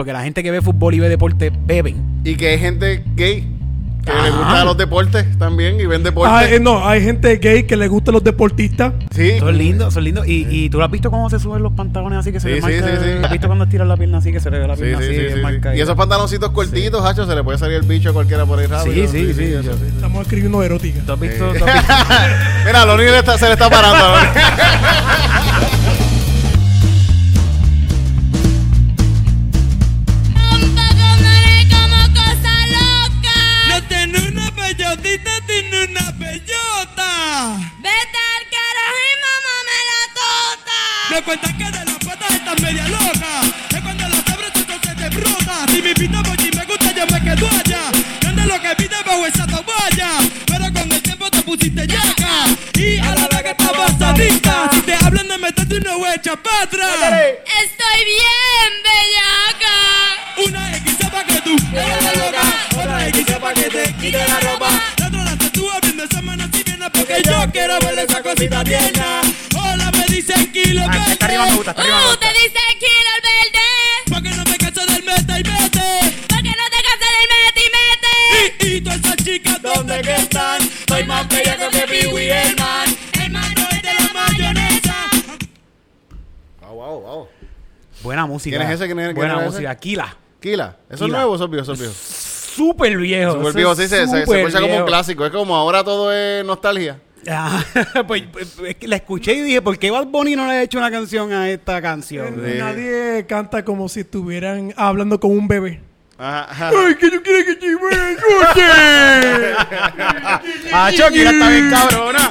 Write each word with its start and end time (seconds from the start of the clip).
Porque 0.00 0.12
la 0.12 0.22
gente 0.22 0.44
que 0.44 0.52
ve 0.52 0.62
fútbol 0.62 0.94
y 0.94 1.00
ve 1.00 1.08
deporte 1.08 1.50
beben. 1.66 2.20
Y 2.22 2.36
que 2.36 2.50
hay 2.50 2.58
gente 2.60 3.02
gay 3.16 3.52
que 4.06 4.12
le 4.12 4.18
Ajá. 4.28 4.30
gusta 4.38 4.64
los 4.64 4.76
deportes 4.76 5.38
también 5.40 5.80
y 5.80 5.86
ven 5.86 6.04
deportes. 6.04 6.32
Ah, 6.32 6.48
eh, 6.48 6.60
no, 6.60 6.86
hay 6.86 7.02
gente 7.02 7.36
gay 7.38 7.64
que 7.64 7.76
le 7.76 7.88
gustan 7.88 8.14
los 8.14 8.22
deportistas. 8.22 8.92
Sí. 9.10 9.40
Son 9.40 9.58
lindos, 9.58 9.92
son 9.92 10.04
lindos. 10.04 10.24
Y, 10.28 10.46
y 10.48 10.70
tú 10.70 10.78
lo 10.78 10.84
has 10.84 10.90
visto 10.92 11.10
cómo 11.10 11.28
se 11.28 11.40
suben 11.40 11.64
los 11.64 11.72
pantalones 11.72 12.20
así 12.20 12.30
que 12.30 12.38
se 12.38 12.46
Sí, 12.46 12.54
le 12.54 12.60
sí, 12.60 12.62
marca. 12.62 12.86
sí, 12.96 13.02
sí. 13.02 13.24
¿Has 13.24 13.30
visto 13.32 13.46
cuando 13.48 13.64
estiran 13.64 13.88
la 13.88 13.96
pierna 13.96 14.18
así 14.18 14.30
que 14.30 14.38
se 14.38 14.52
le 14.52 14.60
ve 14.60 14.68
la 14.68 14.76
pierna 14.76 14.98
sí, 14.98 15.02
así? 15.04 15.12
sí, 15.14 15.18
bien 15.18 15.30
sí, 15.30 15.36
sí. 15.36 15.42
marcadita? 15.42 15.74
Y 15.76 15.80
esos 15.80 15.96
pantaloncitos 15.96 16.50
cortitos, 16.50 17.04
hacho, 17.04 17.26
se 17.26 17.34
le 17.34 17.42
puede 17.42 17.58
salir 17.58 17.78
el 17.78 17.82
bicho 17.86 18.10
a 18.10 18.12
cualquiera 18.12 18.46
por 18.46 18.60
ahí 18.60 18.66
rápido. 18.66 18.94
Sí, 19.08 19.08
sí, 19.08 19.34
sí. 19.34 19.52
eso 19.52 19.72
Estamos 19.72 20.22
escribiendo 20.22 20.62
erótica. 20.62 21.00
¿Tú 21.04 21.12
has 21.14 21.18
visto? 21.18 21.44
tú 21.58 21.64
has 21.64 21.74
visto? 21.74 21.92
Mira, 22.66 22.84
lo 22.86 22.94
único 22.94 23.36
se 23.36 23.46
le 23.46 23.52
está 23.54 23.68
parando. 23.68 24.04
Me 41.18 41.24
cuentan 41.24 41.58
que 41.58 41.64
de 41.64 41.84
las 41.84 41.96
patas 41.96 42.30
estás 42.30 42.62
media 42.62 42.86
loca. 42.86 43.42
Que 43.68 43.80
cuando 43.82 44.08
las 44.08 44.28
abres 44.28 44.52
se 44.54 44.94
te 44.94 45.08
brota. 45.16 45.66
Si 45.68 45.82
me 45.82 45.88
invita 45.88 46.22
por 46.22 46.40
si 46.40 46.48
me 46.56 46.64
gusta, 46.64 46.94
yo 46.94 47.06
me 47.08 47.20
quedo 47.20 47.48
allá. 47.48 47.90
Grande 48.20 48.46
lo 48.46 48.60
que 48.60 48.76
pide 48.76 48.96
bajo 49.04 49.26
esa 49.26 49.44
toalla. 49.44 50.10
Pero 50.46 50.72
con 50.72 50.92
el 50.92 51.02
tiempo 51.02 51.28
te 51.28 51.42
pusiste 51.42 51.88
yaca. 51.88 52.46
Y 52.74 52.98
a 52.98 53.16
la 53.16 53.26
vez 53.26 53.42
que 53.42 53.50
estabas 53.50 54.00
adicta. 54.00 54.70
Si 54.72 54.80
te 54.82 54.94
hablan 54.94 55.26
de 55.26 55.38
meterte 55.38 55.78
una 55.78 56.14
echa 56.14 56.36
para 56.36 56.62
atrás. 56.62 56.94
Estoy 57.64 57.98
bien 58.04 58.70
bellaca. 58.86 59.74
Una 60.46 60.76
X 60.76 60.96
para 61.10 61.24
que 61.24 61.40
tú 61.40 61.56
eres 61.72 62.04
la 62.04 62.12
loca. 62.12 62.42
Otra 62.76 63.08
X 63.08 63.24
para 63.40 63.54
que 63.54 63.70
te 63.70 63.92
quite 63.94 64.18
la 64.18 64.38
ropa. 64.38 64.68
La 64.98 65.06
otra 65.08 65.24
la 65.24 65.36
tú 65.50 65.68
abriendo 65.68 66.04
esa 66.04 66.22
mano 66.22 66.44
si 66.52 66.62
viene 66.62 66.88
porque 66.90 67.20
yo 67.24 67.44
quiero 67.50 67.76
ver 67.80 67.98
esa 67.98 68.22
cosita 68.22 68.62
tierna. 68.62 69.22
Hola, 69.56 69.90
me 69.90 70.14
dicen 70.14 70.52
kilo 70.52 70.57
Ah, 70.90 71.04
está 71.12 71.26
arriba 71.26 71.44
me 71.46 71.54
gusta, 71.54 71.70
está 71.70 71.82
arriba 71.82 71.98
me 71.98 72.06
gusta. 72.06 72.20
te 72.20 72.32
dice 72.32 72.58
el 72.80 73.22
verde. 73.22 73.66
Porque 74.10 74.30
no 74.30 74.44
me 74.44 74.56
canso 74.58 74.86
del 74.86 75.04
meta 75.04 75.38
y 75.38 75.42
mete. 75.44 76.16
Porque 76.28 76.50
no 76.50 76.64
te 76.70 76.82
cansas 76.86 77.10
del 77.18 77.28
mete 77.34 77.60
y 77.60 77.70
mete. 77.78 78.64
Y, 78.64 78.76
y 78.76 78.80
todas 78.80 78.98
esas 79.00 79.16
chicas, 79.16 79.62
¿dónde 79.62 80.00
que 80.02 80.14
están? 80.16 80.60
Soy 80.88 81.04
más 81.04 81.28
bella 81.28 81.56
que 81.56 81.80
Pee 81.86 82.06
Wee 82.08 82.28
Herman. 82.30 82.96
Hermano 83.20 83.68
es 83.70 83.82
de 83.82 83.94
la 83.94 84.12
mayonesa. 84.14 84.94
Wow, 86.60 86.74
wow, 86.74 87.00
wow. 87.00 87.28
Buena 88.02 88.26
música. 88.26 88.56
¿Quién 88.56 88.68
es 88.68 88.74
ese? 88.76 88.86
¿Quién 88.86 88.98
es- 89.00 89.04
quién 89.06 89.16
Buena 89.16 89.34
era 89.34 89.42
ese? 89.42 89.50
música. 89.50 89.74
Kila. 89.76 90.16
Kila. 90.40 90.76
¿Eso 90.88 90.94
es 90.94 91.00
Kila. 91.08 91.18
nuevo 91.18 91.32
o 91.32 91.34
eso 91.36 91.44
es 91.44 91.50
viejo? 91.50 91.62
Eso 91.64 91.72
es 91.74 91.78
viejo. 91.80 91.94
Súper 91.94 92.96
viejo. 92.96 93.32
Súper 93.32 93.52
viejo, 93.54 93.74
sí, 93.76 93.82
se, 93.82 93.88
se, 93.88 94.06
se 94.06 94.24
súper 94.24 94.38
escucha 94.40 94.60
como 94.60 94.76
un 94.78 94.84
clásico. 94.86 95.26
Es 95.26 95.32
como 95.32 95.54
ahora 95.56 95.84
todo 95.84 96.12
es 96.12 96.44
nostalgia. 96.44 97.00
Ah, 97.26 97.64
pues, 98.06 98.22
pues, 98.32 98.56
es 98.66 98.74
que 98.76 98.86
la 98.88 98.96
escuché 98.96 99.34
y 99.34 99.42
dije, 99.42 99.60
¿por 99.62 99.78
qué 99.78 99.90
Bad 99.90 100.06
Bunny 100.06 100.36
no 100.36 100.46
le 100.46 100.52
ha 100.52 100.62
hecho 100.62 100.78
una 100.78 100.90
canción 100.90 101.32
a 101.32 101.48
esta 101.50 101.82
canción? 101.82 102.34
Sí. 102.44 102.58
Nadie 102.58 103.26
canta 103.28 103.64
como 103.64 103.88
si 103.88 104.00
estuvieran 104.00 104.72
hablando 104.76 105.18
con 105.20 105.32
un 105.32 105.48
bebé. 105.48 105.80
Ajá, 106.18 106.46
ajá. 106.50 106.70
Ay, 106.70 106.94
que 106.96 107.10
yo 107.10 107.22
quiero 107.22 107.44
que 107.46 107.54
te 107.56 107.66
me 107.66 108.12
escuche. 108.12 108.66
Ah, 110.72 110.90
Shakira 110.92 111.30
está 111.30 111.48
bien 111.48 111.70
cabrona. 111.70 112.30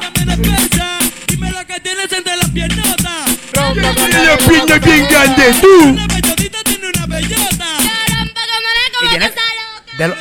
Dime 1.28 1.52
lo 1.52 1.66
que 1.66 1.80
tienes 1.80 2.12
entre 2.12 2.36
las 2.36 2.50
piernotas. 2.50 3.38
La 3.54 4.38
piña 4.38 4.78
bien 4.80 5.08
grande, 5.10 5.44
tú. 5.62 5.84
Una 5.90 6.08
bellotita 6.08 6.58
tiene 6.64 6.88
una 6.94 7.06
bellota. 7.06 7.66
Caramba, 8.08 8.42
como 8.54 8.70
le 8.74 9.16
¿Y 9.16 9.20
como. 9.20 9.98
De, 9.98 10.08
lo- 10.08 10.16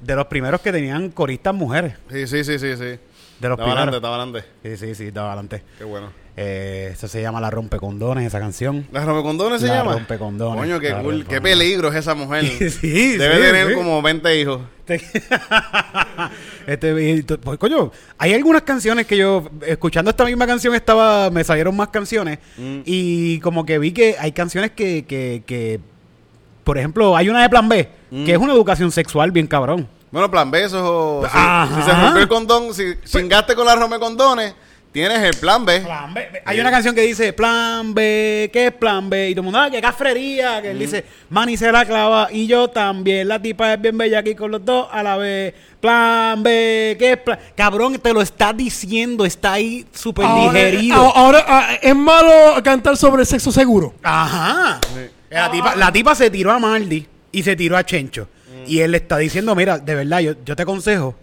de 0.00 0.16
los 0.16 0.26
primeros 0.26 0.60
que 0.60 0.72
tenían 0.72 1.10
coristas 1.10 1.54
mujeres. 1.54 1.94
Sí, 2.10 2.26
sí, 2.26 2.44
sí, 2.44 2.58
sí, 2.58 2.76
sí. 2.76 2.98
De 3.40 3.48
los 3.48 3.58
Estaba 3.58 3.72
adelante, 3.72 3.82
primeros. 3.82 3.94
estaba 3.96 4.16
adelante. 4.16 4.44
Sí, 4.62 4.76
sí, 4.76 4.94
sí, 4.94 5.06
estaba 5.08 5.28
adelante. 5.32 5.62
Qué 5.78 5.84
bueno. 5.84 6.08
Eh, 6.36 6.90
eso 6.92 7.08
se 7.08 7.20
llama 7.20 7.40
La 7.40 7.50
Rompecondones, 7.50 8.26
esa 8.26 8.38
canción. 8.38 8.86
¿La 8.92 9.04
rompecondones 9.04 9.60
se 9.60 9.66
La 9.66 9.76
llama? 9.78 9.92
rompecondones. 9.94 10.60
Coño, 10.60 10.78
qué 10.80 10.90
La 10.90 11.02
cool. 11.02 11.26
Qué 11.26 11.40
peligro 11.40 11.88
es 11.88 11.96
esa 11.96 12.14
mujer. 12.14 12.44
Sí, 12.70 13.16
Debe 13.16 13.36
sí, 13.36 13.42
tener 13.42 13.68
sí. 13.68 13.74
como 13.74 14.00
20 14.00 14.40
hijos. 14.40 14.60
este, 16.66 17.22
pues, 17.42 17.58
coño, 17.58 17.90
hay 18.18 18.34
algunas 18.34 18.62
canciones 18.62 19.06
que 19.06 19.16
yo, 19.16 19.48
escuchando 19.66 20.10
esta 20.10 20.24
misma 20.24 20.46
canción, 20.46 20.74
estaba, 20.74 21.30
me 21.30 21.44
salieron 21.44 21.76
más 21.76 21.88
canciones. 21.88 22.38
Mm. 22.56 22.80
Y 22.84 23.40
como 23.40 23.64
que 23.66 23.78
vi 23.78 23.92
que 23.92 24.16
hay 24.18 24.32
canciones 24.32 24.70
que, 24.72 25.04
que, 25.06 25.42
que 25.46 25.80
por 26.64 26.78
ejemplo, 26.78 27.16
hay 27.16 27.28
una 27.28 27.42
de 27.42 27.48
Plan 27.48 27.68
B, 27.68 27.88
Mm. 28.12 28.24
que 28.24 28.32
es 28.32 28.38
una 28.38 28.52
educación 28.52 28.90
sexual 28.90 29.30
bien 29.30 29.46
cabrón. 29.46 29.86
Bueno, 30.10 30.30
plan 30.30 30.50
besos 30.50 30.82
o... 30.82 31.22
Si, 31.22 31.30
Ajá. 31.38 31.68
si 31.76 31.82
se 31.82 31.92
rompió 31.96 32.22
el 32.22 32.28
condón, 32.28 32.74
si 32.74 32.94
chingaste 33.04 33.54
con 33.54 33.64
la 33.64 33.76
rompecondones, 33.76 34.54
tienes 34.90 35.20
el 35.20 35.36
plan 35.36 35.64
B. 35.64 35.80
Plan 35.82 36.12
B. 36.12 36.42
Hay 36.44 36.58
una 36.58 36.70
canción 36.72 36.96
que 36.96 37.02
dice 37.02 37.32
Plan 37.32 37.94
B, 37.94 38.50
¿qué 38.52 38.66
es 38.66 38.72
Plan 38.72 39.08
B? 39.08 39.30
Y 39.30 39.34
todo 39.34 39.42
el 39.42 39.44
mundo, 39.44 39.60
ah, 39.60 39.70
qué 39.70 39.80
cafrería. 39.80 40.60
Que 40.60 40.72
él 40.72 40.80
dice, 40.80 41.04
Manny 41.28 41.56
se 41.56 41.70
la 41.70 41.84
clava 41.84 42.28
y 42.32 42.48
yo 42.48 42.66
también. 42.68 43.28
La 43.28 43.40
tipa 43.40 43.72
es 43.72 43.80
bien 43.80 43.96
bella 43.96 44.18
aquí 44.18 44.34
con 44.34 44.50
los 44.50 44.64
dos 44.64 44.88
a 44.90 45.00
la 45.04 45.16
vez. 45.16 45.54
Plan 45.80 46.42
B, 46.42 46.96
¿qué 46.98 47.12
es 47.12 47.18
Plan 47.18 47.38
Cabrón, 47.54 47.96
te 48.00 48.12
lo 48.12 48.20
está 48.20 48.52
diciendo, 48.52 49.24
está 49.24 49.52
ahí 49.52 49.86
súper 49.92 50.26
digerido. 50.26 50.96
ah, 51.06 51.12
ahora, 51.14 51.44
ah, 51.46 51.68
es 51.80 51.94
malo 51.94 52.60
cantar 52.64 52.96
sobre 52.96 53.24
sexo 53.24 53.52
seguro. 53.52 53.94
Ajá. 54.02 54.80
La 55.30 55.50
tipa, 55.52 55.76
la 55.76 55.92
tipa 55.92 56.16
se 56.16 56.28
tiró 56.30 56.50
a 56.50 56.58
Mardi 56.58 57.06
y 57.30 57.42
se 57.44 57.54
tiró 57.54 57.76
a 57.76 57.84
Chencho. 57.84 58.26
Y 58.70 58.80
él 58.80 58.92
le 58.92 58.98
está 58.98 59.18
diciendo, 59.18 59.54
mira, 59.54 59.78
de 59.78 59.94
verdad, 59.94 60.20
yo, 60.20 60.34
yo 60.44 60.54
te 60.56 60.62
aconsejo 60.62 61.14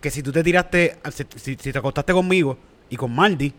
que 0.00 0.10
si 0.10 0.22
tú 0.22 0.30
te 0.32 0.42
tiraste, 0.42 0.96
si, 1.12 1.24
si- 1.36 1.56
si 1.60 1.72
te 1.72 1.78
acostaste 1.78 2.12
conmigo 2.12 2.56
y 2.90 2.96
con 2.96 3.14
Mardi, 3.14 3.52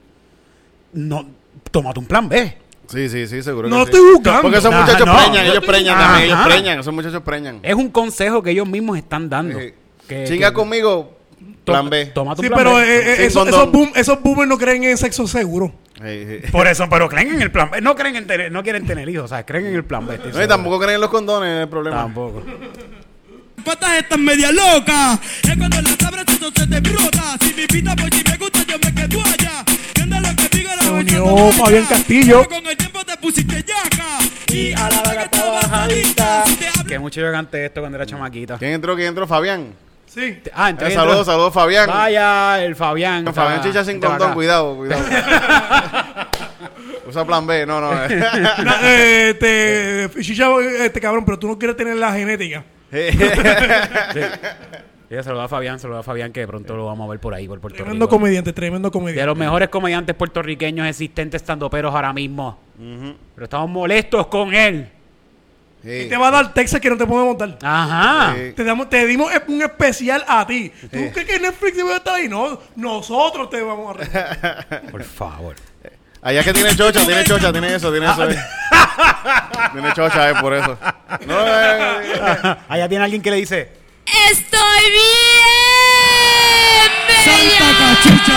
no, 0.93 1.25
tómate 1.71 1.99
un 1.99 2.05
plan 2.05 2.29
B. 2.29 2.57
Sí, 2.87 3.09
sí, 3.09 3.27
sí, 3.27 3.41
seguro 3.41 3.69
No 3.69 3.77
que 3.85 3.91
estoy 3.91 3.99
sí. 4.01 4.13
buscando. 4.15 4.41
Porque 4.43 4.57
esos 4.57 4.73
muchachos 4.73 5.05
no. 5.07 5.15
preñan, 5.17 5.45
ellos 5.45 5.63
preñan 5.65 5.97
también, 5.97 6.25
ellos 6.25 6.39
preñan, 6.45 6.79
esos 6.79 6.93
muchachos 6.93 7.21
preñan. 7.23 7.59
Es 7.63 7.73
un 7.75 7.89
consejo 7.89 8.41
que 8.43 8.51
ellos 8.51 8.67
mismos 8.67 8.97
están 8.97 9.29
dando. 9.29 9.59
Sí. 9.59 9.73
Que- 10.07 10.25
Chinga 10.25 10.49
que- 10.49 10.53
conmigo, 10.53 11.17
plan 11.65 11.89
B. 11.89 12.07
Tómate 12.07 12.41
un 12.41 12.45
Sí, 12.45 12.49
plan 12.49 12.57
pero 12.59 12.75
B. 12.75 12.83
eh, 12.83 13.11
eh, 13.13 13.15
Sin 13.15 13.25
eso- 13.25 13.39
condón. 13.39 13.59
esos, 13.59 13.71
boom, 13.71 13.91
esos 13.95 14.21
boomers 14.21 14.49
no 14.49 14.57
creen 14.57 14.83
en 14.83 14.97
sexo 14.97 15.27
seguro. 15.27 15.73
Sí, 15.97 16.25
sí. 16.41 16.51
Por 16.51 16.67
eso, 16.67 16.87
pero 16.89 17.07
creen 17.07 17.35
en 17.35 17.41
el 17.41 17.51
plan 17.51 17.71
B. 17.71 17.79
No 17.79 17.95
creen 17.95 18.15
en 18.17 18.27
tener, 18.27 18.51
no 18.51 18.63
quieren 18.63 18.85
tener 18.85 19.07
hijos, 19.09 19.25
o 19.25 19.27
sea, 19.29 19.45
creen 19.45 19.67
en 19.67 19.75
el 19.75 19.85
plan 19.85 20.05
B. 20.05 20.17
No, 20.33 20.43
y 20.43 20.47
tampoco 20.47 20.79
creen 20.79 20.95
en 20.95 21.01
los 21.01 21.09
condones, 21.09 21.49
es 21.57 21.61
el 21.63 21.69
problema. 21.69 21.97
Tampoco. 21.97 22.43
Patas 23.63 23.97
están 23.99 24.23
media 24.23 24.51
locas. 24.51 25.19
Es 25.43 25.57
cuando 25.57 25.81
las 25.81 26.03
abres 26.03 26.25
eso 26.27 26.51
se 26.55 26.67
te 26.67 26.79
brota. 26.79 27.37
Si 27.41 27.53
me 27.53 27.61
invita 27.63 27.95
por 27.95 28.13
si 28.13 28.23
me 28.23 28.37
gusta, 28.37 28.59
yo 28.67 28.77
me 28.83 28.93
quedo 28.93 29.21
allá. 29.25 29.63
Viendo 29.95 30.19
lo 30.19 30.35
que 30.35 30.57
digo, 30.57 30.71
la 30.81 30.91
unió. 30.91 31.51
Fabián 31.53 31.85
Castillo. 31.85 32.43
Pero 32.47 32.61
Con 32.61 32.67
el 32.69 32.77
tiempo 32.77 33.03
te 33.05 33.17
pusiste 33.17 33.63
yaca. 33.63 34.19
Y 34.51 34.73
a 34.73 34.89
la. 34.89 35.03
Si 36.45 36.55
te 36.55 36.67
hablo- 36.67 36.85
Que 36.87 36.99
mucho 36.99 37.21
yo 37.21 37.31
canté 37.31 37.65
esto 37.65 37.81
cuando 37.81 37.97
era 37.97 38.05
chamaquita. 38.05 38.57
¿Quién 38.57 38.73
entró? 38.73 38.95
¿Quién 38.95 39.07
entró? 39.09 39.27
Fabián. 39.27 39.73
Sí. 40.05 40.37
Ah, 40.53 40.67
Eh, 40.67 40.71
entonces. 40.71 40.93
saludos, 40.93 41.25
saludos, 41.25 41.53
Fabián. 41.53 41.87
Vaya, 41.89 42.63
el 42.63 42.75
Fabián. 42.75 43.25
Fabián 43.33 43.55
está- 43.55 43.67
Chicha 43.67 43.83
sin 43.83 43.95
está 43.95 44.07
condón, 44.09 44.33
cuidado, 44.33 44.75
cuidado. 44.75 45.03
Usa 47.07 47.25
plan 47.25 47.45
B, 47.47 47.65
no, 47.65 47.81
no. 47.81 47.91
Na- 48.07 48.79
eh, 48.83 49.29
este, 49.31 50.21
Chicha, 50.21 50.47
este 50.81 51.01
cabrón, 51.01 51.25
pero 51.25 51.39
tú 51.39 51.47
no 51.47 51.57
quieres 51.57 51.75
tener 51.75 51.95
la 51.95 52.13
genética. 52.13 52.63
Sí, 55.09 55.15
saluda 55.23 55.43
a 55.43 55.47
Fabián, 55.47 55.79
saluda 55.79 55.99
a 55.99 56.03
Fabián 56.03 56.31
que 56.31 56.47
pronto 56.47 56.75
lo 56.75 56.85
vamos 56.87 57.05
a 57.07 57.11
ver 57.11 57.19
por 57.19 57.33
ahí, 57.35 57.47
por 57.47 57.59
Puerto 57.59 57.75
Tremendo 57.77 58.05
Rico. 58.05 58.15
comediante, 58.17 58.51
tremendo 58.51 58.87
De 58.89 58.93
comediante. 58.93 59.25
los 59.27 59.37
mejores 59.37 59.69
comediantes 59.69 60.15
puertorriqueños 60.15 60.87
existentes 60.87 61.41
estando 61.41 61.69
peros 61.69 61.93
ahora 61.93 62.11
mismo. 62.13 62.57
Pero 63.35 63.43
estamos 63.43 63.69
molestos 63.69 64.25
con 64.27 64.55
él. 64.55 64.89
Sí. 65.83 66.07
Te 66.09 66.17
va 66.17 66.29
a 66.29 66.31
dar 66.31 66.53
Texas 66.53 66.79
que 66.81 66.89
no 66.89 66.97
te 66.97 67.05
podemos 67.05 67.27
montar. 67.37 67.59
Ajá. 67.61 68.33
Sí. 68.37 68.53
Te, 68.53 68.63
damos, 68.63 68.89
te 68.89 69.05
dimos 69.05 69.29
un 69.49 69.61
especial 69.61 70.23
a 70.27 70.47
ti. 70.47 70.71
¿Tú 70.81 70.97
crees 71.13 71.27
que 71.27 71.39
Netflix 71.39 71.75
debe 71.77 71.95
estar 71.95 72.15
ahí? 72.15 72.27
No, 72.29 72.57
nosotros 72.77 73.49
te 73.51 73.61
vamos 73.61 73.93
a 73.95 73.99
regalar. 74.03 74.83
Por 74.89 75.03
favor. 75.03 75.55
Allá 76.23 76.43
que 76.43 76.53
tiene 76.53 76.75
chocha, 76.75 77.05
tiene 77.05 77.23
chocha, 77.25 77.51
tiene 77.51 77.75
eso, 77.75 77.91
tiene 77.91 78.05
eso. 78.09 78.29
eh. 78.29 78.37
tiene 79.73 79.93
chocha, 79.93 80.29
es 80.29 80.39
por 80.41 80.53
eso. 80.53 80.77
No, 81.27 81.39
eh, 81.47 82.01
eh, 82.15 82.55
Allá 82.69 82.87
tiene 82.89 83.03
alguien 83.03 83.21
que 83.21 83.29
le 83.31 83.37
dice. 83.37 83.71
Estoy 84.29 84.91
bien 84.91 85.03
Santa 87.23 87.39
bellaca. 87.39 87.75
cachucha, 88.03 88.35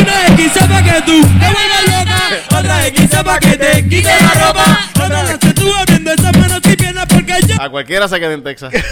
Una 0.00 0.26
X 0.28 0.52
para 0.68 0.82
que 0.82 1.02
tú 1.02 1.22
te 1.22 1.46
vuelvas 1.52 1.84
loca. 1.86 2.18
Otra 2.58 2.86
X 2.88 3.08
para 3.24 3.38
que 3.40 3.56
te 3.56 3.88
quite 3.88 4.08
la 4.20 4.46
ropa. 4.46 4.78
Otra 5.04 5.22
la 5.24 5.38
que 5.38 5.52
tú 5.54 5.74
abriendo 5.74 6.12
esas 6.12 6.36
manos 6.36 6.60
y 6.64 6.76
piernas 6.76 7.06
porque 7.08 7.34
yo. 7.46 7.60
a 7.62 7.68
cualquiera 7.68 8.06
se 8.08 8.20
queda 8.20 8.32
en 8.32 8.44
Texas. 8.44 8.72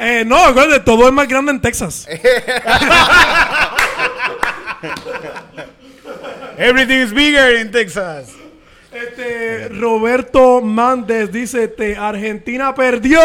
Eh, 0.00 0.24
no, 0.26 0.36
acuérdate, 0.44 0.80
todo 0.80 1.06
es 1.08 1.12
más 1.12 1.28
grande 1.28 1.52
en 1.52 1.60
Texas. 1.60 2.06
Everything 6.60 6.98
is 6.98 7.12
bigger 7.14 7.56
in 7.60 7.70
Texas. 7.70 8.34
Este, 8.92 9.68
Roberto 9.68 10.60
Mández 10.60 11.30
dice, 11.30 11.64
este, 11.64 11.96
Argentina 11.96 12.74
perdió. 12.74 13.20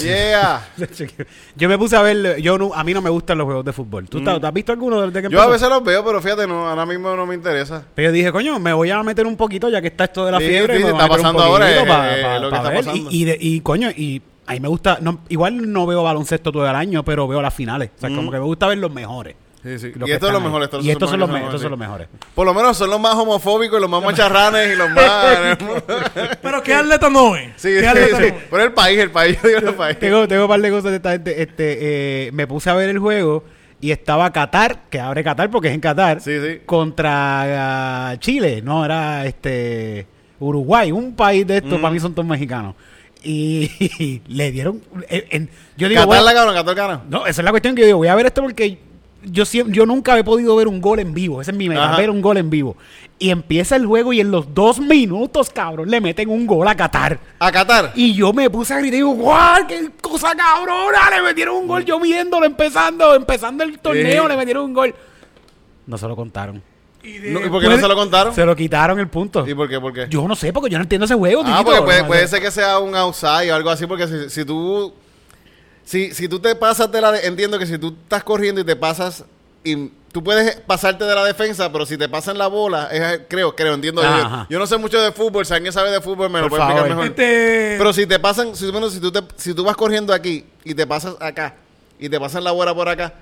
Yeah. 0.00 0.68
Yo 1.56 1.68
me 1.68 1.76
puse 1.76 1.96
a 1.96 2.02
ver, 2.02 2.40
yo 2.40 2.56
no- 2.56 2.72
a 2.72 2.84
mí 2.84 2.94
no 2.94 3.02
me 3.02 3.10
gustan 3.10 3.38
los 3.38 3.44
juegos 3.44 3.64
de 3.64 3.72
fútbol. 3.72 4.08
¿Tú, 4.08 4.18
estás- 4.18 4.40
¿tú 4.40 4.46
has 4.46 4.52
visto 4.54 4.70
alguno 4.72 5.00
desde 5.00 5.26
que 5.28 5.32
Yo 5.34 5.42
a 5.42 5.46
veces 5.48 5.68
los 5.68 5.82
veo, 5.82 6.04
pero 6.04 6.22
fíjate, 6.22 6.46
no, 6.46 6.68
ahora 6.68 6.86
mismo 6.86 7.16
no 7.16 7.26
me 7.26 7.34
interesa. 7.34 7.82
Pero 7.94 8.10
yo 8.10 8.12
dije, 8.12 8.30
coño, 8.30 8.58
me 8.60 8.72
voy 8.72 8.90
a 8.90 9.02
meter 9.02 9.26
un 9.26 9.36
poquito 9.36 9.68
ya 9.68 9.80
que 9.80 9.88
está 9.88 10.04
esto 10.04 10.24
de 10.24 10.32
la 10.32 10.38
Sí, 10.38 10.46
fiebre. 10.46 10.76
sí, 10.78 10.84
me 10.84 10.90
está 10.90 11.08
pasando 11.08 11.42
ahora, 11.42 11.66
poquito 11.66 11.82
eh, 11.84 11.86
pa- 11.88 12.16
eh, 12.18 12.22
pa- 12.22 12.38
lo 12.38 12.46
que 12.46 12.50
pa 12.52 12.56
está 12.58 12.68
ver. 12.70 12.84
pasando. 12.84 13.10
Y, 13.10 13.22
y, 13.22 13.24
de- 13.24 13.38
y, 13.40 13.60
coño, 13.62 13.90
y 13.90 14.22
a 14.46 14.52
mí 14.52 14.60
me 14.60 14.68
gusta, 14.68 14.98
no, 15.00 15.20
igual 15.28 15.72
no 15.72 15.86
veo 15.86 16.04
baloncesto 16.04 16.52
todo 16.52 16.68
el 16.68 16.76
año, 16.76 17.04
pero 17.04 17.26
veo 17.26 17.42
las 17.42 17.52
finales. 17.54 17.90
O 17.96 18.00
sea, 18.00 18.10
como 18.14 18.30
que 18.30 18.38
me 18.38 18.44
gusta 18.44 18.68
ver 18.68 18.78
los 18.78 18.92
mejores. 18.92 19.34
Sí, 19.66 19.78
sí. 19.80 19.92
Los 19.96 20.08
Y 20.08 20.12
estos 20.12 20.28
son 20.28 20.34
los 20.34 20.42
mejores. 20.44 20.66
estos 20.66 20.84
Y 20.84 20.90
estos 20.92 21.10
son 21.10 21.18
los, 21.20 21.28
me- 21.28 21.42
estos 21.42 21.60
son 21.60 21.70
los 21.70 21.78
mejores. 21.78 22.06
Por 22.34 22.46
lo 22.46 22.54
menos 22.54 22.76
son 22.76 22.88
los 22.88 23.00
más 23.00 23.14
homofóbicos 23.16 23.78
y 23.78 23.80
los 23.80 23.90
más 23.90 24.02
macharranes 24.02 24.72
y 24.72 24.76
los 24.76 24.88
más... 24.90 25.58
Pero 26.42 26.62
qué 26.62 26.74
atleta 26.74 27.10
no 27.10 27.34
es. 27.34 27.48
sí, 27.56 27.68
¿Qué 27.80 27.80
sí, 27.82 28.16
sí. 28.16 28.30
no? 28.30 28.36
Pero 28.50 28.62
el 28.62 28.72
país, 28.72 28.98
el 29.00 29.10
país, 29.10 29.36
yo 29.42 29.48
digo 29.48 29.68
el 29.70 29.74
país. 29.74 29.98
Tengo, 29.98 30.28
tengo 30.28 30.42
un 30.44 30.48
par 30.48 30.60
de 30.60 30.70
cosas 30.70 30.90
de 30.92 30.96
esta 30.96 31.10
gente. 31.12 31.42
Este, 31.42 31.78
eh, 32.28 32.30
me 32.32 32.46
puse 32.46 32.70
a 32.70 32.74
ver 32.74 32.88
el 32.90 32.98
juego 33.00 33.42
y 33.80 33.90
estaba 33.90 34.30
Qatar, 34.32 34.84
que 34.88 35.00
abre 35.00 35.24
Qatar 35.24 35.50
porque 35.50 35.68
es 35.68 35.74
en 35.74 35.80
Qatar, 35.80 36.20
Sí, 36.20 36.38
sí. 36.40 36.60
contra 36.64 38.10
ah, 38.12 38.16
Chile. 38.18 38.62
No, 38.62 38.84
era 38.84 39.26
este 39.26 40.06
Uruguay, 40.38 40.92
un 40.92 41.14
país 41.16 41.46
de 41.46 41.54
Mm. 41.60 41.64
estos, 41.64 41.80
para 41.80 41.92
mí 41.92 41.98
son 42.00 42.14
todos 42.14 42.28
mexicanos. 42.28 42.74
Y, 43.28 44.22
le 44.28 44.52
dieron. 44.52 44.80
en- 45.08 45.24
en- 45.30 45.50
yo 45.76 45.88
digo, 45.88 46.02
Qatar 46.02 46.06
bueno, 46.06 46.22
la 46.24 46.32
gana, 46.32 46.54
Qatar 46.54 46.74
gana. 46.76 47.02
no, 47.08 47.26
esa 47.26 47.40
es 47.40 47.44
la 47.44 47.50
cuestión 47.50 47.74
que 47.74 47.80
yo 47.80 47.86
digo, 47.86 47.98
voy 47.98 48.06
a 48.06 48.14
ver 48.14 48.26
esto 48.26 48.40
porque 48.40 48.78
yo 49.26 49.44
yo 49.44 49.86
nunca 49.86 50.18
he 50.18 50.24
podido 50.24 50.56
ver 50.56 50.68
un 50.68 50.80
gol 50.80 50.98
en 51.00 51.12
vivo. 51.12 51.40
Esa 51.42 51.50
es 51.50 51.56
mi 51.56 51.68
meta, 51.68 51.84
Ajá. 51.90 51.96
ver 51.98 52.10
un 52.10 52.22
gol 52.22 52.36
en 52.38 52.48
vivo. 52.48 52.76
Y 53.18 53.30
empieza 53.30 53.76
el 53.76 53.86
juego 53.86 54.12
y 54.12 54.20
en 54.20 54.30
los 54.30 54.52
dos 54.54 54.78
minutos, 54.78 55.50
cabrón, 55.50 55.90
le 55.90 56.00
meten 56.00 56.28
un 56.28 56.46
gol 56.46 56.68
a 56.68 56.74
Qatar. 56.76 57.18
A 57.38 57.50
Qatar. 57.50 57.92
Y 57.94 58.14
yo 58.14 58.32
me 58.32 58.48
puse 58.50 58.74
a 58.74 58.78
gritar 58.78 58.94
y 58.94 58.96
digo, 58.98 59.10
¡guau! 59.14 59.66
¡Qué 59.66 59.90
cosa 60.00 60.34
cabrona! 60.36 61.10
Le 61.10 61.22
metieron 61.22 61.56
un 61.56 61.66
gol 61.66 61.84
yo 61.84 61.98
viéndolo, 61.98 62.44
empezando, 62.46 63.14
empezando 63.14 63.64
el 63.64 63.78
torneo, 63.78 64.28
le 64.28 64.36
metieron 64.36 64.64
un 64.66 64.74
gol. 64.74 64.94
No 65.86 65.96
se 65.98 66.06
lo 66.08 66.14
contaron. 66.16 66.62
Y 67.02 67.18
de- 67.18 67.30
No, 67.30 67.38
¿Y 67.40 67.48
por 67.48 67.60
qué 67.60 67.66
no 67.68 67.72
Puede- 67.74 67.80
se 67.82 67.88
lo 67.88 67.94
contaron? 67.94 68.34
Se 68.34 68.44
lo 68.44 68.56
quitaron 68.56 68.98
el 68.98 69.08
punto. 69.08 69.46
¿Y 69.48 69.54
por 69.54 69.68
qué? 69.68 69.80
¿Por 69.80 69.92
qué? 69.92 70.06
Yo 70.10 70.26
no 70.26 70.34
sé, 70.34 70.52
porque 70.52 70.68
yo 70.70 70.76
no 70.78 70.82
entiendo 70.82 71.04
ese 71.04 71.14
juego. 71.14 71.42
Ah, 71.46 71.62
porque 71.64 72.02
puede, 72.04 72.26
ser 72.28 72.42
que 72.42 72.50
sea 72.50 72.78
un 72.80 72.94
outside 72.94 73.50
o 73.50 73.54
algo 73.54 73.70
así, 73.70 73.86
porque 73.86 74.06
si, 74.08 74.28
si 74.30 74.44
tú... 74.44 74.92
Si, 75.86 76.12
si 76.12 76.28
tú 76.28 76.38
te 76.40 76.54
pasas 76.54 76.92
de 76.92 77.00
la... 77.00 77.12
de- 77.12 77.26
entiendo 77.26 77.58
que 77.58 77.64
si 77.66 77.78
tú 77.78 77.96
estás 78.02 78.22
corriendo 78.22 78.60
y 78.60 78.64
te 78.64 78.76
pasas... 78.76 79.24
Y 79.64 79.90
tú 80.12 80.22
puedes 80.22 80.56
pasarte 80.60 81.04
de 81.04 81.14
la 81.14 81.24
defensa, 81.24 81.72
pero 81.72 81.84
si 81.86 81.96
te 81.96 82.08
pasan 82.08 82.38
la 82.38 82.46
bola, 82.46 82.88
es, 82.92 83.22
creo, 83.28 83.56
creo, 83.56 83.74
entiendo. 83.74 84.00
yo. 84.48 84.58
No 84.58 84.66
sé 84.66 84.76
mucho 84.76 85.00
de 85.00 85.10
fútbol, 85.12 85.44
si 85.46 85.54
alguien 85.54 85.72
sabe 85.72 85.90
de 85.90 86.00
fútbol 86.00 86.28
me 86.30 86.40
lo 86.40 86.48
puede 86.48 86.62
explicar 86.62 86.88
mejor. 86.90 87.06
Este, 87.06 87.74
Pero 87.78 87.92
si 87.92 88.06
te 88.06 88.18
pasan, 88.20 88.54
si, 88.54 88.70
bueno, 88.70 88.88
si, 88.90 89.00
tú 89.00 89.10
te- 89.10 89.22
si 89.36 89.54
tú 89.54 89.64
vas 89.64 89.74
corriendo 89.76 90.12
aquí 90.12 90.44
y 90.64 90.74
te 90.74 90.86
pasas 90.86 91.16
acá 91.20 91.54
y 91.98 92.08
te 92.08 92.20
pasan 92.20 92.44
la 92.44 92.52
bola 92.52 92.74
por 92.74 92.88
acá 92.88 93.12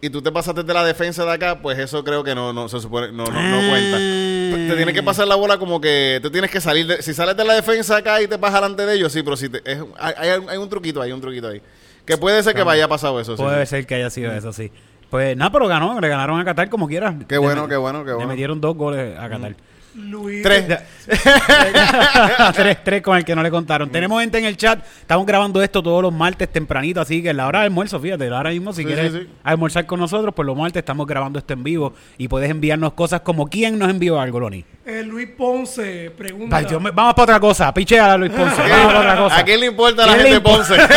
y 0.00 0.10
tú 0.10 0.22
te 0.22 0.30
pasaste 0.30 0.62
de 0.62 0.74
la 0.74 0.84
defensa 0.84 1.24
de 1.24 1.32
acá, 1.32 1.60
pues 1.60 1.78
eso 1.78 2.04
creo 2.04 2.22
que 2.22 2.34
no, 2.34 2.52
no 2.52 2.68
se 2.68 2.80
supone, 2.80 3.08
no, 3.12 3.24
no, 3.24 3.32
no 3.42 3.68
cuenta. 3.68 3.96
Te 3.98 4.76
tienes 4.76 4.94
que 4.94 5.02
pasar 5.02 5.26
la 5.26 5.34
bola 5.34 5.58
como 5.58 5.80
que 5.80 6.20
tú 6.22 6.30
tienes 6.30 6.50
que 6.50 6.60
salir 6.60 6.86
de, 6.86 7.02
si 7.02 7.12
sales 7.14 7.36
de 7.36 7.44
la 7.44 7.54
defensa 7.54 7.96
acá 7.96 8.22
y 8.22 8.28
te 8.28 8.38
pasas 8.38 8.60
delante 8.60 8.86
de 8.86 8.94
ellos, 8.94 9.12
sí, 9.12 9.22
pero 9.22 9.36
si 9.36 9.48
te, 9.48 9.58
es, 9.70 9.78
hay, 9.98 10.14
hay, 10.16 10.30
hay 10.48 10.56
un 10.58 10.68
truquito 10.68 11.02
ahí, 11.02 11.10
un 11.12 11.20
truquito 11.20 11.48
ahí. 11.48 11.60
Que 12.04 12.16
puede 12.16 12.42
ser 12.42 12.54
que 12.54 12.62
vaya 12.62 12.88
pasado 12.88 13.20
eso. 13.20 13.36
sí, 13.36 13.42
Puede 13.42 13.66
sí. 13.66 13.70
ser 13.70 13.86
que 13.86 13.94
haya 13.96 14.08
sido 14.10 14.32
eso, 14.32 14.52
sí. 14.52 14.70
Pues 15.10 15.36
nada, 15.36 15.50
pero 15.50 15.66
ganó, 15.68 16.00
le 16.00 16.08
ganaron 16.08 16.38
a 16.40 16.44
Qatar 16.44 16.68
como 16.68 16.86
quiera. 16.86 17.14
Qué 17.28 17.34
Le 17.34 17.38
bueno, 17.38 17.64
met- 17.64 17.68
qué 17.70 17.76
bueno, 17.76 18.00
qué 18.04 18.08
Le 18.10 18.14
bueno. 18.14 18.28
metieron 18.28 18.60
dos 18.60 18.76
goles 18.76 19.18
a 19.18 19.28
Qatar. 19.28 19.54
Luis, 19.94 20.42
Tres. 20.42 20.66
tres, 22.54 22.78
tres 22.84 23.02
con 23.02 23.16
el 23.16 23.24
que 23.24 23.34
no 23.34 23.42
le 23.42 23.50
contaron. 23.50 23.90
Tenemos 23.90 24.20
gente 24.20 24.38
en 24.38 24.44
el 24.44 24.56
chat. 24.56 24.78
Estamos 25.00 25.26
grabando 25.26 25.60
esto 25.62 25.82
todos 25.82 26.02
los 26.02 26.12
martes 26.12 26.48
tempranito, 26.52 27.00
así 27.00 27.22
que 27.22 27.30
en 27.30 27.36
la 27.38 27.46
hora 27.48 27.60
de 27.60 27.64
almuerzo, 27.66 27.98
fíjate, 27.98 28.28
ahora 28.28 28.50
mismo 28.50 28.72
si 28.72 28.82
Sí, 28.82 28.86
quieres 28.86 29.12
sí, 29.12 29.20
sí. 29.22 29.28
almorzar 29.42 29.86
con 29.86 29.98
nosotros, 29.98 30.32
pues 30.34 30.46
los 30.46 30.56
martes 30.56 30.80
estamos 30.80 31.06
grabando 31.06 31.38
esto 31.40 31.52
en 31.54 31.64
vivo 31.64 31.94
y 32.16 32.28
puedes 32.28 32.48
enviarnos 32.50 32.92
cosas 32.92 33.22
como 33.22 33.48
quién 33.48 33.78
nos 33.78 33.90
envió 33.90 34.20
algo, 34.20 34.38
Loni. 34.40 34.64
eh, 34.86 35.02
Luis 35.04 35.28
Ponce 35.36 36.10
pregunta. 36.16 36.56
Ay, 36.58 36.66
vamos 36.70 37.14
para 37.14 37.22
otra 37.24 37.40
cosa, 37.40 37.72
pichea 37.74 38.12
a 38.12 38.16
Luis 38.18 38.30
Ponce, 38.30 38.60
vamos 38.62 38.86
para 38.86 38.98
otra 39.00 39.16
cosa. 39.16 39.38
¿A 39.38 39.44
quién 39.44 39.58
le 39.60 39.66
importa 39.66 40.04
a 40.04 40.06
la 40.06 40.12
¿Quién 40.14 40.26
gente 40.26 40.34
de 40.36 40.40
Ponce? 40.40 40.74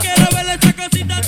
Quiero 0.00 0.26
ver 0.36 0.46
esa 0.58 0.72
cosita 0.74 1.20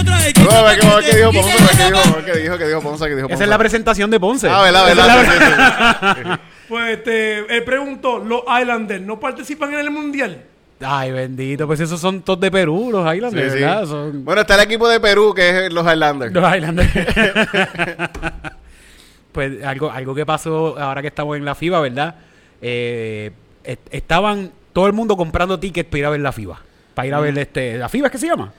Otra 0.00 0.18
qué 0.18 1.16
dijo 1.16 1.32
Ponce, 1.32 1.76
qué 1.76 1.84
dijo, 1.84 1.98
a 1.98 2.16
ver 2.16 2.24
qué 2.24 2.38
dijo, 2.40 2.58
qué 2.58 2.66
dijo 2.68 2.80
Ponce, 2.80 3.04
qué 3.06 3.14
dijo 3.16 3.28
Ponce. 3.28 3.34
Esa 3.34 3.44
es 3.44 3.50
la 3.50 3.58
presentación 3.58 4.10
de 4.10 4.20
Ponce. 4.20 4.48
Ah, 4.48 4.62
verdad, 4.62 4.86
verdad. 4.86 6.40
Pues 6.68 6.96
este, 6.98 7.54
él 7.54 7.64
preguntó, 7.64 8.18
los 8.18 8.42
Islanders 8.60 9.02
no 9.02 9.20
participan 9.20 9.74
en 9.74 9.80
el 9.80 9.90
mundial. 9.90 10.42
Ay, 10.80 11.12
bendito, 11.12 11.66
pues 11.66 11.80
esos 11.80 12.00
son 12.00 12.22
todos 12.22 12.40
de 12.40 12.50
Perú, 12.50 12.88
los 12.90 13.14
Islanders, 13.14 13.52
Sí, 13.52 13.58
sí. 13.58 13.64
¿verdad? 13.64 13.86
Son 13.86 14.24
Bueno, 14.24 14.40
está 14.40 14.54
el 14.54 14.62
equipo 14.62 14.88
de 14.88 14.98
Perú, 14.98 15.34
que 15.34 15.66
es 15.66 15.72
los 15.72 15.84
Highlanders. 15.86 16.32
los 16.32 16.56
Islanders. 16.56 16.90
pues 19.32 19.62
algo, 19.64 19.90
algo 19.90 20.14
que 20.14 20.26
pasó 20.26 20.78
ahora 20.78 21.00
que 21.02 21.08
estamos 21.08 21.36
en 21.36 21.44
la 21.44 21.54
FIBA, 21.54 21.80
¿verdad? 21.80 22.14
Eh, 22.60 23.32
est- 23.64 23.88
estaban 23.90 24.50
todo 24.72 24.86
el 24.86 24.92
mundo 24.92 25.16
comprando 25.16 25.58
tickets 25.58 25.88
para 25.88 25.98
ir 25.98 26.06
a 26.06 26.10
ver 26.10 26.20
la 26.20 26.32
FIBA. 26.32 26.58
Para 26.94 27.08
ir 27.08 27.14
a 27.14 27.20
ver 27.20 27.38
este. 27.38 27.78
¿La 27.78 27.88
FIBA 27.88 28.06
es 28.08 28.12
que 28.12 28.18
se 28.18 28.26
llama? 28.26 28.52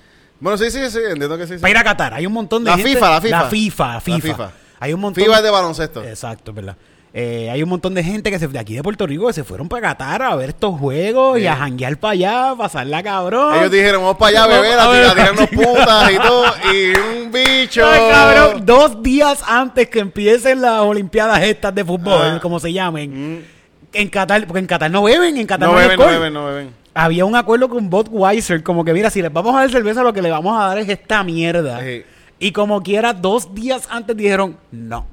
Bueno, 0.44 0.58
sí, 0.58 0.70
sí, 0.70 0.80
sí, 0.92 1.00
entiendo 1.10 1.38
que 1.38 1.48
sí. 1.48 1.54
sí. 1.56 1.60
Para 1.60 1.72
ir 1.72 1.78
a 1.78 1.84
Qatar. 1.84 2.14
Hay 2.14 2.26
un 2.26 2.34
montón 2.34 2.64
de 2.66 2.70
La 2.72 2.76
gente- 2.78 2.92
FIFA, 2.96 3.10
la 3.10 3.22
FIFA. 3.22 3.40
La 3.44 3.50
FIFA, 3.50 3.88
la 3.88 3.94
La 3.94 4.02
FIFA. 4.02 4.20
FIFA. 4.28 4.52
Hay 4.80 4.94
un 4.94 5.00
montón. 5.00 5.24
FIBA 5.24 5.38
es 5.38 5.44
de 5.44 5.50
baloncesto. 5.50 6.04
Exacto, 6.04 6.52
¿verdad? 6.52 6.76
Eh, 7.16 7.48
hay 7.52 7.62
un 7.62 7.70
montón 7.70 7.94
de 7.94 8.04
gente 8.04 8.32
que 8.32 8.40
se, 8.40 8.48
de 8.48 8.58
aquí 8.60 8.74
de 8.74 8.82
Puerto 8.84 9.06
Rico 9.06 9.28
que 9.28 9.34
se 9.34 9.44
fueron 9.44 9.70
para 9.70 9.90
Qatar 9.90 10.24
a 10.24 10.36
ver 10.36 10.50
estos 10.50 10.78
juegos 10.80 11.40
y 11.40 11.46
a 11.46 11.56
janguear 11.56 11.96
para 11.98 12.12
allá, 12.14 12.50
a 12.50 12.56
pasarla 12.58 13.04
cabrón. 13.04 13.56
Ellos 13.56 13.72
dijeron, 13.72 14.02
vamos 14.02 14.18
para 14.18 14.30
allá 14.30 14.44
a 14.44 14.48
beber, 14.48 14.80
a, 14.80 14.84
A 14.84 14.92
tirar- 14.92 14.92
ver, 14.92 15.06
a 15.06 15.14
tirarnos 15.14 15.50
putas 15.50 16.12
y 16.12 16.18
todo. 16.18 16.46
Y 16.74 16.98
un 16.98 17.32
bicho. 17.32 17.86
Ay, 17.88 18.02
cabrón, 18.12 18.66
dos 18.66 19.02
días 19.04 19.44
antes 19.48 19.88
que 19.90 20.00
empiecen 20.00 20.62
las 20.62 20.82
Olimpiadas 20.82 21.42
estas 21.44 21.74
de 21.76 21.86
fútbol, 21.86 22.22
Ah. 22.38 22.40
como 22.42 22.60
se 22.60 22.74
llamen, 22.74 23.46
en 23.94 24.10
Qatar, 24.10 24.46
porque 24.48 24.60
en 24.60 24.66
Qatar 24.68 24.90
no 24.90 25.04
beben, 25.04 25.38
en 25.38 25.46
Qatar 25.46 25.70
No 25.70 25.76
no, 25.76 25.80
beben, 25.80 26.00
no 26.00 26.06
beben, 26.08 26.34
no 26.34 26.46
beben. 26.48 26.83
Había 26.96 27.26
un 27.26 27.36
acuerdo 27.36 27.70
con 27.70 27.90
Budweiser, 27.90 28.62
como 28.62 28.86
que 28.86 28.94
mira, 28.94 29.10
si 29.10 29.22
les 29.22 29.34
vamos 29.34 29.56
a 29.56 29.60
dar 29.60 29.72
cerveza, 29.72 30.04
lo 30.04 30.14
que 30.14 30.22
le 30.22 30.30
vamos 30.30 30.56
a 30.60 30.68
dar 30.68 30.78
es 30.78 30.90
esta 30.90 31.24
mierda. 31.24 31.82
Sí. 31.82 32.04
Y 32.40 32.52
como 32.52 32.84
quiera, 32.84 33.14
dos 33.14 33.56
días 33.56 33.88
antes 33.90 34.16
dijeron, 34.16 34.58
no, 34.72 35.08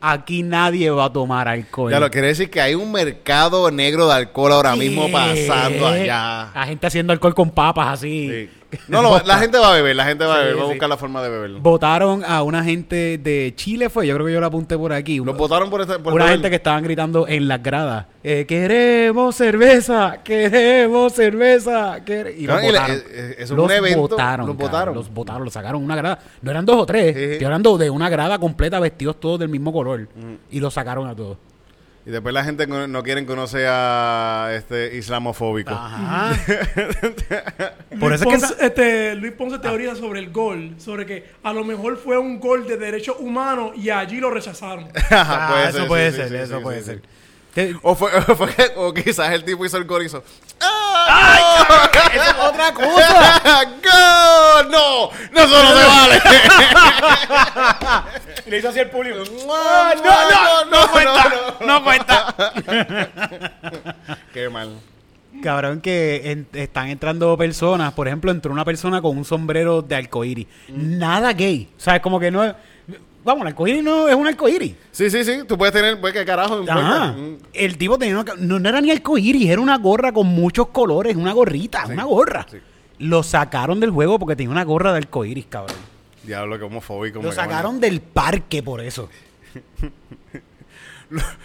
aquí 0.00 0.42
nadie 0.42 0.90
va 0.90 1.06
a 1.06 1.12
tomar 1.12 1.48
alcohol. 1.48 1.90
Ya 1.90 2.00
lo 2.00 2.10
quiere 2.10 2.28
decir 2.28 2.50
que 2.50 2.60
hay 2.60 2.74
un 2.74 2.92
mercado 2.92 3.70
negro 3.70 4.06
de 4.06 4.14
alcohol 4.14 4.52
ahora 4.52 4.76
mismo 4.76 5.10
pasando 5.10 5.86
allá. 5.86 6.50
La 6.54 6.64
gente 6.66 6.86
haciendo 6.86 7.12
alcohol 7.12 7.34
con 7.34 7.50
papas 7.50 7.88
así. 7.98 8.28
Sí. 8.30 8.50
No, 8.88 9.02
no, 9.02 9.18
la 9.24 9.38
gente 9.38 9.58
va 9.58 9.70
a 9.70 9.74
beber, 9.74 9.96
la 9.96 10.04
gente 10.04 10.24
va 10.24 10.34
a 10.34 10.38
Sí, 10.38 10.44
beber, 10.44 10.56
va 10.58 10.62
a 10.62 10.66
sí. 10.66 10.70
buscar 10.72 10.88
la 10.88 10.96
forma 10.96 11.22
de 11.22 11.30
beberlo. 11.30 11.60
Votaron 11.60 12.24
a 12.24 12.42
una 12.42 12.62
gente 12.64 13.18
de 13.18 13.52
Chile, 13.56 13.90
fue, 13.90 14.06
yo 14.06 14.14
creo 14.14 14.26
que 14.26 14.32
yo 14.32 14.40
la 14.40 14.46
apunté 14.48 14.76
por 14.78 14.92
aquí. 14.92 15.18
Los 15.18 15.36
votaron 15.36 15.70
por 15.70 15.80
este. 15.80 15.98
Por 15.98 16.12
una 16.12 16.24
beber. 16.24 16.36
gente 16.38 16.50
que 16.50 16.56
estaban 16.56 16.82
gritando 16.82 17.26
en 17.28 17.48
las 17.48 17.62
gradas, 17.62 18.06
eh, 18.22 18.44
queremos 18.46 19.34
cerveza, 19.36 20.18
queremos 20.24 21.12
cerveza. 21.12 22.04
quere-". 22.04 22.34
Y 22.36 22.46
los 22.46 22.62
y 22.62 22.66
votaron. 22.66 22.96
eh, 22.96 23.02
eh, 23.10 23.34
es 23.38 23.50
los 23.50 23.64
un 23.66 23.70
evento, 23.72 24.00
votaron, 24.00 24.46
los 24.46 24.56
votaron. 24.56 24.94
Los 24.94 25.12
votaron, 25.12 25.44
los 25.44 25.52
sacaron 25.52 25.82
una 25.82 25.96
grada. 25.96 26.18
No 26.42 26.50
eran 26.50 26.64
dos 26.64 26.76
o 26.76 26.86
tres, 26.86 27.14
sí. 27.16 27.22
estoy 27.22 27.44
hablando 27.44 27.76
de 27.78 27.90
una 27.90 28.08
grada 28.08 28.38
completa, 28.38 28.80
vestidos 28.80 29.18
todos 29.20 29.38
del 29.38 29.48
mismo 29.48 29.72
color. 29.72 30.00
Mm. 30.14 30.34
Y 30.50 30.60
los 30.60 30.74
sacaron 30.74 31.08
a 31.08 31.14
todos. 31.14 31.36
Y 32.06 32.10
después 32.10 32.34
la 32.34 32.44
gente 32.44 32.66
no 32.66 33.02
quieren 33.02 33.24
conocer 33.24 33.66
a 33.70 34.50
este 34.54 34.94
islamofóbico. 34.96 35.70
Ajá. 35.72 36.32
Por 37.98 38.12
eso 38.12 38.24
es 38.28 38.42
que 38.42 38.46
Ponce, 38.48 38.54
este, 38.66 39.14
Luis 39.14 39.32
Ponce 39.32 39.58
teoriza 39.58 39.96
sobre 39.96 40.20
el 40.20 40.30
gol, 40.30 40.74
sobre 40.78 41.06
que 41.06 41.30
a 41.42 41.52
lo 41.54 41.64
mejor 41.64 41.96
fue 41.96 42.18
un 42.18 42.38
gol 42.40 42.66
de 42.66 42.76
derechos 42.76 43.16
humanos 43.18 43.72
y 43.76 43.88
allí 43.88 44.18
lo 44.20 44.30
rechazaron. 44.30 44.88
Ajá, 45.10 45.46
Ah, 45.46 45.48
puede 45.50 45.68
eso 45.68 45.78
ser, 45.78 45.88
puede 45.88 46.10
sí, 46.10 46.16
ser, 46.18 46.28
sí, 46.28 46.34
eso 46.36 46.56
sí, 46.58 46.62
puede 46.62 46.78
sí, 46.80 46.84
ser. 46.84 46.96
sí. 46.96 47.02
¿Qué- 47.54 47.76
O, 47.82 47.94
fue, 47.94 48.10
o, 48.28 48.34
fue 48.36 48.48
que- 48.54 48.72
o 48.76 48.92
quizás 48.92 49.32
el 49.32 49.44
tipo 49.44 49.64
hizo 49.64 49.78
el 49.78 49.84
gol 49.84 50.02
y 50.02 50.06
hizo. 50.06 50.22
¡Ah! 50.60 51.88
Eso 52.12 52.22
es 52.22 52.33
otra 52.54 52.72
cosa. 52.72 53.64
¡Gol! 53.64 54.70
¡No! 54.70 55.10
¡No, 55.32 55.40
eso 55.42 55.62
no 55.62 55.68
se 55.76 55.86
vale! 55.86 56.22
Y 58.46 58.50
le 58.50 58.58
hizo 58.58 58.68
así 58.68 58.78
el 58.78 58.90
público. 58.90 59.18
no, 59.46 59.94
no, 60.04 60.64
no, 60.70 60.88
cuenta. 60.92 61.56
No 61.66 61.84
cuenta. 61.84 62.34
Qué 64.32 64.48
mal. 64.48 64.78
Cabrón, 65.42 65.80
que 65.80 66.30
en- 66.30 66.46
están 66.52 66.88
entrando 66.88 67.36
personas. 67.36 67.92
Por 67.92 68.06
ejemplo, 68.06 68.30
entró 68.30 68.52
una 68.52 68.64
persona 68.64 69.02
con 69.02 69.16
un 69.16 69.24
sombrero 69.24 69.82
de 69.82 69.96
arcoíris. 69.96 70.46
Nada 70.68 71.32
gay. 71.32 71.68
O 71.76 71.80
sea, 71.80 71.96
es 71.96 72.02
como 72.02 72.20
que 72.20 72.30
no 72.30 72.44
es. 72.44 72.54
Vamos, 73.24 73.42
el 73.42 73.48
arcoíris 73.48 73.82
no 73.82 74.06
es 74.08 74.14
un 74.14 74.26
arcoíris. 74.26 74.74
Sí, 74.92 75.08
sí, 75.10 75.24
sí. 75.24 75.38
Tú 75.48 75.56
puedes 75.56 75.72
tener, 75.72 75.98
pues, 76.00 76.12
¿qué 76.12 76.24
carajo? 76.24 76.62
Ajá. 76.68 77.12
Mm. 77.12 77.38
El 77.54 77.78
tipo 77.78 77.98
tenía 77.98 78.18
una. 78.18 78.34
No, 78.38 78.58
no 78.58 78.68
era 78.68 78.80
ni 78.80 78.90
arcoíris, 78.90 79.48
era 79.48 79.60
una 79.62 79.78
gorra 79.78 80.12
con 80.12 80.26
muchos 80.26 80.68
colores, 80.68 81.16
una 81.16 81.32
gorrita, 81.32 81.86
Sí, 81.86 81.92
una 81.92 82.04
gorra. 82.04 82.46
sí. 82.50 82.58
Lo 82.98 83.22
sacaron 83.24 83.80
del 83.80 83.90
juego 83.90 84.18
porque 84.18 84.36
tenía 84.36 84.50
una 84.52 84.62
gorra 84.64 84.92
de 84.92 84.98
arcoíris, 84.98 85.46
cabrón. 85.46 85.76
Diablo, 86.22 86.58
que 86.58 86.64
homofóbico. 86.64 87.20
Lo 87.20 87.28
me 87.30 87.34
sacaron 87.34 87.80
del 87.80 88.00
parque 88.00 88.62
por 88.62 88.80
eso. 88.80 89.08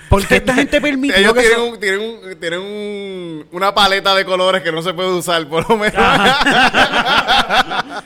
Porque 0.09 0.37
esta 0.37 0.55
gente 0.55 0.81
permitió 0.81 1.15
Ellos 1.17 1.33
que 1.33 1.41
tienen, 1.41 1.59
un, 1.61 1.79
tienen, 1.79 2.01
un, 2.01 2.35
tienen 2.39 2.59
un- 2.59 3.45
una 3.51 3.73
paleta 3.75 4.15
de 4.15 4.25
colores 4.25 4.63
que 4.63 4.71
no 4.71 4.81
se 4.81 4.93
puede 4.93 5.11
usar, 5.11 5.47
por 5.47 5.69
lo 5.69 5.77
menos. 5.77 5.93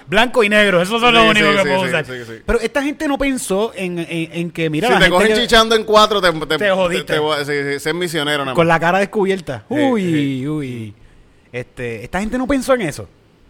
Blanco 0.07 0.43
y 0.43 0.49
negro, 0.49 0.81
eso 0.81 0.99
son 0.99 1.09
Sí, 1.09 1.15
lo 1.15 1.29
único 1.29 1.51
sí, 1.51 1.57
que 1.57 1.63
puedo 1.63 1.81
usar. 1.81 2.05
Pero 2.45 2.59
esta 2.59 2.83
gente 2.83 3.07
no 3.07 3.17
pensó 3.17 3.71
en, 3.75 3.99
en- 3.99 4.29
en 4.33 4.51
que, 4.51 4.69
mira, 4.69 4.87
si 4.87 4.93
la 4.93 4.99
te 4.99 5.05
gente 5.05 5.15
cogen 5.17 5.33
que- 5.35 5.41
chichando 5.41 5.75
en 5.75 5.83
cuatro, 5.83 6.21
te, 6.21 6.31
te, 6.31 6.57
Te 6.57 6.71
jodiste. 6.71 7.19
te 7.45 7.79
ser 7.79 7.93
misionero 7.93 8.39
nada 8.39 8.45
más. 8.47 8.55
con 8.55 8.67
la 8.67 8.79
cara 8.79 8.99
descubierta. 8.99 9.63
Uy, 9.69 10.47
uy. 10.47 10.93
Este, 11.51 12.03
esta 12.03 12.19
gente 12.19 12.37
no 12.37 12.47
pensó 12.47 12.73
en 12.73 12.81
eso. 12.81 13.07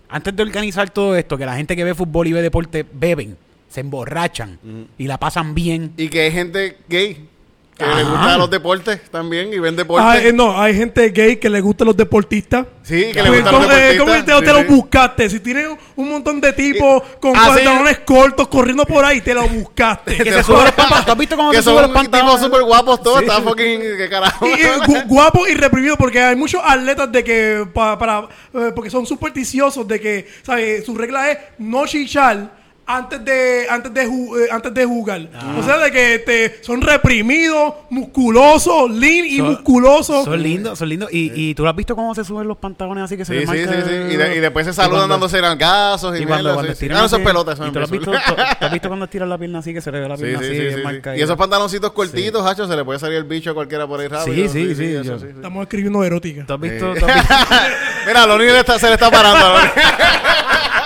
Antes 0.09 0.35
de 0.35 0.43
organizar 0.43 0.89
todo 0.89 1.15
esto, 1.15 1.37
que 1.37 1.45
la 1.45 1.55
gente 1.55 1.75
que 1.75 1.83
ve 1.83 1.95
fútbol 1.95 2.27
y 2.27 2.33
ve 2.33 2.41
deporte 2.41 2.85
beben, 2.91 3.37
se 3.69 3.79
emborrachan 3.81 4.59
y 4.97 5.07
la 5.07 5.17
pasan 5.17 5.55
bien. 5.55 5.93
Y 5.97 6.09
que 6.09 6.21
hay 6.21 6.31
gente 6.31 6.77
gay 6.87 7.29
que 7.77 7.83
Ajá. 7.83 7.95
le 7.97 8.03
gustan 8.03 8.37
los 8.37 8.49
deportes 8.51 9.01
también 9.09 9.51
y 9.51 9.57
ven 9.59 9.75
deportes. 9.75 10.05
Ah, 10.07 10.17
eh, 10.21 10.31
no, 10.31 10.61
hay 10.61 10.75
gente 10.75 11.09
gay 11.09 11.37
que 11.37 11.49
le 11.49 11.59
gustan 11.59 11.87
los 11.87 11.97
deportistas. 11.97 12.67
Sí, 12.83 13.11
que 13.11 13.23
le 13.23 13.29
Pues, 13.29 13.41
gustan 13.41 13.53
los 13.53 13.61
¿cómo, 13.63 13.71
eh, 13.73 13.75
deportistas. 13.75 13.97
¿Cómo 13.99 14.11
te, 14.13 14.45
te 14.45 14.47
Sí, 14.51 14.53
lo 14.53 14.59
sí. 14.69 14.75
buscaste? 14.75 15.29
Si 15.29 15.39
tienes 15.39 15.67
un- 15.95 16.09
montón 16.09 16.39
de 16.39 16.53
tipos 16.53 17.01
con 17.19 17.33
Ah, 17.35 17.45
sí. 17.45 17.63
pantalones 17.65 17.99
cortos 18.05 18.47
corriendo 18.47 18.85
por 18.85 19.03
ahí, 19.03 19.21
te 19.21 19.33
lo 19.33 19.47
buscaste. 19.47 20.17
Que 20.17 20.23
se 20.33 20.43
suben 20.43 20.65
los 20.65 20.71
pantalones. 20.73 21.05
¿Tú 21.05 21.11
has 21.11 21.17
visto 21.17 21.35
cómo 21.35 21.49
Que 21.51 21.57
se 21.57 21.63
son 21.63 21.73
suben 21.73 21.81
los 21.83 21.91
tipos 22.01 22.09
pantalones? 22.19 22.45
súper 22.45 22.61
guapos 22.63 23.01
todos. 23.03 23.19
Sí. 23.19 23.25
Está 23.25 23.41
fucking... 23.41 23.79
¿Qué 23.97 24.07
carajo? 24.09 24.47
Y, 24.47 24.51
eh, 24.51 24.71
gu- 24.85 25.07
guapo 25.07 25.47
y 25.47 25.53
reprimido 25.55 25.95
porque 25.97 26.21
hay 26.21 26.35
muchos 26.35 26.61
atletas 26.63 27.11
de 27.11 27.23
que 27.23 27.65
pa- 27.73 27.97
para 27.97 28.27
eh, 28.53 28.71
porque 28.75 28.89
son 28.91 29.05
supersticiosos 29.07 29.87
de 29.87 29.99
que 29.99 30.27
¿sabes? 30.43 30.85
su 30.85 30.95
regla 30.95 31.31
es 31.31 31.37
no 31.57 31.87
chichar 31.87 32.61
antes 32.97 33.23
de 33.25 33.65
antes 33.69 33.93
de 33.93 34.07
ju- 34.07 34.37
eh, 34.39 34.47
antes 34.51 34.73
de 34.73 34.85
jugar 34.85 35.27
Ah. 35.35 35.55
o 35.59 35.63
sea 35.63 35.77
de 35.77 35.91
que 35.91 36.15
este, 36.15 36.59
son 36.63 36.81
reprimidos 36.81 37.73
musculosos 37.89 38.89
lean 38.91 39.25
y 39.25 39.37
Son- 39.37 39.47
musculosos 39.51 40.25
Son 40.25 40.41
lindos, 40.41 40.77
son 40.79 40.89
lindos. 40.89 41.09
Y, 41.11 41.31
y 41.33 41.55
tú 41.55 41.63
lo 41.63 41.69
has 41.69 41.75
visto 41.75 41.95
cómo 41.95 42.13
se 42.15 42.23
suben 42.23 42.47
los 42.47 42.57
pantalones 42.57 43.03
así 43.05 43.17
que 43.17 43.25
se 43.25 43.33
Sí, 43.33 43.39
les 43.39 43.49
sí, 43.49 43.57
sí, 43.57 43.65
marca 43.65 43.83
sí. 43.87 43.93
Y, 44.13 44.17
de- 44.17 44.35
y 44.35 44.39
después 44.39 44.65
se 44.65 44.71
y 44.71 44.73
saludan 44.73 44.99
cuando- 45.01 45.13
dándose 45.13 45.41
nalgazos 45.41 46.19
y, 46.19 46.23
Y 46.23 46.25
cuando, 46.25 46.53
cuando 46.53 46.73
sí, 46.73 46.77
sí. 46.79 46.85
Ah, 46.89 46.93
no, 46.93 46.97
eso 46.97 47.05
es 47.05 47.13
así- 47.13 47.23
pelota. 47.23 47.51
Eso 47.53 47.67
¿Y 47.67 47.71
tú 47.71 47.79
lo 47.79 47.85
has 47.85 47.91
visto, 47.91 48.11
tú- 48.27 48.35
has 48.65 48.71
visto 48.71 48.87
cuando 48.87 49.05
estiran 49.05 49.29
la 49.29 49.37
pierna 49.37 49.59
así 49.59 49.73
que 49.73 49.81
se 49.81 49.91
le 49.91 49.99
ve 49.99 50.09
la 50.09 50.15
pierna 50.17 50.39
sí, 50.39 50.45
así 50.45 50.53
sí, 50.53 50.59
bien 50.59 50.71
sí, 50.73 50.77
sí. 50.77 50.83
marcadita? 50.83 51.17
Y 51.17 51.21
esos 51.21 51.37
pantaloncitos 51.37 51.91
cortitos, 51.91 52.45
hacho, 52.45 52.67
se 52.67 52.75
le 52.75 52.83
puede 52.85 52.99
salir 52.99 53.17
el 53.17 53.23
bicho 53.25 53.51
a 53.51 53.53
cualquiera 53.53 53.87
por 53.87 53.99
ahí 53.99 54.07
rápido. 54.07 54.35
Sí, 54.35 54.49
sí, 54.49 54.75
sí, 54.75 54.85
eso 54.95 55.03
yo- 55.03 55.19
sí, 55.19 55.25
sí. 55.27 55.31
estamos 55.35 55.63
escribiendo 55.63 56.03
erótica 56.03 56.45
¿Tú 56.45 56.53
has 56.53 56.59
visto, 56.59 56.93
Mira, 58.07 58.25
lo 58.27 58.35
único 58.35 58.53
que 58.53 58.79
se 58.79 58.87
le 58.87 58.93
está 58.93 59.09
parando. 59.09 59.45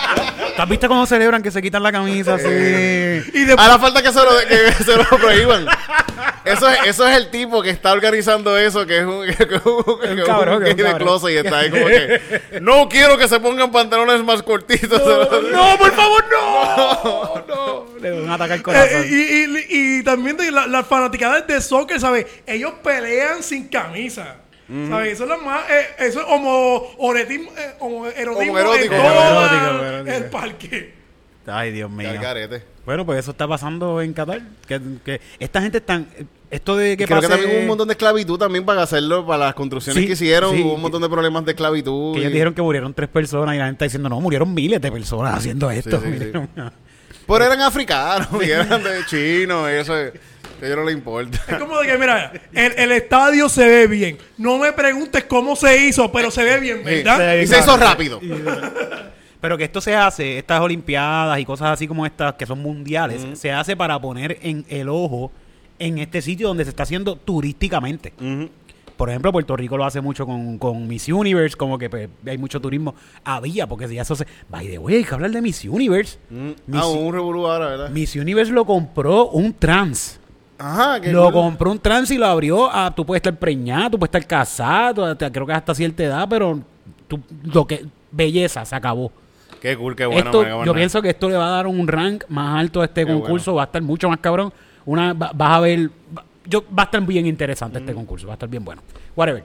¿no? 0.57 0.63
tú 0.63 0.63
has 0.63 0.69
visto 0.69 0.87
cómo 0.87 1.05
celebran 1.05 1.41
que 1.43 1.51
se 1.51 1.61
quitan 1.61 1.83
la 1.83 1.91
camisa 1.91 2.33
así? 2.35 2.45
y 2.47 3.43
después 3.45 3.57
Ahora 3.59 3.79
falta 3.79 4.01
que 4.01 4.11
se 4.11 4.19
lo, 4.19 4.37
que 4.47 4.71
se 4.83 4.95
lo 4.97 5.03
prohíban. 5.17 5.65
Eso 6.45 6.69
es, 6.69 6.79
eso 6.85 7.07
es 7.07 7.15
el 7.17 7.29
tipo 7.29 7.61
que 7.61 7.69
está 7.69 7.91
organizando 7.91 8.57
eso, 8.57 8.85
que 8.85 8.99
es 8.99 9.05
un, 9.05 9.25
que 9.37 9.43
un 9.55 10.25
cabrón, 10.25 10.57
un 10.57 10.63
de 10.63 10.75
cabrón. 10.75 10.97
closet 10.97 11.31
y 11.31 11.37
está 11.37 11.59
ahí 11.59 11.69
como 11.69 11.85
que 11.87 12.21
no 12.61 12.87
quiero 12.89 13.17
que 13.17 13.27
se 13.27 13.39
pongan 13.39 13.71
pantalones 13.71 14.23
más 14.23 14.41
cortitos. 14.43 15.01
¡No, 15.51 15.77
por 15.77 15.91
favor, 15.93 16.25
no! 16.31 17.43
no. 17.47 17.85
Le 17.99 18.09
doy 18.11 18.23
un 18.23 18.29
ataque 18.31 18.53
al 18.53 18.61
corazón. 18.61 19.01
Eh, 19.03 19.07
y, 19.09 19.73
y- 19.75 19.99
y 19.99 20.03
también 20.03 20.37
de 20.37 20.51
la- 20.51 20.67
las 20.67 20.87
fanaticadas 20.87 21.45
de 21.47 21.59
soccer, 21.61 21.99
¿sabes? 21.99 22.25
Ellos 22.45 22.73
pelean 22.83 23.43
sin 23.43 23.67
camisa. 23.67 24.35
¿Sabes? 24.89 25.13
Eso 25.13 25.23
es 25.23 25.29
lo 25.29 25.37
más. 25.39 25.69
eh, 25.69 25.85
eso 25.99 26.19
es 26.19 26.25
homo, 26.27 26.83
oretismo, 26.97 27.51
eh, 27.57 27.73
la- 28.25 28.31
homoerótico. 28.31 28.95
el 30.05 30.25
parque. 30.25 30.93
Ay, 31.45 31.71
Dios 31.71 31.89
mío. 31.89 32.09
Bueno, 32.85 33.05
pues 33.05 33.19
eso 33.19 33.31
está 33.31 33.47
pasando 33.47 34.01
en 34.01 34.11
Qatar. 34.13 34.41
Que, 34.67 34.81
que 35.05 35.21
esta 35.39 35.61
gente 35.61 35.77
están... 35.77 36.07
Esto 36.49 36.75
de 36.77 36.95
que 36.95 37.03
Y 37.03 37.07
creo 37.07 37.19
que 37.21 37.27
también 37.27 37.51
hubo 37.51 37.59
un 37.59 37.67
montón 37.67 37.87
de 37.89 37.93
esclavitud 37.93 38.37
también 38.39 38.65
para 38.65 38.81
hacerlo, 38.81 39.25
para 39.25 39.45
las 39.47 39.53
construcciones 39.53 40.01
Sí, 40.01 40.07
que 40.07 40.13
hicieron. 40.13 40.55
sí. 40.55 40.61
hubo 40.63 40.75
un 40.75 40.81
montón 40.81 41.01
de 41.01 41.09
problemas 41.09 41.43
de 41.45 41.51
esclavitud. 41.51 42.13
Que 42.13 42.19
ellos 42.21 42.31
dijeron 42.31 42.53
que 42.53 42.61
murieron 42.61 42.93
tres 42.93 43.09
personas 43.09 43.55
y 43.55 43.57
la 43.57 43.65
gente 43.65 43.75
está 43.75 43.85
diciendo, 43.85 44.07
no, 44.09 44.19
murieron 44.21 44.53
miles 44.53 44.81
de 44.81 44.89
personas 44.91 45.35
haciendo 45.37 45.69
esto. 45.71 46.01
sí, 46.01 46.31
Pero 47.27 47.43
eran 47.45 47.59
africanos 47.61 48.29
y 48.45 48.49
eran 48.49 48.81
de 48.83 49.05
chinos. 49.05 49.69
Y 49.69 49.73
a 50.61 50.65
ellos 50.65 50.77
no 50.77 50.85
les 50.85 50.95
importa. 50.95 51.39
Es 51.47 51.55
como 51.57 51.79
de 51.79 51.87
que, 51.87 51.97
mira, 51.97 52.31
el, 52.53 52.73
el 52.77 52.91
estadio 52.91 53.49
se 53.49 53.67
ve 53.67 53.87
bien. 53.87 54.17
No 54.37 54.57
me 54.57 54.71
preguntes 54.73 55.23
cómo 55.25 55.55
se 55.55 55.85
hizo, 55.87 56.11
pero 56.11 56.31
se 56.31 56.43
ve 56.43 56.59
bien, 56.59 56.83
¿verdad? 56.83 57.35
Y 57.37 57.47
se 57.47 57.59
hizo 57.59 57.75
rápido. 57.77 58.19
Pero 59.39 59.57
que 59.57 59.65
esto 59.65 59.81
se 59.81 59.95
hace, 59.95 60.39
estas 60.39 60.59
olimpiadas 60.61 61.39
y 61.39 61.45
cosas 61.45 61.69
así 61.69 61.87
como 61.87 62.05
estas, 62.05 62.33
que 62.33 62.45
son 62.45 62.59
mundiales, 62.59 63.23
se 63.39 63.51
hace 63.51 63.75
para 63.77 63.99
poner 64.01 64.39
en 64.41 64.65
el 64.67 64.89
ojo 64.89 65.31
en 65.79 65.99
este 65.99 66.23
sitio 66.23 66.47
donde 66.47 66.63
se 66.63 66.71
está 66.71 66.83
haciendo 66.83 67.15
turísticamente. 67.15 68.13
Por 68.97 69.09
ejemplo, 69.11 69.31
Puerto 69.31 69.55
Rico 69.55 69.77
lo 69.77 69.85
hace 69.85 70.01
mucho 70.01 70.25
con, 70.25 70.57
con 70.57 70.87
Miss 70.87 71.07
Universe, 71.07 71.55
como 71.55 71.77
que 71.77 71.87
pues, 71.87 72.09
hay 72.25 72.39
mucho 72.39 72.59
turismo. 72.59 72.95
Había, 73.23 73.67
porque 73.67 73.87
ya 73.93 74.01
eso 74.01 74.15
se... 74.15 74.25
By 74.49 74.67
the 74.67 74.79
way, 74.79 74.95
hay 74.95 75.03
que 75.03 75.13
hablar 75.13 75.29
de 75.29 75.39
Miss 75.39 75.63
Universe. 75.65 76.17
Miss, 76.31 76.55
Ah, 76.73 76.87
un 76.87 77.13
revolú 77.13 77.45
ahora, 77.45 77.67
¿verdad? 77.67 77.89
Miss 77.91 78.15
Universe 78.15 78.51
lo 78.51 78.65
compró 78.65 79.27
un 79.27 79.53
trans. 79.53 80.19
Ajá, 80.57 80.99
que 80.99 81.11
Lo 81.11 81.31
compró 81.31 81.71
un 81.71 81.79
trans 81.79 82.09
y 82.11 82.17
lo 82.17 82.25
abrió 82.25 82.71
a... 82.73 82.93
Tú 82.93 83.05
puedes 83.05 83.19
estar 83.19 83.35
preñada, 83.37 83.89
tú 83.91 83.99
puedes 83.99 84.09
estar 84.09 84.25
casado, 84.25 85.05
hasta- 85.05 85.31
creo 85.31 85.45
que 85.45 85.53
hasta 85.53 85.75
cierta 85.75 86.03
edad, 86.03 86.27
pero 86.29 86.59
tú, 87.07 87.19
lo 87.43 87.65
que... 87.67 87.85
Belleza, 88.11 88.63
se 88.65 88.75
acabó. 88.75 89.11
Qué 89.61 89.75
cool, 89.75 89.95
qué 89.95 90.05
bueno. 90.05 90.21
esto, 90.25 90.63
yo 90.65 90.73
pienso 90.73 91.01
que 91.01 91.09
esto 91.09 91.27
le 91.29 91.35
va 91.35 91.47
a 91.47 91.51
dar 91.51 91.67
un 91.67 91.87
rank 91.87 92.23
más 92.29 92.59
alto 92.59 92.81
a 92.81 92.85
este 92.85 93.05
Qué 93.05 93.11
concurso, 93.11 93.53
va 93.55 93.63
a 93.63 93.65
estar 93.65 93.81
mucho 93.81 94.07
más 94.09 94.19
cabrón. 94.19 94.51
Una, 94.85 95.13
va- 95.13 95.31
vas 95.33 95.51
a 95.51 95.59
ver, 95.59 95.89
va, 96.17 96.23
yo, 96.45 96.63
va 96.77 96.83
a 96.83 96.85
estar 96.85 97.01
bien 97.05 97.25
interesante 97.25 97.79
este 97.79 97.93
concurso, 97.93 98.25
va 98.27 98.33
a 98.33 98.35
estar 98.35 98.47
bien 98.49 98.63
bueno. 98.63 98.81
Whatever. 99.15 99.43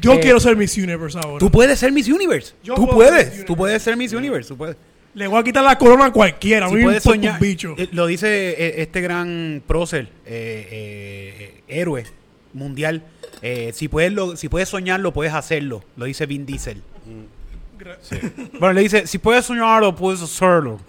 Yo 0.00 0.12
Eh, 0.14 0.20
quiero 0.20 0.38
ser 0.40 0.56
Miss 0.56 0.76
Universe 0.76 1.18
ahora. 1.22 1.38
Tú 1.38 1.50
puedes 1.50 1.78
ser 1.78 1.90
Miss 1.92 2.08
Universe. 2.08 2.54
Yo 2.62 2.74
tú 2.74 2.88
puedes, 2.88 3.44
tú 3.44 3.56
puedes 3.56 3.82
ser 3.82 3.96
Miss 3.96 4.12
Universe. 4.12 4.48
Tú 4.48 4.56
puedes. 4.56 4.76
Le 5.14 5.26
voy 5.28 5.38
a 5.38 5.44
quitar 5.44 5.62
la 5.64 5.78
corona 5.78 6.06
a 6.06 6.12
cualquiera. 6.12 6.68
Si 6.68 6.76
puedes 6.82 7.02
soñar, 7.02 7.40
bicho. 7.40 7.74
eh, 7.78 7.88
lo 7.92 8.06
dice 8.06 8.50
eh, 8.50 8.82
este 8.82 9.00
gran 9.00 9.62
prócer, 9.66 10.08
eh, 10.26 10.68
eh, 10.70 11.62
héroe 11.68 12.04
mundial. 12.52 13.02
eh, 13.42 13.70
si, 13.74 13.88
puedes 13.88 14.12
lo- 14.12 14.36
si 14.36 14.48
puedes 14.48 14.68
soñarlo, 14.68 15.12
puedes 15.12 15.32
hacerlo. 15.34 15.84
Lo 15.96 16.04
dice 16.06 16.26
Vin 16.26 16.44
Diesel. 16.46 16.82
Bueno, 18.58 18.72
le 18.72 18.80
dice, 18.82 19.06
si 19.06 19.18
puedes 19.18 19.44
soñarlo, 19.44 19.94
puedes 19.94 20.22
hacerlo. 20.22 20.78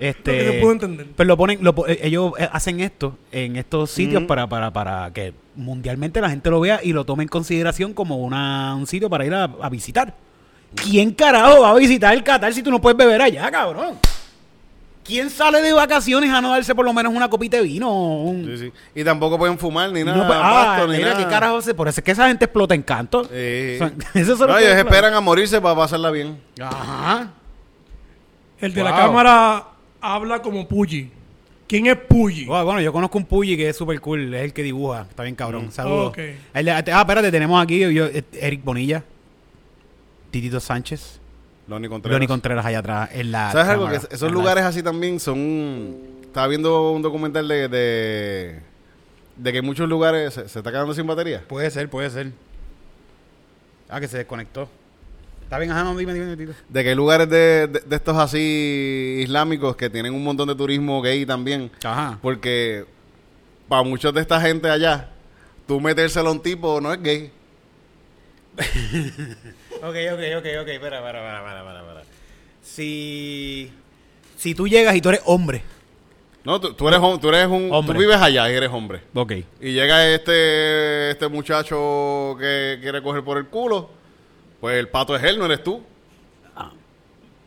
Este, 0.00 0.30
Lo 0.30 0.38
que 0.38 0.56
no 0.56 0.60
puedo 0.60 0.72
entender. 0.74 1.06
Pero 1.16 1.26
lo 1.26 1.36
ponen, 1.36 1.58
lo 1.60 1.74
ellos 1.88 2.32
hacen 2.52 2.78
esto 2.78 3.18
en 3.32 3.56
estos 3.56 3.90
sitios 3.90 4.22
para, 4.24 4.48
para, 4.48 4.72
para 4.72 5.12
que 5.12 5.32
mundialmente 5.56 6.20
la 6.20 6.30
gente 6.30 6.50
lo 6.50 6.60
vea 6.60 6.78
y 6.80 6.92
lo 6.92 7.04
tome 7.04 7.24
en 7.24 7.28
consideración 7.28 7.94
como 7.94 8.18
una, 8.18 8.76
un 8.76 8.86
sitio 8.86 9.10
para 9.10 9.26
ir 9.26 9.34
a, 9.34 9.42
a 9.60 9.68
visitar. 9.68 10.14
¿Quién 10.74 11.12
carajo 11.12 11.62
va 11.62 11.70
a 11.70 11.74
visitar 11.74 12.14
el 12.14 12.22
Qatar 12.22 12.52
si 12.52 12.62
tú 12.62 12.70
no 12.70 12.80
puedes 12.80 12.96
beber 12.96 13.20
allá, 13.22 13.50
cabrón? 13.50 13.96
¿Quién 15.02 15.30
sale 15.30 15.62
de 15.62 15.72
vacaciones 15.72 16.30
a 16.30 16.40
no 16.42 16.50
darse 16.50 16.74
por 16.74 16.84
lo 16.84 16.92
menos 16.92 17.14
una 17.14 17.30
copita 17.30 17.56
de 17.56 17.62
vino? 17.62 17.90
un- 17.90 18.44
Sí, 18.44 18.58
sí. 18.66 18.72
Y 18.94 19.02
tampoco 19.04 19.38
pueden 19.38 19.58
fumar 19.58 19.90
ni 19.90 20.04
nada. 20.04 20.18
no 20.18 20.26
puede- 20.26 20.38
ah, 20.42 20.64
pasto, 20.76 20.86
ni 20.88 20.98
mira, 20.98 21.10
nada. 21.14 21.24
¿qué 21.24 21.30
carajo 21.30 21.62
se- 21.62 21.72
Por 21.72 21.88
eso 21.88 22.00
es 22.00 22.04
que 22.04 22.10
esa 22.10 22.28
gente 22.28 22.44
explota 22.44 22.74
en 22.74 22.82
canto. 22.82 23.22
Eso 23.32 23.90
lo 24.46 24.48
No, 24.48 24.58
ellos 24.58 24.74
esperan 24.76 25.14
a 25.14 25.20
morirse 25.22 25.60
para 25.62 25.74
pasarla 25.74 26.10
bien. 26.10 26.38
Ajá. 26.60 27.30
El 28.60 28.74
de 28.74 28.82
la 28.82 28.94
cámara 28.94 29.64
habla 30.00 30.42
como 30.42 30.68
Puyi. 30.68 31.10
¿Quién 31.66 31.86
es 31.86 31.96
Puyi? 31.96 32.44
Bueno, 32.44 32.64
bueno, 32.66 32.80
yo 32.82 32.92
conozco 32.92 33.16
un 33.16 33.24
Puyi 33.24 33.56
que 33.56 33.68
es 33.70 33.76
súper 33.76 34.00
cool, 34.02 34.34
es 34.34 34.42
el 34.42 34.52
que 34.52 34.62
dibuja, 34.62 35.06
está 35.08 35.22
bien 35.22 35.34
cabrón. 35.34 35.70
Saludos. 35.72 36.08
Ok. 36.08 36.18
El 36.52 36.64
de- 36.66 36.70
ah, 36.72 36.78
espérate, 37.00 37.30
tenemos 37.30 37.62
aquí 37.62 37.78
yo, 37.80 38.04
eh, 38.06 38.24
Eric 38.40 38.62
Bonilla, 38.64 39.02
Titito 40.30 40.60
Sánchez, 40.60 41.20
Lonnie 41.68 41.88
Contreras. 41.88 42.14
Johnny 42.16 42.26
Contreras 42.26 42.64
allá 42.66 42.78
atrás 42.80 43.10
en 43.12 43.32
la 43.32 43.52
¿Sabes 43.52 43.68
algo? 43.68 43.88
Que 43.88 43.96
esos 43.96 44.22
la- 44.22 44.28
lugares 44.30 44.64
así 44.64 44.82
también 44.82 45.18
son... 45.20 45.96
Estaba 46.22 46.46
viendo 46.48 46.92
un 46.92 47.02
documental 47.02 47.46
de... 47.48 47.68
De, 47.68 48.60
de 49.36 49.52
que 49.52 49.58
en 49.58 49.64
muchos 49.64 49.88
lugares 49.88 50.34
se, 50.34 50.48
se 50.48 50.58
está 50.58 50.70
quedando 50.70 50.92
sin 50.94 51.06
batería. 51.06 51.44
Puede 51.48 51.70
ser, 51.70 51.88
puede 51.88 52.10
ser. 52.10 52.32
Ah, 53.88 54.00
que 54.00 54.08
se 54.08 54.18
desconectó. 54.18 54.68
Está 55.44 55.58
bien, 55.58 55.70
ajá, 55.70 55.82
no, 55.84 55.96
dime, 55.96 56.12
dime, 56.12 56.36
Tito. 56.36 56.52
De 56.68 56.82
que 56.82 56.90
hay 56.90 56.94
lugares 56.94 57.28
de, 57.30 57.66
de- 57.68 57.80
de 57.80 57.96
estos 57.96 58.16
así 58.18 59.20
islámicos 59.22 59.76
que 59.76 59.88
tienen 59.88 60.12
un 60.12 60.22
montón 60.22 60.46
de 60.48 60.54
turismo 60.54 61.00
gay 61.00 61.24
también. 61.24 61.70
Ajá. 61.82 62.18
Porque 62.20 62.84
para 63.66 63.82
muchos 63.82 64.12
de 64.12 64.20
esta 64.20 64.38
gente 64.40 64.68
allá, 64.68 65.08
tú 65.66 65.80
metérselo 65.80 66.28
a 66.28 66.32
un 66.32 66.40
tipo 66.42 66.80
no 66.82 66.92
es 66.92 67.02
gay. 67.02 67.32
Ok, 69.78 69.96
ok, 70.12 70.20
ok, 70.38 70.46
ok, 70.60 70.68
espera, 70.68 70.98
espera, 70.98 70.98
espera, 70.98 71.38
espera, 71.38 71.58
espera, 71.58 71.80
espera. 71.80 72.02
Si, 72.62 73.72
si 74.36 74.54
tú 74.54 74.68
llegas 74.68 74.94
y 74.96 75.00
tú 75.00 75.08
eres 75.08 75.22
hombre. 75.24 75.62
No, 76.44 76.60
tú, 76.60 76.72
tú 76.74 76.88
eres, 76.88 77.00
tú 77.20 77.28
eres 77.28 77.46
un... 77.46 77.68
Hombre. 77.72 77.94
Tú 77.94 78.00
vives 78.00 78.16
allá 78.16 78.50
y 78.50 78.54
eres 78.54 78.70
hombre. 78.70 79.02
Ok. 79.14 79.32
Y 79.60 79.72
llega 79.72 80.08
este, 80.08 81.10
este 81.10 81.28
muchacho 81.28 82.36
que 82.38 82.78
quiere 82.80 83.02
coger 83.02 83.22
por 83.22 83.38
el 83.38 83.46
culo. 83.46 83.90
Pues 84.60 84.76
el 84.76 84.88
pato 84.88 85.14
es 85.14 85.22
él, 85.22 85.38
no 85.38 85.46
eres 85.46 85.62
tú. 85.62 85.82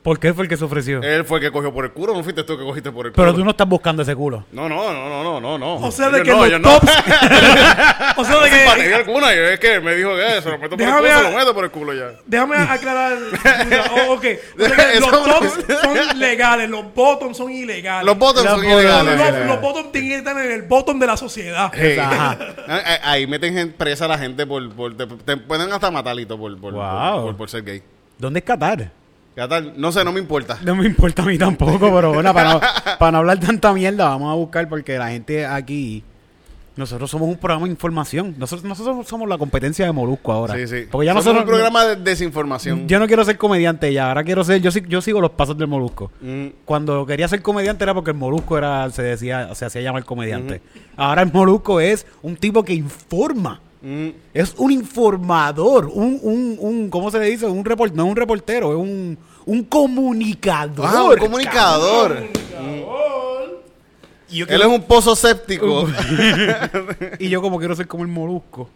¿Por 0.03 0.19
qué 0.19 0.33
fue 0.33 0.45
el 0.45 0.49
que 0.49 0.57
se 0.57 0.63
ofreció? 0.63 0.99
Él 1.03 1.23
fue 1.25 1.37
el 1.37 1.45
que 1.45 1.51
cogió 1.51 1.71
por 1.71 1.85
el 1.85 1.91
culo, 1.91 2.15
no 2.15 2.23
fuiste 2.23 2.43
tú 2.43 2.57
que 2.57 2.63
cogiste 2.63 2.91
por 2.91 3.05
el 3.05 3.11
Pero 3.11 3.27
culo. 3.27 3.37
tú 3.37 3.45
no 3.45 3.51
estás 3.51 3.67
buscando 3.69 4.01
ese 4.01 4.15
culo. 4.15 4.45
No, 4.51 4.67
no, 4.67 4.91
no, 4.91 5.07
no, 5.09 5.23
no, 5.23 5.39
no, 5.39 5.57
no. 5.59 5.75
O 5.75 5.91
sea, 5.91 6.09
de 6.09 6.17
Yo 6.19 6.23
que 6.23 6.31
no, 6.31 6.37
los 6.39 6.49
yo 6.49 6.57
no. 6.59 6.69
tops. 6.79 6.91
o 8.17 8.25
sea, 8.25 8.35
de 8.39 8.65
Batería 8.65 8.75
que. 8.89 8.93
alguna, 8.95 9.35
yo 9.35 9.43
es 9.43 9.59
que 9.59 9.79
me 9.79 9.93
dijo 9.95 10.09
que 10.15 10.41
se 10.41 10.49
lo 10.49 10.57
meto 10.57 10.75
por 10.75 10.87
el 10.87 10.93
culo, 10.95 11.07
a- 11.11 11.17
se 11.19 11.23
lo 11.31 11.37
meto 11.37 11.53
por 11.53 11.63
el 11.65 11.71
culo 11.71 11.93
ya. 11.93 12.11
Déjame 12.25 12.55
aclarar. 12.69 13.17
Oh, 14.07 14.13
ok. 14.13 14.25
Los 14.57 15.01
no- 15.11 15.23
tops 15.23 15.65
son 15.81 16.19
legales, 16.19 16.69
los 16.69 16.93
bottoms 16.95 17.37
son 17.37 17.51
ilegales. 17.51 18.05
Los 18.05 18.17
bottoms 18.17 18.49
son 18.49 18.65
ilegales. 18.65 19.17
Los, 19.19 19.45
los 19.47 19.61
bottoms 19.61 19.91
tienen 19.91 20.09
que 20.11 20.17
estar 20.17 20.37
en 20.45 20.51
el 20.51 20.61
bottom 20.63 20.97
de 20.99 21.07
la 21.07 21.15
sociedad. 21.17 21.71
Hey. 21.75 21.97
Ajá. 21.99 22.37
Ah, 22.67 22.81
Ahí 23.03 23.27
meten 23.27 23.71
presa 23.77 24.05
a 24.05 24.07
la 24.07 24.17
gente 24.17 24.47
por... 24.47 24.67
por 24.73 24.95
te, 24.97 25.05
te 25.05 25.37
pueden 25.37 25.71
hasta 25.71 25.91
matarito 25.91 26.37
por, 26.39 26.59
por, 26.59 26.73
Wow. 26.73 26.81
por, 27.13 27.21
por- 27.25 27.37
por 27.37 27.49
ser 27.51 27.63
gay. 27.63 27.83
¿Dónde 28.17 28.39
es 28.39 28.45
Qatar? 28.45 28.91
Ya 29.35 29.47
tal, 29.47 29.73
No 29.77 29.91
sé, 29.91 30.03
no 30.03 30.11
me 30.11 30.19
importa. 30.19 30.57
No 30.63 30.75
me 30.75 30.85
importa 30.85 31.23
a 31.23 31.25
mí 31.25 31.37
tampoco, 31.37 31.79
pero 31.93 32.13
bueno, 32.13 32.33
para 32.33 32.53
no, 32.53 32.61
para 32.99 33.11
no 33.13 33.17
hablar 33.19 33.39
tanta 33.39 33.73
mierda, 33.73 34.09
vamos 34.09 34.31
a 34.31 34.35
buscar 34.35 34.67
porque 34.67 34.97
la 34.97 35.09
gente 35.09 35.45
aquí. 35.45 36.03
Nosotros 36.75 37.11
somos 37.11 37.27
un 37.27 37.35
programa 37.35 37.65
de 37.65 37.71
información. 37.71 38.33
Nosotros, 38.37 38.63
nosotros 38.63 39.05
somos 39.05 39.27
la 39.27 39.37
competencia 39.37 39.85
de 39.85 39.91
Molusco 39.91 40.31
ahora. 40.31 40.55
Sí, 40.55 40.67
sí. 40.67 40.87
Porque 40.89 41.05
ya 41.05 41.11
Somos 41.11 41.25
nosotros. 41.25 41.43
un 41.43 41.49
programa 41.49 41.83
de 41.85 41.95
desinformación. 41.97 42.87
Yo 42.87 42.97
no 42.97 43.07
quiero 43.07 43.25
ser 43.25 43.37
comediante 43.37 43.91
ya, 43.91 44.07
ahora 44.07 44.23
quiero 44.23 44.43
ser. 44.45 44.61
Yo, 44.61 44.69
yo 44.87 45.01
sigo 45.01 45.19
los 45.19 45.31
pasos 45.31 45.57
del 45.57 45.67
Molusco. 45.67 46.11
Mm. 46.21 46.47
Cuando 46.63 47.05
quería 47.05 47.27
ser 47.27 47.41
comediante 47.41 47.83
era 47.83 47.93
porque 47.93 48.11
el 48.11 48.17
Molusco 48.17 48.57
era, 48.57 48.89
se 48.89 49.03
decía, 49.03 49.53
se 49.53 49.65
hacía 49.65 49.81
llamar 49.81 50.05
comediante. 50.05 50.61
Ahora 50.95 51.23
el 51.23 51.31
Molusco 51.31 51.81
es 51.81 52.07
un 52.21 52.37
tipo 52.37 52.63
que 52.63 52.73
informa. 52.73 53.59
Mm. 53.81 54.09
Es 54.33 54.53
un 54.57 54.71
informador, 54.71 55.87
un, 55.87 56.19
un, 56.21 56.57
un 56.59 56.89
¿cómo 56.89 57.09
se 57.09 57.19
le 57.19 57.25
dice? 57.25 57.45
Un 57.47 57.65
report, 57.65 57.93
no 57.93 58.03
es 58.05 58.09
un 58.11 58.15
reportero, 58.15 58.71
es 58.71 58.77
un, 58.77 59.17
un 59.45 59.63
comunicador. 59.63 60.85
Ah, 60.87 61.03
un 61.03 61.17
comunicador. 61.17 62.27
Y 64.29 64.37
yo, 64.37 64.45
Él 64.47 64.61
es 64.61 64.67
un 64.67 64.83
pozo 64.83 65.15
séptico. 65.15 65.87
y 67.19 67.27
yo 67.27 67.41
como 67.41 67.57
quiero 67.59 67.75
ser 67.75 67.87
como 67.87 68.03
el 68.03 68.09
Molusco. 68.09 68.69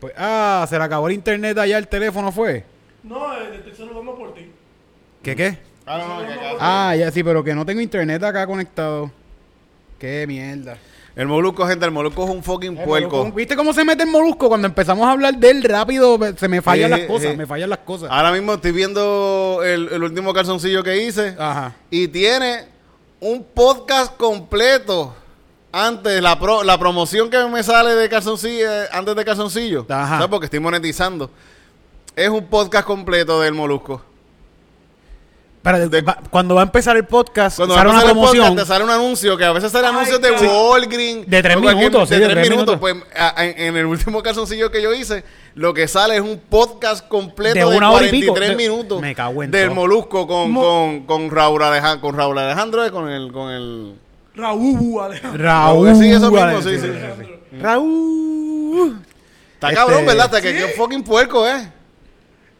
Pues, 0.00 0.12
ah, 0.16 0.66
se 0.68 0.78
le 0.78 0.84
acabó 0.84 1.08
el 1.08 1.14
internet 1.14 1.56
allá, 1.58 1.78
el 1.78 1.88
teléfono 1.88 2.30
fue. 2.30 2.64
No, 3.02 3.34
eh, 3.34 3.48
te 3.50 3.56
estoy 3.70 3.86
saludando 3.86 4.14
por 4.14 4.34
ti. 4.34 4.50
¿Qué 5.22 5.34
qué? 5.34 5.58
Ah, 5.86 5.98
no, 5.98 6.20
no, 6.20 6.26
que 6.26 6.32
acá- 6.34 6.56
Ah, 6.60 6.94
ya 6.96 7.10
sí, 7.10 7.24
pero 7.24 7.42
que 7.42 7.54
no 7.54 7.64
tengo 7.66 7.80
internet 7.80 8.22
acá 8.22 8.46
conectado. 8.46 9.10
Qué 9.98 10.24
mierda. 10.28 10.76
El 11.16 11.28
molusco, 11.28 11.64
gente, 11.66 11.84
el 11.84 11.92
molusco 11.92 12.24
es 12.24 12.30
un 12.30 12.42
fucking 12.42 12.76
El 12.76 12.84
puerco. 12.84 13.16
molusco, 13.18 13.36
¿Viste 13.36 13.54
cómo 13.54 13.72
se 13.72 13.84
mete 13.84 14.02
el 14.02 14.10
molusco? 14.10 14.48
Cuando 14.48 14.66
empezamos 14.66 15.06
a 15.06 15.12
hablar 15.12 15.36
de 15.36 15.50
él 15.50 15.62
rápido, 15.62 16.18
se 16.36 16.48
me 16.48 16.60
fallan 16.60 16.90
las 16.90 17.00
cosas, 17.02 17.36
me 17.36 17.46
fallan 17.46 17.70
las 17.70 17.78
cosas. 17.80 18.08
Ahora 18.10 18.32
mismo 18.32 18.54
estoy 18.54 18.72
viendo 18.72 19.60
el, 19.64 19.88
el 19.92 20.02
último 20.02 20.32
calzoncillo 20.34 20.82
que 20.82 21.04
hice 21.04 21.36
Ajá. 21.38 21.72
y 21.90 22.08
tiene 22.08 22.66
un 23.20 23.44
podcast 23.44 24.16
completo. 24.16 25.14
Antes, 25.76 26.22
la, 26.22 26.38
pro- 26.38 26.62
la 26.62 26.78
promoción 26.78 27.28
que 27.30 27.44
me 27.46 27.62
sale 27.64 27.94
de 27.96 28.08
calzoncillo, 28.08 28.70
eh, 28.70 28.86
antes 28.92 29.16
de 29.16 29.24
calzoncillo, 29.24 29.84
Ajá. 29.88 30.16
¿sabes? 30.18 30.28
Porque 30.28 30.44
estoy 30.46 30.60
monetizando. 30.60 31.30
Es 32.14 32.28
un 32.28 32.46
podcast 32.46 32.86
completo 32.86 33.40
del 33.40 33.54
molusco. 33.54 34.00
De- 35.64 36.04
cuando 36.28 36.54
va 36.54 36.60
a 36.60 36.64
empezar 36.64 36.94
el 36.98 37.06
podcast, 37.06 37.56
Cuando 37.56 37.74
sale 37.74 37.88
va 37.88 37.94
a 37.94 37.94
una 37.94 38.02
empezar 38.02 38.16
el 38.16 38.20
promoción. 38.20 38.48
podcast, 38.48 38.68
te 38.68 38.72
sale 38.74 38.84
un 38.84 38.90
anuncio 38.90 39.36
que 39.38 39.44
a 39.46 39.52
veces 39.52 39.72
sale 39.72 39.86
anuncios 39.86 40.20
de. 40.20 40.30
Walgreens. 40.32 41.26
De 41.26 41.42
tres 41.42 41.56
minutos, 41.58 42.08
sí, 42.08 42.14
de 42.16 42.20
de 42.20 42.26
tres 42.26 42.36
tres 42.36 42.50
minutos. 42.50 42.78
minutos. 42.80 43.02
Pues 43.10 43.18
a- 43.18 43.42
en, 43.44 43.58
en 43.58 43.76
el 43.78 43.86
último 43.86 44.22
calzoncillo 44.22 44.70
que 44.70 44.82
yo 44.82 44.92
hice, 44.92 45.24
lo 45.54 45.72
que 45.72 45.88
sale 45.88 46.16
es 46.16 46.20
un 46.20 46.38
podcast 46.38 47.08
completo 47.08 47.54
De 47.54 47.60
de, 47.70 47.76
una 47.78 47.90
hora 47.92 48.06
y 48.06 48.10
pico. 48.10 48.32
43 48.34 48.50
De- 48.50 48.56
minutos 48.70 49.00
me 49.00 49.14
cago 49.14 49.42
en 49.42 49.50
del 49.50 49.68
todo. 49.68 49.74
molusco 49.74 50.26
con, 50.26 50.50
Mo- 50.50 50.60
con, 50.62 51.06
con 51.06 51.30
Raúl 51.30 51.62
Alejandro, 51.62 52.00
con 52.02 52.16
Raúl 52.16 52.38
Alejandro, 52.38 52.84
eh, 52.84 52.90
con 52.90 53.08
el, 53.08 53.32
con 53.32 53.50
el 53.50 53.94
Raúl 54.34 55.00
Alejandro. 55.02 55.42
Raúl. 55.42 55.96
Sí, 55.96 56.10
eso 56.10 56.30
mismo, 56.30 56.46
vale, 56.46 56.62
sí, 56.62 56.68
sí, 56.70 56.78
sí, 56.78 56.88
sí. 57.52 57.58
Raúl. 57.58 58.98
Está 59.54 59.68
Este- 59.68 59.76
cabrón, 59.80 60.04
¿verdad? 60.04 60.26
Hasta 60.26 60.42
que 60.42 60.50
Sí. 60.52 60.58
qué 60.58 60.68
fucking 60.76 61.02
puerco, 61.04 61.48
¿eh? 61.48 61.72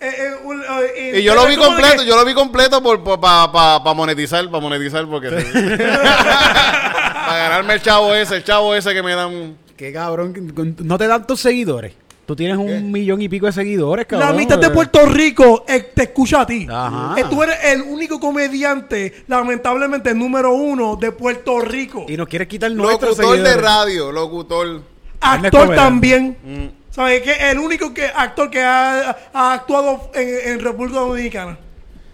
Eh, 0.00 0.08
eh, 0.18 0.30
un- 0.44 0.62
eh, 0.96 1.18
Y 1.20 1.22
yo 1.22 1.34
lo 1.34 1.46
vi 1.46 1.56
completo, 1.56 2.02
que- 2.02 2.06
yo 2.06 2.16
lo 2.16 2.24
vi 2.24 2.34
completo 2.34 2.82
por, 2.82 3.02
para 3.02 3.50
pa, 3.50 3.82
pa 3.82 3.94
monetizar, 3.94 4.44
para 4.50 4.60
monetizar, 4.60 5.06
porque 5.06 5.28
para 6.04 7.38
ganarme 7.38 7.74
el 7.74 7.82
chavo 7.82 8.14
ese, 8.14 8.36
el 8.36 8.44
chavo 8.44 8.74
ese 8.74 8.92
que 8.92 9.02
me 9.02 9.14
dan. 9.14 9.56
Qué 9.76 9.92
cabrón. 9.92 10.52
No 10.80 10.98
te 10.98 11.06
dan 11.06 11.26
tus 11.26 11.40
seguidores. 11.40 11.94
Tú 12.26 12.34
tienes 12.34 12.56
un 12.56 12.90
millón 12.90 13.20
y 13.20 13.28
pico 13.28 13.44
de 13.44 13.52
seguidores, 13.52 14.06
cabrón. 14.06 14.30
La 14.30 14.34
mitad 14.34 14.58
de 14.58 14.70
Puerto 14.70 15.04
Rico 15.04 15.64
eh, 15.68 15.90
te 15.94 16.04
escucha 16.04 16.40
a 16.42 16.46
ti. 16.46 16.66
Ajá. 16.70 17.14
Eh, 17.20 17.24
tú 17.28 17.42
eres 17.42 17.56
el 17.64 17.82
único 17.82 18.18
comediante, 18.18 19.24
lamentablemente, 19.26 20.14
número 20.14 20.54
uno 20.54 20.96
de 20.96 21.12
Puerto 21.12 21.60
Rico. 21.60 22.06
Y 22.08 22.16
nos 22.16 22.26
quieres 22.28 22.48
quitar 22.48 22.70
nuestros 22.70 23.18
Locutor 23.18 23.42
de 23.42 23.56
radio, 23.56 24.10
locutor. 24.10 24.80
Actor 25.20 25.74
también. 25.74 26.36
Mm. 26.42 26.83
¿Sabes 26.94 27.22
qué? 27.22 27.50
El 27.50 27.58
único 27.58 27.92
que, 27.92 28.06
actor 28.06 28.48
que 28.50 28.60
ha, 28.62 29.10
ha 29.32 29.52
actuado 29.54 30.12
en, 30.14 30.50
en 30.52 30.60
República 30.60 31.00
Dominicana. 31.00 31.58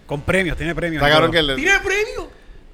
Con 0.07 0.21
premios, 0.21 0.57
tiene 0.57 0.73
premios. 0.73 1.03
Que 1.31 1.41
le- 1.43 1.55
¿Tiene 1.55 1.77
premio? 1.79 2.27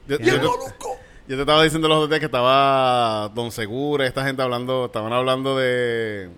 yo, 0.07 0.15
Y 0.17 0.29
el 0.29 0.41
yo- 0.41 0.49
Molusco. 0.51 0.97
yo 1.27 1.35
te 1.35 1.41
estaba 1.41 1.63
diciendo 1.63 1.89
los 1.89 1.97
otros 1.97 2.09
días 2.09 2.19
que 2.21 2.25
estaba 2.27 3.29
Don 3.35 3.51
Segura, 3.51 4.07
esta 4.07 4.23
gente 4.23 4.41
hablando, 4.41 4.85
estaban 4.85 5.11
hablando 5.11 5.57
de... 5.57 6.29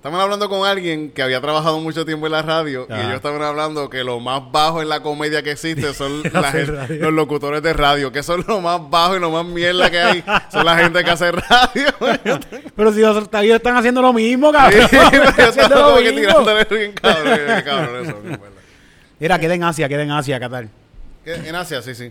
Estaban 0.00 0.18
hablando 0.18 0.48
con 0.48 0.66
alguien 0.66 1.10
que 1.10 1.22
había 1.22 1.42
trabajado 1.42 1.78
mucho 1.78 2.06
tiempo 2.06 2.24
en 2.24 2.32
la 2.32 2.40
radio 2.40 2.86
y 2.88 2.92
ellos 2.94 3.16
estaban 3.16 3.42
hablando 3.42 3.90
que 3.90 4.02
lo 4.02 4.18
más 4.18 4.40
bajo 4.50 4.80
en 4.80 4.88
la 4.88 5.02
comedia 5.02 5.42
que 5.42 5.50
existe 5.50 5.92
son 5.94 6.22
la 6.32 6.50
gente- 6.52 6.96
los 6.96 7.12
locutores 7.12 7.62
de 7.62 7.74
radio, 7.74 8.10
que 8.10 8.22
son 8.22 8.42
lo 8.48 8.62
más 8.62 8.80
bajo 8.88 9.16
y 9.16 9.20
lo 9.20 9.30
más 9.30 9.44
mierda 9.44 9.90
que 9.90 10.00
hay, 10.00 10.24
son 10.50 10.64
la 10.64 10.78
gente 10.78 11.04
que 11.04 11.10
hace 11.10 11.30
radio. 11.30 11.88
Pero 12.76 12.92
si 12.94 13.00
los 13.00 13.28
ellos 13.42 13.56
están 13.56 13.76
haciendo 13.76 14.00
lo 14.00 14.14
mismo, 14.14 14.50
cabrón. 14.50 14.88
Sí, 14.88 14.96
Están 14.96 15.48
haciendo 15.50 15.90
lo 15.90 15.96
mismo. 16.00 16.18
tirándole 16.18 16.64
bien 16.70 16.92
cabrón, 17.62 18.06
eso. 18.06 18.16
Mira, 19.20 19.38
queda 19.38 19.54
en 19.54 19.64
Asia, 19.64 19.86
queda 19.86 20.02
en 20.02 20.12
Asia, 20.12 20.40
Qatar. 20.40 20.66
En 21.26 21.54
Asia, 21.54 21.82
sí, 21.82 21.94
sí. 21.94 22.10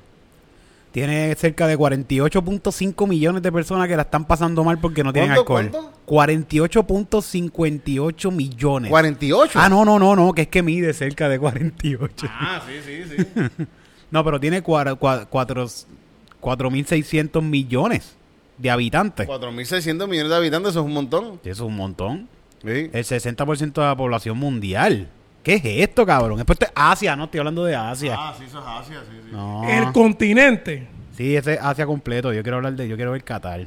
Tiene 0.91 1.35
cerca 1.35 1.67
de 1.67 1.77
48.5 1.77 3.07
millones 3.07 3.43
de 3.43 3.51
personas 3.51 3.87
que 3.87 3.95
la 3.95 4.01
están 4.03 4.25
pasando 4.25 4.63
mal 4.63 4.79
porque 4.79 5.03
no 5.03 5.13
tienen 5.13 5.31
¿Cuánto, 5.35 5.57
alcohol. 5.57 5.91
cuánto? 6.05 6.07
48.58 6.07 8.31
millones. 8.31 8.89
48. 8.89 9.59
Ah, 9.61 9.69
no, 9.69 9.85
no, 9.85 9.99
no, 9.99 10.15
no, 10.15 10.33
que 10.33 10.41
es 10.43 10.47
que 10.47 10.63
mide 10.63 10.93
cerca 10.93 11.29
de 11.29 11.37
48. 11.39 12.27
Ah, 12.29 12.61
sí, 12.67 12.73
sí, 12.85 13.03
sí. 13.17 13.23
No, 14.11 14.23
pero 14.25 14.39
tiene 14.39 14.63
cua- 14.63 14.97
cua- 14.97 15.27
cuatro- 15.29 15.67
4.600 16.41 17.43
millones 17.43 18.15
de 18.57 18.71
habitantes. 18.71 19.27
4.600 19.27 20.07
millones 20.07 20.31
de 20.31 20.35
habitantes, 20.35 20.71
eso 20.71 20.79
es 20.79 20.85
un 20.87 20.93
montón. 20.93 21.39
Eso 21.43 21.51
es 21.51 21.59
un 21.59 21.75
montón. 21.75 22.27
Sí. 22.63 22.89
El 22.91 23.05
60% 23.05 23.73
de 23.73 23.81
la 23.87 23.95
población 23.95 24.39
mundial. 24.39 25.09
¿Qué 25.49 25.55
es 25.81 25.89
esto, 25.89 26.05
cabrón? 26.05 26.39
Esto 26.39 26.53
es 26.59 26.71
Asia, 26.75 27.15
no 27.15 27.23
estoy 27.23 27.39
hablando 27.39 27.63
de 27.65 27.75
Asia. 27.75 28.15
Ah, 28.17 28.35
sí, 28.37 28.43
eso 28.47 28.59
es 28.59 28.65
Asia, 28.67 28.99
sí, 29.09 29.17
sí. 29.23 29.29
No. 29.31 29.63
El 29.67 29.91
continente. 29.91 30.87
Sí, 31.17 31.35
ese 31.35 31.53
es 31.53 31.59
Asia 31.61 31.85
completo. 31.85 32.31
Yo 32.33 32.43
quiero 32.43 32.57
hablar 32.57 32.73
de, 32.73 32.87
yo 32.87 32.95
quiero 32.95 33.11
ver 33.13 33.23
Qatar. 33.23 33.65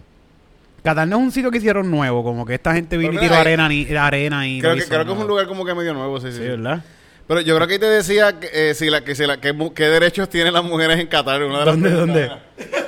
Qatar 0.85 1.09
no 1.09 1.16
es 1.18 1.23
un 1.25 1.33
sitio 1.33 1.51
que 1.51 1.59
hicieron 1.59 1.90
nuevo, 1.90 2.23
como 2.23 2.47
que 2.47 2.55
esta 2.55 2.73
gente 2.75 2.97
vino 2.97 3.12
y 3.12 3.18
tiró 3.18 3.35
arena, 3.35 3.68
ni, 3.68 3.85
arena 3.95 4.47
y 4.47 4.61
Creo 4.61 4.75
que, 4.77 4.85
creo 4.85 5.05
que 5.05 5.12
es 5.12 5.18
un 5.18 5.27
lugar 5.27 5.47
como 5.47 5.64
que 5.64 5.75
medio 5.75 5.92
nuevo, 5.95 6.21
sí, 6.21 6.31
sí. 6.33 6.38
Sí, 6.38 6.45
¿verdad? 6.49 6.85
Pero 7.29 7.40
yo 7.40 7.55
creo 7.57 7.66
que 7.68 7.75
ahí 7.75 7.81
te 7.81 7.87
decía 7.87 8.38
que, 8.40 8.49
eh, 8.53 8.75
si 8.75 8.90
la, 8.90 9.03
que, 9.03 9.14
si 9.14 9.27
la, 9.27 9.40
que 9.40 9.53
mu- 9.53 9.73
qué 9.73 9.85
derechos 9.85 10.29
tienen 10.29 10.53
las 10.53 10.64
mujeres 10.64 10.99
en 10.99 11.07
Qatar. 11.07 11.42
Una 11.42 11.61
de 11.61 11.64
las 11.66 11.75
¿Dónde, 11.75 11.88
preguntas 11.90 12.29
dónde? 12.29 12.82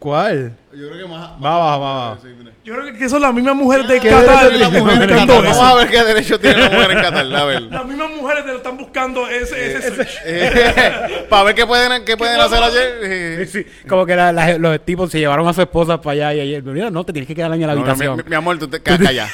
¿Cuál? 0.00 0.56
Yo 0.72 0.88
creo 0.88 1.06
que 1.06 1.12
más. 1.12 1.30
Va, 1.32 1.58
va, 1.58 1.76
va, 1.76 2.08
va. 2.14 2.18
Sí, 2.22 2.28
mira. 2.38 2.52
Yo 2.64 2.74
creo 2.74 2.94
que 2.94 3.08
son 3.08 3.20
las 3.20 3.34
mismas 3.34 3.54
mujeres 3.54 3.86
de 3.86 4.00
¿Qué 4.00 4.08
Qatar. 4.08 4.50
en 4.50 4.62
eso. 4.62 4.70
Vamos 4.72 5.58
a 5.58 5.74
ver 5.74 5.88
qué 5.90 6.02
derechos 6.02 6.40
tienen 6.40 6.58
las 6.60 6.72
mujeres 6.72 6.96
en 6.96 7.02
Qatar. 7.02 7.34
A 7.36 7.44
ver. 7.44 7.62
Las 7.62 7.84
mismas 7.84 8.10
mujeres 8.16 8.44
te 8.44 8.50
lo 8.50 8.56
están 8.56 8.78
buscando 8.78 9.28
ese. 9.28 11.24
Para 11.28 11.44
ver 11.44 11.54
qué 11.54 11.66
pueden, 11.66 12.02
qué 12.06 12.16
pueden 12.16 12.40
hacer 12.40 12.62
ayer. 12.62 13.46
Sí, 13.46 13.62
sí. 13.62 13.70
Como 13.86 14.06
que 14.06 14.16
la- 14.16 14.32
la- 14.32 14.56
los 14.56 14.80
tipos 14.86 15.10
se 15.10 15.18
llevaron 15.18 15.46
a 15.46 15.52
su 15.52 15.60
esposa 15.60 16.00
para 16.00 16.12
allá 16.12 16.34
y 16.34 16.40
ayer. 16.40 16.62
Mira, 16.62 16.90
no, 16.90 17.04
te 17.04 17.12
tienes 17.12 17.28
que 17.28 17.34
quedar 17.34 17.52
en 17.52 17.60
la 17.60 17.66
No, 17.66 17.74
no, 17.74 17.82
mi, 17.82 17.88
habitación. 17.90 18.24
mi- 18.26 18.34
amor, 18.36 18.58
tú 18.58 18.68
te 18.68 18.80
ca- 18.82 18.96
calla. 18.98 19.28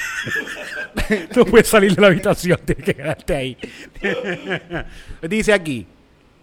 No 1.37 1.45
puedes 1.45 1.69
salir 1.69 1.95
de 1.95 2.01
la 2.01 2.09
habitación, 2.09 2.59
tienes 2.65 2.85
que 2.85 2.95
quedarte 2.95 3.37
ahí. 3.37 3.57
Dice 5.23 5.53
aquí, 5.53 5.87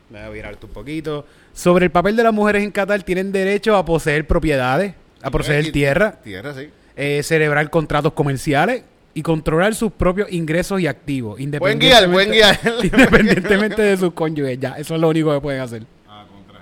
voy 0.09 0.19
a 0.21 0.29
virarte 0.29 0.65
un 0.65 0.71
poquito. 0.71 1.25
Sobre 1.53 1.85
el 1.85 1.91
papel 1.91 2.15
de 2.15 2.23
las 2.23 2.33
mujeres 2.33 2.63
en 2.63 2.71
Qatar, 2.71 3.03
tienen 3.03 3.31
derecho 3.31 3.75
a 3.75 3.85
poseer 3.85 4.25
propiedades, 4.27 4.95
a 5.21 5.29
poseer 5.31 5.71
tierra, 5.71 6.19
Tierra, 6.23 6.53
sí. 6.53 6.69
eh, 6.95 7.21
celebrar 7.23 7.69
contratos 7.69 8.13
comerciales 8.13 8.83
y 9.13 9.21
controlar 9.21 9.75
sus 9.75 9.91
propios 9.91 10.31
ingresos 10.31 10.81
y 10.81 10.87
activos. 10.87 11.39
Buen 11.59 11.77
guiar, 11.79 12.09
buen 12.09 12.31
guiar. 12.31 12.59
Independientemente 12.83 13.81
de 13.83 13.97
sus 13.97 14.13
cónyuges, 14.13 14.59
ya, 14.59 14.71
eso 14.73 14.95
es 14.95 15.01
lo 15.01 15.09
único 15.09 15.31
que 15.31 15.39
pueden 15.41 15.61
hacer. 15.61 15.83
Ah, 16.07 16.25
contra. 16.27 16.61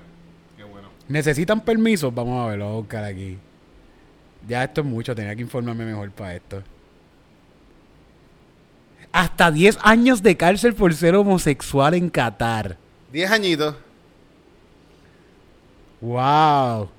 Qué 0.57 0.63
bueno. 0.65 0.89
¿Necesitan 1.07 1.61
permisos? 1.61 2.13
Vamos 2.13 2.45
a 2.45 2.49
verlo, 2.49 2.67
a 2.67 2.71
buscar 2.73 3.05
aquí. 3.05 3.37
Ya 4.47 4.63
esto 4.65 4.81
es 4.81 4.87
mucho, 4.87 5.15
tenía 5.15 5.33
que 5.35 5.41
informarme 5.41 5.85
mejor 5.85 6.11
para 6.11 6.35
esto. 6.35 6.61
Hasta 9.13 9.51
10 9.51 9.77
años 9.83 10.21
de 10.23 10.35
cárcel 10.37 10.73
por 10.73 10.93
ser 10.93 11.15
homosexual 11.15 11.93
en 11.93 12.09
Qatar. 12.09 12.77
10 13.11 13.31
añitos. 13.31 13.75
Wow. 16.01 16.89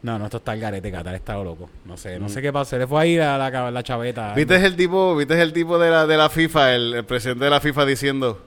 No, 0.00 0.16
no, 0.18 0.24
esto 0.26 0.36
está 0.36 0.54
el 0.54 0.60
garete, 0.60 0.92
Qatar 0.92 1.14
está 1.16 1.34
loco. 1.42 1.68
No 1.84 1.96
sé, 1.96 2.18
no 2.20 2.28
sé 2.28 2.40
qué 2.40 2.52
pasó. 2.52 2.78
Le 2.78 2.86
fue 2.86 3.00
a 3.02 3.06
ir 3.06 3.20
a 3.20 3.36
la, 3.36 3.50
ca- 3.50 3.70
la 3.70 3.82
chaveta. 3.82 4.32
¿Viste 4.34 4.54
el 4.64 4.76
tipo, 4.76 5.16
viste 5.16 5.40
el 5.40 5.52
tipo 5.52 5.78
de 5.78 5.90
la, 5.90 6.06
de 6.06 6.16
la 6.16 6.30
FIFA, 6.30 6.74
el, 6.74 6.94
el 6.94 7.04
presidente 7.04 7.44
de 7.44 7.50
la 7.50 7.60
FIFA 7.60 7.84
diciendo 7.84 8.40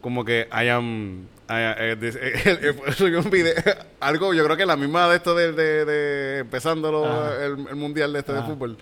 como 0.00 0.24
que 0.24 0.48
I 0.52 0.68
am 0.68 1.22
I 1.48 1.52
am- 1.52 1.74
eh, 1.78 1.96
dice- 2.00 2.18
eh, 2.22 2.58
eh, 2.86 2.92
subió 2.92 3.20
un 3.24 3.30
video, 3.30 3.54
algo, 4.00 4.34
yo 4.34 4.44
creo 4.44 4.56
que 4.56 4.66
la 4.66 4.76
misma 4.76 5.08
de 5.08 5.16
esto 5.16 5.34
de, 5.36 5.52
de, 5.52 5.84
de 5.84 6.38
empezando 6.40 6.90
lo- 6.90 7.06
Ajá. 7.06 7.44
el, 7.44 7.52
el 7.68 7.76
mundial 7.76 8.12
de 8.12 8.18
este 8.18 8.32
de 8.32 8.42
fútbol. 8.42 8.76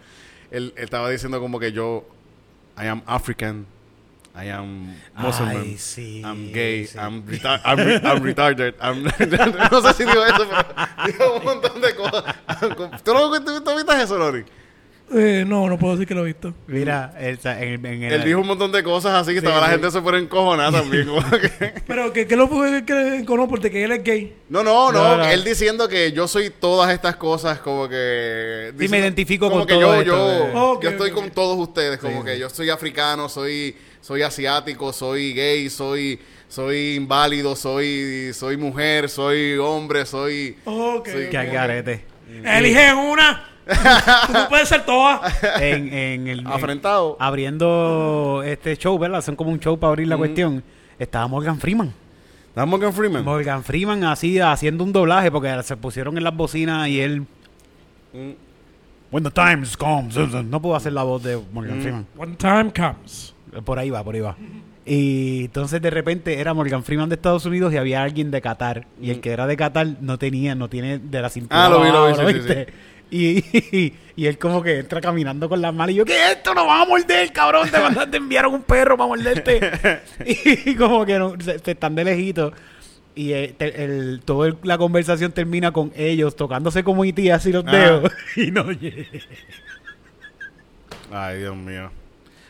Él, 0.51 0.73
él 0.77 0.85
estaba 0.85 1.11
diciendo 1.11 1.39
como 1.39 1.61
que 1.61 1.73
yo 1.73 2.07
I 2.79 2.87
am 2.87 3.03
African, 3.07 3.67
I 4.37 4.49
am 4.51 4.93
Muslim, 5.17 5.49
Ay, 5.49 5.79
sí, 5.79 6.21
I'm 6.25 6.51
gay, 6.53 6.87
sí. 6.89 6.99
I'm, 6.99 7.25
reta- 7.25 7.61
I'm, 7.65 7.79
re- 7.79 8.01
I'm 8.03 8.21
retarded, 8.23 8.75
I'm- 8.81 9.05
no 9.71 9.81
sé 9.81 9.93
si 9.95 10.05
digo 10.05 10.25
eso, 10.25 10.47
pero 10.49 11.07
digo 11.07 11.37
un 11.39 11.45
montón 11.45 11.81
de 11.81 11.95
cosas. 11.95 12.35
¿Tú, 13.05 13.15
no, 13.15 13.31
tú, 13.45 13.61
tú 13.63 13.77
viste 13.77 14.03
eso, 14.03 14.19
Lori? 14.19 14.45
Eh, 15.15 15.45
no, 15.47 15.69
no 15.69 15.79
puedo 15.79 15.93
decir 15.95 16.09
que 16.09 16.15
lo 16.15 16.23
he 16.23 16.29
visto. 16.33 16.53
Mira, 16.67 17.15
el, 17.21 17.39
en, 17.45 17.85
en 17.87 18.03
el- 18.05 18.13
Él 18.15 18.25
dijo 18.25 18.41
un 18.41 18.47
montón 18.47 18.73
de 18.73 18.83
cosas 18.83 19.13
así 19.15 19.35
que 19.35 19.41
Sí, 19.41 19.47
estaba 19.47 19.61
la 19.67 19.73
gente 19.73 19.91
se 19.91 20.01
pone 20.01 20.19
encojonada 20.19 20.81
también. 20.81 21.07
como 21.07 21.21
que- 21.31 21.75
Pero 21.87 22.13
que, 22.13 22.27
que 22.27 22.35
lo 22.37 22.49
puede 22.49 22.85
que 22.87 23.17
enconó 23.19 23.47
porque 23.47 23.71
que 23.71 23.85
él 23.85 23.93
es 23.93 24.03
gay. 24.03 24.35
No, 24.49 24.65
no, 24.65 24.91
no, 24.91 25.19
No. 25.19 25.25
Él 25.27 25.45
diciendo 25.45 25.89
que 25.89 26.11
yo 26.13 26.27
soy 26.27 26.49
todas 26.51 26.91
estas 26.91 27.17
cosas, 27.17 27.59
como 27.61 27.87
que. 27.89 28.69
Sí, 28.71 28.73
me 28.73 28.81
diciendo- 28.83 28.97
identifico 29.07 29.49
como 29.51 29.61
con 29.61 29.69
que 29.69 29.75
todo 29.75 29.83
yo, 29.83 30.01
esto 30.01 30.53
yo, 30.55 30.81
yo 30.81 30.89
estoy 30.91 31.11
ok, 31.11 31.15
con 31.17 31.25
ok. 31.27 31.33
todos 31.35 31.59
ustedes, 31.69 31.99
como 32.01 32.21
Sí, 32.21 32.25
que 32.27 32.35
sí. 32.35 32.41
yo 32.41 32.49
soy 32.51 32.71
africano, 32.71 33.29
soy, 33.29 33.77
soy 34.05 34.21
asiático, 34.21 34.93
soy 34.93 35.33
gay, 35.33 35.71
soy, 35.71 36.21
soy 36.47 36.97
inválido, 36.97 37.57
soy, 37.57 38.33
soy 38.35 38.59
mujer, 38.59 39.09
soy 39.09 39.57
hombre, 39.57 40.05
soy. 40.05 40.59
Ok. 40.67 41.09
Sí, 41.09 41.31
Que 41.31 41.39
al 41.39 41.47
garete. 41.47 42.05
Elige 42.45 42.93
una. 42.93 43.49
Tú 44.27 44.33
no 44.35 44.49
puedes 44.51 44.69
ser 44.69 44.85
todas. 44.85 45.21
En, 45.59 45.91
en 45.91 46.29
el, 46.29 46.41
en- 46.41 46.47
Afrentado. 46.49 47.17
abriendo 47.19 48.43
este 48.45 48.77
show, 48.77 48.99
¿verdad? 48.99 49.23
Son 49.23 49.37
como 49.37 49.51
un 49.51 49.59
show 49.59 49.79
para 49.79 49.89
abrir 49.93 50.07
la 50.09 50.19
cuestión. 50.19 50.63
Estaba 50.99 51.27
Morgan 51.27 51.59
Freeman. 51.59 51.95
¿Estás 52.49 52.67
Morgan 52.69 52.93
Freeman? 52.93 53.25
Morgan 53.25 53.65
Freeman 53.65 54.05
así 54.05 54.39
haciendo 54.39 54.85
un 54.85 54.93
doblaje 54.93 55.31
porque 55.31 55.63
se 55.63 55.79
pusieron 55.79 56.19
en 56.19 56.25
las 56.25 56.37
bocinas 56.37 56.89
y 56.89 57.01
él. 57.01 57.23
Mm. 58.13 58.33
When 59.11 59.25
the 59.25 59.31
times 59.31 59.79
comes. 59.79 60.15
No 60.45 60.61
puedo 60.61 60.77
hacer 60.77 60.93
la 60.93 61.05
voz 61.05 61.23
de 61.23 61.41
Morgan 61.53 61.81
Freeman. 61.81 62.07
When 62.17 62.37
time 62.37 62.71
comes. 62.71 63.34
Por 63.65 63.79
ahí 63.79 63.91
va, 63.91 64.03
por 64.03 64.15
ahí 64.15 64.21
va. 64.21 64.37
Y 64.87 65.45
entonces 65.47 65.81
de 65.81 65.91
repente 65.91 66.39
era 66.41 66.53
Morgan 66.55 66.85
Freeman 66.85 67.09
de 67.09 67.15
Estados 67.15 67.47
Unidos 67.47 67.73
y 67.73 67.77
había 67.77 68.03
alguien 68.03 68.31
de 68.31 68.41
Qatar. 68.41 68.87
Y 69.01 69.11
el 69.11 69.21
que 69.21 69.31
era 69.33 69.47
de 69.47 69.57
Qatar 69.57 69.87
no 70.01 70.19
tenía, 70.19 70.55
no 70.55 70.69
tiene 70.69 70.99
de 70.99 71.23
la 71.23 71.31
cintura. 71.31 71.67
Ah, 71.67 71.69
lo 71.71 71.83
vi, 71.83 71.91
lo 71.91 72.07
vi, 72.07 72.15
sí, 72.15 72.21
sí, 72.21 72.35
¿viste? 72.35 72.67
Y, 73.11 73.93
y 74.17 74.27
él 74.27 74.39
como 74.39 74.63
que 74.63 74.79
entra 74.81 75.01
caminando 75.01 75.49
con 75.49 75.61
las 75.63 75.73
manos 75.73 75.93
y 75.93 75.97
yo, 75.97 76.05
¿qué 76.05 76.13
es 76.17 76.37
esto? 76.37 76.53
¡Nos 76.55 76.67
van 76.67 76.83
a 76.83 76.85
morder, 76.87 77.33
cabrón! 77.33 77.69
Te 77.71 77.79
mandaste, 77.79 78.11
te 78.11 78.17
enviaron 78.17 78.55
un 78.55 78.63
perro 78.63 78.97
para 78.97 79.09
morderte. 79.09 79.61
y 80.67 80.75
como 80.75 81.05
que 81.07 81.19
no, 81.19 81.35
se, 81.41 81.59
se 81.61 81.71
están 81.71 81.95
de 81.95 82.05
lejito. 82.05 82.53
Y 83.15 83.33
eh, 83.33 83.55
te- 83.57 83.85
el, 83.85 84.23
toda 84.25 84.49
el- 84.49 84.57
la 84.65 84.77
conversación 84.77 85.31
termina 85.33 85.71
con 85.71 85.93
ellos 85.95 86.35
tocándose 86.35 86.83
como 86.83 87.05
IT 87.05 87.31
así 87.31 87.53
los 87.53 87.65
Ah. 87.67 87.71
dedos. 87.71 88.13
y 88.37 88.51
no. 88.51 88.65
Ay, 91.13 91.39
Dios 91.39 91.57
mío. 91.57 91.91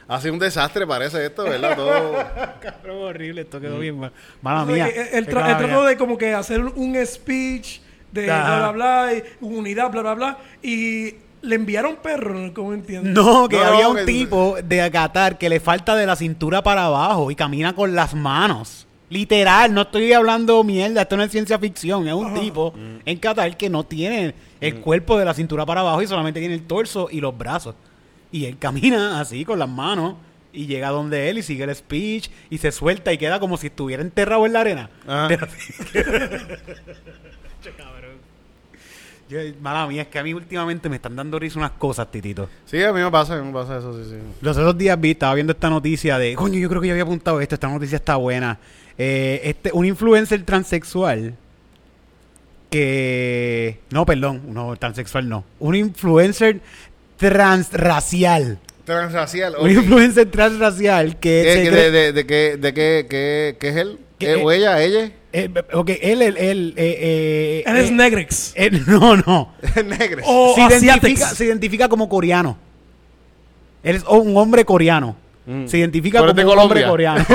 Ha 0.06 0.20
sido 0.20 0.34
un 0.34 0.38
desastre, 0.40 0.86
parece 0.86 1.24
esto, 1.24 1.44
¿verdad? 1.44 1.76
Todo. 1.76 2.12
Cabrón, 2.60 2.96
horrible, 3.04 3.42
esto 3.42 3.60
quedó 3.60 3.78
bien 3.78 3.98
mal. 3.98 4.12
Mala 4.42 4.64
mía. 4.64 4.92
que 4.92 5.00
él, 5.00 5.08
él 5.12 5.26
trató 5.26 5.84
de 5.84 5.96
como 5.96 6.18
que 6.18 6.34
hacer 6.34 6.60
un 6.60 6.96
speech 7.06 7.80
de 8.12 8.30
Ajá. 8.30 8.58
bla 8.58 8.72
bla 8.72 9.04
bla, 9.06 9.14
y 9.14 9.22
unidad, 9.40 9.90
bla 9.90 10.02
bla 10.02 10.14
bla. 10.14 10.38
Y 10.62 11.14
le 11.42 11.56
enviaron 11.56 11.96
perro, 12.02 12.52
¿cómo 12.54 12.74
entiendes? 12.74 13.12
No, 13.14 13.48
que 13.48 13.56
No, 13.56 13.64
había 13.64 13.88
un 13.88 13.96
que- 13.96 14.04
tipo 14.04 14.56
de 14.62 14.90
Qatar 14.90 15.38
que 15.38 15.48
le 15.48 15.58
falta 15.60 15.94
de 15.96 16.06
la 16.06 16.16
cintura 16.16 16.62
para 16.62 16.84
abajo 16.84 17.30
y 17.30 17.34
camina 17.34 17.74
con 17.74 17.94
las 17.94 18.14
manos. 18.14 18.86
Literal, 19.10 19.72
no 19.72 19.82
estoy 19.82 20.12
hablando 20.12 20.64
mierda, 20.64 21.02
esto 21.02 21.16
no 21.16 21.22
es 21.22 21.30
ciencia 21.30 21.58
ficción, 21.58 22.08
es 22.08 22.14
un 22.14 22.34
tipo 22.34 22.74
en 23.04 23.18
Qatar 23.18 23.56
que 23.56 23.68
no 23.70 23.84
tiene 23.84 24.34
el 24.60 24.76
cuerpo 24.80 25.18
de 25.18 25.24
la 25.24 25.34
cintura 25.34 25.64
para 25.66 25.80
abajo 25.82 26.02
y 26.02 26.06
solamente 26.06 26.40
tiene 26.40 26.54
el 26.54 26.62
torso 26.66 27.08
y 27.10 27.20
los 27.20 27.36
brazos. 27.36 27.74
Y 28.34 28.46
él 28.46 28.58
camina 28.58 29.20
así 29.20 29.44
con 29.44 29.60
las 29.60 29.68
manos 29.68 30.16
y 30.52 30.66
llega 30.66 30.88
donde 30.88 31.30
él 31.30 31.38
y 31.38 31.42
sigue 31.44 31.62
el 31.62 31.72
speech 31.72 32.28
y 32.50 32.58
se 32.58 32.72
suelta 32.72 33.12
y 33.12 33.18
queda 33.18 33.38
como 33.38 33.56
si 33.56 33.68
estuviera 33.68 34.02
enterrado 34.02 34.44
en 34.44 34.52
la 34.52 34.60
arena. 34.62 34.90
Cabrón. 37.76 38.16
Yo, 39.28 39.38
mala 39.60 39.86
mía, 39.86 40.02
es 40.02 40.08
que 40.08 40.18
a 40.18 40.24
mí 40.24 40.34
últimamente 40.34 40.88
me 40.88 40.96
están 40.96 41.14
dando 41.14 41.38
risa 41.38 41.60
unas 41.60 41.70
cosas, 41.70 42.10
titito. 42.10 42.48
Sí, 42.64 42.82
a 42.82 42.92
mí 42.92 43.00
me 43.00 43.10
pasa, 43.12 43.34
a 43.34 43.40
mí 43.40 43.46
me 43.46 43.52
pasa 43.52 43.78
eso, 43.78 43.96
sí, 44.02 44.10
sí. 44.10 44.16
Los 44.40 44.56
otros 44.56 44.76
días 44.76 45.00
vi, 45.00 45.12
estaba 45.12 45.32
viendo 45.34 45.52
esta 45.52 45.70
noticia 45.70 46.18
de, 46.18 46.34
coño, 46.34 46.58
yo 46.58 46.68
creo 46.68 46.80
que 46.80 46.88
yo 46.88 46.94
había 46.94 47.04
apuntado 47.04 47.40
esto, 47.40 47.54
esta 47.54 47.68
noticia 47.68 47.94
está 47.94 48.16
buena. 48.16 48.58
Eh, 48.98 49.42
este, 49.44 49.70
un 49.72 49.86
influencer 49.86 50.42
transexual 50.42 51.36
que, 52.68 53.78
no, 53.90 54.04
perdón, 54.04 54.42
no, 54.48 54.74
transexual 54.74 55.28
no, 55.28 55.44
un 55.60 55.76
influencer 55.76 56.60
transracial, 57.30 58.58
Transracial. 58.84 59.54
un 59.58 59.70
influencer 59.70 60.30
transracial 60.30 61.18
que 61.18 61.42
¿Qué- 61.44 61.52
se 61.54 61.62
qué- 61.62 61.70
cree- 61.70 61.90
de, 61.90 61.90
de, 61.90 62.12
de 62.12 62.26
qué, 62.26 62.56
de 62.58 62.74
qué, 62.74 63.06
qué, 63.08 63.56
qué 63.58 63.68
es 63.68 63.76
él? 63.76 63.98
¿Qué- 64.18 64.32
Eh, 64.32 64.42
¿O 64.44 64.52
ella? 64.52 64.80
¿Ella? 64.82 65.10
eh, 65.32 65.50
ok, 65.72 65.90
él, 66.00 66.22
él, 66.22 66.36
él, 66.36 66.74
eh, 66.76 66.98
eh, 67.00 67.64
Él 67.66 67.76
es 67.76 67.88
eh, 67.88 67.92
Negrex. 67.92 68.52
él- 68.56 68.82
no, 68.86 69.16
no, 69.16 69.52
Negra. 69.84 70.22
O 70.26 70.54
se 70.54 70.60
identifica, 70.62 70.94
Asiatics. 70.96 71.36
se 71.36 71.44
identifica 71.46 71.88
como 71.88 72.08
coreano. 72.08 72.56
Él 73.82 73.96
es 73.96 74.04
un 74.04 74.36
hombre 74.36 74.64
coreano. 74.64 75.16
Mm. 75.46 75.66
Se 75.66 75.76
identifica 75.78 76.20
Pero 76.22 76.34
como 76.34 76.52
un 76.52 76.58
hombre 76.58 76.84
coreano. 76.86 77.22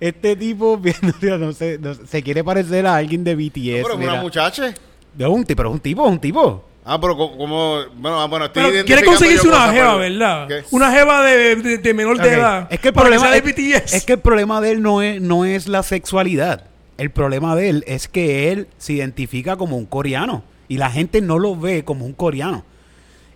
este 0.00 0.36
tipo 0.36 0.80
no 1.38 1.52
sé, 1.52 1.78
no 1.78 1.94
sé, 1.94 2.06
se 2.06 2.22
quiere 2.22 2.44
parecer 2.44 2.86
a 2.86 2.96
alguien 2.96 3.24
de 3.24 3.34
BTS. 3.34 3.82
pero 3.82 3.88
es 3.94 3.94
una 4.00 4.14
muchacha. 4.20 4.74
De 5.14 5.26
un 5.26 5.44
pero 5.44 5.68
es 5.70 5.74
un 5.74 5.80
tipo, 5.80 6.04
es 6.06 6.12
un 6.12 6.18
tipo. 6.20 6.64
Ah, 6.90 6.98
pero 7.00 7.16
co- 7.16 7.36
como... 7.36 7.80
Bueno, 7.96 8.18
ah, 8.20 8.26
bueno, 8.26 8.46
estoy 8.46 8.62
Pero 8.70 8.84
quiere 8.86 9.04
conseguirse 9.04 9.46
una 9.46 9.56
cosas, 9.58 9.72
jeva, 9.74 9.86
pero- 9.88 9.98
¿verdad? 9.98 10.48
¿Qué? 10.48 10.64
Una 10.70 10.90
jeva 10.90 11.22
de, 11.24 11.56
de- 11.56 11.78
de 11.78 11.94
menor 11.94 12.18
de 12.18 12.32
edad. 12.32 12.66
Es 12.70 12.80
que 12.80 12.88
el 12.88 12.94
problema 12.94 13.36
es, 13.36 13.42
BTS. 13.44 13.92
es 13.94 14.04
que 14.04 14.14
el 14.14 14.20
problema 14.20 14.60
de 14.62 14.70
él 14.72 14.80
no 14.82 15.02
es, 15.02 15.20
no 15.20 15.44
es 15.44 15.68
la 15.68 15.82
sexualidad. 15.82 16.64
El 16.96 17.10
problema 17.10 17.54
de 17.56 17.68
él 17.68 17.84
es 17.86 18.08
que 18.08 18.50
él 18.52 18.68
se 18.78 18.94
identifica 18.94 19.56
como 19.56 19.76
un 19.76 19.84
coreano 19.86 20.42
y 20.66 20.78
la 20.78 20.90
gente 20.90 21.20
no 21.20 21.38
lo 21.38 21.54
ve 21.56 21.84
como 21.84 22.06
un 22.06 22.12
coreano. 22.14 22.64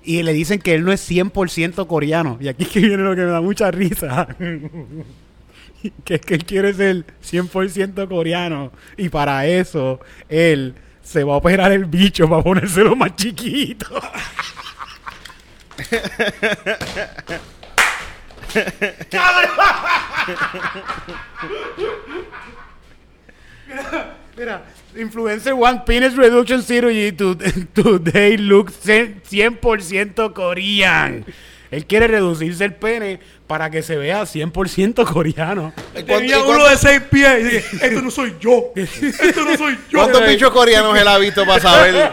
Y 0.03 0.23
le 0.23 0.33
dicen 0.33 0.59
que 0.59 0.75
él 0.75 0.85
no 0.85 0.91
es 0.93 1.09
100% 1.09 1.87
coreano. 1.87 2.39
Y 2.41 2.49
aquí 2.49 2.63
es 2.65 2.71
que 2.71 2.81
viene 2.81 2.97
lo 3.03 3.15
que 3.15 3.21
me 3.21 3.31
da 3.31 3.41
mucha 3.41 3.71
risa. 3.71 4.27
que 6.05 6.15
es 6.15 6.21
que 6.21 6.35
él 6.35 6.45
quiere 6.45 6.73
ser 6.75 7.05
100% 7.25 8.09
coreano. 8.09 8.73
Y 8.97 9.09
para 9.11 9.47
eso 9.47 10.01
él 10.29 10.75
se 11.03 11.25
va 11.25 11.35
a 11.35 11.37
operar 11.37 11.73
el 11.73 11.85
bicho 11.85 12.29
para 12.29 12.43
ponérselo 12.43 12.95
más 12.97 13.17
chiquito. 13.17 13.87
Mira, 24.37 24.63
influencer 24.97 25.53
One 25.53 25.83
Penis 25.85 26.17
Reduction 26.17 26.63
Surgery 26.63 27.13
to, 27.13 27.35
today 27.75 28.37
looks 28.37 28.79
100% 28.85 30.33
Korean. 30.33 31.25
Él 31.73 31.87
quiere 31.87 32.07
reducirse 32.07 32.65
el 32.65 32.75
pene 32.75 33.19
para 33.49 33.69
que 33.71 33.83
se 33.83 33.97
vea 33.97 34.23
100% 34.23 35.05
coreano. 35.13 35.73
¿Y 35.91 36.03
cuánto- 36.05 36.15
Tenía 36.19 36.39
uno 36.43 36.69
de 36.69 36.77
seis 36.77 37.01
pies 37.11 37.41
y 37.41 37.43
dije, 37.45 37.65
esto 37.87 38.03
no 38.03 38.11
soy 38.11 38.37
yo. 38.41 38.73
Esto 38.77 39.45
no 39.45 39.57
soy 39.57 39.79
yo. 39.91 39.99
¿Cuántos 39.99 40.27
bichos 40.27 40.51
coreanos 40.53 40.97
él 40.99 41.09
ha 41.09 41.19
visto 41.19 41.45
para 41.47 41.61
saber 41.61 42.13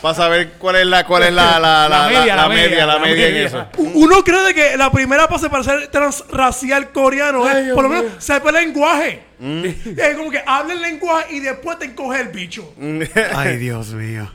para 0.00 0.14
saber 0.14 0.52
cuál 0.58 0.76
es 0.76 0.86
la 0.86 1.04
cuál 1.06 1.22
es 1.24 1.32
la 1.32 1.58
la, 1.60 1.88
la, 1.88 2.08
la- 2.10 2.36
la 2.36 2.48
media, 2.48 2.86
la 2.86 2.98
media 2.98 3.28
en 3.28 3.36
eso? 3.36 3.66
Uno 3.78 4.22
cree 4.24 4.54
que 4.54 4.76
la 4.76 4.90
primera 4.92 5.26
fase 5.28 5.48
para 5.48 5.64
ser 5.64 5.88
transracial 5.88 6.90
coreano 6.92 7.48
es, 7.48 7.72
por 7.74 7.84
lo 7.84 7.88
menos, 7.88 8.04
sepa 8.18 8.50
el 8.50 8.56
lenguaje. 8.56 9.22
Mm. 9.38 9.64
Es 9.96 10.16
como 10.16 10.30
que 10.30 10.42
habla 10.46 10.74
el 10.74 10.82
lenguaje 10.82 11.34
y 11.36 11.40
después 11.40 11.78
te 11.78 11.86
encoge 11.86 12.20
el 12.20 12.28
bicho. 12.28 12.74
Ay, 13.34 13.56
Dios 13.56 13.88
mío. 13.94 14.30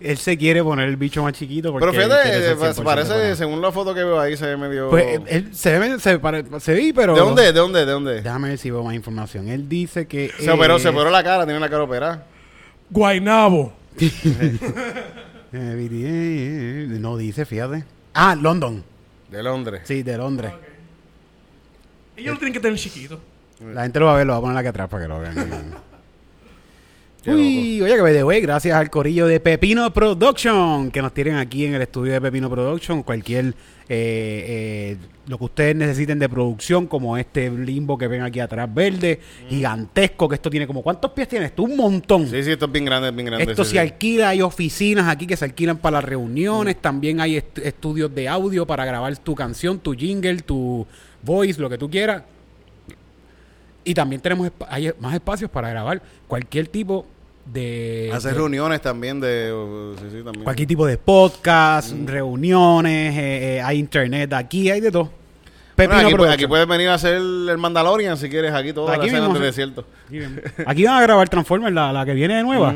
Él 0.00 0.16
se 0.16 0.38
quiere 0.38 0.62
poner 0.62 0.88
el 0.88 0.96
bicho 0.96 1.22
más 1.24 1.32
chiquito 1.32 1.72
porque 1.72 1.86
Pero 1.90 2.04
fíjate, 2.08 2.50
eh, 2.52 2.54
100% 2.56 2.84
parece, 2.84 3.34
según 3.34 3.60
la 3.60 3.72
foto 3.72 3.92
que 3.94 4.04
veo 4.04 4.20
ahí, 4.20 4.36
se 4.36 4.46
ve 4.46 4.56
medio... 4.56 4.90
Pues 4.90 5.20
él- 5.26 5.52
se 5.54 5.76
ve, 5.76 5.98
se, 5.98 6.18
pare- 6.20 6.44
se 6.60 6.72
ve, 6.72 6.92
pero... 6.94 7.14
¿De 7.14 7.20
dónde? 7.20 7.42
¿De 7.42 7.52
dónde? 7.52 7.80
¿De 7.84 7.92
dónde? 7.92 8.22
Déjame 8.22 8.50
ver 8.50 8.58
si 8.58 8.70
veo 8.70 8.84
más 8.84 8.94
información. 8.94 9.48
Él 9.48 9.68
dice 9.68 10.06
que... 10.06 10.30
Se 10.38 10.52
operó, 10.52 10.76
es- 10.76 10.82
se 10.82 10.88
operó 10.90 11.10
la 11.10 11.24
cara, 11.24 11.44
tiene 11.44 11.58
la 11.58 11.68
cara 11.68 11.82
operada. 11.82 12.24
Guainabo. 12.90 13.72
Eh, 15.50 16.88
BTS, 16.90 17.00
No 17.00 17.16
dice, 17.16 17.46
fíjate. 17.46 17.82
Ah, 18.12 18.34
London. 18.38 18.84
De 19.30 19.42
Londres. 19.42 19.80
Sí, 19.84 20.02
de 20.02 20.18
Londres. 20.18 20.52
Ellos 22.16 22.34
lo 22.34 22.38
tienen 22.38 22.52
que 22.52 22.60
tener 22.60 22.78
chiquito. 22.78 23.18
La 23.72 23.82
gente 23.84 23.98
lo 23.98 24.06
va 24.06 24.12
a 24.12 24.16
ver, 24.18 24.26
lo 24.26 24.34
va 24.34 24.38
a 24.38 24.42
poner 24.42 24.56
aquí 24.58 24.68
atrás 24.68 24.88
para 24.90 25.02
que 25.04 25.08
lo 25.08 25.18
vean. 25.20 25.34
Uy, 27.34 27.82
oye, 27.82 27.94
que 27.94 28.00
by 28.02 28.12
the 28.14 28.24
way, 28.24 28.40
gracias 28.40 28.76
al 28.76 28.90
corillo 28.90 29.26
de 29.26 29.40
Pepino 29.40 29.92
Production, 29.92 30.90
que 30.90 31.02
nos 31.02 31.12
tienen 31.12 31.36
aquí 31.36 31.66
en 31.66 31.74
el 31.74 31.82
estudio 31.82 32.12
de 32.12 32.20
Pepino 32.20 32.48
Production, 32.48 33.02
cualquier, 33.02 33.46
eh, 33.46 33.54
eh, 33.88 34.96
lo 35.26 35.38
que 35.38 35.44
ustedes 35.44 35.76
necesiten 35.76 36.18
de 36.18 36.28
producción, 36.28 36.86
como 36.86 37.16
este 37.16 37.50
limbo 37.50 37.98
que 37.98 38.06
ven 38.08 38.22
aquí 38.22 38.40
atrás 38.40 38.72
verde, 38.72 39.20
gigantesco, 39.48 40.28
que 40.28 40.36
esto 40.36 40.48
tiene 40.50 40.66
como, 40.66 40.82
¿cuántos 40.82 41.10
pies 41.12 41.28
tienes 41.28 41.54
tú? 41.54 41.64
Un 41.64 41.76
montón. 41.76 42.26
Sí, 42.28 42.42
sí, 42.42 42.52
esto 42.52 42.64
es 42.66 42.72
bien 42.72 42.84
grande, 42.84 43.08
es 43.08 43.14
bien 43.14 43.26
grande. 43.26 43.44
Esto 43.44 43.64
sí, 43.64 43.70
se 43.70 43.74
sí. 43.74 43.78
alquila, 43.78 44.28
hay 44.30 44.42
oficinas 44.42 45.08
aquí 45.08 45.26
que 45.26 45.36
se 45.36 45.44
alquilan 45.44 45.76
para 45.78 45.98
las 45.98 46.04
reuniones, 46.04 46.76
también 46.80 47.20
hay 47.20 47.36
est- 47.36 47.58
estudios 47.58 48.14
de 48.14 48.28
audio 48.28 48.66
para 48.66 48.84
grabar 48.84 49.16
tu 49.18 49.34
canción, 49.34 49.78
tu 49.78 49.92
jingle, 49.94 50.38
tu 50.42 50.86
voice, 51.22 51.60
lo 51.60 51.68
que 51.68 51.78
tú 51.78 51.90
quieras. 51.90 52.22
Y 53.84 53.94
también 53.94 54.20
tenemos 54.20 54.50
hay 54.68 54.90
más 55.00 55.14
espacios 55.14 55.50
para 55.50 55.70
grabar 55.70 56.02
cualquier 56.26 56.68
tipo 56.68 57.06
de, 57.52 58.10
Hacer 58.12 58.32
de- 58.32 58.38
reuniones 58.38 58.80
también 58.80 59.20
de... 59.20 59.52
uh, 59.52 59.96
sí, 59.98 60.04
sí, 60.10 60.22
también. 60.22 60.44
cualquier 60.44 60.68
tipo 60.68 60.86
de 60.86 60.98
podcast, 60.98 61.92
reuniones, 62.04 63.16
eh, 63.16 63.56
eh, 63.56 63.62
hay 63.62 63.78
internet 63.78 64.32
aquí, 64.32 64.70
hay 64.70 64.80
de 64.80 64.90
todo. 64.90 65.10
Bueno, 65.76 65.94
aquí, 66.28 66.46
puedes 66.48 66.66
venir 66.66 66.88
a 66.88 66.94
hacer 66.94 67.14
el 67.16 67.56
Mandalorian 67.56 68.16
si 68.16 68.28
quieres, 68.28 68.52
aquí 68.52 68.72
toda 68.72 68.94
Aquí 68.96 69.10
la 69.10 69.20
mismo, 69.20 69.38
desierto. 69.38 69.84
Aquí, 70.66 70.84
van 70.84 70.96
a 70.96 71.02
grabar 71.02 71.28
Transformers, 71.28 71.72
la, 71.72 71.92
la 71.92 72.04
que 72.04 72.14
viene 72.14 72.34
de 72.36 72.42
nueva. 72.42 72.74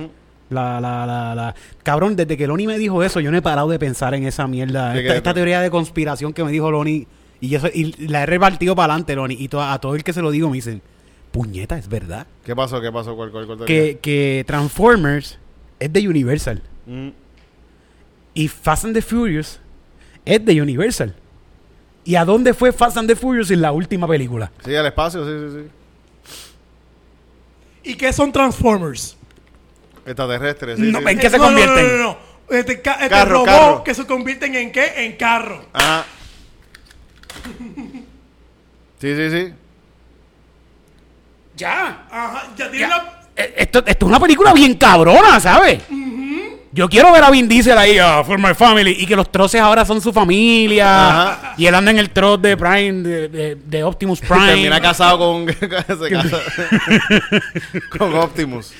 La, 0.50 0.80
la, 0.80 1.04
la, 1.04 1.35
la- 1.35 1.54
Cabrón, 1.82 2.14
desde 2.14 2.37
que 2.37 2.46
Loni 2.46 2.66
me 2.68 2.78
dijo 2.78 3.02
eso, 3.02 3.18
yo 3.18 3.32
no 3.32 3.38
he 3.38 3.42
parado 3.42 3.68
de 3.70 3.78
pensar 3.80 4.14
en 4.14 4.24
esa 4.24 4.46
mierda. 4.46 4.92
¿De 4.92 5.16
Esta, 5.16 5.35
teoría 5.35 5.61
de 5.61 5.68
conspiración 5.70 6.32
que 6.32 6.44
me 6.44 6.52
dijo 6.52 6.70
Loni. 6.70 7.06
Y, 7.40 7.56
eso, 7.56 7.66
y 7.74 8.06
la 8.06 8.22
he 8.22 8.26
repartido 8.26 8.76
para 8.76 8.92
adelante, 8.92 9.16
Loni. 9.16 9.35
Y 9.37 9.48
to- 9.48 9.61
a 9.61 9.80
todo 9.80 9.96
el 9.96 10.04
que 10.04 10.12
se 10.12 10.22
lo 10.22 10.30
digo 10.30 10.48
me 10.48 10.54
dicen, 10.56 10.80
puñeta, 11.33 11.77
es 11.79 11.88
verdad. 11.88 12.27
¿Qué 12.45 12.55
pasó? 12.55 12.81
¿Qué 12.81 12.92
pasó? 12.92 13.16
¿Cuál, 13.16 13.31
cuál, 13.33 13.47
cuál 13.47 13.64
Que, 13.64 13.99
que 14.01 14.45
Transformers 14.47 15.38
es 15.81 15.92
de 15.92 16.09
Universal. 16.09 16.62
Mm. 16.87 17.09
Y 18.35 18.49
Fast 18.49 18.85
and 18.85 18.95
the 18.95 19.03
Furious 19.03 19.59
es 20.25 20.45
de 20.45 20.61
Universal. 20.62 21.14
¿Y 22.05 22.14
a 22.16 22.25
dónde 22.25 22.53
fue 22.55 22.73
Fast 22.73 22.97
and 22.97 23.09
the 23.09 23.16
Furious 23.16 23.51
en 23.51 23.61
la 23.62 23.73
última 23.73 24.07
película? 24.09 24.51
Sí, 24.64 24.75
al 24.75 24.87
espacio, 24.87 25.25
sí, 25.25 25.57
sí, 25.57 25.62
sí. 25.62 25.71
¿Y 27.90 27.95
qué 27.97 28.12
son 28.12 28.31
Transformers? 28.33 29.16
Extraterrestres, 30.07 30.79
sí, 30.79 30.90
No, 30.92 30.99
sí. 31.01 31.05
¿en 31.09 31.18
qué 31.18 31.31
se 31.31 31.38
no, 31.38 31.45
no, 31.45 31.49
convierten? 31.49 31.87
No, 31.87 31.97
no, 31.97 32.03
no. 32.05 32.33
Este, 32.57 32.81
ca- 32.83 32.95
este 32.95 33.09
Carro, 33.09 33.31
robot 33.35 33.47
carro. 33.47 33.85
que 33.85 33.95
se 33.95 34.07
convierten 34.07 34.55
en 34.55 34.73
qué? 34.73 35.07
En 35.07 35.16
carro. 35.16 35.64
Ajá. 35.73 36.05
Sí, 39.01 39.16
sí, 39.16 39.31
sí. 39.31 39.55
Ya. 41.62 42.07
Ajá, 42.11 42.42
ya 42.57 42.68
tiene 42.70 42.88
la... 42.88 43.05
Eh, 43.37 43.55
Esto, 43.59 43.79
esto 43.87 44.07
es 44.07 44.09
una 44.09 44.18
película 44.18 44.53
bien 44.53 44.75
cabrona, 44.75 45.38
¿sabes? 45.38 45.81
Yo 46.74 46.88
quiero 46.88 47.12
ver 47.12 47.22
a 47.22 47.30
Vin 47.30 47.48
Diesel 47.48 47.76
ahí, 47.76 47.98
ah, 47.98 48.24
for 48.24 48.38
my 48.38 48.54
family, 48.54 48.96
y 48.98 49.04
que 49.04 49.14
los 49.14 49.30
troces 49.30 49.61
ahora 49.61 49.85
son 49.85 50.00
su 50.00 50.11
familia, 50.11 51.08
Ajá. 51.32 51.54
y 51.58 51.66
él 51.66 51.74
anda 51.74 51.90
en 51.90 51.98
el 51.98 52.08
troz 52.08 52.40
de 52.40 52.56
Prime, 52.56 53.02
de, 53.06 53.28
de- 53.28 53.54
de 53.56 53.85
Optimus 53.85 54.20
Prime. 54.26 54.46
termina 54.46 54.80
casado 54.80 55.18
con... 55.18 55.46
se 55.54 55.68
casa- 55.68 56.40
con 57.98 58.14
Optimus. 58.16 58.72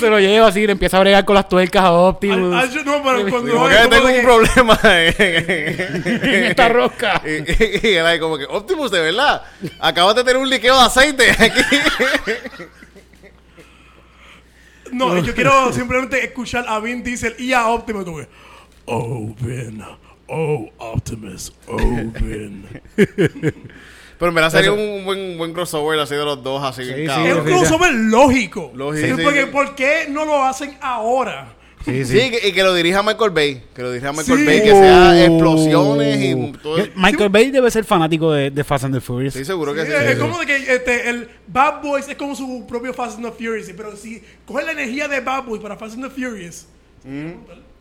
Se 0.00 0.08
lo 0.08 0.18
lleva 0.18 0.46
así, 0.48 0.64
le 0.66 0.72
empieza 0.72 0.96
a 0.96 1.00
bregar 1.00 1.26
con 1.26 1.34
las 1.34 1.46
tuercas 1.48 1.84
a 1.84 1.92
Optimus. 1.92 2.54
Ah, 2.54 2.64
yo- 2.72 2.82
no, 2.84 3.02
pero 3.02 3.28
cuando... 3.28 3.52
Como 3.52 3.68
que 3.68 3.74
tengo 3.76 4.06
un 4.06 4.12
que- 4.14 4.22
problema 4.22 4.78
en 4.84 6.44
esta 6.46 6.68
rosca. 6.70 7.20
Y, 7.26 7.28
y- 7.30 7.80
y 7.90 7.94
él 7.94 8.06
ahí 8.06 8.18
como 8.18 8.38
que, 8.38 8.44
Optimus, 8.46 8.90
de 8.90 9.00
verdad, 9.00 9.42
acabas 9.80 10.14
de 10.14 10.24
tener 10.24 10.38
un 10.40 10.48
liqueo 10.48 10.78
de 10.78 10.82
aceite 10.86 11.30
aquí. 11.30 11.60
No, 14.92 15.18
yo 15.18 15.34
quiero 15.34 15.72
simplemente 15.72 16.24
escuchar 16.24 16.64
a 16.68 16.78
Vin 16.80 17.02
Diesel 17.02 17.34
y 17.38 17.52
a 17.52 17.68
Optimus. 17.68 18.04
como 18.04 18.18
que, 18.18 18.28
Oh, 18.86 19.34
Vin. 19.40 19.82
Oh, 20.28 20.68
Optimus. 20.78 21.52
Oh, 21.66 21.76
Vin. 21.76 22.66
Pero 24.18 24.32
me 24.32 24.40
la 24.40 24.50
sería 24.50 24.72
un 24.72 25.04
buen, 25.04 25.38
buen 25.38 25.52
crossover 25.52 25.98
así 26.00 26.14
de 26.16 26.24
los 26.24 26.42
dos, 26.42 26.62
así 26.64 26.82
Sí, 26.84 26.90
sí, 26.92 27.04
es 27.04 27.36
un 27.36 27.44
crossover 27.44 27.92
lógico. 27.94 28.72
Lógico. 28.74 29.06
Sí, 29.06 29.14
Sí, 29.16 29.22
porque, 29.22 29.42
sí. 29.42 29.48
¿Por 29.52 29.74
qué 29.76 30.06
no 30.08 30.24
lo 30.24 30.42
hacen 30.44 30.76
ahora? 30.80 31.54
Sí, 31.88 32.04
Sí, 32.04 32.18
y 32.20 32.30
que, 32.30 32.48
y 32.48 32.52
que 32.52 32.62
lo 32.62 32.74
dirija 32.74 33.02
Michael 33.02 33.30
Bay. 33.30 33.62
Que 33.74 33.82
lo 33.82 33.90
dirija 33.92 34.12
Michael 34.12 34.38
Sí. 34.38 34.44
Bay, 34.46 34.60
que 34.62 34.70
sea 34.70 35.24
explosiones 35.24 36.20
y 36.22 36.52
todo. 36.62 36.78
Michael 36.96 37.28
Bay 37.30 37.50
debe 37.50 37.70
ser 37.70 37.84
fanático 37.84 38.32
de, 38.32 38.50
de 38.50 38.64
Fast 38.64 38.84
and 38.84 38.94
the 38.94 39.00
Furious. 39.00 39.34
Estoy 39.34 39.44
seguro 39.46 39.74
que 39.74 39.82
Sí, 39.84 39.88
sí. 39.90 39.92
es, 39.96 40.06
sí, 40.08 40.14
sí. 40.14 40.18
como 40.20 40.38
de 40.38 40.46
que 40.46 40.56
este, 40.74 41.08
el 41.10 41.28
Bad 41.46 41.82
Boys 41.82 42.08
es 42.08 42.16
como 42.16 42.34
su 42.36 42.66
propio 42.68 42.92
Fast 42.94 43.16
and 43.18 43.26
the 43.26 43.32
Furious. 43.32 43.70
Pero 43.76 43.96
si 43.96 44.22
coge 44.46 44.64
la 44.64 44.72
energía 44.72 45.08
de 45.08 45.20
Bad 45.20 45.44
Boys 45.44 45.62
para 45.62 45.76
Fast 45.76 45.94
and 45.94 46.04
the 46.04 46.10
Furious, 46.10 46.66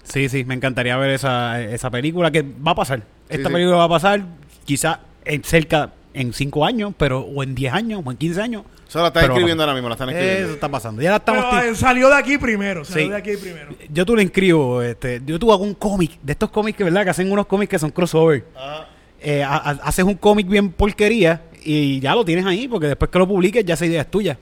Sí, 0.03 0.29
sí, 0.29 0.45
me 0.45 0.53
encantaría 0.53 0.95
ver 0.97 1.09
esa, 1.11 1.61
esa 1.61 1.89
película 1.91 2.31
que 2.31 2.41
va 2.41 2.71
a 2.71 2.75
pasar. 2.75 3.01
Esta 3.27 3.49
sí. 3.49 3.53
película 3.53 3.75
va 3.77 3.83
a 3.83 3.89
pasar 3.89 4.23
quizá 4.63 5.01
en 5.25 5.43
cerca 5.43 5.91
en 6.19 6.33
5 6.33 6.65
años, 6.65 6.93
pero 6.97 7.21
o 7.21 7.43
en 7.43 7.53
10 7.55 7.73
años, 7.73 8.01
o 8.03 8.11
en 8.11 8.17
15 8.17 8.41
años. 8.41 8.63
Eso 8.87 8.99
la 9.01 9.07
están 9.07 9.23
Pero 9.23 9.33
escribiendo 9.33 9.63
ahora 9.63 9.73
mismo, 9.73 9.89
la 9.89 9.95
están 9.95 10.09
Eso 10.09 10.17
escribiendo. 10.17 10.53
está 10.53 10.69
pasando. 10.69 11.01
Ya 11.01 11.09
la 11.11 11.17
estamos 11.17 11.45
pero, 11.51 11.71
eh, 11.71 11.75
salió 11.75 12.07
de 12.09 12.15
aquí 12.15 12.37
primero. 12.37 12.85
Salió 12.85 13.03
Sí. 13.05 13.09
de 13.11 13.15
aquí 13.17 13.31
primero. 13.37 13.75
Yo 13.89 14.05
tú 14.05 14.15
lo 14.15 14.21
inscribo, 14.21 14.81
este, 14.81 15.21
yo 15.25 15.37
tú 15.39 15.51
hago 15.51 15.63
un 15.63 15.73
cómic, 15.73 16.19
de 16.21 16.31
estos 16.31 16.49
cómics 16.49 16.77
que 16.77 16.83
verdad 16.85 17.03
que 17.03 17.09
hacen 17.09 17.31
unos 17.31 17.47
cómics 17.47 17.69
que 17.69 17.79
son 17.79 17.91
crossover. 17.91 18.45
Eh, 19.19 19.43
ha- 19.43 19.55
ha- 19.57 19.79
haces 19.83 20.05
un 20.05 20.15
cómic 20.15 20.47
bien 20.47 20.71
porquería 20.71 21.41
y 21.63 21.99
ya 21.99 22.15
lo 22.15 22.23
tienes 22.23 22.45
ahí, 22.45 22.67
porque 22.67 22.87
después 22.87 23.09
que 23.11 23.19
lo 23.19 23.27
publiques 23.27 23.65
ya 23.65 23.73
esa 23.73 23.85
idea 23.85 24.01
es 24.01 24.11
tuya. 24.11 24.37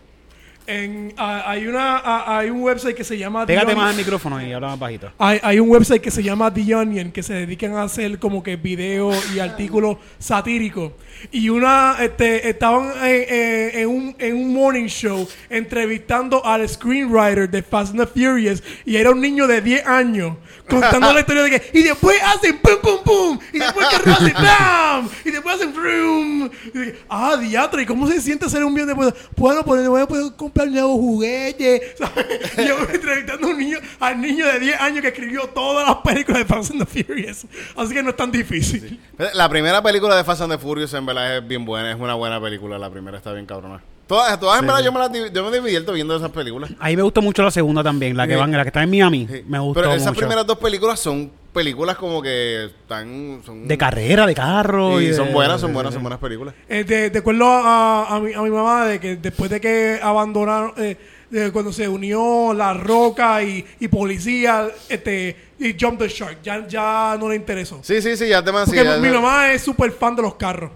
En, 0.67 1.13
hay, 1.17 1.67
una, 1.67 2.37
hay 2.37 2.49
un 2.49 2.61
website 2.61 2.95
que 2.95 3.03
se 3.03 3.17
llama... 3.17 3.45
The 3.45 3.53
Pégate 3.53 3.71
Onion. 3.71 3.79
más 3.79 3.91
al 3.91 3.97
micrófono 3.97 4.45
y 4.45 4.51
habla 4.51 4.69
más 4.69 4.79
bajito. 4.79 5.11
Hay, 5.17 5.39
hay 5.43 5.59
un 5.59 5.69
website 5.69 6.01
que 6.01 6.11
se 6.11 6.23
llama 6.23 6.53
The 6.53 6.75
Onion 6.75 7.11
que 7.11 7.23
se 7.23 7.33
dedican 7.33 7.75
a 7.75 7.83
hacer 7.83 8.19
como 8.19 8.41
que 8.41 8.55
videos 8.55 9.15
y 9.33 9.39
artículos 9.45 9.97
satíricos. 10.19 10.93
Y 11.31 11.49
una, 11.49 11.97
este, 11.99 12.49
estaban 12.49 12.91
eh, 13.03 13.25
eh, 13.29 13.81
en, 13.81 13.89
un, 13.89 14.15
en 14.19 14.35
un 14.35 14.53
morning 14.53 14.87
show 14.87 15.27
entrevistando 15.49 16.45
al 16.45 16.67
screenwriter 16.67 17.49
de 17.49 17.61
Fast 17.61 17.91
and 17.91 18.01
the 18.01 18.07
Furious 18.07 18.61
y 18.85 18.95
era 18.95 19.11
un 19.11 19.21
niño 19.21 19.47
de 19.47 19.61
10 19.61 19.85
años 19.87 20.37
contando 20.69 21.13
la 21.13 21.19
historia 21.21 21.43
de 21.43 21.51
que 21.51 21.79
y 21.79 21.83
después 21.83 22.17
hacen 22.23 22.59
pum 22.59 22.79
pum 22.81 23.03
pum 23.03 23.39
y 23.53 23.59
después 23.59 23.87
que 23.87 24.09
hacen 24.09 24.33
bam 24.33 25.09
y 25.23 25.31
después 25.31 25.55
hacen 25.55 25.73
y 25.75 26.77
de 26.77 26.91
que, 26.91 26.99
ah 27.09 27.37
diatra 27.37 27.81
y 27.81 27.85
cómo 27.85 28.07
se 28.07 28.21
siente 28.21 28.49
ser 28.49 28.63
un 28.63 28.73
bien 28.73 28.87
después 28.87 29.13
bueno 29.35 29.63
pues 29.63 29.87
voy 29.87 30.01
a 30.01 30.07
poder 30.07 30.33
comprar 30.55 30.67
nuevos 30.69 30.95
juguetes 30.97 31.81
¿sabes? 31.97 32.55
Yo 32.57 32.77
entrevistando 32.93 33.47
a 33.47 33.49
un 33.49 33.57
niño 33.57 33.77
al 33.99 34.21
niño 34.21 34.45
de 34.47 34.59
10 34.59 34.79
años 34.81 35.01
que 35.01 35.07
escribió 35.09 35.41
todas 35.49 35.87
las 35.87 35.97
películas 35.97 36.39
de 36.39 36.45
Fast 36.45 36.71
and 36.71 36.85
the 36.87 37.03
Furious 37.03 37.45
así 37.75 37.93
que 37.93 38.01
no 38.03 38.09
es 38.11 38.15
tan 38.15 38.31
difícil 38.31 38.99
La 39.33 39.49
primera 39.49 39.81
película 39.81 40.15
de 40.15 40.23
Fast 40.23 40.41
and 40.41 40.53
the 40.53 40.57
Furious 40.57 40.93
en 40.93 41.05
verdad 41.05 41.37
es 41.37 41.47
bien 41.47 41.65
buena, 41.65 41.91
es 41.91 41.99
una 41.99 42.13
buena 42.15 42.41
película. 42.41 42.77
La 42.77 42.89
primera 42.89 43.17
está 43.17 43.31
bien 43.33 43.45
cabrona. 43.45 43.81
Todas, 44.07 44.39
todas 44.39 44.59
en 44.59 44.67
verdad 44.67 44.83
yo 44.83 44.91
me, 44.91 44.99
las 44.99 45.11
yo 45.33 45.49
me 45.49 45.57
divierto 45.59 45.91
viendo 45.93 46.15
esas 46.15 46.29
películas. 46.31 46.69
A 46.79 46.87
mí 46.87 46.95
me 46.95 47.01
gustó 47.01 47.21
mucho 47.21 47.41
la 47.43 47.51
segunda 47.51 47.83
también, 47.83 48.15
la 48.15 48.27
que 48.27 48.33
Sí. 48.33 48.39
van, 48.39 48.51
la 48.51 48.61
que 48.63 48.69
está 48.69 48.83
en 48.83 48.89
Miami. 48.89 49.27
Sí. 49.29 49.43
Me 49.47 49.59
gustó 49.59 49.81
Pero 49.81 49.93
esas 49.93 50.07
mucho. 50.09 50.19
primeras 50.19 50.45
dos 50.45 50.57
películas 50.57 50.99
son 50.99 51.31
películas 51.55 51.95
como 51.97 52.21
que 52.21 52.65
están... 52.65 53.41
Son, 53.43 53.67
De 53.67 53.77
carrera, 53.77 54.27
de 54.27 54.35
carro. 54.35 55.01
y 55.01 55.07
de- 55.07 55.13
son 55.15 55.33
buenas, 55.33 55.59
son 55.61 55.73
buenas, 55.73 55.91
son 55.93 56.03
buenas 56.03 56.19
películas. 56.19 56.53
Eh, 56.69 56.83
de, 56.83 57.09
de 57.09 57.19
acuerdo 57.19 57.45
a, 57.47 58.15
a 58.15 58.19
mi, 58.19 58.33
a 58.33 58.41
mi 58.43 58.49
mamá, 58.51 58.85
de 58.85 58.99
que 58.99 59.15
después 59.15 59.49
de 59.49 59.59
que 59.59 59.99
abandonaron, 60.03 60.73
eh, 60.77 60.97
de 61.31 61.51
cuando 61.51 61.73
se 61.73 61.87
unió 61.87 62.53
La 62.53 62.73
Roca 62.75 63.41
y, 63.41 63.65
y 63.79 63.87
Policía, 63.87 64.67
este, 64.89 65.35
y 65.59 65.75
Jump 65.79 65.97
the 65.99 66.07
Shark, 66.07 66.37
ya, 66.43 66.67
ya 66.67 67.17
no 67.19 67.29
le 67.29 67.35
interesó. 67.37 67.79
Sí, 67.81 68.01
sí, 68.01 68.15
sí, 68.15 68.27
ya 68.27 68.43
te 68.43 68.51
Porque 68.51 68.83
ya- 68.83 68.97
mi 68.97 69.09
mamá 69.09 69.51
es 69.51 69.63
súper 69.63 69.91
fan 69.91 70.15
de 70.15 70.21
los 70.21 70.35
carros. 70.35 70.69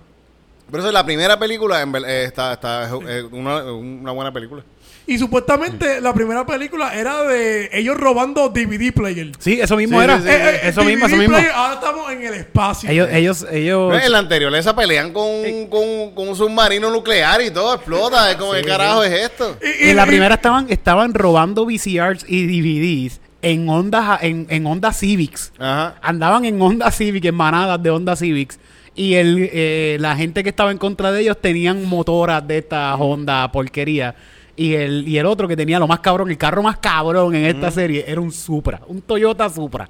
Pero 0.72 0.80
eso 0.80 0.88
es 0.89 0.94
la 0.94 1.06
primera 1.06 1.38
película, 1.38 1.82
en 1.82 1.92
ver- 1.92 2.06
eh, 2.08 2.24
está, 2.26 2.54
está 2.54 2.84
es 2.86 2.92
es 3.08 3.24
una, 3.32 3.63
una 3.72 4.12
buena 4.12 4.32
película. 4.32 4.63
Y 5.10 5.17
supuestamente 5.17 6.02
la 6.02 6.13
primera 6.13 6.45
película 6.45 6.93
era 6.93 7.24
de 7.24 7.69
ellos 7.74 7.98
robando 7.98 8.50
DVD 8.50 8.93
player. 8.93 9.32
Sí, 9.39 9.60
eso 9.60 9.76
mismo 9.76 9.98
Sí, 10.00 10.04
era. 10.04 10.17
sí, 10.17 10.24
sí. 10.24 10.30
Eh, 10.30 10.38
eh, 10.38 10.60
eso 10.65 10.82
DVD 10.82 10.88
mismo, 10.88 11.06
eso 11.08 11.15
mismo. 11.17 11.36
player, 11.36 11.52
ahora 11.54 11.74
estamos 11.76 12.12
en 12.12 12.24
el 12.26 12.34
espacio. 12.36 12.89
Ellos, 12.91 13.10
ellos, 13.12 13.45
ellos. 13.52 14.04
En 14.04 14.12
la 14.12 14.19
anterior, 14.19 14.54
esa 14.56 14.76
pelean 14.76 15.12
con, 15.12 15.26
con, 15.69 16.12
con 16.13 16.30
un 16.30 16.36
submarino 16.36 16.91
nuclear 16.91 17.41
y 17.41 17.50
todo, 17.52 17.74
explota. 17.74 18.30
Es 18.30 18.38
como, 18.38 18.52
¿qué 18.54 18.62
carajo 18.62 19.04
es 19.04 19.12
esto? 19.12 19.58
Y- 19.62 19.88
y- 19.88 19.89
en 19.89 19.95
la 19.95 20.04
y- 20.06 20.10
primera 20.10 20.36
estaban, 20.36 20.67
estaban 20.69 21.13
robando 21.13 21.65
VCRs 21.65 22.26
y 22.28 22.45
DVDs 22.45 23.19
en 23.41 23.67
Honda, 23.67 24.19
en, 24.22 24.45
en 24.50 24.65
Honda 24.67 24.93
Civics. 24.93 25.54
Ajá. 25.58 25.95
Andaban 26.02 26.45
en 26.45 26.62
Honda 26.62 26.91
Civic, 26.91 27.26
en 27.26 27.36
manadas 27.36 27.82
de 27.82 27.89
Honda 27.89 28.15
Civics. 28.15 28.60
Y 28.95 29.13
el, 29.15 29.50
eh, 29.54 29.98
la 30.00 30.15
gente 30.15 30.43
que 30.43 30.50
estaba 30.50 30.72
en 30.72 30.78
contra 30.78 31.12
de 31.12 31.22
ellos 31.22 31.38
tenían 31.41 31.86
motoras 31.86 32.45
de 32.48 32.58
esta 32.60 32.93
Honda 32.95 33.52
porquería. 33.52 34.13
Y 34.62 34.74
el, 34.76 35.08
y 35.08 35.17
el 35.17 35.26
otro 35.26 35.48
que 35.48 35.56
tenía 35.56 35.80
lo 35.80 35.88
más 35.88 36.02
cabrón, 36.02 36.30
el 36.30 36.38
carro 36.38 36.62
más 36.62 36.78
cabrón 36.80 37.34
en 37.34 37.45
esta 37.45 37.72
serie, 37.72 38.04
era 38.06 38.19
un 38.19 38.30
Supra, 38.32 38.82
un 38.88 39.02
Toyota 39.02 39.50
Supra. 39.50 39.88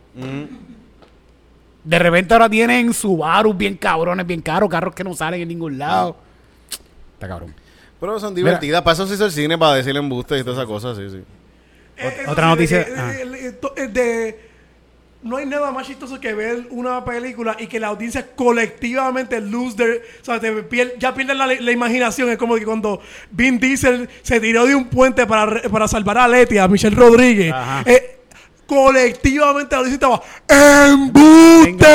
De 1.83 1.97
repente 1.97 2.33
ahora 2.33 2.47
tienen 2.49 2.93
Subaru 2.93 3.53
bien 3.53 3.75
cabrones, 3.77 4.27
bien 4.27 4.41
caros, 4.41 4.69
carros 4.69 4.93
que 4.93 5.03
no 5.03 5.15
salen 5.15 5.41
en 5.41 5.47
ningún 5.47 5.77
lado. 5.79 6.15
Está 7.13 7.27
cabrón. 7.27 7.55
Pero 7.99 8.19
son 8.19 8.35
divertidas. 8.35 8.81
Para 8.83 8.93
eso 8.93 9.07
se 9.07 9.15
hizo 9.15 9.25
el 9.25 9.31
cine, 9.31 9.57
para 9.57 9.73
decirle 9.75 9.99
embustes 9.99 10.39
y 10.39 10.43
todas 10.43 10.59
esas 10.59 10.67
cosas, 10.67 10.97
sí, 10.97 11.09
sí. 11.09 11.23
Eh, 11.97 12.25
otra 12.27 12.45
sí, 12.45 12.49
noticia- 12.51 12.85
ah. 12.95 13.11
de- 13.11 13.25
de- 13.75 13.87
de- 13.87 14.48
no 15.21 15.35
hay 15.37 15.45
nada 15.45 15.71
más 15.71 15.85
chistoso 15.85 16.19
que 16.19 16.33
ver 16.33 16.67
una 16.69 17.03
película 17.03 17.55
y 17.59 17.67
que 17.67 17.79
la 17.79 17.87
audiencia 17.87 18.25
colectivamente 18.35 19.41
lose 19.41 19.75
their, 19.75 20.01
o 20.21 20.25
sea, 20.25 20.39
te 20.39 20.51
pier- 20.69 20.93
ya 20.97 21.13
pierden 21.13 21.37
la, 21.37 21.45
la 21.47 21.71
imaginación. 21.71 22.29
Es 22.29 22.37
como 22.37 22.55
que 22.55 22.63
cuando 22.65 23.01
Vin 23.31 23.59
Diesel 23.59 24.07
se 24.21 24.39
tiró 24.39 24.65
de 24.65 24.75
un 24.75 24.85
puente 24.87 25.25
para, 25.27 25.61
para 25.63 25.87
salvar 25.89 26.17
a 26.19 26.27
Leti, 26.27 26.57
a 26.57 26.67
Michelle 26.69 26.95
Rodríguez. 26.95 27.53
Eh, 27.85 28.15
colectivamente 28.65 29.75
la 29.75 29.79
audiencia 29.79 29.95
estaba 29.95 30.21
¡Embuste! 30.87 31.85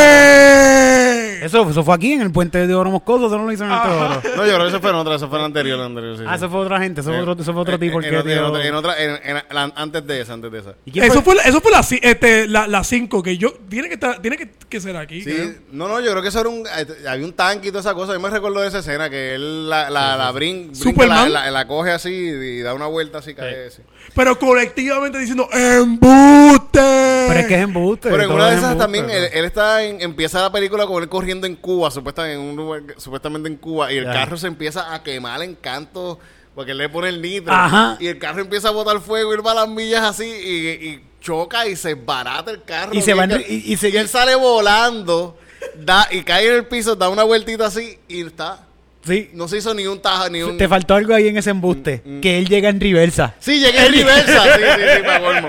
Eso, 1.45 1.69
eso 1.71 1.85
fue 1.85 1.95
aquí 1.95 2.13
en 2.13 2.23
el 2.23 2.33
puente 2.33 2.67
de 2.67 2.75
Oro 2.75 2.91
Moscoso, 2.91 3.27
eso 3.27 3.37
no 3.39 3.45
lo 3.45 3.53
hizo 3.53 3.65
en 3.65 3.73
el 3.73 3.83
Teodoro. 3.83 4.23
No, 4.37 4.47
yo 4.47 4.55
creo 4.55 4.59
que 4.63 4.69
eso 4.69 4.81
fue 4.81 4.91
en 4.91 4.97
otra, 4.97 5.15
eso 5.17 5.29
fue 5.29 5.39
en 5.39 5.43
la 5.43 5.47
anterior, 5.47 5.79
la 5.79 5.85
anterior, 5.87 6.17
sí, 6.17 6.25
Ah, 6.27 6.31
sí. 6.31 6.37
eso 6.45 6.51
fue 6.51 6.61
otra 6.61 6.81
gente, 6.81 7.01
eso 7.01 7.11
fue 7.11 7.21
otro, 7.21 7.33
eso 7.43 7.53
fue 7.53 7.63
otro 7.63 7.75
En- 7.75 7.81
tipo 7.81 7.99
el 7.99 8.05
en, 8.07 8.11
que 8.11 8.17
otra- 8.19 8.33
en 8.33 8.39
dio- 8.39 8.47
otra, 8.49 8.67
en 8.67 8.75
otra- 8.75 9.03
en- 9.03 9.21
en 9.37 9.43
la- 9.51 9.73
antes 9.77 10.07
de 10.07 10.21
esa, 10.21 10.33
antes 10.33 10.51
de 10.53 10.59
esa. 10.59 10.75
¿Y 10.85 10.91
quién 10.93 11.05
Eso 11.05 11.23
fue? 11.23 11.35
fue, 11.37 11.49
eso 11.49 11.61
fue 11.61 11.71
la, 11.73 11.81
este, 11.81 12.49
la, 12.49 12.67
la 12.67 12.83
cinco 12.85 13.23
que 13.23 13.37
yo 13.37 13.53
tiene 13.69 13.89
que 13.89 13.95
estar, 13.95 14.21
tiene 14.23 14.37
que, 14.37 14.51
que 14.69 14.81
ser 14.81 14.97
aquí. 14.97 15.23
Sí, 15.23 15.31
creo. 15.33 15.53
no, 15.73 15.89
no, 15.89 16.01
yo 16.01 16.11
creo 16.11 16.23
que 16.23 16.29
eso 16.29 16.41
era 16.41 16.49
un. 16.49 16.65
eh, 16.67 16.87
Había 17.09 17.25
un 17.27 17.33
tanque 17.33 17.69
y 17.69 17.71
toda 17.71 17.81
esa 17.81 17.95
cosa. 17.95 18.13
Yo 18.15 18.21
me 18.21 18.31
recuerdo 18.31 18.61
de 18.61 18.69
esa 18.69 18.79
escena 18.79 19.11
que 19.11 19.35
él 19.35 19.69
la, 19.69 19.91
la, 19.91 20.17
la 20.17 20.33
brin- 20.33 20.69
brinca, 20.69 20.75
Superman. 20.75 21.33
la, 21.33 21.45
la- 21.45 21.51
la 21.51 21.67
coge 21.67 21.91
así 21.93 22.11
y 22.11 22.61
da 22.61 22.75
una 22.75 22.87
vuelta 22.87 23.19
así, 23.19 23.35
cae 23.35 23.67
así. 23.67 23.83
Pero 24.15 24.39
colectivamente 24.39 25.19
diciendo 25.19 25.49
¡Embuste! 25.53 26.81
Pero 27.29 27.41
es 27.41 27.47
que 27.47 27.55
es 27.55 27.61
embuste. 27.63 28.11
Pero 28.11 28.23
en 28.23 28.29
todo 28.29 28.37
una 28.37 28.47
de 28.49 28.53
es 28.53 28.59
esas 28.59 28.73
embuste, 28.73 28.85
también, 28.99 29.11
él, 29.33 29.45
está 29.45 29.83
en, 29.83 30.01
empieza 30.03 30.43
la 30.43 30.53
película 30.53 30.87
con 30.87 31.03
él 31.03 31.09
en 31.42 31.57
Cuba, 31.57 31.90
supuestamente 31.90 32.35
en 32.40 32.40
un 32.49 32.57
lugar, 32.57 32.83
supuestamente 32.97 33.49
en 33.49 33.57
Cuba, 33.57 33.92
y 33.92 33.97
el 33.99 34.05
carro 34.05 34.37
se 34.37 34.47
empieza 34.47 34.94
a 34.94 35.03
quemar 35.03 35.42
en 35.42 35.55
canto 35.55 36.18
porque 36.55 36.70
él 36.70 36.79
le 36.79 36.88
pone 36.88 37.09
el 37.09 37.20
nitro. 37.20 37.53
Ajá. 37.53 37.97
Y 37.99 38.07
el 38.07 38.18
carro 38.18 38.40
empieza 38.40 38.68
a 38.68 38.70
botar 38.73 39.01
fuego, 39.01 39.33
y 39.33 39.37
él 39.37 39.44
va 39.47 39.53
a 39.53 39.55
las 39.55 39.68
millas 39.68 40.03
así 40.05 40.25
y, 40.25 40.68
y 40.88 41.05
choca 41.20 41.66
y 41.66 41.75
se 41.77 41.94
barata 41.94 42.51
el 42.53 42.62
carro. 42.62 42.94
Y 42.94 43.03
se 43.03 43.12
va 43.14 43.27
y- 43.27 43.73
y 43.73 43.77
se- 43.77 43.88
él 43.99 44.09
sale 44.09 44.35
volando 44.37 45.37
da, 45.77 46.07
y 46.11 46.23
cae 46.23 46.47
en 46.49 46.55
el 46.55 46.66
piso, 46.66 46.94
da 46.94 47.09
una 47.09 47.23
vueltita 47.25 47.66
así 47.66 47.99
y 48.09 48.20
está. 48.27 48.61
Sí, 49.07 49.29
No 49.35 49.49
se 49.49 49.59
hizo 49.59 49.75
ni 49.75 49.87
un 49.87 50.01
tajo, 50.01 50.31
ni 50.31 50.40
un. 50.42 50.57
te 50.57 50.66
faltó 50.66 50.94
algo 50.94 51.12
ahí 51.14 51.29
en 51.29 51.37
ese 51.37 51.51
embuste, 51.51 52.01
Mm, 52.05 52.20
que 52.20 52.38
él 52.38 52.49
llega 52.49 52.70
en 52.70 52.81
reversa. 52.81 53.35
Sí, 53.38 53.59
llegué 53.61 53.85
en 53.87 53.92
reversa. 53.92 54.42
Sí, 54.44 54.61
sí, 54.62 54.83
sí, 54.97 55.03
me 55.07 55.11
acuerdo. 55.12 55.49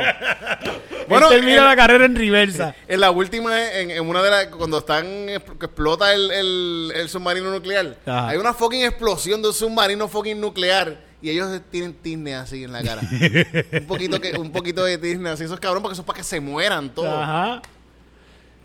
Bueno, 1.10 1.28
él 1.30 1.36
termina 1.38 1.58
en- 1.60 1.66
la 1.66 1.76
carrera 1.76 2.06
en 2.06 2.16
reversa. 2.16 2.76
En 2.88 3.00
la 3.00 3.12
última, 3.12 3.72
en, 3.74 3.92
en 3.92 4.08
una 4.08 4.22
de 4.24 4.30
las. 4.32 4.46
Cuando 4.48 4.80
están. 4.80 5.06
que 5.06 5.66
explota 5.66 6.14
el, 6.14 6.32
el, 6.32 6.94
el 6.96 7.10
submarino 7.10 7.52
nuclear. 7.52 7.98
Ajá. 8.06 8.30
Hay 8.30 8.38
una 8.38 8.54
fucking 8.54 8.84
explosión 8.84 9.42
de 9.42 9.50
un 9.50 9.54
submarino 9.54 10.08
fucking 10.08 10.40
nuclear. 10.40 11.04
Y 11.22 11.30
ellos 11.32 11.50
tienen 11.72 11.94
tisne 11.94 12.36
así 12.36 12.64
en 12.66 12.72
la 12.74 12.84
cara. 12.84 13.02
un 13.74 13.88
poquito 13.88 14.22
que 14.22 14.38
un 14.38 14.52
poquito 14.52 14.84
de 14.84 14.98
tisne 15.00 15.30
así. 15.30 15.44
Eso 15.46 15.56
es 15.56 15.60
cabrón 15.60 15.82
porque 15.82 15.94
eso 15.94 16.02
es 16.02 16.06
para 16.06 16.18
que 16.18 16.24
se 16.24 16.40
mueran 16.40 16.90
todos. 16.94 17.14
Ajá. 17.14 17.62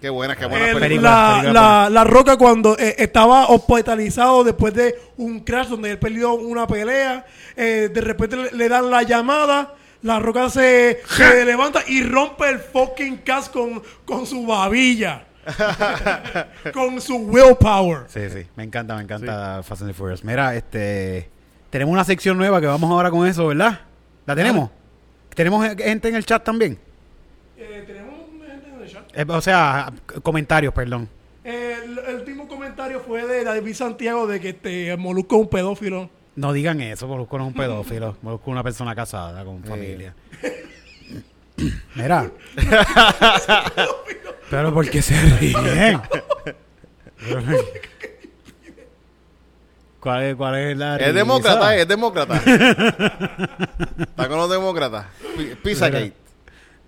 Qué 0.00 0.08
buena, 0.08 0.34
qué 0.34 0.46
buena 0.46 0.70
El- 0.70 0.78
película. 0.78 1.10
la, 1.10 1.36
película 1.40 1.52
la- 1.52 1.90
la 1.90 2.04
Roca 2.04 2.36
cuando 2.38 2.76
eh, 2.78 2.96
estaba 2.98 3.48
hospitalizado 3.48 4.44
después 4.44 4.72
de 4.74 4.94
un 5.18 5.40
crash 5.40 5.68
donde 5.68 5.90
él 5.90 5.98
perdió 5.98 6.32
una 6.34 6.66
pelea, 6.66 7.26
eh, 7.56 7.90
de 7.92 8.00
repente 8.00 8.36
le, 8.36 8.50
le 8.52 8.68
dan 8.70 8.90
la 8.90 9.02
llamada, 9.02 9.74
la 10.02 10.18
Roca 10.18 10.48
se, 10.50 11.00
se 11.08 11.44
levanta 11.44 11.82
y 11.86 12.02
rompe 12.02 12.48
el 12.48 12.58
fucking 12.58 13.18
cast 13.18 13.52
con, 13.52 13.82
con 14.04 14.26
su 14.26 14.46
babilla. 14.46 15.26
con 16.72 17.00
su 17.00 17.16
willpower. 17.16 18.04
Sí, 18.08 18.28
sí, 18.30 18.46
me 18.56 18.64
encanta, 18.64 18.94
me 18.94 19.02
encanta 19.02 19.62
Fast 19.62 19.82
and 19.82 19.90
the 19.90 19.94
Furious. 19.94 20.22
Mira, 20.22 20.54
este, 20.54 21.28
tenemos 21.70 21.92
una 21.92 22.04
sección 22.04 22.36
nueva 22.36 22.60
que 22.60 22.66
vamos 22.66 22.90
ahora 22.90 23.10
con 23.10 23.26
eso, 23.26 23.46
¿verdad? 23.46 23.80
¿La 24.26 24.36
tenemos? 24.36 24.70
¿Tenemos 25.34 25.66
gente 25.76 26.08
en 26.08 26.14
el 26.14 26.24
chat 26.24 26.44
también? 26.44 26.78
Eh, 27.56 27.84
tenemos 27.86 28.14
gente 28.46 28.68
en 28.68 28.82
el 28.82 28.88
chat. 28.88 29.04
Eh, 29.14 29.24
o 29.26 29.40
sea, 29.40 29.92
comentarios, 30.22 30.74
perdón. 30.74 31.08
El, 31.42 31.98
el 31.98 32.14
último 32.16 32.46
comentario 32.46 33.00
fue 33.00 33.26
de 33.26 33.42
David 33.42 33.74
Santiago 33.74 34.26
de 34.26 34.40
que 34.40 34.50
este 34.50 34.96
Molusco 34.96 35.36
es 35.36 35.42
un 35.42 35.48
pedófilo. 35.48 36.10
No 36.40 36.54
digan 36.54 36.80
eso, 36.80 37.06
Molusco 37.06 37.36
no 37.36 37.44
es 37.44 37.48
un 37.48 37.54
pedófilo. 37.54 38.16
Molusco 38.22 38.50
es 38.50 38.52
una 38.52 38.62
persona 38.62 38.94
casada, 38.94 39.44
con 39.44 39.62
familia. 39.62 40.14
Mira. 41.94 42.30
Pero 44.50 44.72
¿por 44.72 44.88
qué 44.88 45.02
se 45.02 45.20
ríen? 45.38 46.00
¿Cuál 50.00 50.22
es, 50.22 50.34
cuál 50.36 50.54
es 50.56 50.78
la 50.78 50.96
Es 50.96 51.14
demócrata, 51.14 51.76
es 51.76 51.86
demócrata. 51.86 52.36
Está 53.98 54.28
con 54.28 54.38
los 54.38 54.50
demócratas. 54.50 55.06
Pi- 55.36 55.54
Pizzagate. 55.62 56.14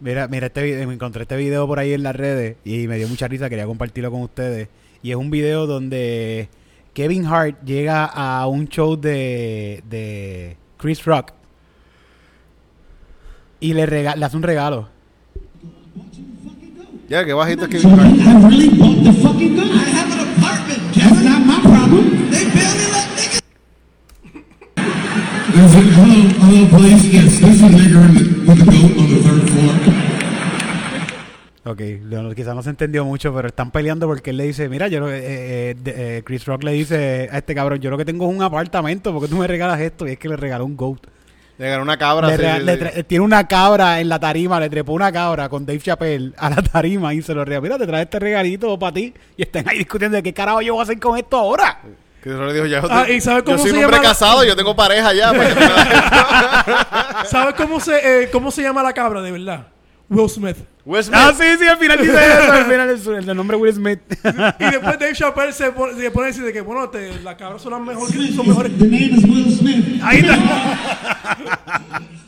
Mira, 0.01 0.29
mira 0.29 0.47
este 0.47 0.62
video, 0.62 0.88
me 0.88 0.95
encontré 0.95 1.23
este 1.23 1.37
video 1.37 1.67
por 1.67 1.79
ahí 1.79 1.93
en 1.93 2.03
las 2.03 2.17
redes 2.17 2.57
y 2.65 2.88
me 2.88 2.97
dio 2.97 3.07
mucha 3.07 3.29
risa, 3.29 3.51
quería 3.51 3.67
compartirlo 3.67 4.11
con 4.11 4.23
ustedes. 4.23 4.69
Y 5.03 5.11
es 5.11 5.17
un 5.17 5.31
video 5.31 5.67
donde 5.67 6.49
Kevin 6.95 7.25
Hart 7.27 7.63
llega 7.65 8.05
a 8.05 8.47
un 8.47 8.69
show 8.69 8.97
de, 8.97 9.83
de 9.89 10.57
Chris 10.77 11.05
Rock 11.05 11.33
y 13.61 13.73
le, 13.73 13.87
rega- 13.87 14.15
le 14.17 14.25
hace 14.27 14.37
un 14.37 14.43
regalo. 14.43 14.89
Ya, 17.09 17.25
que 17.25 17.33
bajito 17.35 17.65
es 17.65 17.71
que. 17.71 17.79
I 17.79 17.81
really 18.49 18.69
bought 18.71 19.05
the 19.05 19.13
fucking 19.13 19.57
gun. 19.57 19.69
I 19.69 19.85
have 19.91 20.13
an 20.13 20.21
apartment. 20.37 20.95
That's 20.95 21.23
not 21.23 21.45
my 21.47 21.61
problem. 21.61 22.31
They 22.31 22.45
barely 22.51 22.87
let 22.91 23.09
niggas. 23.17 23.41
hello, 25.55 26.29
hello, 26.41 26.69
police. 26.71 27.05
Yes, 27.05 27.41
there's 27.41 27.61
a 27.63 27.69
nigger 27.69 28.05
in 28.09 28.15
the, 28.15 28.25
with 28.49 28.63
a 28.63 28.65
goat 28.65 28.97
on 28.99 29.09
the 29.11 29.21
third 29.23 29.45
floor. 29.51 29.75
Ok, 31.64 31.81
no, 32.03 32.35
quizás 32.35 32.57
no 32.57 32.62
se 32.62 32.70
entendió 32.70 33.05
mucho, 33.05 33.33
pero 33.33 33.46
están 33.46 33.70
peleando 33.70 34.09
porque 34.09 34.31
él 34.31 34.37
le 34.37 34.44
dice, 34.44 34.68
mira, 34.68 34.88
yo 34.88 35.09
eh, 35.09 35.20
eh, 35.22 35.75
de- 35.81 36.18
eh, 36.18 36.22
Chris 36.25 36.44
Rock 36.44 36.64
le 36.64 36.72
dice 36.72 37.29
a 37.31 37.38
este 37.38 37.55
cabrón, 37.55 37.79
yo 37.79 37.88
lo 37.90 37.96
que 37.96 38.05
tengo 38.05 38.29
es 38.29 38.35
un 38.37 38.42
apartamento, 38.42 39.12
porque 39.12 39.29
tú 39.29 39.37
me 39.37 39.46
regalas 39.46 39.79
esto? 39.81 40.09
Y 40.09 40.12
es 40.12 40.18
que 40.18 40.29
le 40.29 40.37
regaló 40.37 40.64
un 40.64 40.77
goat. 40.77 40.98
Le 41.59 41.68
ganó 41.68 41.83
una 41.85 41.96
cabra. 41.96 42.37
Le 42.37 43.05
tiene 43.05 43.25
una 43.25 43.46
cabra 43.46 44.01
en 44.01 44.09
la 44.09 44.18
tarima, 44.18 44.59
le 44.59 44.68
trepó 44.70 44.92
una 44.94 45.12
cabra 45.12 45.48
con 45.48 45.64
Dave 45.64 45.79
Chappelle 45.79 46.33
a 46.37 46.51
la 46.51 46.57
tarima 46.62 47.14
y 47.14 47.22
se 47.22 47.33
lo 47.33 47.44
regaló. 47.44 47.62
Mira, 47.62 47.79
te 47.79 47.87
trae 47.87 48.03
este 48.03 48.18
regalito 48.18 48.77
para 48.77 48.94
ti. 48.94 49.14
Y 49.37 49.42
están 49.42 49.68
ahí 49.68 49.79
discutiendo 49.79 50.16
de 50.16 50.22
qué 50.25 50.33
carajo 50.35 50.62
yo 50.62 50.72
voy 50.72 50.81
a 50.81 50.83
hacer 50.83 50.98
con 50.98 51.16
esto 51.16 51.37
ahora. 51.37 51.79
Que 52.25 52.31
le 52.31 52.53
dijo, 52.55 52.66
ya, 52.66 52.81
yo 52.83 52.88
Ah, 52.90 53.05
te- 53.07 53.14
¿y 53.14 53.20
sabe 53.20 53.44
cómo 53.44 53.59
yo 53.59 53.62
soy 53.62 53.70
se 53.70 53.77
un 53.77 53.85
hombre 53.85 53.98
llama 53.98 54.03
la- 54.03 54.09
casado, 54.11 54.42
yo 54.44 54.57
tengo 54.57 54.75
pareja 54.75 55.12
ya. 55.12 55.33
la- 55.33 57.25
¿Sabes 57.31 57.55
cómo 57.55 57.79
se, 57.79 58.22
eh, 58.25 58.31
cómo 58.33 58.51
se 58.51 58.62
llama 58.62 58.83
la 58.83 58.92
cabra 58.92 59.20
de 59.22 59.31
verdad? 59.31 59.66
Will 60.09 60.29
Smith. 60.29 60.57
Will 60.85 61.05
Smith. 61.05 61.16
Ah, 61.16 61.33
sí, 61.37 61.45
sí, 61.59 61.66
al 61.66 61.79
final 61.79 61.99
dice 62.01 62.12
eso. 62.12 62.53
Al 62.53 62.64
final 62.71 62.90
es 62.90 63.07
el, 63.07 63.37
nombre 63.37 63.57
Will 63.57 63.75
Smith. 63.75 64.01
Y 64.59 64.64
después 64.64 64.99
Dave 64.99 65.12
Chappelle 65.12 65.53
se 65.53 65.71
pone, 65.71 65.95
se 65.95 66.11
pone 66.11 66.27
a 66.27 66.29
decir 66.29 66.45
de 66.45 66.53
que, 66.53 66.61
bueno, 66.61 66.88
te, 66.88 67.21
las 67.21 67.37
cabras 67.37 67.62
son 67.62 67.73
las 67.73 67.81
mejores. 67.81 68.35
Son 68.35 68.49
mejores. 68.49 68.77
The 68.79 68.85
name 68.85 69.16
is 69.16 69.25
Will 69.25 69.57
Smith. 69.57 70.01
Ahí 70.03 70.18
está. 70.18 72.01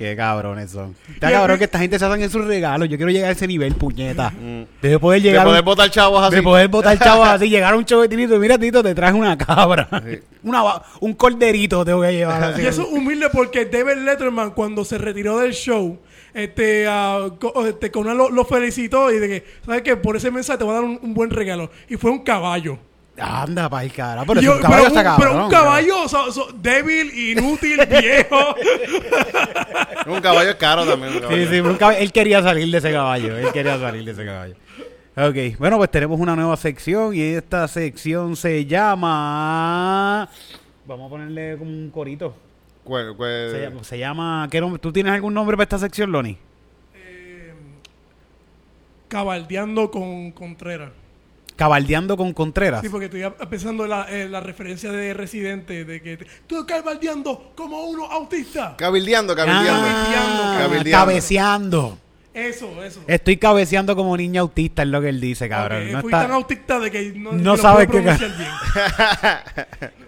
Qué 0.00 0.16
cabrones 0.16 0.70
son. 0.70 0.96
Está 1.12 1.30
cabrón 1.30 1.58
que 1.58 1.64
esta 1.64 1.78
gente 1.78 1.98
se 1.98 2.06
hacen 2.06 2.22
en 2.22 2.30
sus 2.30 2.42
regalos. 2.46 2.88
Yo 2.88 2.96
quiero 2.96 3.12
llegar 3.12 3.28
a 3.28 3.32
ese 3.32 3.46
nivel, 3.46 3.74
puñeta. 3.74 4.32
Debe 4.80 4.98
poder 4.98 5.20
De 5.20 5.28
llegar. 5.28 5.46
un- 5.46 5.50
poder 5.50 5.62
botar 5.62 5.90
chavos 5.90 6.22
así. 6.22 6.36
De 6.36 6.42
poder 6.42 6.68
botar 6.68 6.98
chavos 6.98 7.28
así, 7.28 7.48
llegar 7.50 7.74
a 7.74 7.76
un 7.76 7.84
show 7.84 8.00
de 8.00 8.08
Tito. 8.08 8.38
Mira, 8.38 8.56
Tito, 8.56 8.82
te 8.82 8.94
traje 8.94 9.12
una 9.12 9.36
cabra. 9.36 9.86
Una, 10.42 10.62
un 11.00 11.12
corderito 11.12 11.84
te 11.84 11.92
voy 11.92 12.06
a 12.06 12.12
llevar. 12.12 12.42
así. 12.54 12.62
Y 12.62 12.66
eso 12.66 12.80
es 12.80 12.88
humilde 12.88 13.28
porque 13.30 13.66
David 13.66 14.02
Letterman, 14.06 14.52
cuando 14.52 14.86
se 14.86 14.96
retiró 14.96 15.38
del 15.40 15.52
show, 15.52 15.98
este, 16.32 16.86
ah, 16.88 17.28
co- 17.38 17.66
este 17.66 17.90
Conan 17.90 18.16
lo, 18.16 18.30
lo 18.30 18.46
felicitó 18.46 19.12
y 19.12 19.18
de 19.18 19.28
que, 19.28 19.44
¿sabes 19.66 19.82
qué? 19.82 19.96
Por 19.98 20.16
ese 20.16 20.30
mensaje 20.30 20.56
te 20.56 20.64
voy 20.64 20.72
a 20.72 20.76
dar 20.76 20.84
un, 20.84 20.98
un 21.02 21.12
buen 21.12 21.28
regalo. 21.28 21.70
Y 21.90 21.96
fue 21.98 22.10
un 22.10 22.20
caballo. 22.20 22.78
Anda, 23.18 23.68
pa' 23.68 23.84
el 23.84 23.92
cara. 23.92 24.24
Pero, 24.24 24.40
yo- 24.40 24.54
un 24.56 24.60
caballo 24.62 24.84
pero, 24.84 24.96
está 25.00 25.10
un, 25.12 25.18
pero 25.18 25.30
cabrón, 25.30 25.44
un 25.44 25.50
caballo 25.50 26.08
so- 26.08 26.48
débil, 26.54 27.12
inútil, 27.32 27.78
viejo. 27.90 28.54
Un 30.06 30.20
caballo 30.20 30.50
es 30.50 30.56
caro 30.56 30.86
también. 30.86 31.22
un 31.24 31.28
Sí, 31.28 31.46
sí, 31.50 31.60
un 31.60 31.76
caballo- 31.76 31.98
él 31.98 32.12
quería 32.12 32.42
salir 32.42 32.70
de 32.70 32.78
ese 32.78 32.92
caballo. 32.92 33.36
Él 33.36 33.52
quería 33.52 33.78
salir 33.78 34.04
de 34.04 34.12
ese 34.12 34.24
caballo. 34.24 34.54
Ok, 35.16 35.58
bueno, 35.58 35.76
pues 35.76 35.90
tenemos 35.90 36.18
una 36.18 36.34
nueva 36.34 36.56
sección 36.56 37.14
y 37.14 37.20
esta 37.20 37.68
sección 37.68 38.36
se 38.36 38.64
llama. 38.64 40.28
Vamos 40.86 41.06
a 41.06 41.10
ponerle 41.10 41.58
como 41.58 41.70
un 41.70 41.90
corito. 41.90 42.34
Cuál- 42.84 43.14
cuál- 43.16 43.50
Se 43.50 43.60
llama. 43.60 43.84
se 43.84 43.98
llama- 43.98 44.48
¿qué 44.50 44.60
nombre? 44.60 44.78
¿Tú 44.80 44.92
tienes 44.92 45.12
algún 45.12 45.34
nombre 45.34 45.56
para 45.56 45.64
esta 45.64 45.78
sección, 45.78 46.10
Loni? 46.10 46.38
Cabaldeando 49.08 49.90
con 49.90 50.30
Contreras. 50.30 50.92
Cabaldeando 51.60 52.16
con 52.16 52.32
Contreras. 52.32 52.80
Sí, 52.80 52.88
porque 52.88 53.04
estoy 53.04 53.22
pensando 53.50 53.84
en 53.84 53.90
la, 53.90 54.06
en 54.08 54.32
la 54.32 54.40
referencia 54.40 54.90
de 54.90 55.12
Residente, 55.12 55.84
de 55.84 56.00
que 56.00 56.16
tú 56.46 56.64
cabaldeando 56.66 57.52
como 57.54 57.84
uno 57.84 58.06
autista. 58.06 58.76
Cabildeando, 58.78 59.36
cabildeando. 59.36 59.86
Ah, 59.86 60.56
Cabildeando. 60.58 60.90
cabeceando. 61.06 61.98
Eso, 62.32 62.82
eso. 62.82 63.02
Estoy 63.06 63.36
cabeceando 63.36 63.94
como 63.94 64.16
niña 64.16 64.40
autista, 64.40 64.84
es 64.84 64.88
lo 64.88 65.02
que 65.02 65.10
él 65.10 65.20
dice, 65.20 65.50
cabrón. 65.50 65.82
Ok, 65.88 65.92
no 65.92 66.00
fui 66.00 66.08
está- 66.12 66.22
tan 66.22 66.32
autista 66.32 66.80
de 66.80 66.90
que 66.90 67.12
no, 67.14 67.32
no 67.32 67.56
lo 67.56 67.58
sabes 67.58 67.88
qué. 67.90 68.02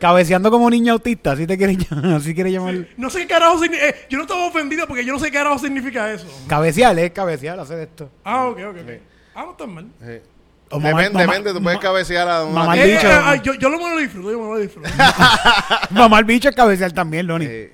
Cabeceando 0.01 0.51
como 0.51 0.71
niña 0.71 0.95
autista, 0.95 1.33
así 1.33 1.47
te 1.47 1.59
quieres 1.59 1.77
llamar. 1.87 2.15
Así 2.15 2.35
quieres 2.35 2.55
llamar. 2.55 2.87
No 2.97 3.11
sé 3.11 3.19
qué 3.21 3.27
carajo 3.27 3.59
significa. 3.59 3.95
yo 4.09 4.17
no 4.17 4.25
estaba 4.25 4.47
ofendido 4.47 4.87
porque 4.87 5.05
yo 5.05 5.13
no 5.13 5.19
sé 5.19 5.27
qué 5.27 5.33
carajo 5.37 5.59
significa 5.59 6.11
eso. 6.11 6.27
Cabecear 6.47 6.99
es 6.99 7.11
cabecear, 7.11 7.61
hacer 7.61 7.79
esto. 7.81 8.09
Ah, 8.25 8.47
ok, 8.47 8.59
ok, 8.71 8.77
ok. 8.85 8.91
Ah, 9.35 9.43
no 9.45 9.51
está 9.53 9.67
mal. 9.67 9.87
Sí. 10.01 10.32
Depende, 10.79 11.11
mamá- 11.11 11.21
depende, 11.33 11.53
tú 11.53 11.63
puedes 11.63 11.77
ma- 11.79 11.83
cabecear 11.83 12.29
a 12.29 12.45
una 12.45 12.53
mamá- 12.55 12.67
Mal 12.67 12.79
Eh, 12.79 12.95
eh, 12.95 12.99
ah, 13.05 13.37
yo, 13.37 13.55
yo 13.55 13.69
lo, 13.69 13.79
me 13.79 13.91
lo 13.91 13.97
disfruto, 13.99 14.31
yo 14.33 14.39
me 14.41 14.47
lo 14.47 14.59
disfruto. 14.59 14.89
Mamá 15.91 16.19
el 16.19 16.25
bicho 16.25 16.49
es 16.49 16.57
cabecear 16.57 16.93
también, 16.93 17.27
Loni. 17.27 17.45
Eh, 17.47 17.73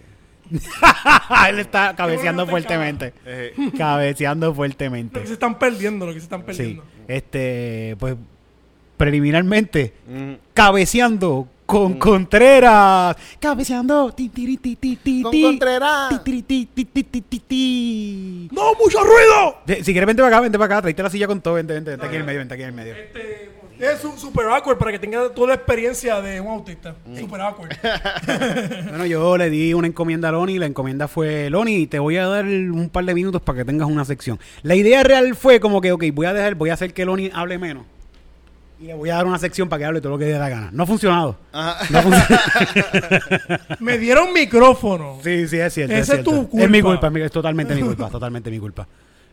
Él 1.50 1.58
está 1.58 1.94
cabeceando 1.94 2.46
fuertemente. 2.46 3.12
eh, 3.26 3.52
Cabeceando 3.76 4.46
lo 4.48 4.54
fuertemente. 4.54 5.20
que 5.20 5.26
se 5.26 5.34
están 5.34 5.58
perdiendo, 5.58 6.06
lo 6.06 6.12
que 6.14 6.20
se 6.20 6.24
están 6.24 6.40
Sí. 6.40 6.46
perdiendo. 6.46 6.84
Este, 7.06 7.96
pues, 7.98 8.16
preliminarmente, 8.96 9.92
mm. 10.08 10.32
cabeceando 10.54 11.48
con 11.68 11.98
Contreras. 11.98 13.14
Cabeceando. 13.38 14.10
Ti, 14.12 14.30
tiri, 14.30 14.56
ti, 14.56 14.76
ti, 14.76 14.96
ti, 14.96 15.20
Con 15.22 15.30
ti. 15.30 15.42
Contreras. 15.42 16.08
Ti, 16.08 16.16
tiri, 16.24 16.42
ti, 16.42 16.68
ti, 16.74 16.84
ti, 16.86 17.02
ti, 17.04 17.20
ti, 17.20 17.38
ti. 17.40 18.48
¡No, 18.52 18.72
mucho 18.82 18.98
ruido! 19.04 19.58
De- 19.66 19.84
Si 19.84 19.92
quieres, 19.92 20.06
vente 20.06 20.22
para 20.22 20.34
acá, 20.34 20.40
vente 20.40 20.58
para 20.58 20.74
acá. 20.76 20.82
Traíte 20.82 21.02
la 21.02 21.10
silla 21.10 21.26
con 21.26 21.42
todo. 21.42 21.54
Vente, 21.54 21.74
vente, 21.74 21.90
vente 21.90 22.06
aquí 22.06 22.14
en 22.14 22.20
el 22.22 22.26
medio, 22.26 22.38
vente 22.38 22.54
aquí 22.54 22.62
en 22.62 22.68
el 22.70 22.74
medio. 22.74 22.94
Este, 22.94 23.50
es 23.80 24.02
un 24.02 24.18
super 24.18 24.46
awkward 24.46 24.78
para 24.78 24.92
que 24.92 24.98
tenga 24.98 25.28
toda 25.28 25.48
la 25.48 25.54
experiencia 25.56 26.22
de 26.22 26.40
un 26.40 26.48
autista. 26.48 26.96
Mm. 27.04 27.18
Super 27.18 27.40
awkward. 27.42 27.70
Bueno, 28.88 29.04
yo 29.04 29.36
le 29.36 29.50
di 29.50 29.74
una 29.74 29.88
encomienda 29.88 30.30
a 30.30 30.32
Loni. 30.32 30.58
La 30.58 30.64
encomienda 30.64 31.06
fue: 31.06 31.50
Loni, 31.50 31.86
te 31.86 31.98
voy 31.98 32.16
a 32.16 32.26
dar 32.26 32.46
un 32.46 32.88
par 32.90 33.04
de 33.04 33.12
minutos 33.12 33.42
para 33.42 33.58
que 33.58 33.64
tengas 33.66 33.88
una 33.88 34.06
sección. 34.06 34.38
La 34.62 34.74
idea 34.74 35.02
real 35.02 35.34
fue 35.36 35.60
como 35.60 35.82
que, 35.82 35.92
ok, 35.92 36.04
voy 36.14 36.24
a 36.24 36.32
dejar, 36.32 36.54
voy 36.54 36.70
a 36.70 36.74
hacer 36.74 36.94
que 36.94 37.04
Loni 37.04 37.30
hable 37.34 37.58
menos. 37.58 37.84
Y 38.80 38.84
le 38.84 38.94
voy 38.94 39.10
a 39.10 39.16
dar 39.16 39.26
una 39.26 39.38
sección 39.38 39.68
para 39.68 39.80
que 39.80 39.84
hable 39.86 40.00
todo 40.00 40.12
lo 40.12 40.18
que 40.18 40.26
dé 40.26 40.38
la 40.38 40.48
gana. 40.48 40.70
No 40.72 40.84
ha 40.84 40.86
funcionado. 40.86 41.36
Ajá. 41.52 41.84
No 41.90 41.98
ha 41.98 42.02
funcionado. 42.02 43.64
Me 43.80 43.98
dieron 43.98 44.32
micrófono. 44.32 45.18
Sí, 45.22 45.48
sí, 45.48 45.58
es 45.58 45.74
cierto. 45.74 45.92
Esa 45.94 46.00
es 46.00 46.06
cierto. 46.06 46.30
tu 46.30 46.48
culpa. 46.48 46.64
Es 46.64 46.70
mi 46.70 46.80
culpa, 46.80 47.12
es 47.16 47.32
totalmente 47.32 47.74
mi 47.74 47.82
culpa, 47.82 48.08
totalmente 48.08 48.50
mi 48.50 48.58
culpa. 48.60 48.86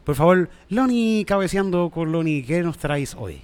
Por 0.04 0.16
favor, 0.16 0.50
Loni, 0.70 1.26
cabeceando 1.26 1.90
con 1.90 2.12
Loni, 2.12 2.44
¿qué 2.44 2.62
nos 2.62 2.78
traes 2.78 3.16
hoy? 3.18 3.42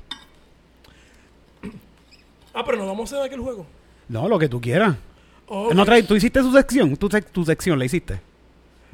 Ah, 2.53 2.63
pero 2.65 2.77
no 2.77 2.87
vamos 2.87 3.11
a 3.11 3.15
hacer 3.15 3.27
aquel 3.27 3.39
juego. 3.39 3.65
No, 4.09 4.27
lo 4.27 4.37
que 4.37 4.49
tú 4.49 4.59
quieras. 4.59 4.95
Ok. 5.47 5.73
No 5.73 5.85
traes, 5.85 6.05
tú 6.07 6.15
hiciste 6.15 6.39
tu 6.41 6.51
sección, 6.51 6.95
tu, 6.97 7.09
tu 7.09 7.45
sección 7.45 7.77
la 7.77 7.85
hiciste. 7.85 8.19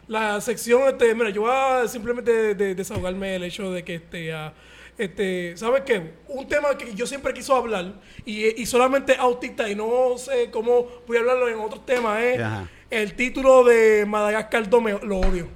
La 0.08 0.40
sección, 0.42 0.84
este, 0.88 1.14
mira, 1.14 1.30
yo 1.32 1.42
voy 1.42 1.52
a 1.54 1.88
simplemente 1.88 2.56
de- 2.56 2.76
desahogarme 2.76 3.36
el 3.36 3.44
hecho 3.44 3.72
de 3.74 3.84
que, 3.84 3.96
este, 3.96 4.34
ah, 4.34 4.54
este, 4.98 5.56
¿sabes 5.58 5.82
qué? 5.86 6.14
Un 6.30 6.48
tema 6.48 6.78
que 6.78 6.94
yo 6.96 7.06
siempre 7.06 7.34
quiso 7.34 7.56
hablar 7.56 7.94
y, 8.26 8.62
y 8.62 8.66
solamente 8.66 9.16
autista 9.18 9.70
y 9.70 9.76
no 9.76 10.18
sé 10.18 10.50
cómo 10.50 10.88
voy 11.06 11.18
a 11.18 11.20
hablarlo 11.20 11.50
en 11.50 11.60
otros 11.60 11.86
temas 11.86 12.22
es 12.24 12.40
Ajá. 12.40 12.68
el 12.90 13.14
título 13.16 13.64
de 13.66 14.06
Madagascar 14.08 14.70
2, 14.70 14.82
me- 14.82 15.00
lo 15.00 15.20
odio. 15.20 15.48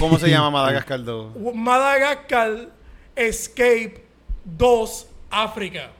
¿Cómo 0.00 0.18
se 0.18 0.28
llama 0.30 0.50
Madagascar 0.50 1.02
2? 1.04 1.32
Madagascar 1.54 2.68
Escape 3.14 4.02
2 4.44 5.08
África. 5.30 5.90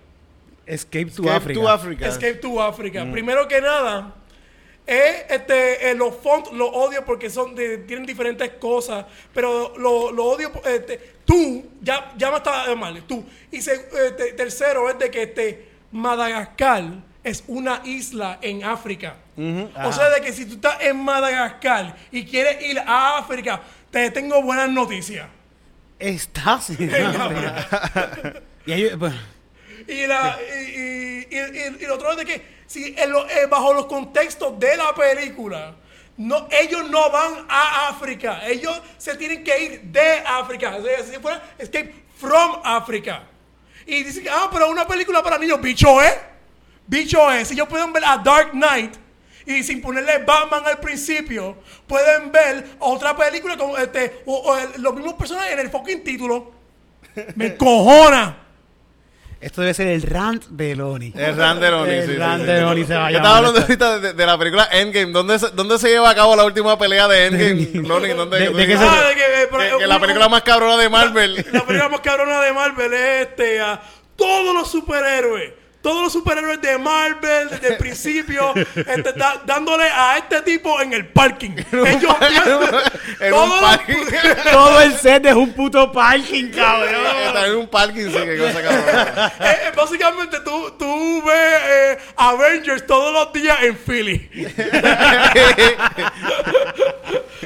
Escape 0.65 1.07
to 1.07 1.23
Escape 1.23 1.31
Africa. 1.37 1.61
to 1.61 1.69
Africa. 1.69 2.09
Escape 2.09 2.35
to 2.41 2.61
Africa. 2.63 3.07
Primero 3.13 3.47
que 3.47 3.61
nada, 3.61 4.16
es, 4.87 5.25
este, 5.29 5.91
eh, 5.91 5.95
los 5.95 6.15
fonts 6.17 6.53
los 6.53 6.71
odio 6.73 7.05
porque 7.05 7.29
son 7.29 7.55
de- 7.55 7.79
tienen 7.79 8.07
diferentes 8.07 8.49
cosas, 8.61 9.05
pero 9.35 9.75
lo, 9.77 10.13
lo 10.13 10.25
odio. 10.27 10.53
Este, 10.65 11.15
tú, 11.25 11.69
ya, 11.83 12.13
ya 12.17 12.31
me 12.31 12.37
está 12.37 12.73
mal, 12.77 13.03
tú. 13.03 13.25
Y 13.51 13.61
se- 13.61 13.89
este, 14.07 14.33
tercero 14.35 14.89
es 14.89 14.99
de 14.99 15.11
que 15.11 15.23
este, 15.25 15.69
Madagascar 15.91 16.85
es 17.25 17.43
una 17.49 17.81
isla 17.85 18.39
en 18.43 18.63
África. 18.65 19.17
O 19.85 19.93
sea, 19.93 20.09
de 20.11 20.21
que 20.23 20.33
si 20.33 20.47
tú 20.47 20.55
estás 20.55 20.81
en 20.83 20.97
Madagascar 20.97 21.97
y 22.11 22.25
quieres 22.25 22.63
ir 22.65 22.79
a 22.79 23.19
África, 23.19 23.61
te 23.91 24.11
tengo 24.13 24.41
buenas 24.43 24.71
noticias. 24.71 25.27
Estás 25.99 26.71
en 26.71 26.91
África. 26.95 28.43
y 29.89 30.07
la, 30.07 30.39
y, 30.41 30.65
y, 30.65 31.27
y, 31.31 31.37
y- 31.39 31.77
y 31.83 31.87
lo 31.87 31.95
otro 31.97 32.11
es 32.13 32.17
de 32.19 32.25
que 32.25 32.56
si 32.67 32.95
en 32.97 33.11
lo- 33.13 33.29
eh, 33.29 33.47
bajo 33.47 33.73
los 33.75 33.87
contextos 33.87 34.59
de 34.59 34.77
la 34.77 34.95
película, 34.95 35.75
no, 36.19 36.49
ellos 36.51 36.89
no 36.91 37.11
van 37.11 37.47
a 37.49 37.89
África. 37.89 38.41
Ellos 38.47 38.81
se 38.99 39.15
tienen 39.17 39.45
que 39.45 39.63
ir 39.63 39.81
de 39.83 40.19
África. 40.27 40.77
O 40.77 40.83
sea, 40.83 41.03
si 41.05 41.19
fuera 41.19 41.43
Escape 41.59 41.95
from 42.17 42.61
África. 42.65 43.25
Y 43.87 44.03
dicen 44.03 44.25
ah, 44.31 44.49
pero 44.53 44.69
una 44.71 44.87
película 44.87 45.23
para 45.23 45.39
niños, 45.39 45.61
bicho 45.61 46.01
es. 46.03 46.15
Bicho 46.87 47.31
es. 47.33 47.49
Si 47.49 47.55
ellos 47.55 47.69
pueden 47.69 47.93
ver 47.93 48.05
a 48.05 48.17
Dark 48.19 48.51
Knight 48.53 48.95
y 49.45 49.63
sin 49.63 49.81
ponerle 49.81 50.19
Batman 50.25 50.63
al 50.67 50.79
principio, 50.81 51.57
pueden 51.87 52.33
ver 52.33 52.77
otra 52.81 53.15
película 53.17 53.57
con 53.57 53.81
este, 53.81 54.23
o- 54.27 54.57
los 54.79 54.95
mismos 54.95 55.15
personajes 55.15 55.53
en 55.53 55.61
el 55.61 55.71
fucking 55.71 56.03
título. 56.03 56.53
Me 57.37 57.57
cojona. 57.59 58.46
Esto 59.41 59.61
debe 59.61 59.75
ser 59.75 59.87
el 59.89 60.03
rant 60.03 60.45
de 60.47 60.75
Loni. 60.77 61.13
El 61.15 61.37
Rand 61.37 61.61
de 61.63 61.71
Loni, 61.71 61.91
El 61.93 62.07
sí, 62.07 62.13
sí, 62.13 62.17
rant 62.19 62.41
sí. 62.43 62.47
de 62.47 62.61
Loni 62.63 62.85
se 62.85 62.95
va 62.95 63.07
a 63.07 63.11
Yo 63.11 63.17
estaba 63.19 63.37
hablando 63.39 63.61
ahorita 63.61 63.99
de, 64.01 64.13
de 64.15 64.27
la 64.27 64.39
película 64.39 64.69
Endgame. 64.73 65.13
¿Dónde 65.13 65.39
se, 65.39 65.51
¿Dónde 65.51 65.79
se 65.79 65.89
lleva 65.89 66.11
a 66.11 66.15
cabo 66.15 66.35
la 66.37 66.45
última 66.45 66.79
pelea 66.79 67.07
de 67.09 67.27
Endgame? 67.27 67.87
Loni, 67.89 68.09
¿dónde? 68.11 68.39
De- 68.39 68.51
de 68.51 68.67
se- 68.79 68.85
Ah, 68.85 69.11
que, 69.15 69.49
pero, 69.51 69.77
Que- 69.77 69.83
que 69.83 69.87
la 69.87 70.01
película 70.01 70.29
más 70.29 70.43
cabrona 70.43 70.77
de 70.77 70.89
Marvel. 70.89 71.35
La 71.53 71.65
película 71.67 71.89
más 71.89 72.01
cabrona 72.01 72.41
de 72.41 72.53
Marvel 72.53 72.93
es 72.95 73.29
este, 73.29 73.61
a 73.61 73.81
todos 74.17 74.55
los 74.55 74.71
superhéroes. 74.71 75.53
Todos 75.87 76.03
los 76.03 76.13
superhéroes 76.13 76.61
de 76.61 76.77
Marvel 76.79 77.49
desde 77.49 77.69
el 77.69 77.77
principio 77.79 78.53
este, 78.75 79.13
da- 79.13 79.41
dándole 79.47 79.85
a 79.85 80.19
este 80.19 80.43
tipo 80.43 80.81
en 80.81 80.93
el 80.93 81.07
parking. 81.07 81.51
Ellos 81.73 82.17
En 83.21 83.31
todos 83.31 83.45
un 83.45 83.51
los- 83.51 83.61
parking. 83.61 84.05
Todo 84.51 84.81
el 84.81 84.99
set 84.99 85.27
es 85.27 85.35
un 85.35 85.53
puto 85.53 85.93
parking, 85.93 86.51
cabrón. 86.51 86.91
Está 87.27 87.47
en 87.47 87.55
un 87.55 87.69
parking, 87.69 88.07
sí, 88.07 88.19
qué 88.25 88.37
cosa 88.37 88.63
cabrona. 88.63 89.33
Eh, 89.39 89.59
eh, 89.69 89.73
básicamente 89.77 90.41
tú, 90.41 90.73
tú 90.77 91.23
ves 91.25 91.61
eh, 91.69 91.99
Avengers 92.17 92.85
todos 92.85 93.13
los 93.13 93.33
días 93.33 93.57
en 93.63 93.77
Philly. 93.77 94.29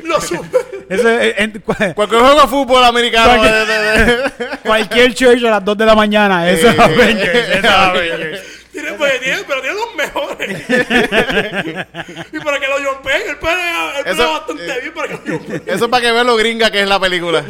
Los 0.04 0.24
super- 0.28 0.66
Eso 0.88 1.08
es, 1.08 1.34
en- 1.38 1.52
cua- 1.64 1.94
Cualquier 1.94 2.20
juego 2.20 2.40
de 2.40 2.46
fútbol 2.48 2.84
americano. 2.84 3.42
Cualquier- 4.64 5.14
church 5.14 5.44
a 5.44 5.50
las 5.50 5.64
2 5.64 5.78
de 5.78 5.86
la 5.86 5.94
mañana. 5.94 6.48
Eso 6.50 6.68
es. 6.68 6.78
Avengers. 6.78 7.34
Eso 7.34 7.58
es 7.58 7.64
Avengers. 7.64 8.42
Tiene, 8.72 8.92
pues, 8.92 9.20
tiene- 9.20 9.42
pero 9.46 9.60
tiene 9.62 9.76
los 9.76 9.94
mejores. 9.96 10.60
y 12.32 12.38
para 12.38 12.60
que 12.60 12.66
lo 12.68 12.78
yompeen, 12.80 13.22
él 13.28 13.36
pelea, 13.38 13.92
él 13.98 14.04
pelea 14.04 14.12
Eso, 14.24 14.32
bastante 14.32 14.64
eh, 14.66 14.80
bien 14.80 14.94
para 14.94 15.08
que 15.08 15.14
lo 15.14 15.24
yompeen. 15.26 15.62
Eso 15.66 15.84
es 15.84 15.90
para 15.90 16.00
que 16.06 16.12
vean 16.12 16.26
lo 16.26 16.36
gringa 16.36 16.70
que 16.70 16.80
es 16.82 16.88
la 16.88 17.00
película. 17.00 17.44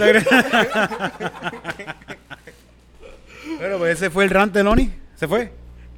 Pero 3.58 3.78
pues 3.78 3.96
ese 3.98 4.10
fue 4.10 4.24
el 4.24 4.30
rant 4.30 4.52
de 4.54 4.62
Loni. 4.64 4.90
¿Se 5.16 5.28
fue? 5.28 5.52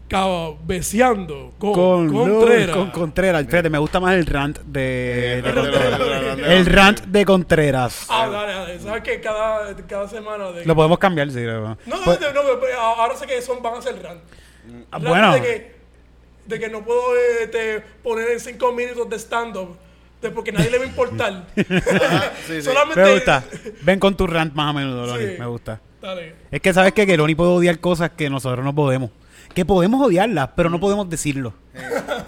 Cabeceando 0.08 1.52
con, 1.58 1.72
Con 1.72 2.12
Contreras. 2.12 2.76
Con 2.76 2.90
Contreras. 2.90 3.42
Espérate, 3.42 3.70
me 3.70 3.78
gusta 3.78 3.98
más 4.00 4.14
el 4.14 4.26
rant 4.26 4.58
de, 4.60 5.38
El 5.38 5.42
rant 5.44 5.54
de- 5.56 5.62
Contreras. 5.62 6.00
el 6.00 6.08
rant 6.26 6.40
de- 6.40 6.56
El 6.56 6.66
rant 6.66 7.00
de 7.04 7.24
Contreras. 7.24 8.06
Ah, 8.10 8.28
dale, 8.28 8.52
dale. 8.52 8.78
¿Sabes 8.80 9.02
que 9.02 9.20
cada, 9.20 9.74
cada 9.86 10.08
semana 10.08 10.50
de... 10.52 10.64
Lo 10.66 10.74
podemos 10.74 10.98
cambiar, 10.98 11.30
sí. 11.30 11.40
lo- 11.42 11.60
No, 11.60 11.76
no, 11.86 11.96
Pues- 12.04 12.20
no, 12.20 12.32
no, 12.32 12.60
pero 12.60 12.78
ahora 12.78 13.16
sé 13.16 13.26
que 13.26 13.40
son, 13.40 13.62
van 13.62 13.74
a 13.78 13.82
ser 13.82 14.02
rant. 14.02 14.20
Ah, 14.90 14.98
Rant 14.98 15.08
bueno. 15.08 15.32
De 15.34 15.40
que, 15.40 15.72
de 16.46 16.58
que 16.60 16.68
no 16.68 16.84
puedo 16.84 17.02
este, 17.42 17.80
poner 18.02 18.30
en 18.32 18.40
cinco 18.40 18.72
minutos 18.72 19.08
de 19.08 19.16
stand-up. 19.18 19.76
Porque 20.34 20.52
nadie 20.52 20.70
le 20.70 20.78
va 20.78 20.84
a 20.84 20.86
importar. 20.86 21.44
sí, 21.56 21.64
sí. 22.46 22.62
Solamente... 22.62 23.02
Me 23.02 23.14
gusta. 23.14 23.42
Ven 23.82 23.98
con 23.98 24.16
tu 24.16 24.26
rant 24.28 24.54
más 24.54 24.70
a 24.70 24.72
menudo, 24.72 25.04
Loni. 25.06 25.24
Sí. 25.24 25.34
Me 25.38 25.46
gusta. 25.46 25.80
Dale. 26.00 26.34
Es 26.50 26.60
que 26.60 26.72
sabes 26.72 26.92
que, 26.92 27.06
que 27.06 27.16
Loni 27.16 27.34
puede 27.34 27.50
odiar 27.50 27.80
cosas 27.80 28.10
que 28.10 28.30
nosotros 28.30 28.64
no 28.64 28.72
podemos. 28.74 29.10
Que 29.54 29.64
podemos 29.64 30.00
odiarlas, 30.06 30.50
pero 30.56 30.70
no 30.70 30.80
podemos 30.80 31.08
decirlo. 31.10 31.52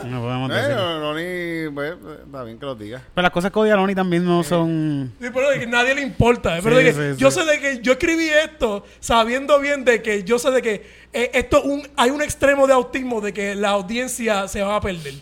No 0.05 0.21
podemos 0.21 0.51
Eh, 0.51 0.55
decirlo. 0.55 1.01
Ronnie, 1.01 1.71
pues, 1.73 1.95
está 2.27 2.45
bien 2.45 2.59
que 2.59 2.67
lo 2.67 2.75
diga. 2.75 3.03
Pero 3.15 3.23
las 3.23 3.31
cosas 3.31 3.51
que 3.51 3.59
odia 3.59 3.77
Loni 3.77 3.95
también 3.95 4.25
no 4.25 4.43
son. 4.43 5.13
Sí, 5.21 5.29
pero 5.33 5.51
de 5.51 5.61
que 5.61 5.67
nadie 5.67 5.95
le 5.95 6.03
importa. 6.03 6.59
Pero 6.63 6.79
Sí, 6.79 6.85
de 6.85 6.93
que 6.93 7.15
sí, 7.15 7.19
yo 7.21 7.31
sí. 7.31 7.41
sé 7.41 7.47
de 7.47 7.61
que 7.61 7.81
yo 7.83 7.93
escribí 7.93 8.29
esto 8.29 8.85
sabiendo 9.01 9.59
bien 9.61 9.85
de 9.85 10.03
que 10.03 10.25
yo 10.25 10.39
sé 10.39 10.51
de 10.51 10.61
que 10.63 10.87
eh, 11.13 11.31
esto 11.35 11.63
un, 11.63 11.83
hay 11.97 12.11
un 12.11 12.21
extremo 12.23 12.67
de 12.67 12.73
autismo 12.75 13.21
de 13.21 13.33
que 13.33 13.55
la 13.55 13.71
audiencia 13.71 14.47
se 14.49 14.63
va 14.63 14.77
a 14.77 14.81
perder. 14.81 15.15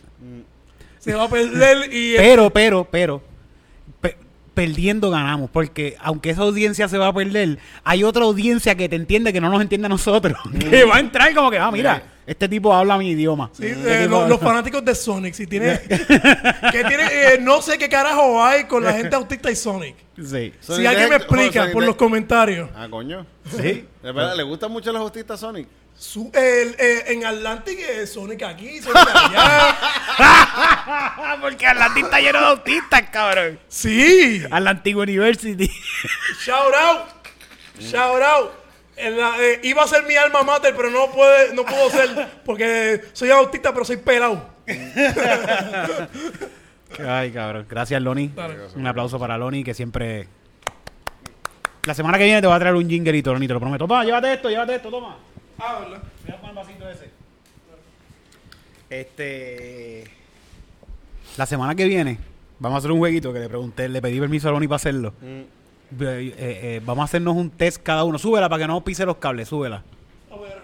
Se 0.99 1.15
va 1.15 1.25
a 1.25 1.29
perder 1.29 1.93
y... 1.93 2.15
Pero, 2.17 2.49
pero, 2.51 2.87
pero. 2.89 3.23
Pe- 4.55 4.63
perdiendo 4.63 5.11
ganamos. 5.11 5.51
Porque 5.51 5.97
aunque 6.01 6.31
esa 6.31 6.43
audiencia 6.43 6.89
se 6.89 6.99
va 6.99 7.09
a 7.09 7.13
perder, 7.13 7.59
hay 7.85 8.05
otra 8.05 8.25
audiencia 8.25 8.75
que 8.75 8.89
te 8.89 8.97
entiende 8.97 9.33
que 9.33 9.41
no 9.41 9.49
nos 9.51 9.61
entiende 9.61 9.87
a 9.87 9.89
nosotros. 9.89 10.39
que 10.71 10.85
va 10.85 10.97
a 10.97 11.01
entrar 11.01 11.35
como 11.35 11.51
que, 11.51 11.59
ah, 11.59 11.71
mira, 11.71 12.03
Este 12.27 12.49
tipo 12.49 12.73
habla 12.73 12.97
mi 12.99 13.11
idioma. 13.11 13.51
Sí, 13.53 13.67
Este 13.67 14.05
eh, 14.05 14.09
los 14.09 14.39
fanáticos 14.41 14.85
de 14.85 14.95
Sonic, 14.95 15.35
si 15.35 15.47
tiene, 15.47 15.81
que 15.89 16.85
tiene 16.85 17.05
eh, 17.11 17.39
no 17.41 17.61
sé 17.61 17.77
qué 17.79 17.89
carajo 17.89 18.43
hay 18.43 18.65
con 18.65 18.85
la 18.85 18.93
gente 18.93 19.17
autista 19.17 19.51
y 19.51 19.57
Sonic. 19.57 19.97
Sí. 20.17 20.53
Sonic 20.61 20.81
si 20.81 20.87
alguien 20.87 21.09
me 21.09 21.17
explica 21.17 21.69
por 21.73 21.85
los 21.85 21.97
comentarios. 21.97 22.71
Ah, 22.77 22.87
coño. 22.89 23.27
Sí. 23.51 23.87
De 24.03 24.13
verdad, 24.13 24.37
¿le 24.37 24.43
gustan 24.45 24.71
mucho 24.71 24.93
los 24.93 25.01
autistas 25.03 25.41
Sonic? 25.41 25.67
Su- 25.95 26.31
el- 26.33 26.75
eh, 26.79 27.05
en 27.09 27.25
Atlantic 27.27 27.79
eh, 27.79 28.07
Sonic 28.07 28.43
aquí, 28.45 28.81
Sonic 28.81 28.97
allá. 29.15 29.77
Porque 31.41 31.67
Atlantic 31.67 32.05
está 32.05 32.21
lleno 32.21 32.41
de 32.41 32.47
autistas, 32.47 33.03
cabrón. 33.11 33.59
sí. 33.69 34.43
Atlantic 34.51 34.97
University. 34.97 35.71
Shout 36.45 36.75
out. 36.75 37.01
Shout 37.81 38.23
out. 38.23 38.51
En 38.97 39.17
la- 39.19 39.37
eh, 39.41 39.61
iba 39.65 39.83
a 39.83 39.87
ser 39.89 40.05
mi 40.05 40.15
alma 40.17 40.43
mater, 40.43 40.75
pero 40.77 40.91
no 40.91 41.11
puede, 41.11 41.55
no 41.55 41.65
puedo 41.65 41.89
ser 41.91 42.29
porque 42.45 43.03
soy 43.13 43.31
autista, 43.31 43.73
pero 43.73 43.85
soy 43.85 43.97
pelado. 43.97 44.47
Ay, 47.07 47.31
cabrón. 47.33 47.67
Gracias, 47.69 48.01
Loni. 48.03 48.31
Un 48.77 48.87
aplauso 48.87 49.19
para 49.19 49.39
Loni, 49.39 49.65
que 49.65 49.75
siempre. 49.75 50.29
La 51.85 51.95
semana 51.95 52.17
que 52.19 52.25
viene 52.25 52.41
te 52.41 52.47
voy 52.47 52.55
a 52.55 52.61
traer 52.61 52.75
un 52.77 52.89
jingerito, 52.89 53.33
Loni, 53.33 53.49
te 53.49 53.55
lo 53.55 53.61
prometo. 53.61 53.87
Toma, 53.89 54.05
llévate 54.05 54.35
esto, 54.35 54.49
llévate 54.51 54.77
esto, 54.77 54.91
toma. 54.91 55.17
Ah, 55.59 55.79
¿verdad? 55.81 56.03
Mira 56.25 56.39
con 56.39 56.51
el 56.51 56.57
vasito 56.57 56.89
ese. 56.89 57.11
Este. 58.93 60.05
La 61.39 61.47
semana 61.47 61.75
que 61.75 61.87
viene 61.87 62.19
vamos 62.59 62.77
a 62.77 62.79
hacer 62.79 62.93
un 62.93 62.99
jueguito 62.99 63.33
que 63.33 63.41
le 63.41 63.49
pregunté, 63.49 63.89
le 63.89 64.03
pedí 64.03 64.21
permiso 64.21 64.49
a 64.49 64.53
Loni 64.53 64.69
para 64.69 64.77
hacerlo. 64.77 65.15
Eh, 65.23 65.43
eh, 65.99 66.81
vamos 66.85 67.03
a 67.03 67.05
hacernos 67.05 67.35
un 67.35 67.51
test 67.51 67.83
cada 67.83 68.05
uno. 68.05 68.19
Súbela 68.19 68.49
para 68.49 68.63
que 68.63 68.69
no 68.69 68.85
pise 68.85 69.07
los 69.07 69.17
cables, 69.17 69.49
súbela. 69.49 69.83
A 70.31 70.37
ver. 70.37 70.63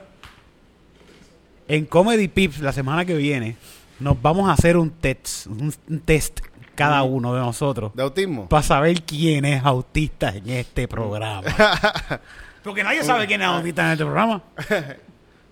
En 1.68 1.86
Comedy 1.86 2.28
Pips 2.28 2.60
la 2.60 2.72
semana 2.72 3.04
que 3.06 3.14
viene 3.16 3.56
nos 3.98 4.20
vamos 4.20 4.48
a 4.48 4.52
hacer 4.52 4.76
un 4.76 4.90
test, 4.90 5.46
un, 5.46 5.72
un 5.88 6.00
test 6.00 6.40
cada 6.74 7.02
uno 7.02 7.34
de 7.34 7.40
nosotros 7.40 7.92
¿De 7.94 8.04
autismo? 8.04 8.48
para 8.48 8.62
saber 8.62 9.02
quién 9.02 9.44
es 9.44 9.64
autista 9.64 10.28
en 10.36 10.48
este 10.50 10.86
programa. 10.86 11.42
Porque 12.62 12.84
nadie 12.84 13.02
sabe 13.02 13.26
quién 13.26 13.40
es 13.40 13.48
autista 13.48 13.86
en 13.86 13.92
este 13.92 14.04
programa. 14.04 14.42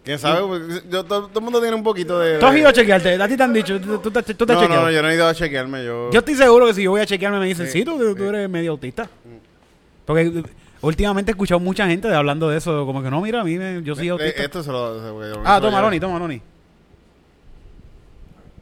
¿Quién 0.06 0.18
sabe? 0.18 0.40
Porque 0.40 0.82
yo- 0.88 1.04
todo, 1.04 1.26
todo 1.26 1.38
el 1.40 1.44
mundo 1.44 1.60
tiene 1.60 1.74
un 1.76 1.82
poquito 1.82 2.18
de... 2.20 2.38
Tú 2.38 2.46
has 2.46 2.56
ido 2.56 2.68
a 2.68 2.72
chequearte, 2.72 3.20
a 3.20 3.26
ti 3.28 3.36
te 3.36 3.42
han 3.42 3.52
dicho, 3.52 3.78
tú, 3.80 3.98
tú 3.98 4.10
te, 4.10 4.22
tú 4.22 4.46
te 4.46 4.52
has 4.52 4.56
no, 4.58 4.62
no, 4.62 4.66
chequeado. 4.68 4.84
no, 4.86 4.90
yo 4.92 5.02
no 5.02 5.10
he 5.10 5.14
ido 5.16 5.26
a 5.28 5.34
chequearme. 5.34 5.84
Yo, 5.84 6.10
Yo 6.12 6.18
estoy 6.20 6.34
seguro 6.36 6.66
que 6.66 6.74
si 6.74 6.82
yo 6.84 6.92
voy 6.92 7.00
a 7.00 7.06
chequearme 7.06 7.40
me 7.40 7.46
dicen, 7.46 7.66
sí, 7.66 7.84
tú, 7.84 7.98
tú 8.14 8.24
eres 8.24 8.48
medio 8.48 8.70
autista. 8.70 9.10
Porque 10.04 10.22
eh, 10.22 10.42
últimamente 10.80 11.30
he 11.30 11.34
escuchado 11.34 11.58
mucha 11.58 11.88
gente 11.88 12.06
hablando 12.14 12.48
de 12.48 12.56
eso, 12.58 12.86
como 12.86 13.02
que 13.02 13.10
no, 13.10 13.20
mira, 13.20 13.40
a 13.40 13.44
mí 13.44 13.58
me- 13.58 13.82
yo 13.82 13.94
soy 13.96 14.06
Eh, 14.06 14.10
autista. 14.10 14.42
Esto 14.44 14.62
se 14.62 14.70
lo... 14.70 14.94
se- 14.94 15.38
Ah, 15.44 15.56
se 15.56 15.60
lo 15.62 15.66
toma. 15.68 15.82
Loni, 15.82 15.98
toma, 15.98 16.18
Loni. 16.20 16.40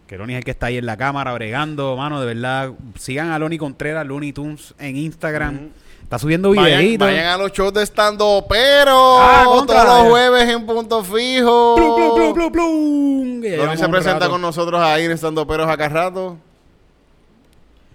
Que 0.07 0.18
Loni 0.18 0.34
es 0.34 0.38
el 0.38 0.45
que 0.45 0.51
está 0.51 0.66
ahí 0.66 0.76
en 0.76 0.86
la 0.86 0.97
cámara 0.97 1.32
bregando, 1.32 1.97
mano, 1.97 2.20
de 2.20 2.26
verdad. 2.26 2.72
Sigan 2.99 3.30
a 3.30 3.38
Loni 3.38 3.57
Contreras, 3.59 4.07
Looney 4.07 4.32
Tunes 4.32 4.74
en 4.78 4.97
Instagram. 4.97 5.70
Está 6.14 6.22
subiendo 6.22 6.50
videitos. 6.52 7.08
vayan 7.08 7.26
a 7.26 7.36
los 7.36 7.50
shows 7.52 7.74
de 7.74 7.82
stand 7.82 8.20
pero 8.48 9.18
Ah, 9.20 9.42
todos 9.44 9.66
los 9.84 10.10
jueves 10.10 10.48
en 10.48 10.64
Punto 10.64 11.02
Fijo. 11.02 11.74
Plum, 11.74 12.52
plum, 12.52 13.42
se 13.76 13.88
presenta 13.88 14.20
rato. 14.20 14.30
con 14.30 14.40
nosotros 14.40 14.80
ahí 14.80 15.06
en 15.06 15.10
stand 15.18 15.44
peros 15.44 15.68
acá 15.68 15.88
rato. 15.88 16.38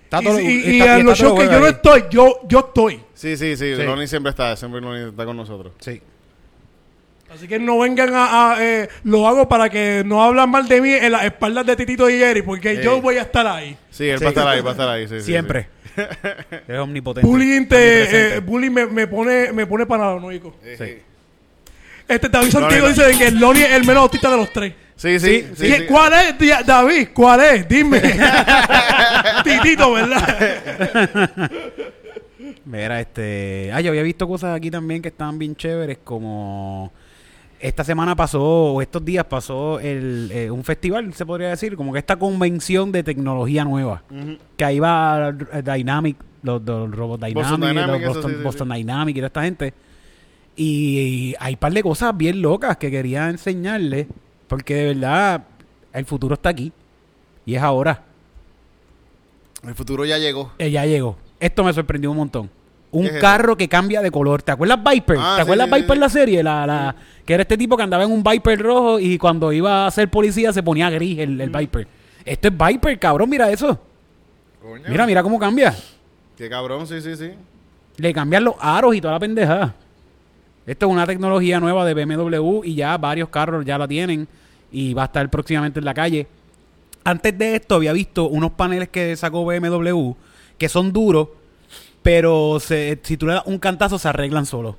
Está 0.04 0.22
Y, 0.22 0.26
todo- 0.26 0.40
y- 0.42 0.58
está- 0.58 0.70
y 0.70 0.78
y 0.78 0.82
a 0.82 0.98
los 1.00 1.18
shows 1.18 1.40
que 1.40 1.46
yo 1.46 1.60
no 1.62 1.68
estoy, 1.68 2.04
yo, 2.10 2.40
yo 2.48 2.60
estoy. 2.60 3.02
Sí, 3.14 3.38
sí, 3.38 3.56
sí, 3.56 3.76
Sí. 3.78 3.84
Loni 3.84 4.06
siempre 4.06 4.32
está, 4.32 4.54
siempre 4.58 4.82
Loni 4.82 5.10
está 5.12 5.24
con 5.24 5.38
nosotros. 5.38 5.72
Sí. 5.80 6.02
Así 7.34 7.48
que 7.48 7.58
no 7.60 7.78
vengan 7.80 8.14
a... 8.16 8.54
a, 8.56 8.66
eh, 8.66 8.90
lo 9.04 9.28
hago 9.30 9.48
para 9.48 9.70
que 9.70 10.02
no 10.06 10.22
hablan 10.24 10.50
mal 10.50 10.68
de 10.68 10.82
mí 10.82 10.92
en 10.92 11.12
las 11.14 11.24
espaldas 11.26 11.66
de 11.66 11.76
Titito 11.78 12.10
y 12.10 12.18
Jerry, 12.18 12.42
porque 12.42 12.78
Sí. 12.78 12.82
yo 12.84 13.00
voy 13.02 13.18
a 13.18 13.22
estar 13.22 13.46
ahí. 13.48 13.78
Sí, 13.92 14.10
él 14.10 14.18
Sí. 14.18 14.24
va 14.26 14.30
a 14.30 14.32
estar 14.32 14.48
ahí, 14.48 14.62
va 14.62 14.70
a 14.70 14.74
estar 14.74 14.90
ahí. 14.90 15.08
sí, 15.08 15.20
sí, 15.20 15.26
Siempre. 15.28 15.70
es 16.68 16.78
omnipotente. 16.80 17.28
Bullying, 17.28 17.66
te, 17.68 18.36
eh, 18.36 18.40
bullying 18.40 18.72
me, 18.72 18.86
me 18.86 19.08
pone, 19.08 19.52
me 19.54 19.66
pone 19.68 19.86
paranoico. 19.86 20.56
sí. 20.78 20.98
Este 22.08 22.28
David 22.28 22.50
Santiago 22.50 22.88
dice 22.88 23.04
de 23.04 23.18
que 23.18 23.30
Loni 23.30 23.62
es 23.62 23.72
el 23.74 23.86
menos 23.86 24.02
autista 24.02 24.32
de 24.32 24.38
los 24.38 24.52
tres. 24.52 24.74
sí, 24.96 25.20
sí. 25.20 25.42
Sí, 25.42 25.48
sí, 25.56 25.68
¿Qué- 25.68 25.78
sí. 25.82 25.86
¿Cuál 25.86 26.14
es, 26.14 26.40
Di- 26.40 26.50
David? 26.66 27.10
¿Cuál 27.14 27.42
es? 27.42 27.68
Dime. 27.70 28.02
Titito, 29.44 29.92
¿verdad? 29.94 31.52
Mira, 32.66 33.00
este. 33.00 33.70
Ah, 33.74 33.82
yo 33.82 33.92
había 33.92 34.04
visto 34.04 34.28
cosas 34.28 34.56
aquí 34.56 34.72
también 34.72 35.02
que 35.02 35.10
estaban 35.10 35.38
bien 35.38 35.56
chéveres, 35.56 36.00
como. 36.04 36.92
Esta 37.60 37.84
semana 37.84 38.16
pasó, 38.16 38.42
o 38.42 38.82
estos 38.82 39.04
días 39.04 39.26
pasó 39.26 39.80
el, 39.82 40.32
eh, 40.32 40.50
un 40.50 40.64
festival, 40.64 41.14
se 41.14 41.26
podría 41.26 41.50
decir, 41.50 41.76
como 41.76 41.92
que 41.92 42.00
esta 42.00 42.18
convención 42.18 42.92
de 42.92 43.04
tecnología 43.04 43.66
nueva. 43.66 44.04
Que 44.56 44.64
ahí 44.64 44.80
va 44.80 45.32
Dynamic, 45.32 46.16
los, 46.42 46.62
los 46.62 46.90
Robot 46.90 47.20
Dynamic, 47.20 47.36
Boston 47.36 47.60
los 47.60 47.70
Dynamic, 47.70 48.02
eso 48.02 48.14
Boston, 48.14 48.32
sí, 48.32 48.38
sí, 48.38 48.44
Boston 48.44 48.70
sí. 48.70 48.78
Dynamic 48.78 49.16
y 49.16 49.20
toda 49.20 49.28
esta 49.28 49.44
gente. 49.44 49.74
Y 50.56 51.36
hay 51.40 51.54
un 51.54 51.60
par 51.60 51.74
de 51.74 51.84
cosas 51.84 52.16
bien 52.16 52.42
locas 52.42 52.78
que 52.78 52.90
quería 52.90 53.30
enseñarles, 53.30 54.08
porque 54.48 54.76
de 54.76 54.94
verdad 54.94 55.44
el 55.94 56.06
futuro 56.06 56.36
está 56.36 56.50
aquí. 56.50 56.72
Y 57.46 57.56
es 57.56 57.62
ahora. 57.62 58.04
El 59.66 59.76
futuro 59.76 60.06
ya 60.06 60.18
llegó. 60.18 60.52
Eh, 60.60 60.72
ya 60.72 60.86
llegó. 60.86 61.18
Esto 61.40 61.64
me 61.64 61.74
sorprendió 61.74 62.12
un 62.12 62.18
montón. 62.18 62.50
Un 62.92 63.08
carro 63.22 63.56
que 63.56 63.68
cambia 63.68 64.02
de 64.02 64.10
color. 64.10 64.42
¿Te 64.42 64.52
acuerdas 64.52 64.80
Viper? 64.84 65.18
Ah, 65.20 65.34
¿Te 65.36 65.42
acuerdas 65.44 65.70
sí, 65.70 65.76
Viper 65.76 65.96
sí. 65.96 66.00
la 66.00 66.10
serie? 66.10 66.44
La, 66.44 66.66
la, 66.66 66.96
Que 67.26 67.34
era 67.36 67.42
este 67.44 67.58
tipo 67.58 67.78
que 67.78 67.84
andaba 67.84 68.04
en 68.04 68.12
un 68.12 68.24
Viper 68.24 68.60
rojo 68.60 69.00
y 69.00 69.18
cuando 69.18 69.52
iba 69.54 69.86
a 69.86 69.92
ser 69.92 70.10
policía 70.10 70.52
se 70.52 70.64
ponía 70.64 70.90
gris 70.90 71.20
el, 71.20 71.40
el 71.40 71.50
Viper. 71.50 71.88
Esto 72.26 72.48
es 72.48 72.54
Viper, 72.58 72.98
cabrón, 72.98 73.30
mira 73.30 73.50
eso. 73.52 73.80
Coño. 74.62 74.84
Mira, 74.88 75.06
mira 75.06 75.24
cómo 75.24 75.38
cambia. 75.38 75.76
Qué 76.36 76.50
cabrón, 76.50 76.88
sí, 76.88 77.02
sí, 77.02 77.16
sí. 77.16 77.32
Le 77.98 78.14
cambian 78.14 78.44
los 78.44 78.56
aros 78.60 78.96
y 78.96 79.02
toda 79.02 79.14
la 79.14 79.20
pendejada. 79.20 79.76
Esto 80.66 80.86
es 80.86 80.92
una 80.92 81.06
tecnología 81.06 81.60
nueva 81.60 81.86
de 81.86 81.94
BMW 81.94 82.64
y 82.64 82.76
ya 82.76 82.98
varios 82.98 83.30
carros 83.30 83.66
ya 83.66 83.78
la 83.78 83.88
tienen 83.88 84.28
y 84.72 84.94
va 84.94 85.04
a 85.04 85.06
estar 85.06 85.30
próximamente 85.30 85.80
en 85.80 85.86
la 85.86 85.94
calle. 85.94 86.28
Antes 87.04 87.38
de 87.38 87.56
esto 87.56 87.76
había 87.76 87.94
visto 87.94 88.28
unos 88.28 88.52
paneles 88.52 88.90
que 88.90 89.16
sacó 89.16 89.46
BMW 89.46 90.14
que 90.60 90.70
son 90.70 90.94
duros, 90.94 91.30
pero 92.12 92.60
se- 92.60 93.00
si 93.04 93.18
tú 93.18 93.28
le 93.28 93.34
das 93.34 93.44
un 93.46 93.60
cantazo 93.60 94.00
se 94.00 94.08
arreglan 94.08 94.48
solos. 94.48 94.76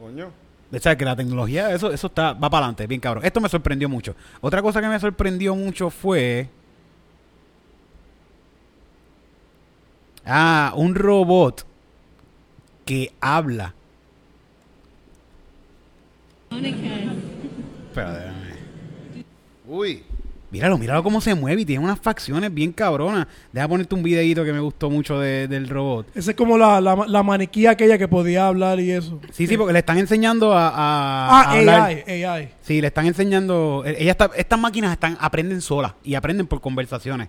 Coño. 0.00 0.30
O 0.72 0.78
sea, 0.78 0.96
que 0.96 1.04
la 1.04 1.16
tecnología, 1.16 1.72
eso, 1.72 1.90
eso 1.92 2.06
está, 2.06 2.34
va 2.34 2.48
para 2.48 2.66
adelante, 2.66 2.86
bien 2.86 3.00
cabrón. 3.00 3.24
Esto 3.24 3.40
me 3.40 3.48
sorprendió 3.48 3.88
mucho. 3.88 4.14
Otra 4.40 4.62
cosa 4.62 4.80
que 4.80 4.86
me 4.86 5.00
sorprendió 5.00 5.56
mucho 5.56 5.90
fue. 5.90 6.48
Ah, 10.24 10.72
un 10.76 10.94
robot 10.94 11.66
que 12.84 13.12
habla. 13.20 13.74
Espérate, 17.90 18.18
déjame. 18.20 19.24
Uy. 19.66 20.04
Míralo, 20.50 20.78
míralo 20.78 21.02
cómo 21.02 21.20
se 21.20 21.34
mueve 21.34 21.60
y 21.60 21.64
tiene 21.66 21.84
unas 21.84 21.98
facciones 21.98 22.52
bien 22.54 22.72
cabronas. 22.72 23.26
Deja 23.52 23.68
ponerte 23.68 23.94
un 23.94 24.02
videito 24.02 24.44
que 24.46 24.52
me 24.54 24.60
gustó 24.60 24.88
mucho 24.88 25.18
de- 25.20 25.46
del 25.46 25.68
robot. 25.68 26.06
Esa 26.14 26.30
es 26.30 26.36
como 26.38 26.56
la, 26.56 26.80
la, 26.80 27.04
la 27.06 27.22
maniquí 27.22 27.66
aquella 27.66 27.98
que 27.98 28.08
podía 28.08 28.46
hablar 28.46 28.80
y 28.80 28.90
eso. 28.92 29.20
Sí, 29.30 29.46
sí, 29.46 29.58
porque 29.58 29.74
le 29.74 29.80
están 29.80 29.98
enseñando 29.98 30.54
a. 30.54 30.68
a- 30.68 31.28
Ah, 31.30 31.42
a 31.42 31.50
hablar. 31.52 31.80
AI, 32.06 32.22
AI. 32.24 32.48
Sí, 32.62 32.80
le 32.80 32.86
están 32.86 33.04
enseñando. 33.06 33.82
eh, 33.84 33.96
Ella 33.98 34.12
está, 34.12 34.30
estas 34.36 34.58
máquinas 34.58 34.92
están, 34.92 35.18
aprenden 35.20 35.60
solas 35.60 35.92
y 36.02 36.14
aprenden 36.14 36.46
por 36.46 36.62
conversaciones. 36.62 37.28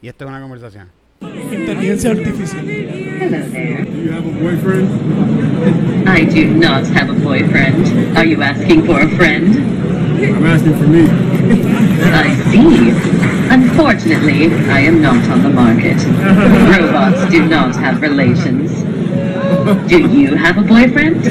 Y 0.00 0.06
esto 0.06 0.24
es 0.24 0.28
una 0.30 0.40
conversación. 0.40 0.88
Inteligencia 1.22 2.10
artificial. 2.10 2.64
I 6.06 6.24
do 6.24 6.44
not 6.46 6.84
have 6.86 7.10
a 7.10 7.12
boyfriend. 7.14 8.16
Are 8.16 8.24
you 8.24 8.40
asking 8.40 8.84
for 8.86 9.00
a 9.00 9.08
friend? 9.16 9.56
I'm 10.22 10.46
asking 10.46 10.74
for 10.74 10.86
me. 10.86 11.35
I 11.50 12.34
see. 12.50 12.90
Unfortunately, 13.48 14.52
I 14.70 14.80
am 14.80 15.00
not 15.00 15.22
on 15.30 15.42
the 15.42 15.48
market. 15.50 15.96
Robots 16.76 17.30
do 17.30 17.46
not 17.46 17.74
have 17.76 18.02
relations. 18.02 18.82
Do 19.88 19.98
you 20.08 20.34
have 20.34 20.58
a 20.58 20.62
boyfriend? 20.62 21.24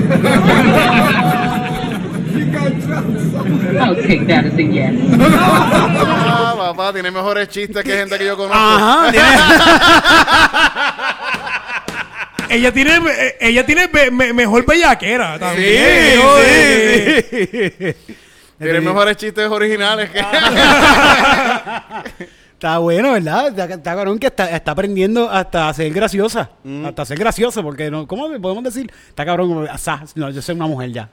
I'll 3.77 3.95
take 3.95 4.25
that 4.27 4.45
as 4.45 4.53
a 4.55 4.63
yes. 4.63 4.95
Ah, 5.19 6.55
papá, 6.57 6.93
tiene 6.93 7.11
mejores 7.11 7.49
chistes 7.49 7.83
que 7.83 7.91
gente 7.97 8.17
que 8.17 8.25
yo 8.25 8.37
conozco. 8.37 8.57
Ajá, 8.57 9.11
Ella 12.49 12.71
tiene, 12.71 12.95
eh, 12.97 13.35
ella 13.41 13.65
tiene 13.65 13.87
be- 13.87 14.11
me- 14.11 14.31
mejor 14.31 14.65
bellaquera 14.65 15.37
también. 15.39 15.83
Sí, 15.83 16.15
¿no? 16.21 16.37
sí, 16.37 17.73
sí. 17.77 17.95
Tiene 18.57 18.81
mejores 18.81 19.17
chistes 19.17 19.47
originales 19.49 20.09
que. 20.09 20.19
Está 22.55 22.77
bueno, 22.77 23.11
¿verdad? 23.11 23.49
Está, 23.49 23.65
está 23.65 23.95
cabrón 23.95 24.17
que 24.17 24.27
está, 24.27 24.49
está 24.55 24.71
aprendiendo 24.71 25.29
hasta 25.29 25.67
a 25.67 25.73
ser 25.73 25.91
graciosa. 25.91 26.51
Hasta 26.85 27.01
a 27.01 27.05
ser 27.05 27.19
gracioso, 27.19 27.61
porque 27.61 27.91
no, 27.91 28.07
¿cómo 28.07 28.29
podemos 28.39 28.63
decir? 28.63 28.89
Está 29.09 29.25
cabrón 29.25 29.49
como, 29.49 29.61
"Asá, 29.63 30.01
no, 30.15 30.29
yo 30.29 30.41
soy 30.41 30.55
una 30.55 30.65
mujer 30.65 30.93
ya. 30.93 31.09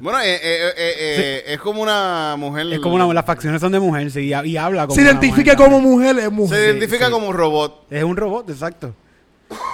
Bueno, 0.00 0.20
eh, 0.20 0.36
eh, 0.36 0.38
eh, 0.42 0.72
eh, 0.76 1.42
es 1.48 1.58
como 1.58 1.82
una 1.82 2.36
mujer. 2.38 2.72
Es 2.72 2.78
como 2.78 2.94
una, 2.94 3.12
las 3.12 3.26
facciones 3.26 3.60
son 3.60 3.72
de 3.72 3.80
mujer, 3.80 4.12
sí, 4.12 4.32
y, 4.32 4.48
y 4.48 4.56
habla 4.56 4.86
como 4.86 4.94
Se 4.94 5.02
identifica 5.02 5.54
mujer 5.54 5.56
como 5.56 5.80
mujer, 5.80 6.18
es 6.20 6.30
mujer. 6.30 6.56
Se 6.58 6.64
identifica 6.66 7.10
como 7.10 7.26
un 7.26 7.34
robot. 7.34 7.86
Es 7.90 8.04
un 8.04 8.16
robot, 8.16 8.48
exacto. 8.48 8.94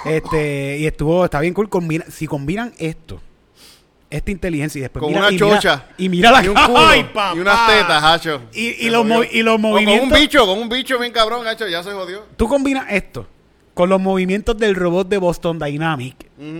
Este, 0.03 0.77
y 0.79 0.87
estuvo, 0.87 1.25
está 1.25 1.39
bien 1.39 1.53
cool. 1.53 1.69
Combina, 1.69 2.05
si 2.09 2.25
combinan 2.25 2.73
esto, 2.79 3.21
esta 4.09 4.31
inteligencia 4.31 4.79
y 4.79 4.81
después 4.83 5.01
Con 5.01 5.09
mira- 5.11 5.21
una 5.27 5.29
y 5.31 5.33
mira- 5.33 5.55
chocha. 5.55 5.85
y 5.97 6.09
mira 6.09 6.31
la 6.31 6.43
y 6.43 6.47
un 6.47 6.55
culo. 6.55 6.79
Y 7.35 7.39
unas 7.39 7.67
tetas, 7.67 8.03
hacho. 8.03 8.41
Y- 8.53 8.85
y 8.85 8.89
los 8.89 9.05
movi- 9.05 9.29
y 9.31 9.41
los 9.43 9.53
O 9.55 9.61
Con 9.61 9.71
movimientos- 9.71 10.07
un 10.07 10.13
bicho, 10.13 10.45
con 10.45 10.59
un 10.59 10.69
bicho 10.69 10.97
bien 10.99 11.11
cabrón, 11.11 11.45
hacho, 11.47 11.67
ya 11.67 11.83
se 11.83 11.91
jodió. 11.91 12.23
Tú 12.37 12.47
combinas 12.47 12.85
esto 12.89 13.27
con 13.73 13.89
los 13.89 14.01
movimientos 14.01 14.57
del 14.57 14.73
robot 14.75 15.07
de 15.07 15.17
Boston 15.17 15.59
Dynamic, 15.59 16.15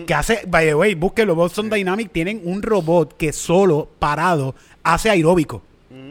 que 0.06 0.14
hace, 0.14 0.42
by 0.48 0.66
the 0.68 0.76
way, 0.76 0.94
búsquelo, 0.96 1.34
Boston 1.36 1.70
Dynamic 1.70 2.12
tienen 2.12 2.42
un 2.44 2.62
robot 2.62 3.16
que 3.18 3.32
solo, 3.34 3.90
parado, 3.98 4.54
hace 4.84 5.10
aeróbico. 5.10 5.64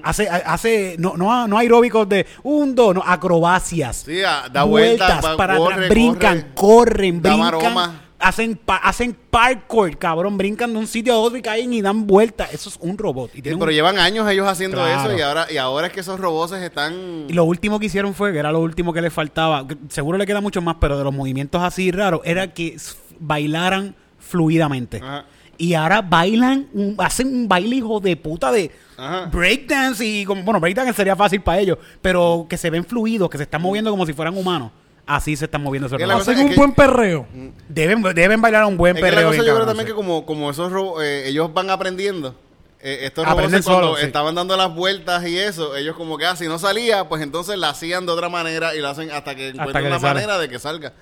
Hace, 0.02 0.28
ha- 0.28 0.36
hace, 0.52 0.96
no, 0.98 1.16
no, 1.16 1.46
no 1.46 1.58
aeróbicos 1.58 2.08
de 2.08 2.26
un, 2.42 2.74
dos, 2.74 2.94
no, 2.94 3.02
acrobacias. 3.06 4.04
Sí, 4.06 4.18
da 4.18 4.64
vueltas, 4.64 5.24
va- 5.24 5.36
para 5.36 5.56
corre, 5.58 5.88
brincan, 5.88 6.52
corren, 6.54 7.20
da 7.22 7.30
brincan. 7.30 7.44
maroma. 7.60 8.00
Hacen, 8.18 8.56
pa- 8.56 8.76
hacen 8.78 9.14
parkour, 9.30 9.98
cabrón, 9.98 10.38
brincan 10.38 10.72
de 10.72 10.78
un 10.78 10.86
sitio 10.86 11.12
a 11.12 11.18
otro 11.18 11.36
y 11.36 11.42
caen 11.42 11.70
y 11.74 11.82
dan 11.82 12.06
vueltas. 12.06 12.52
Eso 12.54 12.70
es 12.70 12.78
un 12.80 12.96
robot. 12.96 13.30
Y, 13.34 13.36
Sí, 13.36 13.42
pero 13.42 13.56
un- 13.64 13.70
llevan 13.70 13.98
años 13.98 14.26
ellos 14.30 14.48
haciendo 14.48 14.78
Claro. 14.78 15.10
eso 15.10 15.18
y 15.18 15.20
ahora, 15.20 15.46
y 15.52 15.56
ahora 15.58 15.88
es 15.88 15.92
que 15.92 16.00
esos 16.00 16.18
robots 16.18 16.52
están. 16.52 17.26
Y 17.28 17.32
lo 17.34 17.44
último 17.44 17.78
que 17.78 17.86
hicieron 17.86 18.14
fue, 18.14 18.32
que 18.32 18.38
era 18.38 18.50
lo 18.52 18.60
último 18.60 18.92
que 18.94 19.02
les 19.02 19.12
faltaba, 19.12 19.66
que 19.68 19.76
seguro 19.90 20.16
le 20.16 20.24
queda 20.26 20.40
mucho 20.40 20.62
más, 20.62 20.76
pero 20.80 20.96
de 20.96 21.04
los 21.04 21.12
movimientos 21.12 21.62
así 21.62 21.90
raros, 21.90 22.20
era 22.24 22.54
que 22.54 22.76
bailaran 23.20 23.94
fluidamente. 24.18 24.98
Ajá. 24.98 25.26
Y 25.58 25.72
ahora 25.74 26.02
bailan, 26.02 26.68
un- 26.74 26.96
hacen 26.98 27.28
un 27.34 27.48
baile 27.48 27.76
hijo 27.76 27.98
de 28.00 28.16
puta 28.16 28.50
de 28.52 28.70
Ajá. 28.98 29.26
breakdance 29.26 30.04
y 30.04 30.24
como, 30.24 30.42
bueno, 30.42 30.60
breakdance 30.60 30.92
sería 30.94 31.16
fácil 31.16 31.40
para 31.40 31.60
ellos, 31.60 31.78
pero 32.02 32.46
que 32.48 32.56
se 32.58 32.68
ven 32.70 32.84
fluidos, 32.84 33.30
que 33.30 33.38
se 33.38 33.44
están 33.44 33.62
moviendo 33.62 33.90
como 33.90 34.04
si 34.04 34.12
fueran 34.12 34.36
humanos. 34.36 34.70
Así 35.06 35.36
se 35.36 35.44
están 35.44 35.62
moviendo 35.62 35.86
esos 35.86 36.00
robots. 36.00 36.22
Hacen 36.22 36.38
es 36.38 36.44
un 36.44 36.50
que- 36.50 36.56
buen 36.56 36.72
perreo. 36.72 37.26
Deben, 37.68 38.02
deben 38.02 38.40
bailar 38.40 38.62
a 38.62 38.66
un 38.66 38.76
buen 38.76 38.96
Es 38.96 39.02
que 39.02 39.08
la 39.08 39.14
perreo. 39.16 39.28
cosa 39.28 39.36
yo 39.38 39.42
creo 39.44 39.54
cabrón, 39.54 39.68
también 39.68 39.86
sí. 39.86 39.92
que 39.92 39.96
como, 39.96 40.26
como 40.26 40.50
esos 40.50 40.72
robots, 40.72 41.02
eh, 41.04 41.28
ellos 41.28 41.52
van 41.54 41.70
aprendiendo. 41.70 42.34
eh, 42.80 43.06
estos 43.06 43.24
Aprenden 43.26 43.62
robots 43.62 43.66
cuando 43.66 43.96
sí. 43.96 44.04
estaban 44.06 44.34
dando 44.34 44.56
las 44.56 44.72
vueltas 44.74 45.26
y 45.26 45.38
eso, 45.38 45.74
ellos 45.76 45.96
como 45.96 46.18
que 46.18 46.26
ah, 46.26 46.36
si 46.36 46.46
no 46.46 46.58
salía, 46.58 47.08
pues 47.08 47.22
entonces 47.22 47.56
la 47.58 47.70
hacían 47.70 48.04
de 48.06 48.12
otra 48.12 48.28
manera 48.28 48.74
y 48.76 48.80
la 48.80 48.90
hacen 48.90 49.10
hasta 49.10 49.34
que 49.34 49.48
encuentren 49.48 49.84
que 49.84 49.90
la 49.90 49.98
sale. 49.98 50.14
manera 50.14 50.38
de 50.38 50.48
que 50.48 50.58
salga. 50.58 50.92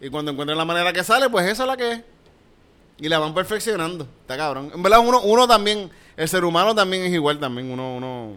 Y 0.00 0.08
cuando 0.10 0.30
encuentren 0.30 0.56
la 0.58 0.64
manera 0.64 0.92
que 0.92 1.02
sale, 1.04 1.28
pues 1.30 1.46
esa 1.46 1.64
es 1.64 1.66
la 1.68 1.76
que 1.76 1.92
es. 1.92 2.00
Y 2.98 3.08
la 3.08 3.18
van 3.18 3.34
perfeccionando. 3.34 4.06
Está 4.22 4.36
cabrón. 4.36 4.70
En 4.74 4.82
verdad, 4.82 5.00
uno, 5.00 5.20
uno 5.22 5.48
también, 5.48 5.90
el 6.16 6.28
ser 6.28 6.44
humano 6.44 6.74
también 6.74 7.02
es 7.04 7.12
igual 7.12 7.38
también. 7.40 7.70
Uno, 7.70 7.96
uno, 7.96 8.36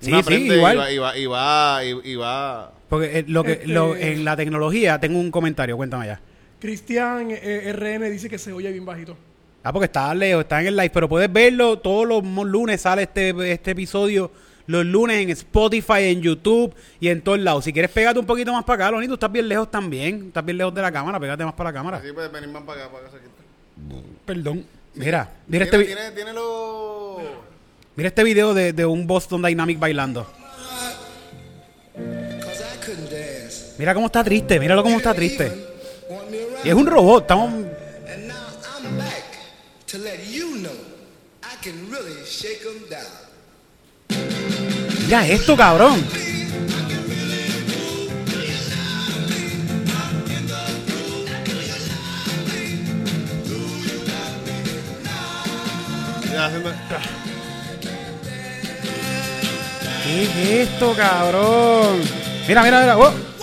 Sí, 0.00 0.08
uno 0.10 0.18
sí, 0.18 0.22
aprende 0.22 0.56
igual. 0.56 0.74
Y 0.74 0.78
va, 0.78 0.90
y 0.90 0.98
va, 0.98 1.16
y 1.16 1.26
va, 1.26 1.84
y- 1.84 2.10
y 2.12 2.14
va- 2.16 2.72
Porque 2.88 3.18
eh, 3.20 3.24
lo 3.26 3.42
que, 3.44 3.52
Este- 3.52 3.66
lo- 3.68 3.96
en 3.96 4.24
la 4.24 4.36
tecnología, 4.36 4.98
tengo 5.00 5.18
un 5.18 5.30
comentario, 5.30 5.76
cuéntame 5.76 6.06
ya. 6.06 6.20
Cristian 6.60 7.28
eh, 7.30 7.72
RN 7.72 8.10
dice 8.10 8.28
que 8.28 8.38
se 8.38 8.52
oye 8.52 8.70
bien 8.72 8.84
bajito. 8.84 9.16
Ah, 9.62 9.72
porque 9.72 9.86
está 9.86 10.14
lejos, 10.14 10.42
está 10.42 10.60
en 10.60 10.68
el 10.68 10.76
live, 10.76 10.90
pero 10.90 11.08
puedes 11.08 11.32
verlo 11.32 11.78
todos 11.80 12.06
los 12.06 12.22
lunes 12.46 12.80
sale 12.80 13.02
este, 13.02 13.30
este 13.52 13.72
episodio. 13.72 14.30
Los 14.68 14.84
lunes 14.84 15.18
en 15.22 15.30
Spotify, 15.30 16.04
en 16.10 16.22
YouTube 16.22 16.74
y 16.98 17.08
en 17.08 17.20
todos 17.22 17.38
lados. 17.38 17.64
Si 17.64 17.72
quieres 17.72 17.90
pégate 17.90 18.18
un 18.18 18.26
poquito 18.26 18.52
más 18.52 18.64
para 18.64 18.84
acá, 18.86 18.90
Loni, 18.92 19.06
tú 19.06 19.14
estás 19.14 19.30
bien 19.30 19.48
lejos 19.48 19.70
también. 19.70 20.26
Estás 20.28 20.44
bien 20.44 20.58
lejos 20.58 20.74
de 20.74 20.82
la 20.82 20.90
cámara, 20.90 21.20
pégate 21.20 21.44
más 21.44 21.54
para 21.54 21.70
la 21.70 21.74
cámara. 21.74 21.96
Así 21.98 22.12
puedes 22.12 22.32
venir 22.32 22.48
más 22.48 22.62
para 22.64 22.82
acá, 22.84 22.92
para 22.92 23.06
acá. 23.06 23.16
Perdón. 24.24 24.64
Mira, 24.94 25.30
mira 25.46 25.64
este, 25.66 25.84
Tiene, 25.84 26.08
vi- 26.10 26.14
tiene, 26.16 26.32
mira 27.94 28.08
este 28.08 28.24
video 28.24 28.54
de, 28.54 28.72
de 28.72 28.86
un 28.86 29.06
Boston 29.06 29.42
Dynamic 29.42 29.78
bailando. 29.78 30.26
Mira 33.78 33.92
cómo 33.92 34.06
está 34.06 34.24
triste, 34.24 34.58
míralo 34.58 34.82
cómo 34.82 34.96
está 34.96 35.12
triste. 35.12 35.52
Y 36.64 36.68
es 36.68 36.74
un 36.74 36.86
robot, 36.86 37.22
estamos... 37.22 37.52
And 37.52 38.28
now 38.28 38.34
I'm 38.82 38.96
back 38.96 39.24
to 39.88 39.98
let 39.98 40.24
you 40.26 40.56
know 40.56 40.72
I 41.42 41.56
can 41.62 41.90
really 41.90 42.24
shake 42.24 42.62
down. 42.88 43.26
Mira 45.04 45.28
esto, 45.28 45.56
cabrón. 45.56 46.02
¿Qué 60.04 60.22
es 60.22 60.68
esto, 60.68 60.94
cabrón? 60.96 62.00
Mira, 62.48 62.62
mira, 62.62 62.80
mira. 62.80 62.98
oh. 62.98 63.35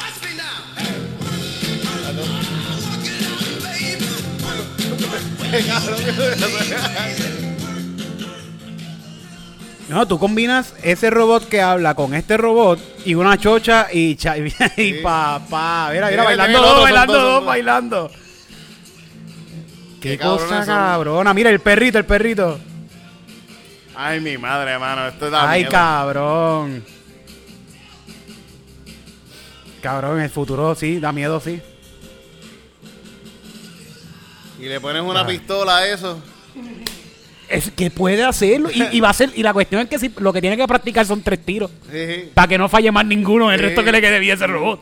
No, 9.90 10.08
tú 10.08 10.18
combinas 10.18 10.74
ese 10.82 11.10
robot 11.10 11.48
que 11.50 11.62
habla 11.62 11.94
con 11.94 12.14
este 12.14 12.38
robot 12.38 12.80
y 13.06 13.16
una 13.16 13.38
chocha 13.38 13.88
y, 13.92 14.16
cha- 14.16 14.38
y, 14.78 14.94
papá. 15.04 15.90
Mira, 15.92 16.10
mira, 16.10 16.24
bailando 16.24 16.62
dos, 16.62 16.84
bailando 16.84 17.20
dos, 17.22 17.46
bailando. 17.46 18.12
Qué, 20.02 20.18
cosa 20.18 20.66
son. 20.66 20.68
cabrona. 20.76 21.34
Mira, 21.34 21.50
el 21.50 21.60
perrito, 21.60 21.98
el 21.98 22.06
perrito. 22.06 22.60
Ay, 23.96 24.20
mi 24.22 24.38
madre, 24.38 24.72
hermano. 24.72 25.08
Esto 25.08 25.30
da 25.30 25.50
Ay, 25.50 25.62
miedo. 25.62 25.72
cabrón. 25.72 26.84
Cabrón, 29.82 30.22
el 30.22 30.30
futuro 30.30 30.76
sí, 30.76 31.00
da 31.00 31.12
miedo, 31.12 31.40
sí. 31.40 31.62
Y 34.64 34.70
le 34.70 34.80
pones 34.80 35.02
una 35.02 35.26
pistola 35.28 35.78
a 35.78 35.88
eso. 35.88 36.22
Es 37.50 37.70
que 37.72 37.92
puede 37.92 38.24
hacerlo. 38.24 38.70
Y, 38.74 38.84
y 38.96 39.00
va 39.02 39.10
a 39.10 39.14
ser, 39.14 39.32
y 39.36 39.44
la 39.44 39.52
cuestión 39.54 39.82
es 39.82 39.90
que 39.90 40.00
si, 40.00 40.10
lo 40.20 40.32
que 40.32 40.40
tiene 40.40 40.56
que 40.56 40.66
practicar 40.68 41.06
son 41.06 41.22
tres 41.22 41.40
tiros. 41.44 41.70
Sí. 41.92 42.30
Para 42.34 42.48
que 42.48 42.58
no 42.58 42.70
falle 42.70 42.92
más 42.92 43.06
ninguno 43.06 43.52
el 43.52 43.60
Sí. 43.60 43.66
resto 43.66 43.84
que 43.84 43.92
le 43.92 44.00
quede 44.02 44.20
bien 44.20 44.36
ese 44.36 44.48
robot. 44.48 44.80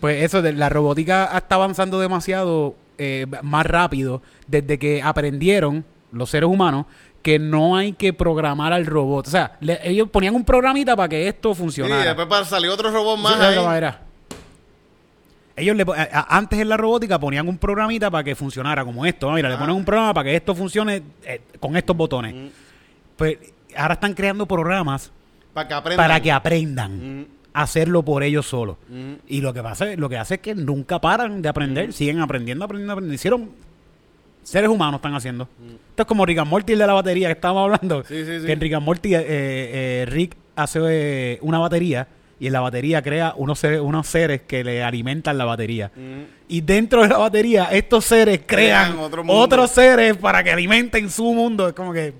Pues 0.00 0.22
eso, 0.24 0.42
de, 0.42 0.52
la 0.52 0.68
robótica 0.68 1.30
está 1.36 1.54
avanzando 1.56 2.00
demasiado 2.00 2.74
eh, 2.98 3.26
más 3.42 3.66
rápido 3.66 4.20
desde 4.48 4.78
que 4.78 5.00
aprendieron 5.02 5.84
los 6.10 6.30
seres 6.30 6.48
humanos 6.48 6.86
que 7.22 7.38
no 7.38 7.76
hay 7.76 7.92
que 7.92 8.12
programar 8.12 8.72
al 8.72 8.84
robot. 8.86 9.28
O 9.28 9.30
sea, 9.30 9.56
le- 9.60 9.78
ellos 9.88 10.08
ponían 10.10 10.34
un 10.34 10.44
programita 10.44 10.96
para 10.96 11.08
que 11.08 11.28
esto 11.28 11.54
Sí, 11.54 11.60
funcionara. 11.60 12.14
después 12.14 12.48
salió 12.48 12.72
otro 12.74 12.90
robot 12.90 13.18
más 13.20 13.38
ahí. 13.38 13.54
Ellos 15.54 15.76
le, 15.76 15.84
a- 15.94 16.36
antes 16.36 16.58
en 16.58 16.68
la 16.68 16.76
robótica 16.76 17.18
ponían 17.18 17.46
un 17.48 17.58
programita 17.58 18.10
para 18.10 18.24
que 18.24 18.34
funcionara 18.34 18.84
como 18.84 19.04
esto. 19.04 19.28
¿no? 19.28 19.34
Mira, 19.36 19.48
le 19.48 19.54
Ah. 19.56 19.58
ponen 19.58 19.76
un 19.76 19.84
programa 19.84 20.14
para 20.14 20.24
que 20.30 20.36
esto 20.36 20.54
funcione 20.54 21.02
eh, 21.24 21.40
con 21.60 21.76
estos 21.76 21.96
botones. 21.96 22.34
Pues 23.16 23.38
ahora 23.76 23.94
están 23.94 24.14
creando 24.14 24.46
programas 24.46 25.10
Para 25.52 25.68
que 25.68 25.74
aprendan. 25.74 26.04
para 26.04 26.20
que 26.20 26.32
aprendan 26.32 27.20
Mm. 27.20 27.26
a 27.52 27.62
hacerlo 27.62 28.02
por 28.02 28.22
ellos 28.22 28.46
solos. 28.46 28.76
Mm. 28.88 29.12
Y 29.28 29.40
lo 29.42 29.52
que 29.52 29.62
pasa, 29.62 29.86
lo 29.96 30.08
que 30.08 30.16
hace 30.16 30.34
es 30.36 30.40
que 30.40 30.54
nunca 30.54 30.98
paran 31.00 31.42
de 31.42 31.48
aprender, 31.48 31.92
siguen 31.92 32.20
aprendiendo, 32.20 32.64
aprendiendo, 32.64 32.92
aprendiendo. 32.94 33.14
Hicieron 33.14 33.50
seres 34.42 34.70
humanos 34.70 34.98
están 34.98 35.14
haciendo. 35.14 35.48
Esto 35.90 36.02
es 36.02 36.06
como 36.08 36.24
Rick 36.26 36.38
and 36.38 36.50
Morty 36.50 36.72
el 36.72 36.78
de 36.78 36.86
la 36.86 36.94
batería 36.94 37.28
que 37.28 37.32
estábamos 37.34 37.64
hablando. 37.64 38.00
Mm. 38.00 38.04
Sí, 38.08 38.24
sí, 38.24 38.40
sí. 38.40 38.46
Que 38.46 38.52
en 38.52 38.60
Rick 38.60 38.72
and 38.74 38.84
Morty 38.86 39.14
eh, 39.14 39.20
eh, 39.28 40.06
Rick 40.08 40.34
hace 40.56 40.80
eh, 40.82 41.38
una 41.42 41.58
batería 41.58 42.08
y 42.42 42.48
en 42.48 42.52
la 42.54 42.58
batería 42.60 43.00
crea 43.02 43.34
unos 43.36 43.60
seres, 43.60 43.80
unos 43.80 44.04
seres 44.08 44.40
que 44.42 44.64
le 44.64 44.82
alimentan 44.82 45.38
la 45.38 45.44
batería. 45.44 45.92
Mm. 45.94 46.22
Y 46.48 46.60
dentro 46.60 47.02
de 47.02 47.08
la 47.08 47.18
batería, 47.18 47.68
estos 47.70 48.04
seres 48.04 48.40
crean, 48.44 48.90
Crean 48.94 48.98
otro 49.04 49.22
mundo. 49.22 49.40
otros 49.40 49.70
seres 49.70 50.16
para 50.16 50.42
que 50.42 50.50
alimenten 50.50 51.08
su 51.08 51.32
mundo. 51.32 51.68
Es 51.68 51.74
como 51.74 51.92
que. 51.92 52.12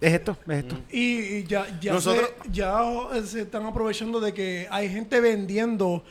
Es 0.00 0.12
esto, 0.14 0.38
es 0.48 0.56
esto. 0.58 0.78
Y, 0.90 1.18
y 1.20 1.44
ya, 1.44 1.66
ya, 1.82 1.92
Nosotros- 1.92 2.30
se, 2.44 2.50
ya 2.50 2.80
se 3.26 3.42
están 3.42 3.66
aprovechando 3.66 4.20
de 4.20 4.32
que 4.32 4.66
hay 4.70 4.88
gente 4.88 5.20
vendiendo 5.20 6.02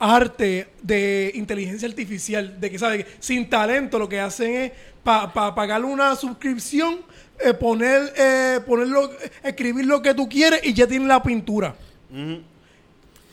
arte 0.00 0.66
de 0.82 1.30
inteligencia 1.36 1.86
artificial, 1.88 2.58
de 2.60 2.68
que, 2.68 2.78
¿sabes? 2.80 3.06
Sin 3.20 3.48
talento 3.48 3.96
lo 4.00 4.08
que 4.08 4.18
hacen 4.18 4.54
es 4.56 4.72
para 5.04 5.54
pagarle 5.54 5.86
una 5.86 6.16
suscripción, 6.16 6.96
eh, 7.38 7.54
poner, 7.54 8.12
eh, 8.16 8.58
ponerlo, 8.66 9.08
escribir 9.44 9.86
lo 9.86 10.02
que 10.02 10.14
tú 10.14 10.28
quieres 10.28 10.60
y 10.64 10.72
ya 10.74 10.88
tienen 10.88 11.06
la 11.06 11.22
pintura. 11.22 11.76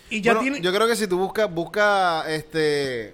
Y 0.10 0.22
ya 0.22 0.32
Bueno, 0.34 0.42
tienen... 0.42 0.62
Yo 0.64 0.74
creo 0.74 0.88
que 0.88 0.96
si 0.96 1.08
tú 1.08 1.18
buscas 1.18 1.54
busca 1.54 2.24
este 2.34 3.14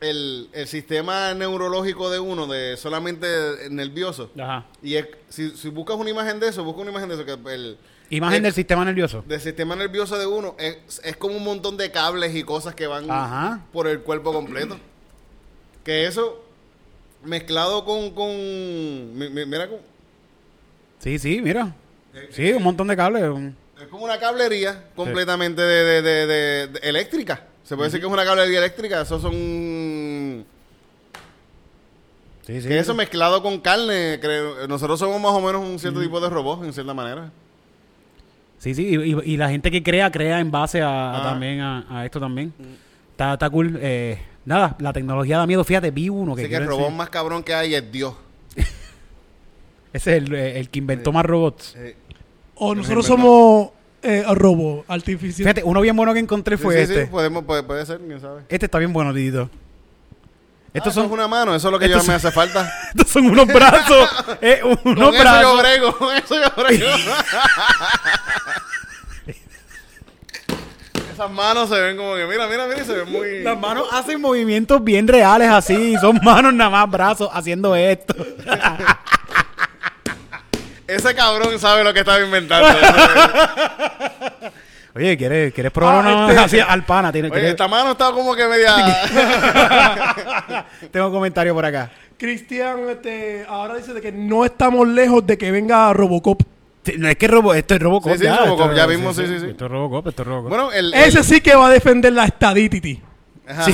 el, 0.00 0.50
el 0.52 0.66
sistema 0.68 1.32
neurológico 1.32 2.10
de 2.10 2.18
uno, 2.20 2.46
de 2.46 2.76
solamente 2.76 3.26
nervioso, 3.70 4.30
Ajá. 4.38 4.66
y 4.82 4.96
es- 4.96 5.08
si, 5.30 5.50
si 5.56 5.70
buscas 5.70 5.96
una 5.96 6.10
imagen 6.10 6.38
de 6.38 6.48
eso, 6.48 6.62
busca 6.64 6.82
una 6.82 6.90
imagen 6.90 7.08
de 7.08 7.14
eso, 7.14 7.24
que 7.24 7.32
el, 7.54 7.78
Imagen 8.10 8.36
es- 8.36 8.42
del 8.42 8.52
sistema 8.52 8.84
nervioso. 8.84 9.24
del 9.26 9.40
sistema 9.40 9.74
nervioso 9.74 10.18
de 10.18 10.26
uno 10.26 10.54
es, 10.58 11.00
es 11.02 11.16
como 11.16 11.36
un 11.36 11.44
montón 11.44 11.76
de 11.78 11.90
cables 11.90 12.34
y 12.36 12.42
cosas 12.44 12.74
que 12.74 12.86
van 12.86 13.10
Ajá. 13.10 13.62
por 13.72 13.86
el 13.88 14.00
cuerpo 14.00 14.32
completo. 14.34 14.76
Que 15.82 16.06
eso 16.06 16.42
mezclado 17.24 17.84
con 17.86 18.10
con 18.10 18.28
mi- 19.16 19.30
mi- 19.30 19.46
mira 19.46 19.68
con- 19.68 19.78
Sí, 20.98 21.18
sí, 21.18 21.40
mira. 21.40 21.74
Sí, 22.30 22.52
un 22.52 22.62
montón 22.62 22.86
de 22.88 22.96
cables. 22.96 23.22
un- 23.24 23.56
es 23.80 23.88
como 23.88 24.04
una 24.04 24.18
cablería 24.18 24.84
completamente 24.94 25.60
de, 25.62 25.84
de- 25.84 26.02
de- 26.02 26.26
de- 26.26 26.66
de- 26.68 26.78
eléctrica. 26.88 27.44
Se 27.64 27.74
puede 27.76 27.88
decir 27.88 28.00
que 28.00 28.06
es 28.06 28.12
una 28.12 28.24
cablería 28.24 28.58
eléctrica. 28.58 29.00
Esos 29.02 29.20
son 29.22 30.44
Sí, 32.42 32.62
sí. 32.62 32.68
que 32.68 32.78
eso 32.78 32.94
mezclado 32.94 33.42
con 33.42 33.58
carne. 33.60 34.18
creo- 34.20 34.68
nosotros 34.68 34.98
somos 35.00 35.20
más 35.20 35.32
o 35.32 35.40
menos 35.40 35.62
un 35.68 35.78
cierto 35.78 36.00
tipo 36.00 36.20
de 36.20 36.28
robot 36.30 36.64
en 36.64 36.72
cierta 36.72 36.94
manera. 36.94 37.30
Sí, 38.58 38.74
sí, 38.74 38.86
y, 38.86 39.12
y- 39.12 39.34
y 39.34 39.36
la 39.36 39.50
gente 39.50 39.70
que 39.70 39.82
crea, 39.82 40.10
crea 40.10 40.40
en 40.40 40.50
base 40.50 40.80
a, 40.80 41.18
a 41.20 41.22
también 41.24 41.60
a, 41.60 41.84
a 41.90 42.04
esto 42.06 42.20
también. 42.20 42.52
Está, 43.10 43.34
está 43.34 43.50
cool. 43.50 43.78
Eh, 43.82 44.18
nada, 44.44 44.76
la 44.78 44.92
tecnología 44.92 45.38
da 45.38 45.46
miedo. 45.46 45.64
Fíjate, 45.64 45.90
vi 45.90 46.08
uno 46.08 46.34
que 46.34 46.42
Así 46.42 46.48
que 46.50 46.56
el 46.56 46.66
robot 46.66 46.90
más 46.92 47.10
cabrón 47.10 47.42
que 47.42 47.52
hay 47.54 47.74
es 47.74 47.90
Dios. 47.92 48.14
Ese 49.92 50.16
es 50.16 50.22
el, 50.22 50.34
el 50.34 50.70
que 50.70 50.78
inventó 50.78 51.12
más 51.12 51.24
robots. 51.24 51.76
O 52.56 52.74
Nos 52.74 52.84
nosotros 52.88 53.06
somos 53.06 53.68
eh, 54.02 54.24
robo 54.34 54.84
artificial. 54.88 55.44
Fíjate, 55.44 55.62
uno 55.64 55.80
bien 55.80 55.94
bueno 55.96 56.12
que 56.14 56.20
encontré 56.20 56.56
fue 56.56 56.74
sí, 56.74 56.80
este. 56.82 57.04
sí, 57.04 57.10
podemos, 57.10 57.44
puede, 57.44 57.62
puede 57.62 57.84
ser, 57.86 57.98
quién 57.98 58.20
sabe. 58.20 58.42
Este 58.48 58.66
está 58.66 58.78
bien 58.78 58.92
bueno, 58.92 59.12
Tito. 59.12 59.42
Esto 60.72 60.90
Estos 60.90 60.94
son, 60.94 61.06
es 61.06 61.12
una 61.12 61.26
mano, 61.28 61.54
eso 61.54 61.68
es 61.68 61.72
lo 61.72 61.78
que 61.78 61.88
yo 61.88 61.96
me 61.98 62.02
son- 62.02 62.14
hace 62.16 62.30
falta. 62.30 62.70
estos 62.94 63.08
son 63.08 63.26
unos 63.30 63.46
brazos. 63.46 64.08
eh, 64.42 64.60
unos 64.62 64.74
Con 64.82 64.92
eso 64.98 65.12
yo 65.12 65.20
brazos. 65.22 65.58
brego, 65.60 65.96
con 65.96 66.16
eso 66.16 66.34
yo 66.34 66.62
brego. 66.64 66.86
Esas 71.12 71.30
manos 71.30 71.70
se 71.70 71.80
ven 71.80 71.96
como 71.96 72.14
que, 72.14 72.26
mira, 72.26 72.46
mira, 72.46 72.66
mira, 72.66 72.84
se 72.84 72.92
ven 72.94 73.10
muy... 73.10 73.42
Las 73.42 73.58
manos 73.58 73.86
hacen 73.90 74.20
movimientos 74.20 74.84
bien 74.84 75.08
reales 75.08 75.48
así. 75.48 75.96
Son 75.98 76.20
manos 76.22 76.52
nada 76.52 76.68
más, 76.68 76.90
brazos 76.90 77.30
haciendo 77.32 77.74
esto. 77.74 78.14
Ese 80.86 81.14
cabrón 81.14 81.58
sabe 81.58 81.82
lo 81.84 81.92
que 81.92 82.00
estaba 82.00 82.20
inventando. 82.20 82.68
Oye, 84.94 85.16
¿quieres, 85.18 85.52
¿quieres 85.52 85.70
probar 85.72 85.96
Ah, 85.96 86.00
una 86.24 86.28
este- 86.30 86.38
así 86.44 86.58
al 86.60 86.84
pana? 86.84 87.12
¿Tienes- 87.12 87.30
Oye, 87.30 87.50
esta 87.50 87.68
mano 87.68 87.90
está 87.92 88.12
como 88.12 88.34
que 88.34 88.46
media... 88.46 88.74
Tengo 90.90 91.08
un 91.08 91.12
comentario 91.12 91.52
por 91.54 91.66
acá. 91.66 91.90
Cristian 92.16 92.88
este, 92.88 93.44
ahora 93.46 93.74
dice 93.76 93.92
de 93.92 94.00
que 94.00 94.10
no 94.10 94.44
estamos 94.46 94.88
lejos 94.88 95.26
de 95.26 95.36
que 95.36 95.50
venga 95.50 95.92
Robocop. 95.92 96.40
No 96.98 97.08
es 97.08 97.16
que 97.16 97.26
robo, 97.28 97.52
esto 97.52 97.74
es 97.74 97.80
Robocop. 97.82 98.12
Sí, 98.12 98.18
sí, 98.18 98.24
ya, 98.24 98.36
Robocop, 98.38 98.66
esto- 98.68 98.76
ya 98.76 98.86
vimos, 98.86 99.16
sí, 99.16 99.26
sí, 99.26 99.38
sí. 99.40 99.46
Esto 99.50 99.66
es 99.66 99.70
Robocop, 99.70 100.06
esto 100.06 100.22
es 100.22 100.28
Robocop. 100.28 100.48
bueno, 100.48 100.72
el... 100.72 100.94
Ese 100.94 101.18
el- 101.18 101.24
sí 101.24 101.40
que 101.42 101.54
va 101.54 101.66
a 101.66 101.70
defender 101.70 102.12
la 102.12 102.24
estadity. 102.24 103.02
Sí. 103.64 103.72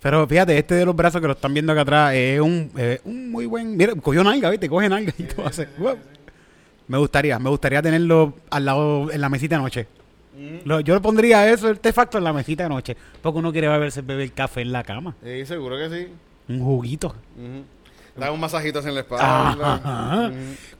Pero 0.00 0.26
fíjate, 0.26 0.56
este 0.56 0.74
de 0.76 0.84
los 0.84 0.94
brazos 0.94 1.20
que 1.20 1.26
lo 1.26 1.32
están 1.32 1.52
viendo 1.52 1.72
acá 1.72 1.82
atrás 1.82 2.14
es 2.14 2.40
un, 2.40 2.70
eh, 2.76 3.00
un 3.04 3.30
muy 3.30 3.46
buen. 3.46 3.76
Mira, 3.76 3.94
cogió 3.96 4.22
nalga, 4.22 4.50
¿viste? 4.50 4.68
Coge 4.68 4.88
nalga 4.88 5.12
y 5.18 5.22
todo 5.24 5.46
hace. 5.46 5.68
wow. 5.78 5.96
Me 6.86 6.98
gustaría, 6.98 7.38
me 7.38 7.50
gustaría 7.50 7.82
tenerlo 7.82 8.34
al 8.50 8.64
lado 8.64 9.10
en 9.10 9.20
la 9.20 9.28
mesita 9.28 9.56
de 9.56 9.62
noche. 9.62 9.86
Lo- 10.64 10.78
yo 10.80 10.94
le 10.94 11.00
pondría 11.00 11.50
eso, 11.50 11.66
el 11.66 11.74
artefacto 11.74 12.16
en 12.16 12.24
la 12.24 12.32
mesita 12.32 12.62
de 12.62 12.68
noche. 12.68 12.96
Porque 13.20 13.38
uno 13.40 13.50
quiere 13.52 13.66
beberse 13.68 14.02
beber 14.02 14.30
café 14.32 14.60
en 14.62 14.70
la 14.72 14.84
cama. 14.84 15.14
Sí, 15.22 15.44
seguro 15.44 15.76
que 15.76 15.88
sí. 15.90 16.06
Un 16.52 16.60
juguito. 16.60 17.08
Ujú. 17.36 17.64
Da 18.20 18.30
un 18.32 18.40
masajito 18.40 18.78
en 18.80 18.94
la 18.94 19.00
espalda. 19.00 19.50
Ajá. 19.74 20.30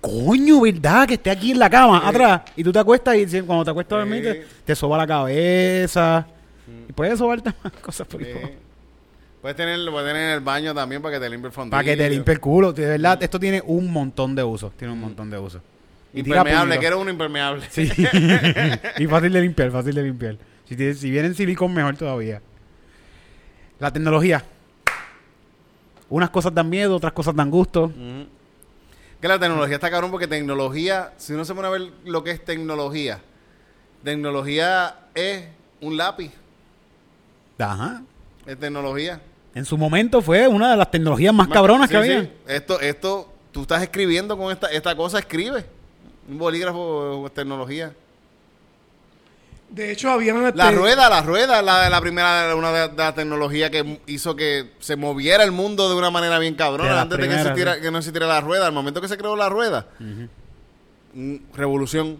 Coño, 0.00 0.60
¿verdad? 0.60 1.06
Que 1.08 1.14
esté 1.14 1.30
aquí 1.30 1.50
en 1.52 1.58
la 1.58 1.68
cama, 1.68 2.08
atrás. 2.08 2.42
Y 2.56 2.62
tú 2.64 2.72
te 2.72 2.78
acuestas 2.78 3.16
y 3.16 3.26
cuando 3.42 3.64
te 3.64 3.70
acuestas 3.72 3.96
a 3.96 3.98
dormir, 4.00 4.22
te, 4.22 4.46
te 4.64 4.74
soba 4.76 4.96
la 4.96 5.06
cabeza. 5.06 6.26
Y 6.88 6.92
puedes 6.92 7.18
sobarte 7.18 7.50
más 7.64 7.72
cosas 7.82 8.06
por 8.06 8.22
ahí. 8.22 8.32
Puedes 9.40 9.56
tener, 9.56 9.78
puedes 9.90 10.08
tener 10.08 10.30
en 10.30 10.34
el 10.34 10.40
baño 10.40 10.74
también 10.74 11.00
para 11.00 11.14
que 11.14 11.20
te 11.20 11.30
limpie 11.30 11.46
el 11.48 11.52
fondillo. 11.52 11.70
Para 11.70 11.84
que 11.84 11.96
te 11.96 12.10
limpie 12.10 12.34
el 12.34 12.40
culo. 12.40 12.72
De 12.72 12.86
verdad, 12.86 13.22
esto 13.22 13.38
tiene 13.38 13.62
un 13.64 13.90
montón 13.92 14.34
de 14.34 14.42
usos. 14.42 14.72
Tiene 14.76 14.92
un 14.92 15.00
montón 15.00 15.30
de 15.30 15.38
usos. 15.38 15.62
Y 16.12 16.20
Impermeable, 16.20 16.78
quiero 16.78 16.98
uno 17.00 17.10
impermeable. 17.10 17.66
Sí. 17.70 17.82
y 18.98 19.06
fácil 19.06 19.32
de 19.32 19.40
limpiar, 19.40 19.70
fácil 19.70 19.94
de 19.94 20.02
limpiar. 20.02 20.36
Si, 20.68 20.74
tiene- 20.74 20.94
si 20.94 21.10
viene 21.10 21.28
en 21.28 21.34
silicón, 21.34 21.72
mejor 21.72 21.96
todavía. 21.96 22.42
La 23.78 23.92
tecnología. 23.92 24.44
Unas 26.08 26.30
cosas 26.30 26.52
dan 26.54 26.68
miedo, 26.68 26.96
otras 26.96 27.12
cosas 27.12 27.36
dan 27.36 27.50
gusto. 27.50 27.92
Que 29.20 29.28
la 29.28 29.38
tecnología 29.38 29.74
está 29.76 29.90
cabrón 29.90 30.10
porque 30.10 30.26
tecnología, 30.26 31.12
si 31.16 31.32
uno 31.34 31.44
se 31.44 31.54
pone 31.54 31.68
a 31.68 31.70
ver 31.70 31.90
lo 32.04 32.24
que 32.24 32.30
es 32.30 32.44
tecnología, 32.44 33.20
tecnología 34.02 34.96
es 35.14 35.44
un 35.80 35.96
lápiz, 35.96 36.32
Ajá. 37.58 38.02
es 38.46 38.58
tecnología. 38.58 39.20
En 39.58 39.64
su 39.64 39.76
momento 39.76 40.22
fue 40.22 40.46
una 40.46 40.70
de 40.70 40.76
las 40.76 40.88
tecnologías 40.90 41.34
más 41.34 41.48
cabronas 41.48 41.88
Sí, 41.90 41.96
que 41.96 42.02
sí. 42.04 42.12
había. 42.12 42.30
Esto, 42.46 42.80
esto, 42.80 43.32
tú 43.50 43.62
estás 43.62 43.82
escribiendo 43.82 44.36
con 44.38 44.52
esta, 44.52 44.68
esta 44.68 44.94
cosa, 44.94 45.18
escribe. 45.18 45.66
Un 46.28 46.38
bolígrafo 46.38 47.26
es 47.26 47.34
tecnología. 47.34 47.92
De 49.70 49.90
hecho, 49.90 50.10
habían... 50.10 50.40
La 50.42 50.48
este, 50.68 50.70
rueda, 50.70 51.10
la 51.10 51.22
rueda, 51.22 51.60
la, 51.60 51.90
la 51.90 52.00
primera, 52.00 52.54
una 52.54 52.70
de, 52.72 52.88
de 52.88 52.96
las 52.96 53.14
tecnologías 53.16 53.70
que 53.70 53.98
hizo 54.06 54.36
que 54.36 54.70
se 54.78 54.94
moviera 54.94 55.42
el 55.42 55.50
mundo 55.50 55.88
de 55.90 55.96
una 55.96 56.10
manera 56.10 56.38
bien 56.38 56.54
De 56.54 56.58
cabrona. 56.58 57.00
Antes 57.00 57.18
de 57.18 57.28
que, 57.28 57.34
existiera- 57.34 57.74
sí. 57.74 57.80
que 57.82 57.90
no 57.90 57.98
existiera 57.98 58.26
la 58.28 58.40
rueda, 58.40 58.66
al 58.66 58.72
momento 58.72 59.00
que 59.00 59.08
se 59.08 59.18
creó 59.18 59.34
la 59.34 59.48
rueda, 59.48 59.86
mm, 61.14 61.36
revolución. 61.54 62.18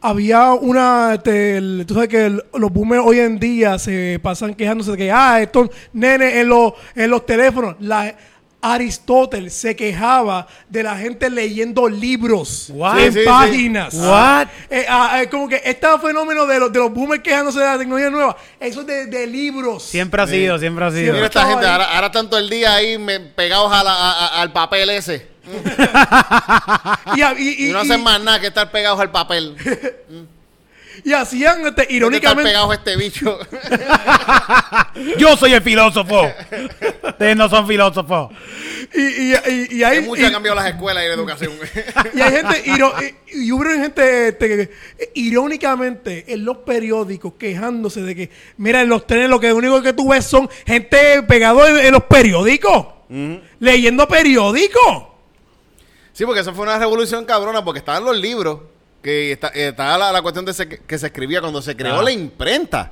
Había 0.00 0.52
una, 0.52 1.14
este, 1.14 1.56
el- 1.56 1.84
tú 1.86 1.94
sabes 1.94 2.08
que 2.08 2.26
el- 2.26 2.44
los 2.54 2.72
boomers 2.72 3.02
hoy 3.04 3.18
en 3.18 3.38
día 3.40 3.78
se 3.78 4.20
pasan 4.22 4.54
quejándose 4.54 4.92
de 4.92 4.96
que, 4.96 5.10
ah, 5.12 5.40
estos 5.42 5.70
nenes 5.92 6.34
en 6.36 6.48
los, 6.48 6.72
en 6.94 7.10
los 7.10 7.26
teléfonos. 7.26 7.74
La, 7.80 8.14
Aristóteles 8.60 9.54
se 9.54 9.76
quejaba 9.76 10.46
de 10.68 10.82
la 10.82 10.96
gente 10.96 11.30
leyendo 11.30 11.88
libros 11.88 12.70
What? 12.74 12.98
en 12.98 13.12
Sí, 13.12 13.18
sí, 13.18 13.24
sí. 13.24 13.24
páginas. 13.26 13.94
What? 13.94 14.48
Eh, 14.68 14.84
ah, 14.88 15.20
eh, 15.22 15.28
como 15.28 15.48
que 15.48 15.62
este 15.64 15.86
fenómeno 16.02 16.44
de 16.44 16.58
los, 16.58 16.72
de 16.72 16.78
los 16.80 16.92
boomers 16.92 17.22
quejándose 17.22 17.60
de 17.60 17.64
la 17.66 17.78
tecnología 17.78 18.10
nueva, 18.10 18.36
eso 18.58 18.80
es 18.80 18.86
de, 18.88 19.06
de 19.06 19.26
libros. 19.28 19.84
Siempre 19.84 20.20
ha 20.22 20.26
sido, 20.26 20.58
siempre 20.58 20.84
ha 20.84 20.90
sido. 20.90 21.12
Mira 21.14 21.26
esta 21.26 21.46
gente, 21.46 21.66
ahora, 21.66 21.84
ahora 21.94 22.10
tanto 22.10 22.36
el 22.36 22.50
día 22.50 22.74
ahí 22.74 22.98
me- 22.98 23.20
pegados 23.20 23.72
a 23.72 23.84
la- 23.84 23.94
a- 23.94 24.26
a- 24.26 24.42
al 24.42 24.52
papel 24.52 24.90
ese. 24.90 25.37
Y, 27.16 27.22
a- 27.22 27.32
y- 27.38 27.48
y- 27.58 27.68
Y 27.68 27.72
no 27.72 27.80
hacen 27.80 28.02
más 28.02 28.20
nada 28.20 28.40
que 28.40 28.48
estar 28.48 28.70
pegados 28.70 29.00
al 29.00 29.10
papel. 29.10 29.56
y 31.04 31.12
hacían 31.12 31.60
este, 31.66 31.82
Estar 31.82 31.90
irónicamente. 31.92 32.50
pegados 32.50 32.70
a 32.70 32.74
este 32.74 32.96
bicho. 32.96 33.38
Yo 35.18 35.36
soy 35.36 35.54
el 35.54 35.62
filósofo. 35.62 36.30
Ustedes 37.02 37.36
no 37.36 37.48
son 37.48 37.66
filósofos. 37.66 38.30
Y, 38.94 39.00
y, 39.00 39.32
y, 39.34 39.76
y 39.78 39.82
hay, 39.84 40.00
mucho 40.00 40.22
y- 40.22 40.24
ha 40.26 40.32
cambiado 40.32 40.56
las 40.56 40.66
escuelas 40.68 41.04
y 41.04 41.08
la 41.08 41.14
educación. 41.14 41.52
Y 42.14 42.20
hay 42.20 42.32
gente, 42.32 42.62
y, 43.30 43.44
y 43.44 43.52
hubo 43.52 43.64
gente 43.64 44.28
este, 44.28 44.70
irónicamente 45.14 46.24
en 46.32 46.44
los 46.44 46.58
periódicos 46.58 47.34
quejándose 47.38 48.00
de 48.02 48.14
que, 48.14 48.30
mira, 48.56 48.80
en 48.82 48.88
los 48.88 49.06
trenes 49.06 49.28
lo 49.30 49.40
que 49.40 49.52
único 49.52 49.82
que 49.82 49.92
tú 49.92 50.08
ves 50.10 50.24
son 50.24 50.48
gente 50.66 51.22
pegado 51.24 51.66
en, 51.66 51.78
en 51.86 51.92
los 51.92 52.04
periódicos, 52.04 52.86
leyendo 53.60 54.06
periódicos. 54.08 55.07
Sí, 56.18 56.24
porque 56.26 56.40
eso 56.40 56.52
fue 56.52 56.64
una 56.64 56.76
revolución 56.80 57.24
cabrona, 57.24 57.64
porque 57.64 57.78
estaban 57.78 58.02
los 58.04 58.18
libros, 58.18 58.58
que 59.00 59.30
está- 59.30 59.52
eh, 59.54 59.68
estaba 59.68 59.96
la, 59.96 60.10
la 60.10 60.20
cuestión 60.20 60.44
de 60.44 60.52
se- 60.52 60.68
que 60.68 60.98
se 60.98 61.06
escribía 61.06 61.40
cuando 61.40 61.62
se 61.62 61.76
creó 61.76 62.00
Ah. 62.00 62.02
la 62.02 62.10
imprenta. 62.10 62.90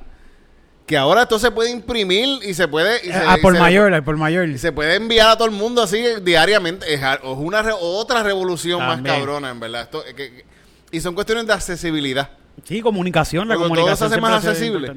Que 0.85 0.95
ahora 0.95 1.23
esto 1.23 1.37
se 1.37 1.51
puede 1.51 1.69
imprimir 1.71 2.39
y 2.41 2.53
se 2.53 2.69
puede... 2.69 3.05
y 3.05 3.07
se- 3.11 3.13
Ah, 3.17 3.35
y 3.37 3.41
por 3.41 3.53
se- 3.53 3.59
mayor, 3.59 4.01
por 4.05 4.15
mayor. 4.15 4.47
Y 4.47 4.57
se 4.57 4.71
puede 4.71 4.95
enviar 4.95 5.27
a 5.31 5.35
todo 5.35 5.49
el 5.49 5.53
mundo 5.53 5.83
así 5.83 6.01
diariamente. 6.23 6.93
Es, 6.93 7.01
una 7.35 7.65
otra 7.81 8.23
revolución 8.23 8.79
más 8.79 9.01
cabrona, 9.01 9.49
en 9.49 9.59
verdad. 9.59 9.81
Esto, 9.81 10.05
eh, 10.07 10.13
que- 10.15 10.31
que- 10.31 10.45
y 10.91 11.01
son 11.01 11.13
cuestiones 11.13 11.45
de 11.47 11.51
accesibilidad. 11.51 12.29
Sí, 12.63 12.79
comunicación. 12.79 13.49
La 13.49 13.55
todo 13.55 13.63
comunicación 13.65 13.97
se 13.97 14.05
hace 14.15 14.21
más 14.21 14.45
accesible. 14.45 14.93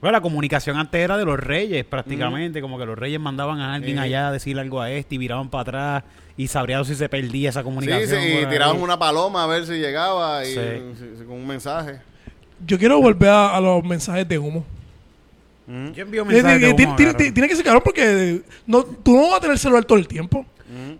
Bueno, 0.00 0.12
la 0.16 0.20
comunicación 0.22 0.78
antes 0.78 0.98
era 1.00 1.18
de 1.18 1.24
los 1.24 1.38
reyes, 1.38 1.84
prácticamente. 1.84 2.60
Como 2.62 2.78
que 2.78 2.86
los 2.86 2.96
reyes 2.96 3.18
mandaban 3.18 3.58
a 3.60 3.74
alguien 3.74 3.98
allá 3.98 4.28
a 4.28 4.32
decir 4.32 4.56
algo 4.60 4.80
a 4.80 4.90
este 4.92 5.16
y 5.16 5.18
viraban 5.18 5.50
para 5.50 5.62
atrás 5.62 6.04
y 6.42 6.48
sabrían 6.48 6.84
si 6.84 6.94
se 6.94 7.08
perdía 7.08 7.50
esa 7.50 7.60
Sí, 7.60 7.64
comunicación. 7.64 8.20
sí, 8.22 8.28
y 8.28 8.34
por 8.36 8.44
ahí. 8.44 8.50
tiraban 8.50 8.80
una 8.80 8.98
paloma 8.98 9.44
a 9.44 9.46
ver 9.46 9.66
si 9.66 9.72
llegaba 9.74 10.44
y, 10.44 10.54
Sí. 10.54 10.60
sí, 10.98 11.04
sí, 11.18 11.24
con 11.24 11.36
un 11.36 11.46
mensaje. 11.46 12.00
Yo 12.66 12.78
quiero 12.78 13.00
volver 13.00 13.28
a, 13.30 13.56
a 13.56 13.60
los 13.60 13.82
mensajes 13.84 14.26
de 14.28 14.38
humo. 14.38 14.64
Yo 15.66 16.02
envío 16.02 16.24
Tiene, 16.24 16.42
mensajes 16.42 16.60
de 16.76 16.84
humo, 16.84 16.96
tiene- 16.96 17.14
tiene 17.14 17.48
que 17.48 17.54
ser 17.56 17.64
cabrón 17.64 17.82
porque 17.84 18.42
no, 18.66 18.82
tú 18.82 19.14
no 19.14 19.28
vas 19.28 19.34
a 19.36 19.40
tener 19.40 19.58
celular 19.58 19.84
todo 19.84 19.98
el 19.98 20.08
tiempo. 20.08 20.44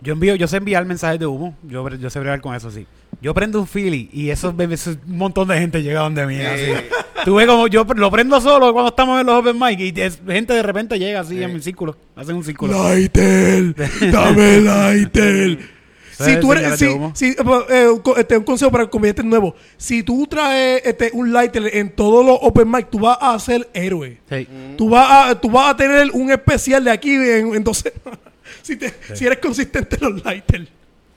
Yo 0.01 0.13
envío, 0.13 0.35
yo 0.35 0.47
sé 0.47 0.57
enviar 0.57 0.83
mensajes 0.85 1.19
de 1.19 1.27
humo. 1.27 1.55
Yo, 1.63 1.87
yo 1.89 2.09
sé 2.09 2.19
bregar 2.19 2.41
con 2.41 2.55
eso, 2.55 2.71
sí. 2.71 2.87
Yo 3.21 3.33
prendo 3.35 3.59
un 3.59 3.67
Philly 3.67 4.09
y 4.11 4.29
eso, 4.31 4.53
eso- 4.57 4.95
un 5.07 5.17
montón 5.17 5.47
de 5.47 5.59
gente 5.59 5.83
llega 5.83 5.99
donde 6.01 6.25
mí. 6.25 6.39
así. 6.41 6.65
Tú 7.23 7.35
ves 7.35 7.45
como 7.45 7.67
yo 7.67 7.83
lo 7.95 8.09
prendo 8.09 8.41
solo 8.41 8.73
cuando 8.73 8.89
estamos 8.89 9.21
en 9.21 9.27
los 9.27 9.35
open 9.39 9.59
mic 9.59 9.79
y 9.79 10.01
es- 10.01 10.19
gente 10.27 10.53
de 10.53 10.63
repente 10.63 10.97
llega 10.97 11.19
así 11.19 11.41
en 11.43 11.51
el 11.51 11.61
círculo. 11.61 11.95
Hacen 12.15 12.35
un 12.35 12.43
círculo. 12.43 12.73
Lightel, 12.89 13.75
dame 14.11 14.61
Lightel. 14.61 15.59
Si 16.11 16.35
tú 16.39 16.51
eres, 16.53 16.77
si, 16.77 16.85
si, 17.13 17.35
eh, 17.69 17.87
un 17.91 17.99
co- 17.99 18.15
este, 18.15 18.37
un 18.37 18.43
consejo 18.43 18.69
para 18.71 18.83
el 18.83 18.89
comediante 18.91 19.23
nuevo. 19.23 19.55
Si 19.77 20.03
tú 20.03 20.27
traes 20.27 20.81
este, 20.85 21.09
un 21.13 21.33
lighter 21.33 21.75
en 21.77 21.89
todos 21.95 22.23
los 22.23 22.37
open 22.41 22.69
mic, 22.69 22.89
tú 22.91 22.99
vas 22.99 23.17
a 23.19 23.37
ser 23.39 23.67
héroe. 23.73 24.19
Sí. 24.29 24.47
Tú 24.77 24.89
vas 24.89 25.29
a, 25.29 25.39
tú 25.41 25.49
vas 25.49 25.71
a 25.73 25.77
tener 25.77 26.09
un 26.13 26.31
especial 26.31 26.83
de 26.83 26.91
aquí 26.91 27.13
en, 27.15 27.55
en 27.55 27.63
dos 27.63 27.79
semanas. 27.79 28.19
Si, 28.61 28.75
te- 28.75 28.93
si 29.13 29.25
eres 29.25 29.39
consistente 29.39 29.97
en 29.99 30.13
los 30.13 30.23
lighters. 30.23 30.67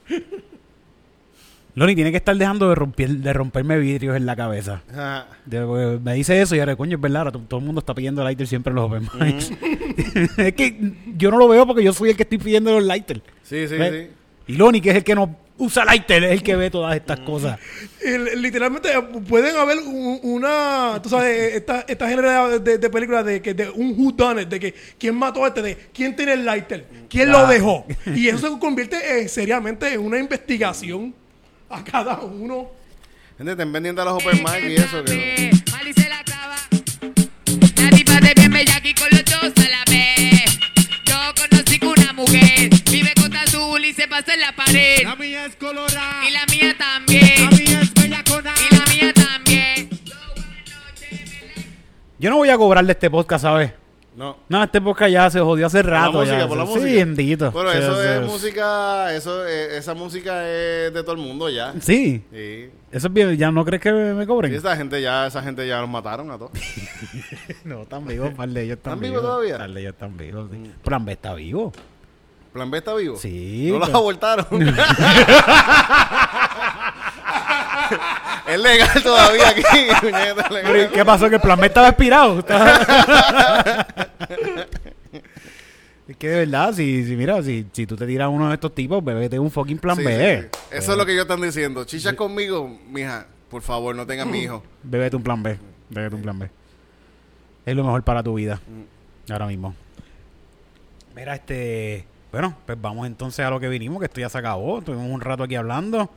Loni 1.76 1.97
tiene 1.97 2.12
que 2.12 2.18
estar 2.18 2.37
dejando 2.37 2.68
de, 2.68 2.76
romper, 2.76 3.09
de 3.11 3.32
romperme 3.32 3.76
vidrios 3.78 4.16
en 4.16 4.26
la 4.26 4.37
cabeza. 4.37 4.82
De- 5.45 5.61
porque 5.62 5.99
me 6.05 6.14
dice 6.14 6.41
eso 6.41 6.55
y 6.55 6.61
ahora, 6.61 6.76
coño, 6.76 6.95
es 6.97 7.01
verdad, 7.01 7.18
ahora 7.22 7.32
to- 7.32 7.41
todo 7.41 7.59
el 7.59 7.66
mundo 7.66 7.80
está 7.80 7.93
pidiendo 7.95 8.22
lighter 8.22 8.47
siempre 8.47 8.70
en 8.70 8.76
los 8.76 8.85
open 8.85 9.09
mics. 9.20 9.51
es 10.39 10.53
que 10.55 10.93
yo 11.16 11.32
no 11.32 11.39
lo 11.39 11.49
veo 11.49 11.66
porque 11.66 11.82
yo 11.82 11.93
soy 11.93 12.11
el 12.11 12.16
que 12.16 12.22
estoy 12.22 12.39
pidiendo 12.39 12.70
los 12.72 12.85
lighters. 12.85 13.22
Sí, 13.43 13.66
sí, 13.66 13.74
¿Ves? 13.76 14.07
sí. 14.47 14.53
Y 14.53 14.57
Loni, 14.57 14.80
que 14.80 14.91
es 14.91 14.97
el 14.97 15.05
que 15.05 15.16
no 15.16 15.37
usa 15.57 15.84
lighter, 15.84 16.24
es 16.24 16.32
el 16.32 16.42
que 16.42 16.57
ve 16.57 16.70
todas 16.70 16.96
estas 16.96 17.20
cosas. 17.20 17.59
Literalmente 18.36 18.90
eh, 18.92 19.00
pueden 19.28 19.57
haber 19.57 19.78
un- 19.78 20.18
una, 20.22 20.98
tú 21.02 21.09
sabes, 21.09 21.55
esta, 21.55 21.84
esta 21.88 22.09
género 22.09 22.59
de, 22.59 22.78
de 22.78 22.90
películas 22.90 23.24
de 23.24 23.40
que 23.40 23.55
de 23.55 23.70
un 23.70 23.94
who 23.96 24.12
done 24.12 24.42
it, 24.42 24.48
de 24.48 24.59
que 24.61 24.74
quién 24.98 25.14
mató 25.14 25.44
a 25.44 25.48
este, 25.48 25.62
de 25.62 25.76
quién 25.94 26.14
tiene 26.16 26.32
el 26.34 26.44
lighter, 26.44 26.86
quién 27.09 27.28
lo 27.30 27.38
Claro. 27.46 27.52
dejó. 27.52 27.86
Y 28.14 28.28
eso 28.30 28.52
se 28.52 28.59
convierte 28.59 29.20
eh, 29.20 29.28
seriamente 29.28 29.92
en 29.92 30.00
una 30.00 30.18
investigación 30.18 31.14
a 31.70 31.82
cada 31.84 32.20
uno. 32.20 32.70
Gente, 33.38 33.52
estén 33.52 33.72
pendientes 33.72 34.02
a 34.02 34.05
los 34.07 34.14
open 34.22 34.38
mic 34.44 34.70
y 34.70 34.74
eso. 34.74 35.05
Que... 35.05 35.50
Mali 35.72 35.92
se 35.92 36.09
la. 36.09 36.22
La 37.82 37.90
tipa 37.90 38.20
de 38.20 38.32
bien 38.36 38.52
bella 38.52 38.76
aquí 38.76 38.94
con 38.94 39.09
los 39.11 39.24
dos 39.24 39.64
a 39.64 39.68
la 39.68 39.84
vez. 39.90 40.44
Yo 41.05 41.16
conocí 41.48 41.80
una 41.84 42.12
mujer 42.12 42.70
se 43.95 44.09
pasa 44.09 44.34
en 44.34 44.40
la 44.40 44.53
pared. 44.55 45.03
La 45.05 45.16
mía 45.16 45.47
es 45.47 45.57
colorada. 45.57 46.28
Y 46.28 46.32
la 46.32 46.47
mía 46.47 46.76
también. 46.78 47.51
La 47.51 47.57
mía 47.57 47.80
es 47.82 47.95
bellacona. 47.95 48.55
Y 48.70 48.74
la 48.76 48.84
mía 48.92 49.12
también. 49.14 49.88
Yo 52.18 52.30
no 52.30 52.36
voy 52.36 52.49
a 52.49 52.57
cobrarle 52.57 52.92
este 52.92 53.11
podcast, 53.11 53.42
¿sabes? 53.42 53.72
No. 54.16 54.36
No, 54.49 54.62
este 54.62 54.80
podcast 54.80 55.11
ya 55.11 55.28
se 55.28 55.40
jodió 55.40 55.66
hace 55.66 55.82
Por 55.82 55.90
la 55.92 56.01
rato. 56.07 56.12
música, 56.20 56.38
ya. 56.38 56.47
por 56.49 56.57
la 56.57 56.66
sí, 56.66 56.72
música. 56.72 56.95
bendito. 56.95 57.51
Bueno, 57.51 57.72
Sí, 57.72 57.78
eso 57.78 57.95
sí, 58.01 58.09
es 58.09 58.18
sí. 58.20 58.24
música, 58.32 59.14
eso, 59.16 59.49
eh, 59.49 59.76
esa 59.76 59.95
música 59.95 60.49
es 60.49 60.95
de 60.95 61.03
todo 61.03 61.12
el 61.16 61.18
mundo 61.20 61.51
ya. 61.51 61.74
Sí, 61.80 62.22
Sí. 62.32 62.70
eso 62.92 63.07
es 63.09 63.12
bien. 63.12 63.36
¿Ya 63.36 63.51
no 63.51 63.64
crees 63.64 63.82
que 63.82 63.90
me, 63.92 64.14
me 64.14 64.24
cobren? 64.24 64.53
Y 64.53 64.57
esa 64.57 64.76
gente 64.76 65.03
ya, 65.03 65.26
esa 65.26 65.42
gente 65.42 65.66
ya 65.66 65.80
los 65.80 65.90
mataron 65.90 66.30
a 66.30 66.38
todos. 66.38 66.53
No, 67.64 67.82
están 67.82 68.07
vivos, 68.07 68.32
par 68.34 68.49
de 68.49 68.62
ellos 68.62 68.76
están, 68.76 68.95
¿Están 68.95 69.11
vivos 69.11 69.22
todavía? 69.22 69.59
Par 69.59 69.70
de 69.70 69.80
ellos 69.80 69.92
están 69.95 70.16
vivos, 70.16 70.49
sí. 70.53 70.70
Plan 70.84 71.05
B 71.05 71.12
está 71.12 71.34
vivo. 71.34 71.72
Plan 72.55 72.70
B 72.70 72.78
está 72.78 72.94
vivo. 72.94 73.16
Sí, 73.16 73.68
No 73.72 73.80
los 73.80 73.88
pero- 73.88 73.98
abortaron. 73.98 74.46
es 78.46 78.61
legal 78.61 79.02
todavía 79.02 79.48
aquí. 79.48 79.62
puñeta, 80.00 80.48
legal. 80.50 80.72
Pero, 80.72 80.82
¿y 80.84 80.88
¿Qué 80.88 81.05
pasó? 81.05 81.28
Que 81.28 81.34
el 81.34 81.40
plan 81.40 81.59
B 81.59 81.66
estaba 81.66 81.88
expirado. 81.88 82.38
Estaba- 82.38 82.78
es 86.09 86.16
que 86.16 86.28
de 86.28 86.38
verdad, 86.46 86.72
si, 86.72 87.05
si 87.05 87.16
mira, 87.16 87.42
si, 87.42 87.66
si 87.72 87.86
tú 87.86 87.96
te 87.96 88.07
tiras 88.07 88.28
uno 88.30 88.46
de 88.48 88.55
estos 88.55 88.72
tipos, 88.72 89.02
bebete 89.05 89.36
un 89.38 89.50
fucking 89.50 89.78
plan 89.78 89.96
Sí, 89.96 90.05
B. 90.05 90.42
sí, 90.42 90.48
sí. 90.52 90.59
Eso 90.76 90.92
es 90.92 90.98
lo 90.98 91.05
que 91.05 91.11
ellos 91.12 91.22
están 91.24 91.40
diciendo. 91.40 91.84
Chichas 91.84 92.14
conmigo, 92.14 92.68
mija, 92.88 93.26
por 93.50 93.62
favor, 93.62 93.96
no 93.96 94.07
tengas 94.07 94.28
mi 94.28 94.42
hijo. 94.42 94.62
Bebete 94.84 95.16
un 95.16 95.24
plan 95.24 95.42
B. 95.42 95.59
Bebete 95.90 96.14
un 96.14 96.22
plan 96.22 96.38
B. 96.38 96.48
Es 97.66 97.74
lo 97.74 97.82
mejor 97.82 98.05
para 98.05 98.22
tu 98.22 98.34
vida. 98.34 98.61
Mm. 98.68 99.32
Ahora 99.32 99.46
mismo. 99.46 99.74
Mira, 101.16 101.34
este. 101.34 102.07
Bueno, 102.35 102.57
pues 102.66 102.76
vamos 102.80 103.07
entonces 103.07 103.47
a 103.47 103.51
lo 103.51 103.61
que 103.61 103.68
vinimos, 103.68 104.01
que 104.01 104.07
esto 104.07 104.20
ya 104.20 104.28
se 104.28 104.39
acabó. 104.39 104.82
Tuvimos 104.82 105.09
un 105.09 105.20
rato 105.20 105.45
aquí 105.45 105.55
hablando. 105.55 106.11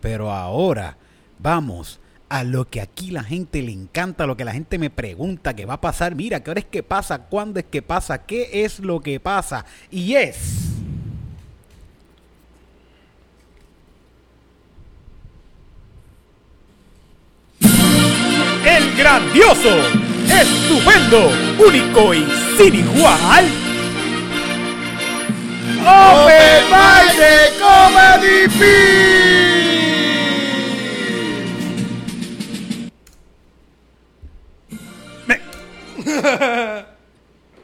Pero 0.00 0.30
ahora 0.30 0.96
vamos 1.40 1.98
a 2.28 2.44
lo 2.44 2.66
que 2.66 2.80
aquí 2.80 3.10
la 3.10 3.24
gente 3.24 3.60
le 3.60 3.72
encanta, 3.72 4.24
lo 4.24 4.36
que 4.36 4.44
la 4.44 4.52
gente 4.52 4.78
me 4.78 4.90
pregunta 4.90 5.56
que 5.56 5.66
va 5.66 5.74
a 5.74 5.80
pasar. 5.80 6.14
Mira, 6.14 6.44
¿qué 6.44 6.52
hora 6.52 6.60
es 6.60 6.66
que 6.66 6.84
pasa? 6.84 7.22
¿Cuándo 7.22 7.58
es 7.58 7.66
que 7.66 7.82
pasa? 7.82 8.24
¿Qué 8.24 8.64
es 8.64 8.78
lo 8.78 9.00
que 9.00 9.18
pasa? 9.18 9.64
Y 9.90 10.14
es. 10.14 10.70
El 18.64 18.96
grandioso, 18.96 19.76
estupendo, 20.30 21.32
único 21.58 22.14
y 22.14 22.24
sin 22.56 22.76
igual. 22.76 23.63
Open 25.86 26.64
Mic 26.70 27.16
de 27.16 27.34
Comedy 27.60 28.48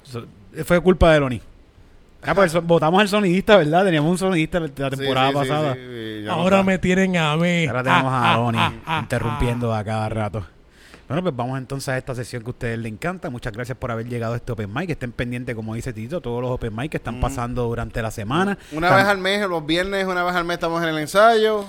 So- 0.02 0.26
Fue 0.64 0.80
culpa 0.80 1.12
de 1.12 1.20
Loni. 1.20 1.40
Ah, 2.22 2.34
pues 2.34 2.52
votamos 2.66 3.00
al 3.00 3.08
sonidista, 3.08 3.56
¿verdad? 3.56 3.84
Teníamos 3.84 4.10
un 4.10 4.18
sonidista 4.18 4.60
la 4.60 4.68
temporada 4.68 5.28
sí, 5.28 5.32
sí, 5.32 5.38
pasada. 5.38 5.74
sí, 5.74 6.22
no 6.24 6.32
Ahora 6.32 6.62
me 6.62 6.78
tienen 6.78 7.16
a 7.16 7.36
mí. 7.36 7.66
Ahora 7.66 7.82
tenemos 7.82 8.12
Ah, 8.12 8.24
a 8.30 8.34
ah, 8.34 8.36
Loni 8.36 8.58
ah, 8.58 8.72
ah, 8.86 8.98
interrumpiendo 9.02 9.74
a 9.74 9.84
cada 9.84 10.08
rato. 10.08 10.46
Bueno, 11.10 11.24
pues 11.24 11.34
vamos 11.34 11.58
entonces 11.58 11.88
a 11.88 11.98
esta 11.98 12.14
sesión 12.14 12.42
que 12.44 12.50
a 12.50 12.50
ustedes 12.50 12.78
les 12.78 12.92
encanta. 12.92 13.30
Muchas 13.30 13.52
gracias 13.52 13.76
por 13.76 13.90
haber 13.90 14.06
llegado 14.08 14.34
a 14.34 14.36
este 14.36 14.52
Open 14.52 14.72
Mic. 14.72 14.90
Estén 14.90 15.10
pendientes, 15.10 15.56
como 15.56 15.74
dice 15.74 15.92
Tito, 15.92 16.20
todos 16.20 16.40
los 16.40 16.52
Open 16.52 16.72
Mic 16.76 16.92
que 16.92 16.98
están 16.98 17.18
pasando 17.20 17.64
durante 17.64 18.00
la 18.00 18.12
semana. 18.12 18.56
Una 18.70 18.90
Tam- 18.90 18.96
vez 18.98 19.04
al 19.06 19.18
mes, 19.18 19.48
los 19.48 19.66
viernes, 19.66 20.06
una 20.06 20.22
vez 20.22 20.36
al 20.36 20.44
mes 20.44 20.54
estamos 20.54 20.80
en 20.84 20.88
el 20.90 20.98
ensayo. 20.98 21.64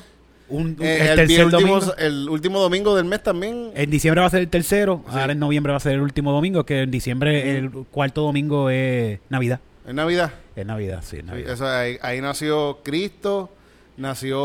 un, 0.48 0.68
un- 0.68 0.78
Eh, 0.82 1.00
el 1.02 1.08
el, 1.08 1.16
tercer 1.16 1.46
último, 1.46 1.74
domingo. 1.80 1.96
el 1.98 2.30
último 2.30 2.60
domingo 2.60 2.96
del 2.96 3.06
mes 3.06 3.24
también. 3.24 3.72
En 3.74 3.90
diciembre 3.90 4.22
va 4.22 4.28
a 4.28 4.30
ser 4.30 4.42
el 4.42 4.48
tercero, 4.50 5.04
ahora 5.08 5.32
en 5.34 5.40
noviembre 5.40 5.72
va 5.72 5.78
a 5.78 5.80
ser 5.80 5.94
el 5.94 6.02
último 6.02 6.32
domingo, 6.34 6.64
que 6.64 6.82
en 6.82 6.92
diciembre 6.92 7.58
el 7.58 7.72
cuarto 7.90 8.22
domingo 8.22 8.70
es 8.70 9.20
Navidad. 9.30 9.60
En 9.88 9.96
Navidad. 9.96 10.34
Es 10.56 10.66
Navidad, 10.68 11.02
sí, 11.04 11.18
es 11.18 11.24
Navidad. 11.26 11.54
eso, 11.54 11.66
ahí, 11.68 11.98
ahí 12.04 12.22
nació 12.22 12.80
Cristo, 12.84 13.50
nació 14.02 14.38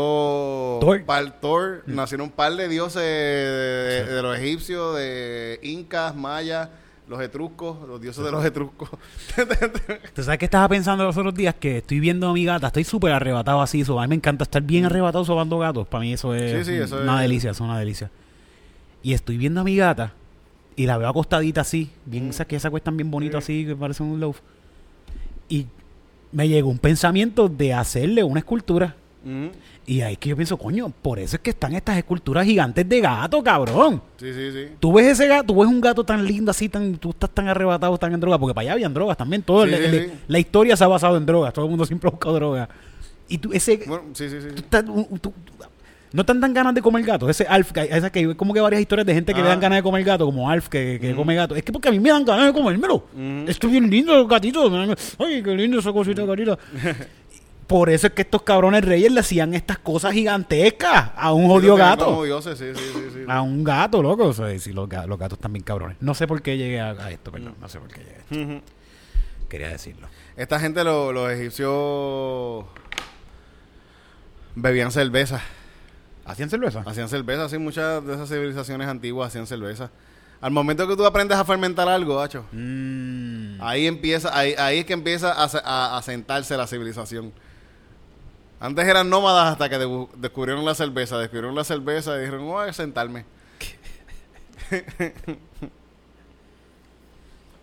Thor. 0.79 1.03
Par- 1.05 1.39
Thor, 1.41 1.83
nacieron 1.87 2.27
un 2.27 2.31
par 2.31 2.55
de 2.55 2.67
dioses 2.67 3.01
de, 3.01 4.05
de 4.13 4.21
los 4.21 4.37
egipcios, 4.37 4.95
de 4.95 5.59
incas, 5.63 6.15
mayas, 6.15 6.69
los 7.07 7.21
etruscos, 7.21 7.87
los 7.87 7.99
dioses 8.01 8.23
de 8.23 8.31
los 8.31 8.43
etruscos. 8.45 8.89
¿Tú 10.13 10.23
sabes 10.23 10.37
qué 10.39 10.45
estaba 10.45 10.67
pensando 10.67 11.03
los 11.05 11.17
otros 11.17 11.33
días? 11.33 11.55
Que 11.55 11.77
estoy 11.77 11.99
viendo 11.99 12.29
a 12.29 12.33
mi 12.33 12.45
gata, 12.45 12.67
estoy 12.67 12.83
súper 12.83 13.11
arrebatado 13.13 13.61
así. 13.61 13.83
so- 13.83 13.99
a 13.99 14.03
mí 14.03 14.09
me 14.09 14.15
encanta 14.15 14.43
estar 14.43 14.61
bien 14.61 14.85
arrebatado 14.85 15.25
sobando 15.25 15.57
gatos. 15.59 15.87
Para 15.87 16.01
mí 16.01 16.13
eso 16.13 16.33
es 16.35 16.65
Sí, 16.65 16.73
sí, 16.73 16.77
eso 16.81 16.97
una 17.01 17.15
es- 17.15 17.21
delicia, 17.21 17.51
eso 17.51 17.63
es 17.63 17.69
una 17.69 17.79
delicia. 17.79 18.11
Y 19.03 19.13
estoy 19.13 19.37
viendo 19.37 19.61
a 19.61 19.63
mi 19.63 19.75
gata 19.77 20.13
y 20.75 20.85
la 20.85 20.97
veo 20.97 21.07
acostadita 21.09 21.61
así, 21.61 21.89
bien, 22.05 22.29
esas 22.29 22.45
que 22.45 22.59
se 22.59 22.67
acuestan 22.67 22.97
bien 22.97 23.09
bonito 23.09 23.37
así, 23.37 23.65
que 23.65 23.75
parece 23.75 24.03
un 24.03 24.19
loaf. 24.19 24.39
Y 25.49 25.65
me 26.31 26.47
llegó 26.49 26.69
un 26.69 26.77
pensamiento 26.77 27.47
de 27.47 27.73
hacerle 27.73 28.23
una 28.23 28.39
escultura. 28.39 28.95
Y 29.85 30.01
ahí 30.01 30.13
es 30.13 30.19
que 30.19 30.29
yo 30.29 30.35
pienso, 30.35 30.57
coño, 30.57 30.89
por 31.01 31.19
eso 31.19 31.35
es 31.37 31.41
que 31.41 31.49
están 31.51 31.73
estas 31.73 31.97
esculturas 31.97 32.45
gigantes 32.45 32.87
de 32.87 32.99
gato, 33.01 33.41
cabrón. 33.43 34.01
Sí, 34.17 34.33
sí, 34.33 34.51
sí. 34.51 34.65
Tú 34.79 34.93
ves 34.93 35.07
ese 35.07 35.27
gato, 35.27 35.45
tú 35.53 35.59
ves 35.61 35.69
un 35.69 35.79
gato 35.81 36.03
tan 36.03 36.25
lindo 36.25 36.51
así, 36.51 36.67
tan, 36.69 36.97
tú 36.97 37.11
estás 37.11 37.29
tan 37.29 37.47
arrebatado, 37.47 37.97
tan 37.97 38.13
en 38.13 38.19
droga, 38.19 38.37
porque 38.37 38.53
para 38.53 38.63
allá 38.63 38.73
habían 38.73 38.93
drogas 38.93 39.17
también. 39.17 39.41
Todo 39.43 39.65
Sí, 39.65 39.73
el- 39.73 39.79
sí, 39.91 39.97
el- 39.97 40.05
sí. 40.07 40.11
La 40.27 40.39
historia 40.39 40.75
se 40.77 40.83
ha 40.83 40.87
basado 40.87 41.17
en 41.17 41.25
drogas, 41.25 41.53
todo 41.53 41.65
el 41.65 41.69
mundo 41.69 41.85
siempre 41.85 42.07
ha 42.07 42.11
buscado 42.11 42.35
drogas. 42.35 42.69
Y 43.29 43.37
tú, 43.37 43.51
ese. 43.53 43.77
Bueno, 43.87 44.03
sí, 44.13 44.29
sí, 44.29 44.37
sí. 44.41 44.47
tú 44.55 44.59
estás- 44.61 44.85
tú- 44.85 45.33
no 46.13 46.25
te 46.25 46.33
dan 46.33 46.53
ganas 46.53 46.73
de 46.73 46.81
comer 46.81 47.03
gato. 47.03 47.29
Ese 47.29 47.45
Alf, 47.45 47.73
que, 47.73 47.81
esa 47.81 48.09
que 48.09 48.19
hay 48.19 48.33
como 48.35 48.53
que 48.53 48.61
varias 48.61 48.81
historias 48.81 49.05
de 49.05 49.13
gente 49.13 49.33
que 49.33 49.41
le 49.41 49.47
dan 49.49 49.57
Ah. 49.57 49.61
ganas 49.61 49.79
de 49.79 49.83
comer 49.83 50.03
gato, 50.05 50.25
como 50.25 50.49
Alf 50.49 50.69
que, 50.69 50.97
que 51.01 51.13
come 51.13 51.35
gato. 51.35 51.53
Es 51.55 51.63
que 51.63 51.71
porque 51.73 51.89
a 51.89 51.91
mí 51.91 51.99
me 51.99 52.09
dan 52.09 52.23
ganas 52.23 52.45
de 52.47 52.53
comérmelo. 52.53 52.95
Ujú. 52.95 53.45
Esto 53.45 53.67
es 53.67 53.71
bien 53.73 53.89
lindo, 53.89 54.15
los 54.15 54.27
gatitos. 54.27 54.71
Ay, 55.19 55.43
qué 55.43 55.53
lindo 55.53 55.79
esa 55.79 55.91
cosita, 55.91 56.23
gatita. 56.25 56.57
Por 57.67 57.89
eso 57.89 58.07
es 58.07 58.13
que 58.13 58.21
estos 58.21 58.43
cabrones 58.43 58.83
reyes 58.85 59.11
le 59.11 59.19
hacían 59.19 59.53
estas 59.53 59.77
cosas 59.77 60.13
gigantescas 60.13 61.11
a 61.15 61.33
un 61.33 61.47
jodido 61.47 61.75
Sí, 61.75 61.81
tenían 61.81 61.97
gato. 61.97 62.05
Como 62.05 62.23
dioses, 62.23 62.57
sí, 62.57 62.65
sí, 62.73 62.91
sí. 62.93 63.03
sí. 63.13 63.19
A 63.27 63.41
un 63.41 63.63
gato, 63.63 64.01
loco. 64.01 64.25
O 64.27 64.33
sea, 64.33 64.57
sí, 64.57 64.71
los, 64.71 64.87
ga- 64.87 65.05
los 65.05 65.19
gatos 65.19 65.37
también 65.37 65.63
cabrones. 65.63 65.97
No 65.99 66.13
sé 66.13 66.27
por 66.27 66.41
qué 66.41 66.57
llegué 66.57 66.79
a, 66.79 66.91
a 66.91 67.11
esto, 67.11 67.29
perdón. 67.31 67.55
No 67.59 67.67
sé 67.67 67.79
por 67.79 67.89
qué 67.89 67.99
llegué 67.99 68.15
a 68.15 68.19
esto. 68.53 68.63
Quería 69.49 69.67
decirlo. 69.69 70.07
Esta 70.37 70.59
gente, 70.59 70.83
lo- 70.85 71.11
los 71.11 71.29
egipcios, 71.31 72.65
bebían 74.55 74.91
cerveza. 74.91 75.41
¿Hacían 76.25 76.49
cerveza? 76.49 76.83
Hacían 76.85 77.09
cerveza, 77.09 77.45
así 77.45 77.57
muchas 77.57 78.05
de 78.05 78.13
esas 78.13 78.27
civilizaciones 78.29 78.87
antiguas 78.87 79.27
hacían 79.29 79.47
cerveza. 79.47 79.89
Al 80.41 80.51
momento 80.51 80.87
que 80.87 80.95
tú 80.95 81.05
aprendes 81.05 81.37
a 81.37 81.45
fermentar 81.45 81.87
algo, 81.87 82.19
hacho, 82.21 82.45
Mm. 82.51 83.59
ahí 83.61 83.87
empieza, 83.87 84.37
ahí, 84.37 84.53
ahí 84.57 84.79
es 84.79 84.85
que 84.85 84.93
empieza 84.93 85.31
a- 85.33 85.97
a 85.97 86.01
sentarse 86.01 86.55
la 86.57 86.67
civilización. 86.67 87.31
Antes 88.59 88.85
eran 88.87 89.09
nómadas 89.09 89.51
hasta 89.51 89.69
que 89.69 89.77
debu- 89.77 90.09
descubrieron 90.15 90.65
la 90.65 90.73
cerveza, 90.75 91.17
descubrieron 91.19 91.53
la 91.55 91.63
cerveza 91.63 92.17
y 92.17 92.21
dijeron, 92.21 92.45
voy 92.45 92.69
a 92.69 92.73
sentarme. 92.73 93.25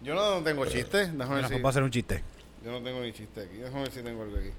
Yo 0.03 0.15
no, 0.15 0.43
tengo 0.43 0.67
chiste, 0.67 1.07
déjame 1.13 1.37
ver 1.37 1.47
si- 1.49 1.53
vamos 1.55 1.65
a 1.67 1.69
hacer 1.71 1.83
un 1.83 1.91
chiste. 1.91 2.23
Yo 2.65 2.71
no 2.73 2.81
tengo 2.83 3.01
ni 3.01 3.13
chiste 3.13 3.41
aquí, 3.43 3.57
déjame 3.57 3.83
ver 3.83 3.91
si 3.93 4.03
tengo 4.03 4.23
algo 4.23 4.37
aquí. 4.37 4.51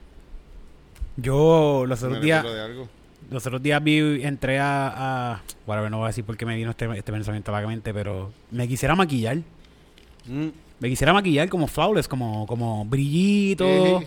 Yo 1.17 1.85
los 1.87 2.03
otros 2.03 2.21
días, 2.21 2.43
de 2.43 2.87
los 3.31 3.45
otros 3.45 3.61
días 3.63 3.81
vi, 3.83 4.23
entré 4.23 4.59
a, 4.59 5.33
a 5.33 5.41
whatever, 5.65 5.89
no 5.89 5.97
voy 5.99 6.05
a 6.05 6.07
decir 6.07 6.25
por 6.25 6.35
qué 6.35 6.45
me 6.45 6.55
vino 6.55 6.71
este, 6.71 6.85
este 6.97 7.11
pensamiento 7.11 7.55
a 7.55 7.61
la 7.61 7.67
mente, 7.67 7.93
pero 7.93 8.31
me 8.51 8.67
quisiera 8.67 8.95
maquillar. 8.95 9.37
Mm. 10.25 10.47
Me 10.79 10.89
quisiera 10.89 11.13
maquillar 11.13 11.47
como 11.47 11.67
flawless, 11.67 12.07
como, 12.07 12.45
como 12.45 12.83
brillito. 12.85 14.01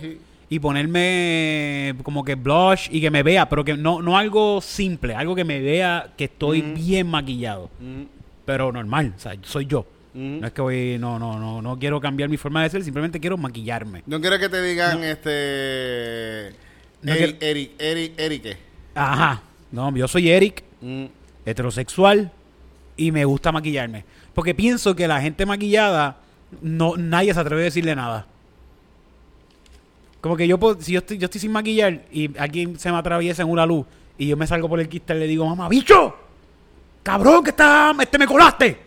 Y 0.50 0.60
ponerme 0.60 1.94
como 2.02 2.24
que 2.24 2.34
blush 2.34 2.88
y 2.90 3.00
que 3.02 3.10
me 3.10 3.22
vea, 3.22 3.48
pero 3.48 3.64
que 3.64 3.76
no, 3.76 4.00
no 4.00 4.16
algo 4.16 4.60
simple, 4.62 5.14
algo 5.14 5.34
que 5.34 5.44
me 5.44 5.60
vea 5.60 6.12
que 6.16 6.24
estoy 6.24 6.62
Mm. 6.62 6.74
bien 6.74 7.06
maquillado, 7.06 7.70
Mm, 7.80 8.02
pero 8.46 8.72
normal, 8.72 9.12
o 9.16 9.20
sea, 9.20 9.34
soy 9.42 9.66
yo. 9.66 9.84
mm. 10.14 10.40
No 10.40 10.46
es 10.46 10.52
que 10.54 10.62
voy, 10.62 10.96
no, 10.98 11.18
no, 11.18 11.38
no, 11.38 11.60
no 11.60 11.78
quiero 11.78 12.00
cambiar 12.00 12.30
mi 12.30 12.38
forma 12.38 12.62
de 12.62 12.70
ser, 12.70 12.82
simplemente 12.82 13.20
quiero 13.20 13.36
maquillarme. 13.36 14.02
No 14.06 14.20
quiero 14.22 14.38
que 14.38 14.48
te 14.48 14.62
digan, 14.62 15.04
este... 15.04 16.54
No 17.02 17.12
Eric, 17.12 17.36
Eric, 17.42 17.70
Eric, 17.78 18.12
Eric. 18.16 18.56
Ajá. 18.94 19.42
No, 19.70 19.94
yo 19.94 20.08
soy 20.08 20.30
Eric, 20.30 20.64
heterosexual 21.44 22.30
y 22.96 23.12
me 23.12 23.24
gusta 23.24 23.52
maquillarme, 23.52 24.04
porque 24.34 24.54
pienso 24.54 24.96
que 24.96 25.06
la 25.06 25.20
gente 25.20 25.44
maquillada 25.46 26.16
no 26.62 26.96
nadie 26.96 27.32
se 27.34 27.40
atreve 27.40 27.60
a 27.62 27.64
decirle 27.66 27.94
nada. 27.94 28.26
Como 30.20 30.36
que 30.36 30.48
yo 30.48 30.58
si 30.80 30.92
yo 30.92 30.98
estoy, 30.98 31.18
yo 31.18 31.26
estoy 31.26 31.40
sin 31.40 31.52
maquillar 31.52 32.02
y 32.10 32.36
alguien 32.38 32.78
se 32.78 32.90
me 32.90 32.98
atraviesa 32.98 33.42
en 33.42 33.48
una 33.50 33.64
luz 33.64 33.86
y 34.16 34.26
yo 34.26 34.36
me 34.36 34.46
salgo 34.46 34.68
por 34.68 34.80
el 34.80 34.88
quiste 34.88 35.14
y 35.14 35.18
le 35.18 35.26
digo, 35.26 35.46
mamá, 35.46 35.68
bicho, 35.68 36.14
cabrón, 37.02 37.44
que 37.44 37.50
está, 37.50 37.94
este 38.00 38.18
me 38.18 38.26
colaste. 38.26 38.78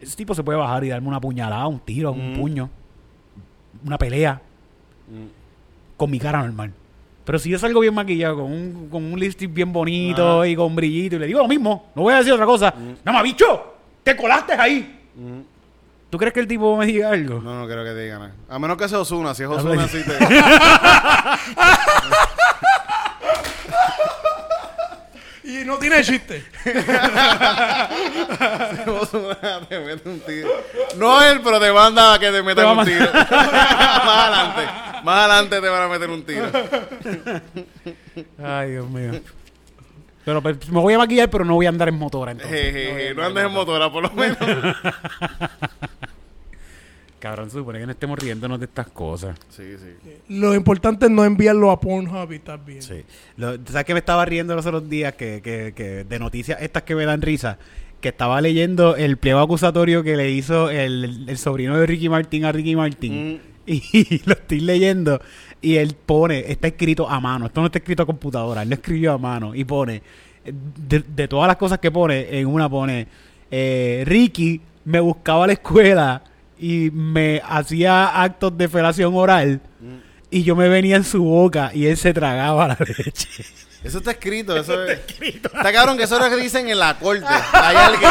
Ese 0.00 0.16
tipo 0.16 0.34
se 0.34 0.44
puede 0.44 0.58
bajar 0.58 0.84
y 0.84 0.88
darme 0.90 1.08
una 1.08 1.20
puñalada, 1.20 1.66
un 1.66 1.80
tiro, 1.80 2.12
un 2.12 2.34
Mm. 2.34 2.36
puño, 2.36 2.70
una 3.84 3.98
pelea 3.98 4.40
mm. 5.08 5.96
con 5.96 6.10
mi 6.10 6.18
cara 6.20 6.42
normal. 6.42 6.72
Pero 7.24 7.40
si 7.40 7.50
yo 7.50 7.58
salgo 7.58 7.80
bien 7.80 7.92
maquillado, 7.94 8.36
con 8.36 8.52
un, 8.52 8.88
con 8.88 9.02
un 9.02 9.18
lipstick 9.18 9.52
bien 9.52 9.72
bonito 9.72 10.44
y 10.44 10.54
con 10.54 10.76
brillito, 10.76 11.16
y 11.16 11.18
le 11.18 11.26
digo 11.26 11.40
lo 11.40 11.48
mismo, 11.48 11.90
no 11.96 12.02
voy 12.02 12.14
a 12.14 12.18
decir 12.18 12.32
otra 12.32 12.46
cosa. 12.46 12.72
Mamá, 13.04 13.22
bicho, 13.22 13.74
te 14.04 14.16
colaste 14.16 14.52
ahí. 14.52 15.00
¿Tú 16.16 16.20
crees 16.20 16.32
que 16.32 16.40
el 16.40 16.48
tipo 16.48 16.74
me 16.78 16.86
diga 16.86 17.10
algo? 17.10 17.42
No, 17.42 17.60
no 17.60 17.66
creo 17.66 17.84
que 17.84 17.90
te 17.90 18.04
digan 18.04 18.20
nada. 18.20 18.32
A 18.48 18.58
menos 18.58 18.78
que 18.78 18.88
sea 18.88 19.00
Osuna. 19.00 19.34
Si 19.34 19.42
es 19.42 19.50
Osuna, 19.50 19.86
sí 19.86 20.02
te... 20.02 20.16
Y 25.44 25.62
no 25.66 25.76
tiene 25.76 26.02
chiste. 26.02 26.42
Ozuna 28.86 29.60
te 29.68 29.78
mete 29.78 30.08
un 30.08 30.20
tiro. 30.20 30.48
No 30.96 31.22
él, 31.22 31.42
pero 31.44 31.60
te 31.60 31.70
manda 31.70 32.14
a 32.14 32.18
que 32.18 32.32
te 32.32 32.42
metan 32.42 32.78
un 32.78 32.84
tiro. 32.86 33.10
más 33.12 33.30
adelante. 33.30 34.62
Más 35.04 35.18
adelante 35.18 35.60
te 35.60 35.68
van 35.68 35.82
a 35.82 35.88
meter 35.88 36.08
un 36.08 36.24
tiro. 36.24 36.46
Ay, 38.42 38.70
Dios 38.70 38.88
mío. 38.88 39.20
Pero 40.26 40.42
pues, 40.42 40.68
me 40.70 40.80
voy 40.80 40.92
a 40.92 40.98
maquillar, 40.98 41.30
pero 41.30 41.44
no 41.46 41.54
voy 41.54 41.64
a 41.66 41.68
andar 41.70 41.88
en 41.88 41.94
motora 41.98 42.32
entonces. 42.32 43.14
No 43.16 43.22
andes 43.24 43.44
en 43.46 43.52
motora, 43.52 43.90
por 43.90 44.02
lo 44.02 44.10
menos. 44.10 44.36
Cabrón, 47.18 47.48
se 47.50 47.56
supone 47.58 47.78
que 47.80 47.86
no 47.86 47.92
estemos 47.92 48.18
riéndonos 48.18 48.58
de 48.60 48.66
estas 48.66 48.88
cosas. 48.88 49.38
Sí, 49.48 49.62
sí. 49.78 50.10
Lo 50.28 50.54
importante 50.54 51.06
es 51.06 51.10
no 51.12 51.24
enviarlo 51.24 51.70
a 51.70 51.80
Pornhub 51.80 52.30
y 52.30 52.36
estar 52.36 52.62
bien. 52.62 52.82
Sí. 52.82 53.04
Lo- 53.36 53.56
¿Sabes 53.66 53.84
que 53.84 53.94
me 53.94 54.00
estaba 54.00 54.24
riendo 54.26 54.54
los 54.54 54.66
otros 54.66 54.88
días 54.88 55.14
que, 55.14 55.40
que, 55.42 55.72
que 55.74 56.04
de 56.04 56.18
noticias 56.18 56.60
estas 56.60 56.82
que 56.82 56.94
me 56.94 57.06
dan 57.06 57.22
risa? 57.22 57.58
Que 58.00 58.10
estaba 58.10 58.40
leyendo 58.42 58.96
el 58.96 59.16
pliego 59.16 59.40
acusatorio 59.40 60.02
que 60.02 60.16
le 60.16 60.30
hizo 60.30 60.70
el, 60.70 61.24
el 61.28 61.38
sobrino 61.38 61.78
de 61.78 61.86
Ricky 61.86 62.08
Martin 62.10 62.44
a 62.44 62.52
Ricky 62.52 62.76
Martin. 62.76 63.34
Mm. 63.34 63.40
Y 63.92 64.22
lo 64.24 64.34
estoy 64.34 64.60
leyendo. 64.60 65.20
Y 65.60 65.76
él 65.76 65.94
pone, 65.94 66.44
está 66.50 66.68
escrito 66.68 67.08
a 67.08 67.18
mano. 67.20 67.46
Esto 67.46 67.60
no 67.60 67.66
está 67.66 67.78
escrito 67.78 68.02
a 68.04 68.06
computadora. 68.06 68.62
Él 68.62 68.68
lo 68.68 68.74
escribió 68.76 69.12
a 69.12 69.18
mano. 69.18 69.54
Y 69.54 69.64
pone, 69.64 70.02
de, 70.44 71.00
de 71.00 71.28
todas 71.28 71.48
las 71.48 71.56
cosas 71.56 71.78
que 71.78 71.90
pone, 71.90 72.38
en 72.38 72.46
una 72.46 72.68
pone, 72.68 73.08
eh, 73.50 74.04
Ricky 74.06 74.60
me 74.84 75.00
buscaba 75.00 75.44
a 75.44 75.46
la 75.48 75.52
escuela 75.54 76.22
y 76.58 76.90
me 76.92 77.40
hacía 77.44 78.22
actos 78.22 78.56
de 78.56 78.68
felación 78.68 79.14
oral. 79.14 79.60
Y 80.30 80.42
yo 80.42 80.56
me 80.56 80.68
venía 80.68 80.96
en 80.96 81.04
su 81.04 81.22
boca 81.22 81.70
y 81.74 81.86
él 81.86 81.96
se 81.96 82.12
tragaba 82.12 82.68
la 82.68 82.78
leche. 82.98 83.44
Eso 83.86 83.98
está 83.98 84.10
escrito. 84.10 84.56
Eso 84.56 84.84
es... 84.84 85.00
Está 85.20 85.72
cabrón 85.72 85.96
que 85.96 86.02
eso 86.02 86.16
es 86.16 86.22
lo 86.22 86.28
que 86.28 86.42
dicen 86.42 86.68
en 86.68 86.78
la 86.78 86.98
corte. 86.98 87.24
Hay 87.52 87.76
alguien 87.76 88.10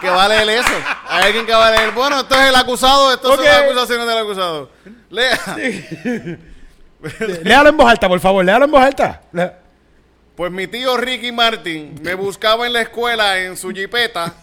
que 0.00 0.08
va 0.08 0.24
a 0.24 0.28
leer 0.28 0.48
eso. 0.50 0.72
Hay 1.08 1.24
alguien 1.24 1.46
que 1.46 1.52
va 1.52 1.66
a 1.66 1.70
leer. 1.72 1.90
Bueno, 1.92 2.20
esto 2.20 2.34
es 2.36 2.48
el 2.48 2.54
acusado. 2.54 3.12
Esto 3.12 3.34
son 3.34 3.44
las 3.44 3.62
acusaciones 3.62 4.06
del 4.06 4.18
acusado. 4.18 4.70
Lea. 5.10 5.38
Léalo 7.42 7.70
en 7.70 7.76
voz 7.76 7.90
alta, 7.90 8.08
por 8.08 8.20
favor, 8.20 8.44
léalo 8.44 8.66
en 8.66 8.70
voz 8.70 8.82
alta. 8.82 9.22
Pues 10.36 10.52
mi 10.52 10.66
tío 10.66 10.96
Ricky 10.96 11.32
Martin 11.32 11.98
me 12.02 12.14
buscaba 12.14 12.66
en 12.66 12.74
la 12.74 12.82
escuela 12.82 13.38
en 13.38 13.56
su 13.56 13.70
jipeta 13.70 14.34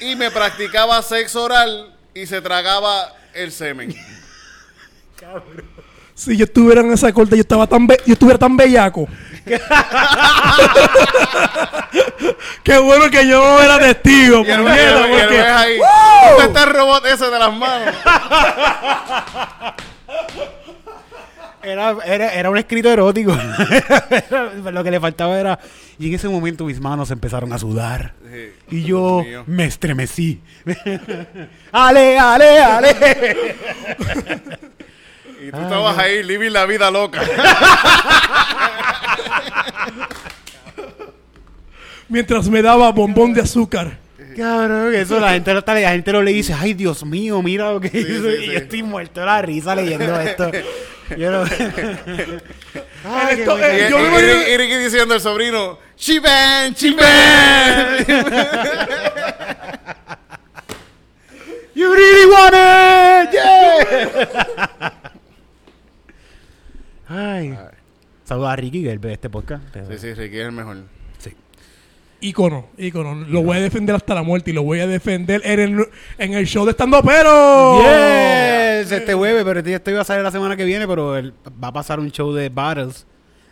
y 0.00 0.16
me 0.16 0.30
practicaba 0.30 1.00
sexo 1.02 1.44
oral 1.44 1.96
y 2.12 2.26
se 2.26 2.40
tragaba 2.40 3.14
el 3.34 3.52
semen. 3.52 3.94
Si 6.16 6.34
yo 6.36 6.44
estuviera 6.46 6.80
en 6.80 6.90
esa 6.92 7.12
corte, 7.12 7.36
yo 7.36 7.42
estaba 7.42 7.66
tan 7.66 7.86
be- 7.86 8.00
yo 8.06 8.14
estuviera 8.14 8.38
tan 8.38 8.56
bellaco. 8.56 9.06
Qué 12.64 12.78
bueno 12.78 13.10
que 13.10 13.28
yo 13.28 13.38
no 13.38 13.60
era 13.62 13.78
testigo, 13.78 14.42
Y 14.44 14.50
el, 14.50 14.62
puñeta, 14.62 15.04
el- 15.06 15.10
porque- 15.20 15.40
ahí. 15.40 15.78
¿Dónde 16.30 16.44
está 16.46 16.64
el 16.64 16.70
robot 16.70 17.04
ese 17.06 17.26
de 17.30 17.38
las 17.38 17.52
manos? 17.54 17.94
Era, 21.62 21.96
era, 22.04 22.32
era 22.32 22.48
un 22.48 22.56
escrito 22.58 22.88
erótico. 22.92 23.32
Era- 24.10 24.70
Lo 24.70 24.84
que 24.84 24.90
le 24.92 25.00
faltaba 25.00 25.36
era. 25.36 25.58
Y 25.98 26.06
en 26.08 26.14
ese 26.14 26.28
momento 26.28 26.64
mis 26.64 26.78
manos 26.80 27.10
empezaron 27.10 27.52
a 27.52 27.58
sudar. 27.58 28.12
Sí. 28.32 28.52
Y 28.76 28.84
yo 28.84 29.24
me 29.46 29.64
estremecí. 29.64 30.40
¡Ale, 31.72 32.18
ale, 32.20 32.60
ale! 32.60 33.56
Y 35.48 35.50
tú 35.52 35.60
estabas 35.60 35.96
ahí 35.98 36.22
living 36.22 36.50
la 36.50 36.66
vida 36.66 36.90
loca. 36.90 37.22
mientras 42.08 42.48
me 42.48 42.62
daba 42.62 42.90
bombón 42.92 43.34
de 43.34 43.42
azúcar. 43.42 43.98
Cabrón, 44.36 44.94
eso 44.94 45.18
la 45.18 45.30
gente, 45.32 45.52
lo 45.52 45.60
está- 45.60 45.74
la 45.74 45.90
gente 45.90 46.12
lo 46.12 46.22
le 46.22 46.30
dice, 46.32 46.52
ay 46.52 46.74
Dios 46.74 47.04
mío, 47.04 47.40
mira 47.42 47.72
lo 47.72 47.80
que 47.80 47.88
hizo. 47.98 48.22
sí, 48.30 48.36
y 48.38 48.40
sí. 48.40 48.46
yo 48.46 48.52
estoy 48.58 48.82
muerto 48.82 49.20
de 49.20 49.26
la 49.26 49.40
risa 49.42 49.74
leyendo 49.74 50.20
esto. 50.20 50.50
Yo 51.16 51.30
no... 51.30 51.44
Ay, 53.08 53.38
Esto, 53.38 53.56
eh, 53.64 53.86
y, 53.86 53.90
yo 53.90 53.98
y- 54.00 54.02
me 54.10 54.18
y- 54.18 54.52
y 54.52 54.56
Ricky 54.56 54.76
diciendo 54.78 55.14
al 55.14 55.20
sobrino, 55.20 55.78
¡Chiven, 55.96 56.74
chiven! 56.74 57.06
You 61.76 61.92
really 61.94 62.26
want 62.30 62.54
it, 62.54 63.30
yeah. 63.32 64.90
Ay. 67.08 67.56
Saludos 68.24 68.48
a 68.50 68.56
Ricky 68.56 68.82
que 68.82 68.96
ve 68.98 69.12
este 69.12 69.30
podcast. 69.30 69.62
Sí, 69.72 69.98
sí, 69.98 70.14
Ricky 70.14 70.38
es 70.38 70.46
el 70.46 70.52
mejor. 70.52 70.78
Sí. 71.18 71.30
Ícono, 72.20 72.66
ícono. 72.76 73.14
Lo 73.14 73.42
voy 73.42 73.58
a 73.58 73.60
defender 73.60 73.94
hasta 73.94 74.14
la 74.14 74.22
muerte 74.22 74.50
y 74.50 74.54
lo 74.54 74.62
voy 74.62 74.80
a 74.80 74.86
defender 74.86 75.40
en 75.44 75.60
el, 75.60 75.86
en 76.18 76.34
el 76.34 76.46
show 76.46 76.64
de 76.64 76.72
estando 76.72 77.00
pero. 77.02 77.80
Yes, 77.82 78.90
este 78.90 79.14
jueves, 79.14 79.44
pero 79.44 79.60
este 79.60 79.74
esto 79.74 79.90
iba 79.90 80.00
a 80.00 80.04
salir 80.04 80.22
la 80.24 80.30
semana 80.32 80.56
que 80.56 80.64
viene, 80.64 80.86
pero 80.88 81.16
el- 81.16 81.32
va 81.62 81.68
a 81.68 81.72
pasar 81.72 82.00
un 82.00 82.10
show 82.10 82.32
de 82.32 82.48
battles, 82.48 83.06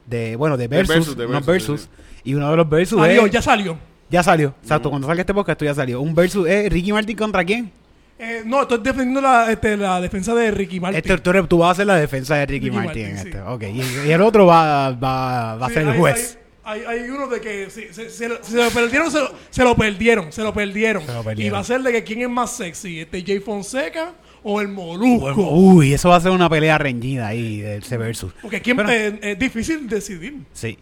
de 0.07 0.35
bueno, 0.37 0.57
de 0.57 0.67
versus, 0.69 0.95
versus, 0.95 1.17
de 1.17 1.27
unos 1.27 1.47
versus, 1.47 1.89
y 2.25 2.35
uno 2.35 2.51
de 2.51 2.57
los 2.57 2.69
versus 2.69 2.99
Salió, 3.01 3.27
es- 3.27 3.33
ya 3.33 3.43
salió. 3.43 3.79
ya 4.11 4.23
salió, 4.23 4.55
exacto, 4.63 4.91
cuando 4.91 5.07
salga 5.07 5.21
este 5.21 5.35
podcast 5.35 5.55
esto 5.57 5.65
ya 5.67 5.75
salió. 5.75 6.01
Un 6.01 6.15
versus 6.15 6.47
es 6.49 6.73
Ricky 6.73 6.93
Martin 6.93 7.17
contra 7.17 7.45
quién? 7.45 7.71
Eh, 8.19 8.43
no, 8.45 8.63
estoy 8.63 8.79
defendiendo 8.79 9.21
la, 9.21 9.51
este, 9.51 9.77
la 9.77 10.01
defensa 10.01 10.35
de 10.35 10.51
Ricky 10.51 10.79
Martin. 10.81 10.99
Este, 10.99 11.43
tú, 11.49 11.59
vas 11.59 11.69
a 11.69 11.71
hacer 11.73 11.87
la 11.87 11.97
defensa 11.97 12.37
de 12.37 12.47
Ricky, 12.47 12.67
Ricky 12.67 12.77
Martin, 12.77 13.03
Martin, 13.03 13.17
en 13.17 13.23
sí. 13.23 13.29
este. 13.29 13.41
Ok, 13.43 13.63
y, 14.05 14.09
y 14.09 14.13
el 14.13 14.21
otro 14.23 14.47
va, 14.47 14.91
va, 14.93 15.57
va 15.57 15.67
a 15.67 15.71
ser 15.71 15.87
el 15.89 15.97
juez. 15.99 16.39
Hay, 16.63 16.81
hay, 16.87 17.01
hay 17.03 17.11
uno 17.11 17.27
de 17.27 17.41
que 17.41 17.69
si- 17.71 17.93
se, 17.93 18.09
se 18.09 18.29
lo- 18.29 18.43
se 18.43 18.57
lo 18.57 18.71
perdieron, 18.71 19.11
se 19.11 19.19
lo, 19.21 19.31
se 19.51 19.63
lo 19.65 19.75
perdieron, 19.77 20.33
se 20.33 20.43
lo 20.43 20.55
perdieron. 20.55 21.03
Se 21.05 21.13
lo 21.13 21.33
Y 21.41 21.51
va 21.51 21.59
a 21.59 21.65
ser 21.65 21.83
de 21.83 21.93
que 21.93 22.05
quién 22.05 22.23
es 22.23 22.31
más 22.31 22.57
sexy, 22.57 23.01
este 23.01 23.23
Jay 23.23 23.41
Fonseca 23.41 24.13
o 24.43 24.61
el 24.61 24.69
Molusco. 24.69 25.51
Uy, 25.51 25.93
eso 25.93 26.09
va 26.09 26.17
a 26.17 26.21
ser 26.21 26.31
una 26.31 26.49
pelea 26.49 26.79
reñida 26.79 27.27
ahí 27.27 27.61
de 27.61 27.77
ese 27.79 27.99
versus. 27.99 28.33
Porque 28.41 28.63
quién, 28.63 28.77
Pero- 28.79 28.91
eh, 28.91 29.19
es 29.23 29.39
difícil 29.39 29.87
decidir. 29.89 30.37
Sí. 30.55 30.79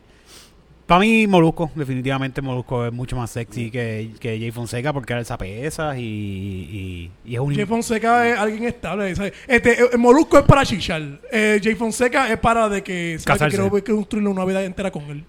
Para 0.92 1.00
mí, 1.00 1.26
Molusco, 1.26 1.70
definitivamente 1.74 2.42
Molusco 2.42 2.84
es 2.84 2.92
mucho 2.92 3.16
más 3.16 3.30
sexy 3.30 3.70
que, 3.70 4.10
que 4.20 4.38
Jay 4.38 4.50
Fonseca 4.50 4.92
porque 4.92 5.14
alza 5.14 5.38
pesas 5.38 5.96
y, 5.96 6.02
y, 6.02 7.10
y 7.24 7.34
es 7.34 7.40
un... 7.40 7.54
Jay 7.54 7.64
Fonseca 7.64 8.28
es 8.28 8.38
alguien 8.38 8.64
estable. 8.64 9.16
¿sabes? 9.16 9.32
Este, 9.48 9.86
el 9.90 9.98
Molusco 9.98 10.38
es 10.38 10.44
para 10.44 10.66
chichar. 10.66 11.18
Eh, 11.32 11.58
Jay 11.64 11.76
Fonseca 11.76 12.30
es 12.30 12.38
para 12.38 12.68
de 12.68 12.82
que, 12.82 13.18
¿sabes? 13.18 13.24
Casarse. 13.24 13.56
que 13.56 13.82
quiero 13.82 14.00
construir 14.00 14.28
una 14.28 14.44
vida 14.44 14.62
entera 14.62 14.90
con 14.90 15.04
él. 15.04 15.24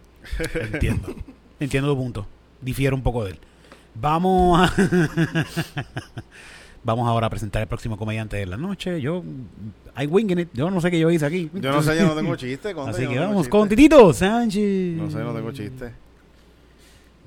Entiendo. 0.74 1.16
Entiendo 1.61 1.93
tu 1.93 1.97
punto. 1.97 2.28
Difiero 2.59 2.97
un 2.97 3.01
poco 3.01 3.24
de 3.24 3.32
él. 3.32 3.39
Vamos 3.95 4.70
a... 4.70 4.74
Vamos 6.86 7.08
ahora 7.08 7.28
a 7.28 7.30
presentar 7.30 7.62
el 7.62 7.68
próximo 7.68 7.98
comediante 7.98 8.36
de 8.38 8.46
la 8.46 8.58
noche. 8.58 9.00
Yo, 9.00 9.24
I 9.98 10.06
winging 10.06 10.40
it. 10.40 10.50
Yo 10.54 10.70
no 10.70 10.82
sé 10.82 10.92
qué 10.92 11.00
yo 11.00 11.10
hice 11.10 11.26
aquí. 11.26 11.50
Yo 11.54 11.72
no 11.72 11.82
sé, 11.82 11.96
yo 11.98 12.06
no 12.08 12.14
tengo 12.16 12.36
chiste. 12.38 12.74
Conte, 12.74 12.92
Así 12.92 13.08
que 13.08 13.16
no 13.16 13.22
vamos 13.22 13.48
con 13.48 13.70
Titito 13.70 14.12
Sánchez. 14.12 14.98
No 14.98 15.10
sé, 15.10 15.20
no 15.20 15.34
tengo 15.34 15.52
chiste. 15.54 15.94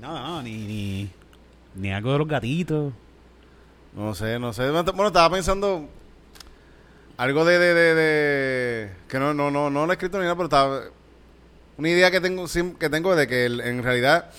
No, 0.01 0.13
no, 0.13 0.43
ni, 0.43 0.53
ni, 0.67 1.11
ni 1.75 1.91
algo 1.93 2.13
de 2.13 2.19
los 2.19 2.29
gatitos. 2.29 2.93
No 3.97 4.15
sé, 4.15 4.39
no 4.39 4.53
sé. 4.53 4.71
Bueno, 4.71 5.07
estaba 5.07 5.31
pensando 5.31 5.89
algo 7.17 7.45
de, 7.47 7.59
de, 7.59 7.73
de, 7.75 7.95
de- 7.95 8.91
que 9.09 9.19
no, 9.19 9.33
no, 9.33 9.51
no, 9.51 9.71
no 9.71 9.87
lo 9.87 9.93
he 9.93 9.95
escrito 9.95 10.19
ni 10.19 10.25
nada, 10.25 10.35
pero 10.35 10.45
estaba 10.47 10.81
una 11.79 11.89
idea 11.89 12.11
que 12.11 12.21
tengo 12.21 12.45
que 12.79 12.91
tengo 12.91 13.17
de 13.17 13.27
que 13.27 13.47
en 13.47 13.83
realidad 13.83 14.31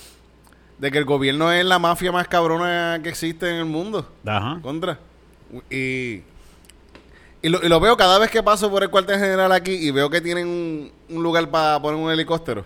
de 0.77 0.91
que 0.91 0.97
el 0.97 1.05
gobierno 1.05 1.51
es 1.51 1.65
la 1.65 1.79
mafia 1.79 2.11
más 2.11 2.27
cabrona 2.27 2.99
que 3.01 3.09
existe 3.09 3.49
en 3.49 3.55
el 3.55 3.65
mundo. 3.65 4.07
Ajá. 4.25 4.59
Contra. 4.61 4.99
Y, 5.69 6.21
y, 7.41 7.49
lo, 7.49 7.63
y 7.63 7.69
lo 7.69 7.79
veo 7.79 7.95
cada 7.97 8.19
vez 8.19 8.29
que 8.29 8.43
paso 8.43 8.69
por 8.69 8.83
el 8.83 8.89
cuartel 8.89 9.19
general 9.19 9.51
aquí 9.51 9.71
y 9.71 9.91
veo 9.91 10.09
que 10.09 10.21
tienen 10.21 10.47
un, 10.47 10.91
un 11.09 11.23
lugar 11.23 11.49
para 11.49 11.81
poner 11.81 11.99
un 11.99 12.11
helicóptero. 12.11 12.65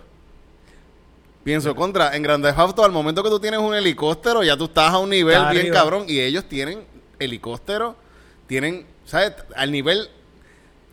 Pienso, 1.44 1.74
contra, 1.74 2.14
en 2.14 2.22
Grand 2.22 2.44
Theft 2.44 2.58
Auto, 2.58 2.84
al 2.84 2.92
momento 2.92 3.22
que 3.22 3.28
tú 3.28 3.40
tienes 3.40 3.58
un 3.58 3.74
helicóptero, 3.74 4.44
ya 4.44 4.56
tú 4.56 4.66
estás 4.66 4.92
a 4.92 4.98
un 4.98 5.10
nivel 5.10 5.34
Está 5.34 5.50
bien 5.50 5.62
arriba. 5.66 5.76
cabrón. 5.76 6.04
Y 6.06 6.20
ellos 6.20 6.44
tienen 6.44 6.84
helicóptero, 7.18 7.96
tienen, 8.46 8.86
¿sabes? 9.04 9.32
Al 9.56 9.72
nivel... 9.72 10.08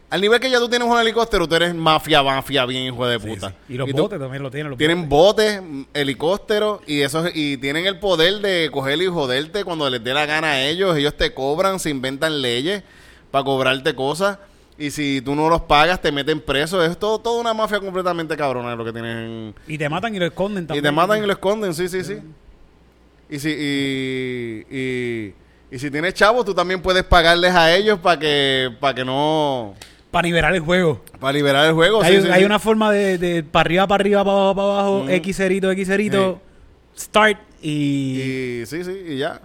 Al 0.10 0.22
nivel 0.22 0.39
que 0.39 0.49
ya 0.49 0.57
tú 0.57 0.68
tienes 0.68 0.88
un 0.88 0.99
helicóptero, 0.99 1.47
tú 1.47 1.53
eres 1.55 1.74
mafia, 1.76 2.24
mafia, 2.24 2.66
bien 2.66 2.84
hijo 2.84 3.05
de 3.05 3.20
puta. 3.20 3.53
Y 3.68 3.76
los 3.76 3.91
botes 3.91 4.20
también 4.20 4.41
lo 4.41 4.49
tienen. 4.49 4.72
Los 4.72 4.78
tienen 4.80 5.07
botes. 5.07 5.62
botes, 5.62 5.88
helicópteros 5.93 6.82
y 6.88 7.01
esos 7.01 7.30
y 7.36 7.57
tienen 7.57 7.86
el 7.86 7.99
poder 7.99 8.39
de 8.39 8.70
coger 8.72 8.99
y 9.01 9.05
joderte 9.07 9.64
cuando 9.64 9.88
les 9.89 10.03
dé 10.03 10.14
la 10.14 10.26
gana 10.26 10.51
a 10.53 10.62
ellos. 10.64 10.97
Ellos 10.97 11.16
te 11.16 11.34
cobran, 11.34 11.80
se 11.80 11.91
inventan 11.91 12.41
leyes 12.41 12.82
para 13.30 13.43
cobrarte 13.45 13.93
cosas 13.93 14.39
y 14.80 14.91
si 14.91 15.22
tú 15.22 15.36
no 15.36 15.47
los 15.49 15.62
pagas 15.62 16.01
te 16.01 16.12
meten 16.12 16.39
preso. 16.41 16.84
Es 16.84 16.97
todo 16.97 17.20
toda 17.20 17.39
una 17.39 17.53
mafia 17.53 17.80
completamente 17.80 18.36
cabrona 18.36 18.76
lo 18.76 18.86
que 18.86 18.93
tienen. 18.93 19.53
Y 19.68 19.78
te 19.78 19.89
matan 19.89 20.16
y 20.16 20.20
lo 20.20 20.26
esconden 20.26 20.64
Y 20.64 20.68
también. 20.68 20.84
te 20.86 20.91
matan 20.91 21.24
y 21.24 21.28
lo 21.28 21.34
esconden, 21.34 21.74
sí, 21.76 21.88
sí, 21.88 22.03
sí. 22.03 22.18
Y 23.30 23.38
si 23.38 23.49
y, 23.49 24.66
y, 24.76 25.34
y 25.70 25.78
si 25.80 25.91
tienes 25.91 26.16
chavos, 26.16 26.45
tú 26.45 26.55
también 26.55 26.82
puedes 26.82 27.03
pagarles 27.03 27.53
a 27.53 27.76
ellos 27.76 27.99
para 27.99 28.20
que 28.20 28.72
para 28.80 28.95
que 28.95 29.05
no 29.05 29.76
Para 30.12 30.26
liberar 30.28 30.53
el 30.55 30.62
juego. 30.62 31.03
para 31.20 31.34
liberar 31.34 31.68
el 31.68 31.74
juego. 31.74 32.01
hay 32.01 32.16
sí, 32.18 32.22
sí, 32.24 32.28
hay 32.32 32.39
sí. 32.39 32.45
una 32.45 32.57
forma 32.60 32.91
de, 32.91 33.18
de 33.18 33.43
para 33.43 33.62
arriba, 33.62 33.88
para 33.88 34.01
arriba, 34.01 34.24
para 34.26 34.38
abajo, 34.38 34.55
para 34.55 34.68
abajo, 34.68 35.03
Mm. 35.05 35.10
X 35.12 35.38
cerito, 35.38 35.72
X 35.72 35.88
cerito, 35.88 36.41
start 36.97 37.38
y, 37.62 37.70
y 38.62 38.66
sí, 38.66 38.84
sí, 38.84 38.91
y 39.10 39.18
ya. 39.18 39.39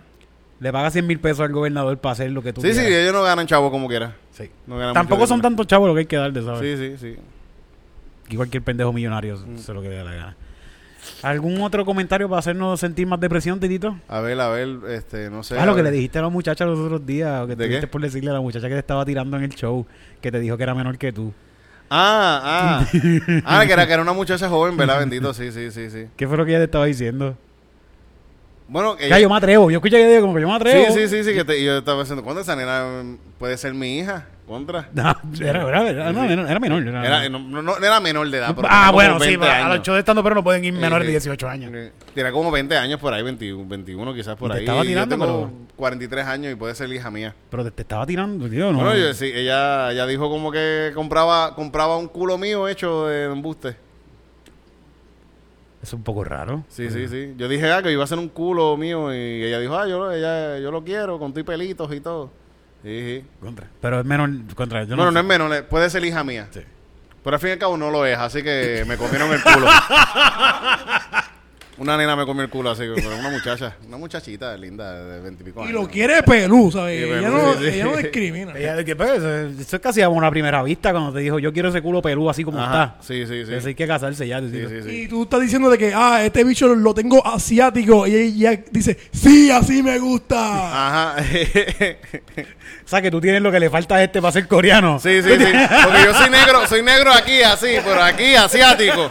le 0.60 0.72
pagas 0.72 0.92
100 0.94 1.06
mil 1.06 1.20
pesos 1.20 1.40
al 1.40 1.52
gobernador 1.52 1.98
para 1.98 2.12
hacer 2.14 2.30
lo 2.30 2.42
que 2.42 2.52
tú 2.52 2.60
Sí, 2.62 2.68
sí, 2.72 2.80
quieras. 2.80 2.92
ellos 3.00 3.12
no 3.12 3.22
ganan 3.22 3.46
chavos 3.46 3.70
como 3.70 3.88
quiera. 3.88 4.16
Sí. 4.32 4.48
No 4.66 4.78
ganan 4.78 4.94
Tampoco 4.94 5.18
mucho 5.20 5.28
son 5.28 5.38
dinero. 5.38 5.50
tantos 5.50 5.66
chavos 5.66 5.86
lo 5.88 5.94
que 5.94 6.00
hay 6.00 6.06
que 6.06 6.16
darle, 6.16 6.42
¿sabes? 6.42 6.78
Sí, 6.78 6.96
sí, 6.96 7.14
sí. 7.14 7.20
Y 8.30 8.36
cualquier 8.36 8.62
pendejo 8.62 8.92
millonario 8.92 9.36
Mm. 9.36 9.58
se 9.58 9.74
lo 9.74 9.82
que 9.82 9.88
dé 9.90 10.02
la 10.02 10.14
gana. 10.14 10.36
¿Algún 11.22 11.60
otro 11.62 11.84
comentario 11.84 12.28
para 12.28 12.38
hacernos 12.40 12.78
sentir 12.80 13.06
más 13.06 13.18
depresión, 13.20 13.58
Titito? 13.60 13.96
A 14.08 14.20
ver, 14.20 14.40
a 14.40 14.48
ver, 14.48 14.68
este, 14.90 15.30
no 15.30 15.42
sé. 15.42 15.58
Ah, 15.58 15.66
lo 15.66 15.74
que 15.74 15.82
ver. 15.82 15.90
le 15.92 15.96
dijiste 15.96 16.18
a 16.18 16.22
la 16.22 16.28
muchacha 16.28 16.64
los 16.64 16.78
otros 16.78 17.04
días, 17.06 17.42
o 17.42 17.46
que 17.46 17.56
¿De 17.56 17.64
tuviste 17.66 17.80
qué? 17.82 17.86
por 17.86 18.00
decirle 18.02 18.30
a 18.30 18.34
la 18.34 18.40
muchacha 18.40 18.68
que 18.68 18.74
te 18.74 18.80
estaba 18.80 19.04
tirando 19.04 19.36
en 19.36 19.44
el 19.44 19.50
show, 19.54 19.86
que 20.20 20.30
te 20.32 20.40
dijo 20.40 20.56
que 20.56 20.62
era 20.62 20.74
menor 20.74 20.98
que 20.98 21.12
tú. 21.12 21.32
Ah, 21.90 22.40
ah. 22.82 22.86
ah, 23.44 23.64
que 23.66 23.72
era, 23.72 23.86
que 23.86 23.92
era 23.92 24.02
una 24.02 24.12
muchacha 24.14 24.48
joven, 24.48 24.76
¿verdad? 24.76 24.98
Bendito, 25.00 25.32
sí, 25.34 25.52
sí, 25.52 25.70
sí, 25.70 25.90
sí. 25.90 26.06
¿Qué 26.16 26.26
fue 26.26 26.36
lo 26.36 26.44
que 26.44 26.50
ella 26.52 26.60
te 26.60 26.64
estaba 26.64 26.86
diciendo? 26.86 27.36
Bueno, 28.66 28.96
Ya, 28.98 29.18
yo 29.18 29.28
me 29.28 29.36
atrevo. 29.36 29.70
Yo 29.70 29.76
escuché 29.78 29.98
que 29.98 30.08
digo 30.08 30.22
como 30.22 30.34
que 30.34 30.40
yo 30.40 30.48
me 30.48 30.54
sí, 30.54 30.60
atrevo. 30.60 30.94
sí, 30.94 31.08
sí, 31.08 31.22
sí, 31.24 31.34
que 31.34 31.44
te- 31.44 31.58
y 31.58 31.64
yo 31.66 31.78
estaba 31.78 32.00
diciendo, 32.00 32.24
¿cuándo 32.24 32.40
esa 32.40 32.56
nena 32.56 33.02
mm, 33.04 33.16
puede 33.38 33.56
ser 33.58 33.74
mi 33.74 33.98
hija? 33.98 34.26
¿Contra? 34.46 34.90
No, 34.92 35.14
era, 35.40 35.62
era, 35.66 35.88
era, 35.88 36.12
no, 36.12 36.24
era- 36.24 36.50
era 36.50 36.60
menor. 36.60 36.82
era- 36.86 37.06
Era, 37.06 37.28
no, 37.30 37.38
no, 37.38 37.62
no 37.62 37.76
era 37.78 37.98
menor 37.98 38.28
de 38.30 38.36
edad, 38.38 38.54
pero 38.54 38.68
ah, 38.70 38.90
bueno, 38.92 39.18
sí, 39.18 39.28
20 39.28 39.38
pero 39.46 39.64
a 39.64 39.68
los 39.70 39.82
shows 39.82 39.96
de 39.96 40.00
estando 40.00 40.22
pero 40.22 40.34
no 40.34 40.44
pueden 40.44 40.62
ir 40.64 40.72
menores 40.74 41.06
de 41.06 41.12
sí. 41.12 41.28
18 41.28 41.48
años. 41.48 41.70
Eh, 41.74 41.92
Tiene 42.12 42.30
como 42.30 42.50
20 42.50 42.76
años 42.76 43.00
por 43.00 43.14
ahí, 43.14 43.22
21, 43.22 43.66
21 43.66 44.12
quizás 44.12 44.36
por 44.36 44.50
te 44.50 44.58
ahí. 44.58 44.64
estaba 44.64 44.82
tirando, 44.82 45.16
yo 45.16 45.22
tengo 45.24 45.48
pero- 45.48 45.66
43 45.76 46.26
años 46.26 46.52
y 46.52 46.56
puede 46.56 46.74
ser 46.74 46.92
hija 46.92 47.10
mía. 47.10 47.34
Pero 47.48 47.64
te, 47.64 47.70
te 47.70 47.82
estaba 47.82 48.04
tirando, 48.04 48.46
tío, 48.48 48.70
¿no? 48.70 48.80
Bueno, 48.80 48.94
yo, 48.96 49.14
sí, 49.14 49.30
ella, 49.34 49.90
ella 49.92 50.06
dijo 50.06 50.28
como 50.28 50.52
que 50.52 50.92
compraba 50.94 51.54
compraba 51.54 51.96
un 51.96 52.08
culo 52.08 52.36
mío 52.36 52.68
hecho 52.68 53.06
de 53.06 53.24
embuste. 53.24 53.76
Es 55.82 55.92
un 55.92 56.02
poco 56.02 56.22
raro. 56.24 56.64
Sí, 56.68 56.90
sí, 56.90 57.08
sí. 57.08 57.34
Yo 57.36 57.46
dije 57.48 57.70
ah, 57.70 57.82
que 57.82 57.92
iba 57.92 58.04
a 58.04 58.06
ser 58.06 58.18
un 58.18 58.28
culo 58.28 58.76
mío 58.76 59.12
y 59.14 59.42
ella 59.44 59.58
dijo, 59.58 59.76
ah, 59.76 59.86
yo, 59.86 59.98
lo- 59.98 60.12
ella, 60.12 60.58
yo 60.58 60.70
lo 60.70 60.82
quiero 60.82 61.18
con 61.18 61.32
tu 61.34 61.40
y 61.40 61.42
pelitos 61.42 61.92
y 61.94 62.00
todo. 62.00 62.30
Sí. 62.84 63.24
Contra. 63.40 63.66
Pero 63.80 64.00
es 64.00 64.06
menor. 64.06 64.30
Contra, 64.54 64.84
yo 64.84 64.94
bueno, 64.94 65.10
no 65.10 65.12
sé. 65.12 65.18
es 65.20 65.24
menos, 65.24 65.62
puede 65.62 65.88
ser 65.90 66.04
hija 66.04 66.22
mía. 66.22 66.48
Sí. 66.52 66.60
Pero 67.24 67.36
al 67.36 67.40
fin 67.40 67.48
y 67.48 67.52
al 67.52 67.58
cabo 67.58 67.76
no 67.78 67.90
lo 67.90 68.04
es, 68.04 68.18
así 68.18 68.42
que 68.42 68.84
me 68.86 68.98
comieron 68.98 69.32
el 69.32 69.42
culo. 69.42 69.66
una 71.78 71.96
nena 71.96 72.14
me 72.16 72.24
comió 72.24 72.42
el 72.44 72.50
culo 72.50 72.70
así, 72.70 72.84
pero 72.94 73.16
una 73.18 73.30
muchacha, 73.30 73.76
una 73.88 73.96
muchachita 73.96 74.56
linda 74.56 75.04
de 75.04 75.20
veintipico 75.20 75.60
Y 75.60 75.68
años. 75.68 75.74
lo 75.82 75.88
quiere 75.88 76.22
pelú, 76.22 76.70
¿sabes? 76.70 76.98
Sí, 76.98 77.04
ella, 77.10 77.20
pelú, 77.22 77.32
no, 77.36 77.52
sí, 77.54 77.58
sí. 77.58 77.66
ella 77.68 77.84
no 77.84 77.96
discrimina. 77.96 78.52
Ella, 78.56 78.84
que, 78.84 78.94
pues, 78.96 79.10
eso, 79.22 79.76
es 79.76 79.82
casi 79.82 80.02
a 80.02 80.08
una 80.08 80.30
primera 80.30 80.62
vista 80.62 80.92
cuando 80.92 81.12
te 81.12 81.20
dijo, 81.20 81.38
yo 81.38 81.52
quiero 81.52 81.70
ese 81.70 81.82
culo 81.82 82.00
pelú 82.02 82.30
así 82.30 82.44
como 82.44 82.60
Ajá, 82.60 82.96
está. 82.96 83.02
Sí, 83.02 83.26
sí, 83.26 83.44
sí. 83.46 83.54
Eso 83.54 83.68
hay 83.68 83.74
que 83.74 83.86
casarse 83.86 84.26
ya. 84.28 84.40
Sí, 84.40 84.46
Titito. 84.46 84.68
sí, 84.68 84.82
sí. 84.82 84.90
Y 85.02 85.08
tú 85.08 85.24
estás 85.24 85.40
diciendo 85.40 85.68
de 85.70 85.78
que, 85.78 85.92
ah, 85.94 86.24
este 86.24 86.44
bicho 86.44 86.68
lo 86.74 86.94
tengo 86.94 87.26
asiático. 87.26 88.06
Y 88.06 88.14
ella 88.14 88.60
dice, 88.70 88.96
sí, 89.12 89.50
así 89.50 89.82
me 89.82 89.98
gusta. 89.98 90.36
Ajá. 90.36 91.22
O 92.84 92.88
sea, 92.88 93.00
que 93.00 93.10
tú 93.10 93.20
tienes 93.20 93.40
lo 93.40 93.50
que 93.50 93.58
le 93.58 93.70
falta 93.70 93.96
a 93.96 94.02
este 94.04 94.20
para 94.20 94.30
ser 94.32 94.46
coreano. 94.46 94.98
sí, 95.00 95.22
sí, 95.22 95.30
sí. 95.30 95.44
Porque 95.84 96.04
yo 96.04 96.14
soy 96.14 96.30
negro, 96.30 96.66
soy 96.68 96.82
negro 96.82 97.12
aquí 97.12 97.42
así, 97.42 97.68
pero 97.84 98.02
aquí 98.02 98.34
asiático. 98.36 99.08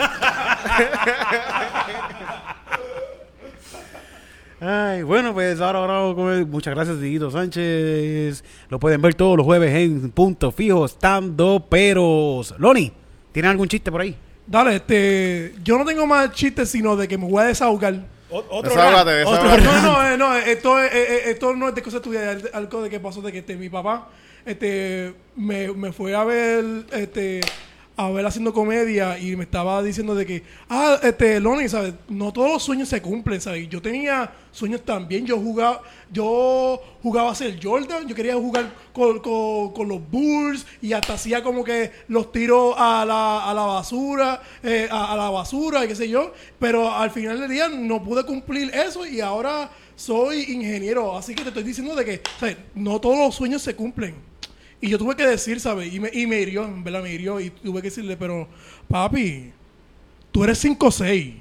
Ay, 4.65 5.03
bueno, 5.03 5.33
pues 5.33 5.59
ahora, 5.59 5.79
ahora 5.79 5.93
vamos 5.95 6.13
a 6.13 6.15
comer. 6.15 6.45
Muchas 6.45 6.73
gracias, 6.73 6.97
Tito 6.99 7.29
Sánchez. 7.29 8.43
Lo 8.69 8.79
pueden 8.79 9.01
ver 9.01 9.13
todos 9.13 9.35
los 9.35 9.45
jueves 9.45 9.73
en 9.75 10.09
Punto 10.11 10.51
Fijo, 10.53 10.85
estando 10.85 11.65
peros. 11.69 12.55
Loni, 12.57 12.91
¿tienen 13.33 13.51
algún 13.51 13.67
chiste 13.67 13.91
por 13.91 13.99
ahí? 14.01 14.15
Dale, 14.47 14.77
este, 14.77 15.53
yo 15.63 15.77
no 15.77 15.83
tengo 15.83 16.07
más 16.07 16.31
chistes, 16.31 16.69
sino 16.69 16.95
de 16.95 17.07
que 17.09 17.17
me 17.17 17.27
voy 17.27 17.43
a 17.43 17.47
desahogar. 17.47 17.93
Desahógate, 18.63 19.11
desahógate. 19.11 19.61
No, 19.63 19.81
no, 19.81 20.07
eh, 20.07 20.17
no, 20.17 20.35
esto, 20.37 20.79
es- 20.79 20.93
eh, 20.93 21.05
eh, 21.09 21.21
esto 21.31 21.53
no 21.55 21.67
es 21.69 21.75
de 21.75 21.81
cosas 21.81 22.01
tuyas, 22.01 22.43
es 22.45 22.53
algo 22.53 22.81
de 22.81 22.89
que 22.89 22.99
pasó 23.01 23.21
de 23.21 23.31
que 23.33 23.39
este, 23.39 23.55
mi 23.57 23.69
papá 23.69 24.07
este, 24.45 25.13
me, 25.35 25.73
me 25.73 25.91
fue 25.91 26.15
a 26.15 26.23
ver 26.23 26.63
este, 26.93 27.41
a 27.95 28.09
ver 28.09 28.25
haciendo 28.25 28.53
comedia 28.53 29.19
y 29.19 29.35
me 29.35 29.43
estaba 29.43 29.81
diciendo 29.83 30.15
de 30.15 30.25
que, 30.25 30.43
ah, 30.69 30.97
este, 31.03 31.39
Lonnie, 31.39 31.69
¿sabes? 31.69 31.93
No 32.09 32.33
todos 32.33 32.49
los 32.49 32.63
sueños 32.63 32.89
se 32.89 33.01
cumplen, 33.01 33.39
¿sabes? 33.39 33.69
Yo 33.69 33.81
tenía 33.83 34.31
sueños 34.51 34.81
también, 34.83 35.25
yo 35.27 35.37
jugaba, 35.39 35.81
yo 36.11 36.81
jugaba 37.03 37.31
a 37.31 37.35
ser 37.35 37.59
Jordan, 37.61 38.07
yo 38.07 38.15
quería 38.15 38.35
jugar 38.35 38.73
con, 38.93 39.19
con- 39.19 39.73
con 39.73 39.87
los 39.87 39.99
Bulls 40.09 40.65
y 40.81 40.93
hasta 40.93 41.13
hacía 41.13 41.43
como 41.43 41.63
que 41.63 41.91
los 42.07 42.31
tiros 42.31 42.73
a 42.77 43.05
la, 43.05 43.49
a 43.49 43.53
la 43.53 43.61
basura, 43.63 44.41
eh, 44.63 44.87
a, 44.89 45.13
a 45.13 45.15
la 45.15 45.29
basura 45.29 45.85
y 45.85 45.87
qué 45.87 45.95
sé 45.95 46.09
yo, 46.09 46.33
pero 46.59 46.91
al 46.91 47.11
final 47.11 47.39
del 47.39 47.49
día 47.51 47.67
no 47.69 48.03
pude 48.03 48.23
cumplir 48.25 48.71
eso 48.73 49.05
y 49.05 49.21
ahora 49.21 49.69
soy 49.95 50.51
ingeniero, 50.51 51.15
así 51.15 51.35
que 51.35 51.43
te 51.43 51.49
estoy 51.49 51.63
diciendo 51.63 51.95
de 51.95 52.03
que, 52.05 52.21
¿sabes? 52.39 52.57
No 52.73 52.99
todos 52.99 53.17
los 53.19 53.35
sueños 53.35 53.61
se 53.61 53.75
cumplen. 53.75 54.32
Y 54.83 54.89
yo 54.89 54.97
tuve 54.97 55.15
que 55.15 55.25
decir, 55.25 55.61
¿sabes? 55.61 55.93
Y 55.93 55.99
me, 56.01 56.09
y 56.11 56.27
me 56.27 56.41
hirió, 56.41 56.65
en 56.65 56.83
verdad 56.83 57.01
me 57.01 57.09
hirió. 57.09 57.39
Y 57.39 57.51
tuve 57.51 57.81
que 57.81 57.87
decirle, 57.87 58.17
pero, 58.17 58.49
papi, 58.89 59.53
tú 60.29 60.43
eres 60.43 60.61
5'6". 60.61 61.35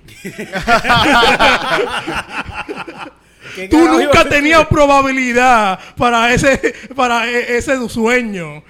Tú 3.69 3.79
nunca 3.89 4.29
tenías 4.29 4.65
probabilidad 4.69 5.79
para 5.97 6.33
ese, 6.33 6.73
para 6.95 7.29
e- 7.29 7.57
ese 7.59 7.89
sueño. 7.89 8.63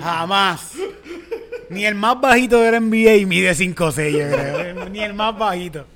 Jamás. 0.00 0.72
Ni 1.68 1.84
el 1.84 1.94
más 1.94 2.18
bajito 2.18 2.60
del 2.62 2.80
NBA 2.80 3.26
mide 3.26 3.52
5'6", 3.52 4.10
yo 4.10 4.30
creo. 4.34 4.88
Ni 4.88 5.00
el 5.04 5.12
más 5.12 5.36
bajito. 5.38 5.86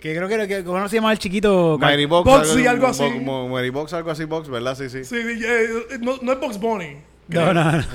Que 0.00 0.14
creo 0.14 0.28
que, 0.28 0.46
que 0.46 0.64
¿cómo 0.64 0.88
se 0.88 0.96
llama 0.96 1.10
el 1.12 1.18
chiquito? 1.18 1.76
Mary 1.80 2.06
Box, 2.06 2.24
Box, 2.24 2.48
sí, 2.50 2.66
algo 2.66 2.86
así. 2.86 3.02
Mo- 3.22 3.48
Mary 3.48 3.70
Box, 3.70 3.92
algo 3.94 4.10
así, 4.10 4.24
Box, 4.24 4.48
¿verdad? 4.48 4.76
Sí, 4.76 4.88
sí. 4.88 5.04
Sí, 5.04 5.16
eh, 5.16 5.66
no, 6.00 6.16
no 6.22 6.32
es 6.32 6.40
Box 6.40 6.58
Bunny. 6.60 6.96
No, 7.28 7.52
no, 7.52 7.72
no. 7.72 7.82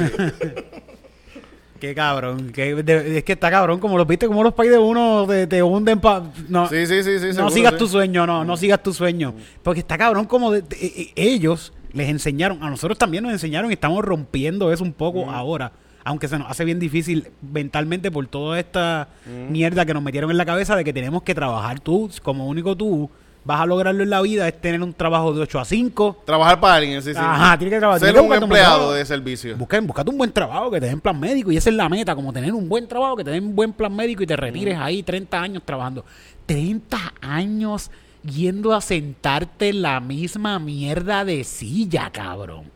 Qué 1.80 1.94
cabrón. 1.94 2.52
Que 2.54 2.76
de- 2.76 3.18
es 3.18 3.24
que 3.26 3.34
está 3.34 3.50
cabrón. 3.52 3.80
Como 3.80 3.98
los 3.98 4.08
viste, 4.08 4.28
como 4.28 4.42
los 4.44 4.54
países 4.54 4.78
de 4.78 4.84
uno 4.84 5.26
te, 5.28 5.48
te 5.48 5.62
hunden 5.62 6.00
pa... 6.00 6.24
No, 6.48 6.68
Sí, 6.70 6.86
sí, 6.88 7.04
sí, 7.04 7.20
sí. 7.20 7.26
no 7.28 7.34
seguro, 7.34 7.50
sigas 7.52 7.72
sí. 7.74 7.78
tu 7.80 7.88
sueño, 7.88 8.26
no, 8.26 8.46
no 8.46 8.56
sigas 8.56 8.82
tu 8.82 8.94
sueño. 8.94 9.34
Porque 9.62 9.82
está 9.82 9.98
cabrón 9.98 10.26
como 10.26 10.52
de- 10.52 10.62
de- 10.62 10.78
e- 10.78 11.12
ellos 11.16 11.74
les 11.92 12.08
enseñaron, 12.10 12.64
a 12.64 12.70
nosotros 12.70 12.98
también 12.98 13.24
nos 13.24 13.34
enseñaron 13.34 13.70
y 13.70 13.74
estamos 13.74 14.04
rompiendo 14.04 14.72
eso 14.72 14.84
un 14.84 14.94
poco 14.94 15.30
ahora. 15.30 15.74
Aunque 16.04 16.28
se 16.28 16.38
nos 16.38 16.50
hace 16.50 16.66
bien 16.66 16.80
difícil 16.80 17.30
mentalmente 17.42 18.12
por 18.12 18.28
toda 18.28 18.60
esta 18.60 19.08
mierda 19.50 19.86
que 19.86 19.94
nos 19.94 20.04
metieron 20.04 20.30
en 20.32 20.38
la 20.38 20.46
cabeza 20.46 20.76
de 20.76 20.84
que 20.84 20.94
tenemos 20.94 21.24
que 21.24 21.34
trabajar 21.34 21.80
tú, 21.80 22.10
como 22.22 22.48
único 22.48 22.76
tú, 22.76 23.10
vas 23.46 23.62
a 23.62 23.66
lograrlo 23.66 24.04
en 24.04 24.10
la 24.10 24.22
vida 24.22 24.48
es 24.48 24.60
tener 24.60 24.82
un 24.82 24.94
trabajo 24.94 25.34
de 25.34 25.42
8 25.42 25.60
a 25.60 25.66
5. 25.66 26.24
Trabajar 26.26 26.60
para 26.60 26.76
alguien, 26.76 27.02
sí, 27.02 27.14
sí. 27.14 27.20
Ajá, 27.20 27.58
tiene 27.58 27.72
que 27.72 27.80
trabajar. 27.80 28.02
Ser 28.02 28.20
un 28.20 28.34
empleado 28.34 28.94
de 28.94 29.06
servicio. 29.06 29.56
Busca, 29.58 29.80
búscate 29.82 30.10
un 30.10 30.18
buen 30.18 30.32
trabajo 30.32 30.72
que 30.72 30.80
te 30.80 30.88
den 30.88 31.02
plan 31.02 31.20
médico 31.20 31.52
y 31.52 31.58
esa 31.58 31.70
es 31.70 31.76
la 31.76 31.90
meta, 31.90 32.16
como 32.16 32.32
tener 32.32 32.54
un 32.54 32.68
buen 32.68 32.88
trabajo, 32.88 33.18
que 33.18 33.24
te 33.24 33.32
den 33.32 33.46
un 33.46 33.56
buen 33.56 33.74
plan 33.74 33.96
médico 33.96 34.24
y 34.24 34.28
te 34.28 34.36
retires 34.36 34.78
ahí 34.78 35.04
30 35.04 35.42
años 35.42 35.64
trabajando. 35.66 36.06
30 36.46 36.98
años 37.22 37.92
yendo 38.24 38.74
a 38.74 38.82
sentarte 38.82 39.70
en 39.70 39.82
la 39.82 40.00
misma 40.00 40.60
mierda 40.60 41.26
de 41.26 41.44
silla, 41.44 42.10
cabrón. 42.12 42.72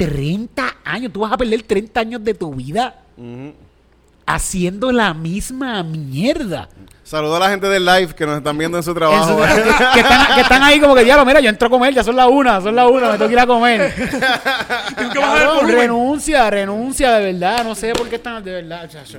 30 0.00 0.76
años, 0.82 1.12
tú 1.12 1.20
vas 1.20 1.32
a 1.32 1.36
perder 1.36 1.62
30 1.62 2.00
años 2.00 2.24
de 2.24 2.32
tu 2.32 2.54
vida 2.54 3.02
haciendo 4.24 4.90
la 4.92 5.12
misma 5.12 5.82
mierda. 5.82 6.70
Saludo 7.04 7.36
a 7.36 7.40
la 7.40 7.50
gente 7.50 7.68
del 7.68 7.84
live 7.84 8.14
que 8.14 8.24
nos 8.24 8.38
están 8.38 8.56
viendo 8.56 8.78
en 8.78 8.82
su 8.82 8.94
trabajo. 8.94 9.44
Eso, 9.44 9.58
que, 9.58 9.92
que 9.92 10.00
están, 10.00 10.34
que 10.36 10.40
están 10.40 10.62
ahí 10.62 10.80
como 10.80 10.94
que, 10.94 11.04
diablo, 11.04 11.26
mira, 11.26 11.40
yo 11.40 11.50
entro 11.50 11.68
a 11.68 11.70
comer, 11.70 11.92
ya 11.92 12.02
son 12.02 12.16
las 12.16 12.28
una, 12.28 12.62
son 12.62 12.74
las 12.74 12.90
una, 12.90 13.08
me 13.10 13.18
tengo 13.18 13.26
que 13.26 13.32
ir 13.34 13.40
a 13.40 13.46
comer. 13.46 13.94
Cabrón, 15.12 15.68
renuncia, 15.68 16.48
renuncia, 16.48 17.12
de 17.12 17.32
verdad. 17.32 17.62
No 17.62 17.74
sé 17.74 17.92
por 17.92 18.08
qué 18.08 18.16
están 18.16 18.42
de 18.42 18.52
verdad. 18.52 18.88
chacho. 18.88 19.18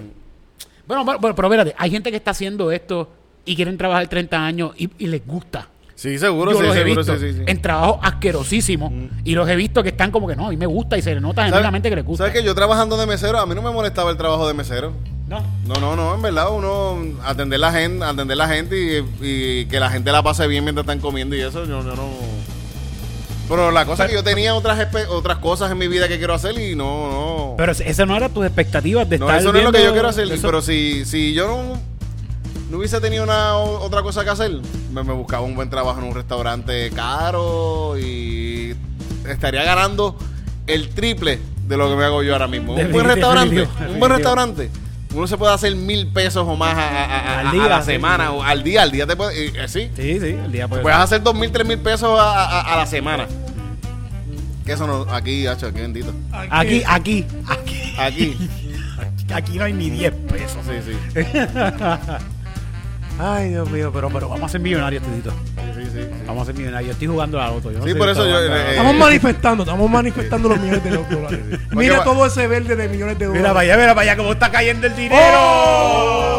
Bueno, 0.88 1.06
bueno, 1.06 1.20
bueno, 1.20 1.36
pero 1.36 1.48
espérate, 1.48 1.76
hay 1.78 1.92
gente 1.92 2.10
que 2.10 2.18
está 2.18 2.32
haciendo 2.32 2.72
esto 2.72 3.08
y 3.46 3.56
quieren 3.56 3.78
trabajar 3.78 4.08
30 4.08 4.44
años 4.44 4.72
y, 4.78 4.90
y 4.98 5.06
les 5.06 5.28
gusta. 5.28 5.68
Sí, 5.96 6.18
seguro, 6.18 6.52
Yo 6.52 6.58
sí, 6.58 6.64
los 6.64 6.76
he 6.76 6.80
seguro, 6.80 6.96
visto 7.02 7.18
sí, 7.20 7.34
sí, 7.34 7.42
en 7.46 7.62
trabajos 7.62 8.00
asquerosísimos 8.02 8.92
y 9.24 9.36
los 9.36 9.48
he 9.48 9.56
visto 9.56 9.84
que 9.84 9.90
están 9.90 10.10
como 10.12 10.28
que 10.28 10.36
no, 10.36 10.48
a 10.48 10.50
mí 10.50 10.58
me 10.58 10.66
gusta 10.66 10.98
y 10.98 11.02
se 11.02 11.14
le 11.14 11.22
nota 11.22 11.46
genuinamente 11.46 11.90
que 11.90 11.96
les 11.96 12.06
gusta. 12.06 12.26
¿Sabes 12.26 12.40
que 12.40 12.46
yo 12.46 12.56
trabajando 12.56 12.98
de 12.98 13.06
mesero, 13.06 13.40
a 13.40 13.46
mí 13.46 13.54
no 13.54 13.62
me 13.62 13.70
molestaba 13.72 14.10
el 14.10 14.18
trabajo 14.18 14.48
de 14.48 14.54
mesero? 14.56 14.94
No. 15.28 15.42
No, 15.68 15.76
no, 15.80 15.96
no, 15.96 16.16
en 16.16 16.22
verdad 16.22 16.48
uno 16.52 16.98
atender 17.24 17.60
la 17.60 17.72
gente, 17.72 18.04
atender 18.04 18.36
la 18.36 18.48
gente 18.48 19.06
y, 19.22 19.62
y 19.62 19.66
que 19.68 19.80
la 19.80 19.90
gente 19.90 20.12
la 20.12 20.24
pase 20.24 20.48
bien 20.48 20.64
mientras 20.64 20.84
están 20.86 21.00
comiendo 21.00 21.36
y 21.36 21.42
eso, 21.42 21.66
yo, 21.66 21.84
yo 21.84 21.96
no. 21.96 22.10
Pero 23.48 23.70
la 23.72 23.86
cosa 23.86 24.06
es 24.06 24.10
que 24.10 24.16
yo 24.16 24.24
tenía 24.24 24.56
otras 24.56 24.88
otras 25.10 25.38
cosas 25.40 25.72
en 25.72 25.78
mi 25.78 25.88
vida 25.88 26.08
que 26.08 26.18
quiero 26.18 26.34
hacer 26.34 26.58
y 26.60 26.74
no, 26.76 27.10
no. 27.12 27.54
Pero 27.58 27.74
esa 27.74 28.06
no 28.06 28.16
era 28.16 28.30
tus 28.30 28.46
expectativas 28.46 29.08
de 29.10 29.20
no, 29.20 29.26
estar 29.28 29.42
eso 29.42 29.52
no 29.52 29.60
es 29.60 29.66
lo 29.66 29.72
que 29.72 29.84
yo 29.84 29.92
quiero 29.92 30.08
hacer. 30.08 30.32
eso- 30.32 30.42
Pero 30.48 30.62
si, 30.62 31.04
si 31.06 31.34
yo 31.34 31.48
no, 31.48 31.82
no 32.72 32.78
hubiese 32.78 33.00
tenido 33.02 33.24
una 33.24 33.56
otra 33.58 34.02
cosa 34.02 34.24
que 34.24 34.30
hacer, 34.32 34.52
me, 34.94 35.04
me 35.04 35.14
buscaba 35.14 35.44
un 35.44 35.54
buen 35.56 35.70
trabajo 35.70 36.00
en 36.00 36.08
un 36.08 36.16
restaurante 36.16 36.90
caro 36.92 37.98
y 38.00 38.74
estaría 39.28 39.64
ganando 39.64 40.18
el 40.68 40.90
triple 40.90 41.38
de 41.68 41.78
lo 41.78 41.90
que 41.90 41.96
me 41.98 42.06
hago 42.06 42.24
yo 42.24 42.34
ahora 42.34 42.48
mismo. 42.48 42.74
Un 42.74 42.92
buen 42.92 43.06
restaurante, 43.06 43.68
un 43.90 44.00
buen 44.00 44.12
restaurante. 44.12 44.70
Uno 45.14 45.28
se 45.28 45.38
puede 45.38 45.54
hacer 45.54 45.76
mil 45.76 46.08
pesos 46.08 46.48
o 46.48 46.56
más 46.56 46.74
a, 46.78 46.88
a- 46.88 47.04
a- 47.04 47.40
Al 47.42 47.48
a- 47.48 47.50
a 47.50 47.54
día, 47.54 47.68
la 47.68 47.82
semana 47.84 48.28
sí. 48.28 48.34
o 48.34 48.44
al 48.44 48.64
día. 48.64 48.82
Al 48.84 48.92
día 48.92 49.06
te 49.06 49.18
puede, 49.18 49.48
eh, 49.48 49.68
sí. 49.68 49.90
Sí, 49.94 50.20
sí, 50.22 50.28
el 50.46 50.52
día 50.54 50.70
puede 50.70 50.82
Puedes 50.84 50.98
hacer 50.98 51.22
dos 51.22 51.36
mil, 51.36 51.52
tres 51.52 51.68
mil 51.68 51.78
pesos 51.80 52.18
a, 52.18 52.46
a- 52.46 52.74
a 52.74 52.78
la 52.78 52.86
semana. 52.86 53.28
Que 54.66 54.72
eso 54.74 54.88
no, 54.88 55.02
aquí, 55.14 55.46
hacho, 55.48 55.68
aquí 55.68 55.82
bendito. 55.82 56.14
Aquí, 56.32 56.82
aquí, 56.88 57.26
aquí, 57.48 57.96
Aquí. 58.00 58.38
aquí 59.34 59.58
no 59.58 59.66
hay 59.66 59.74
ni 59.74 59.90
10 59.90 60.14
pesos. 60.30 60.60
Sí, 60.66 60.94
sí. 60.94 61.22
Ay, 63.24 63.50
Dios 63.50 63.70
mío, 63.70 63.92
pero, 63.94 64.10
pero 64.10 64.28
vamos 64.30 64.46
a 64.46 64.50
ser 64.50 64.62
millonarios, 64.62 65.04
Tudito. 65.04 65.30
Sí, 65.30 65.84
sí, 65.84 65.90
sí. 65.94 66.08
Vamos 66.26 66.42
a 66.44 66.46
ser 66.48 66.56
millonarios. 66.56 66.88
Yo 66.88 66.92
estoy 66.94 67.08
jugando 67.08 67.40
a 67.40 67.46
la 67.46 67.52
loto. 67.52 67.72
Yo 67.72 67.78
no 67.78 67.86
Sí, 67.86 67.92
sé 67.92 67.96
por 67.96 68.10
eso 68.10 68.28
yo, 68.28 68.40
eh. 68.44 68.72
Estamos 68.72 68.96
manifestando, 68.96 69.64
estamos 69.64 69.90
manifestando 69.92 70.50
los 70.50 70.60
millones 70.60 70.84
de 70.84 70.90
dólares. 70.90 71.40
Mira 71.72 72.04
todo 72.04 72.26
ese 72.26 72.48
verde 72.48 72.76
de 72.76 72.90
millones 72.90 73.20
de 73.20 73.26
dólares. 73.26 73.42
Mira 73.44 73.54
para 73.54 73.60
allá, 73.62 73.78
mira 73.78 73.90
para 73.96 74.02
allá 74.12 74.18
cómo 74.18 74.32
está 74.34 74.50
cayendo 74.52 74.88
el 74.88 74.96
dinero. 74.96 75.22
¡Oh! 75.38 76.31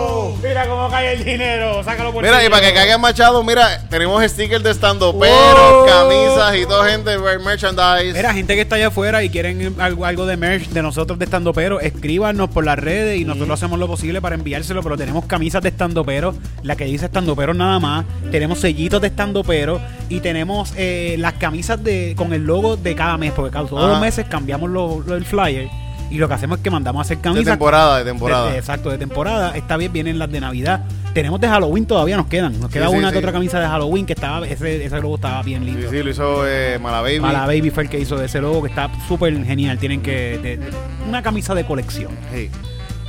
Mira 0.42 0.66
cómo 0.66 0.90
cae 0.90 1.12
el 1.12 1.24
dinero. 1.24 1.84
Sácalo 1.84 2.12
por 2.12 2.24
Mira, 2.24 2.44
y 2.44 2.48
para 2.48 2.66
que 2.66 2.74
caiga 2.74 2.98
Machado, 2.98 3.44
mira, 3.44 3.80
tenemos 3.88 4.20
stickers 4.24 4.64
de 4.64 4.72
estando 4.72 5.16
pero, 5.16 5.82
¡Oh! 5.82 5.86
camisas 5.86 6.56
y 6.56 6.66
todo 6.66 6.82
gente, 6.84 7.16
merchandise. 7.16 8.12
Mira, 8.12 8.34
gente 8.34 8.56
que 8.56 8.62
está 8.62 8.74
allá 8.74 8.88
afuera 8.88 9.22
y 9.22 9.30
quieren 9.30 9.76
algo, 9.78 10.04
algo 10.04 10.26
de 10.26 10.36
merch 10.36 10.68
de 10.70 10.82
nosotros 10.82 11.16
de 11.20 11.26
estando 11.26 11.52
pero, 11.52 11.80
escríbanos 11.80 12.50
por 12.50 12.64
las 12.64 12.76
redes 12.76 13.20
y 13.20 13.24
nosotros 13.24 13.50
hacemos 13.50 13.78
lo 13.78 13.86
posible 13.86 14.20
para 14.20 14.34
enviárselo, 14.34 14.82
pero 14.82 14.96
tenemos 14.96 15.26
camisas 15.26 15.62
de 15.62 15.68
estando 15.68 16.04
pero, 16.04 16.34
la 16.64 16.74
que 16.74 16.86
dice 16.86 17.06
estando 17.06 17.36
pero 17.36 17.54
nada 17.54 17.78
más, 17.78 18.04
tenemos 18.32 18.58
sellitos 18.58 19.00
de 19.00 19.06
estando 19.08 19.44
pero 19.44 19.80
y 20.08 20.18
tenemos 20.20 20.72
eh, 20.76 21.14
las 21.18 21.34
camisas 21.34 21.82
de 21.84 22.14
con 22.16 22.32
el 22.32 22.42
logo 22.42 22.76
de 22.76 22.96
cada 22.96 23.16
mes, 23.16 23.32
porque 23.32 23.52
cada- 23.52 23.66
todos 23.68 23.82
Ajá. 23.84 23.92
los 23.92 24.00
meses 24.00 24.26
cambiamos 24.28 24.68
lo, 24.70 25.04
lo 25.06 25.14
del 25.14 25.24
flyer 25.24 25.68
y 26.12 26.18
lo 26.18 26.28
que 26.28 26.34
hacemos 26.34 26.58
es 26.58 26.62
que 26.64 26.70
mandamos 26.70 27.00
a 27.00 27.02
hacer 27.02 27.16
de 27.18 27.22
camisas. 27.22 27.44
temporada, 27.54 27.98
de 27.98 28.04
temporada. 28.04 28.46
De- 28.46 28.52
de- 28.52 28.58
exacto, 28.58 28.90
de 28.90 28.98
temporada. 28.98 29.56
Esta 29.56 29.76
vez 29.76 29.90
vienen 29.92 30.18
las 30.18 30.30
de 30.30 30.40
Navidad. 30.40 30.84
Tenemos 31.14 31.40
de 31.40 31.48
Halloween 31.48 31.84
todavía, 31.86 32.16
nos 32.16 32.26
quedan. 32.26 32.58
Nos 32.60 32.70
queda 32.70 32.88
sí, 32.88 32.94
una 32.96 33.08
sí. 33.08 33.12
que 33.12 33.18
otra 33.18 33.32
camisa 33.32 33.60
de 33.60 33.66
Halloween 33.66 34.06
que 34.06 34.12
estaba, 34.14 34.46
ese, 34.46 34.84
ese 34.84 35.00
logo 35.00 35.16
estaba 35.16 35.42
bien 35.42 35.62
sí, 35.64 35.70
lindo. 35.70 35.90
sí, 35.90 36.02
lo 36.02 36.10
hizo 36.10 36.46
eh, 36.46 36.78
Mala 36.80 37.00
Baby. 37.02 37.20
Mala 37.20 37.46
Baby 37.46 37.70
fue 37.70 37.82
el 37.84 37.88
que 37.90 37.98
hizo 38.00 38.22
ese 38.22 38.40
logo 38.40 38.62
que 38.62 38.68
está 38.70 38.90
súper 39.08 39.32
genial. 39.44 39.78
Tienen 39.78 40.00
que. 40.02 40.38
de- 40.42 40.56
de- 40.56 40.70
una 41.08 41.22
camisa 41.22 41.54
de 41.54 41.64
colección. 41.64 42.12
Sí. 42.32 42.48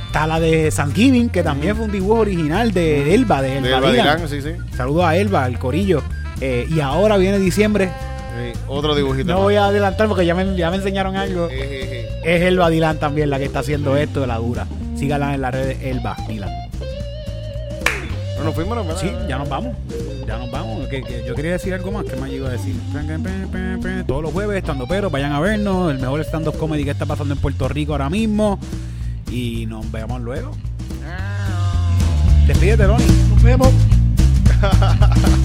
Está 0.06 0.26
la 0.26 0.38
de 0.38 0.70
Thanksgiving, 0.70 1.28
que 1.28 1.42
también 1.42 1.74
fue 1.76 1.86
un 1.86 1.92
dibujo 1.92 2.20
original 2.20 2.72
de 2.72 3.14
Elba, 3.14 3.42
de 3.42 3.56
Elba, 3.58 3.68
De 3.68 3.74
Elba 3.76 3.90
Dylan. 3.90 4.16
Dylan, 4.18 4.28
sí, 4.28 4.42
sí. 4.42 4.50
Saludos 4.76 5.04
a 5.06 5.16
Elba, 5.16 5.46
el 5.46 5.58
corillo. 5.58 6.02
Eh, 6.40 6.66
y 6.70 6.80
ahora 6.80 7.16
viene 7.16 7.38
diciembre. 7.38 7.90
Sí, 8.36 8.58
Otro 8.68 8.94
dibujito. 8.94 9.32
No 9.32 9.40
voy 9.42 9.56
a 9.56 9.66
adelantar 9.66 10.08
porque 10.08 10.26
ya 10.26 10.34
me, 10.34 10.56
ya 10.56 10.70
me 10.70 10.76
enseñaron 10.76 11.16
algo. 11.16 11.48
Eh, 11.48 11.54
eh, 11.60 12.08
eh. 12.24 12.36
Es 12.36 12.42
Elba 12.42 12.68
Dylan 12.70 12.98
también 12.98 13.30
la 13.30 13.38
que 13.38 13.44
está 13.44 13.60
haciendo 13.60 13.96
esto 13.96 14.20
de 14.20 14.26
la 14.26 14.38
dura. 14.38 14.66
Sígala 14.96 15.34
en 15.34 15.40
las 15.42 15.52
redes 15.54 15.78
Elba 15.82 16.16
Dylan. 16.28 16.50
No, 18.38 18.44
nos 18.44 18.54
fuimos, 18.54 18.84
¿no? 18.84 18.96
Sí, 18.98 19.10
ya 19.28 19.38
nos 19.38 19.48
vamos. 19.48 19.76
Ya 20.26 20.36
nos 20.38 20.50
vamos. 20.50 20.88
Que- 20.88 21.02
que 21.02 21.24
yo 21.26 21.34
quería 21.34 21.52
decir 21.52 21.72
algo 21.74 21.92
más. 21.92 22.04
que 22.04 22.16
más 22.16 22.30
iba 22.30 22.48
a 22.48 22.52
decir? 22.52 22.74
Todos 24.06 24.22
los 24.22 24.32
jueves, 24.32 24.56
estando 24.58 24.86
pero, 24.88 25.10
vayan 25.10 25.32
a 25.32 25.40
vernos. 25.40 25.92
El 25.92 25.98
mejor 25.98 26.20
stand-up 26.22 26.56
comedy 26.58 26.84
que 26.84 26.90
está 26.90 27.06
pasando 27.06 27.34
en 27.34 27.40
Puerto 27.40 27.68
Rico 27.68 27.92
ahora 27.92 28.10
mismo. 28.10 28.58
Y 29.30 29.66
nos 29.66 29.90
vemos 29.90 30.20
luego. 30.20 30.50
Despídete, 32.46 32.86
Ronnie. 32.86 33.06
Nos 33.30 33.42
vemos. 33.42 33.68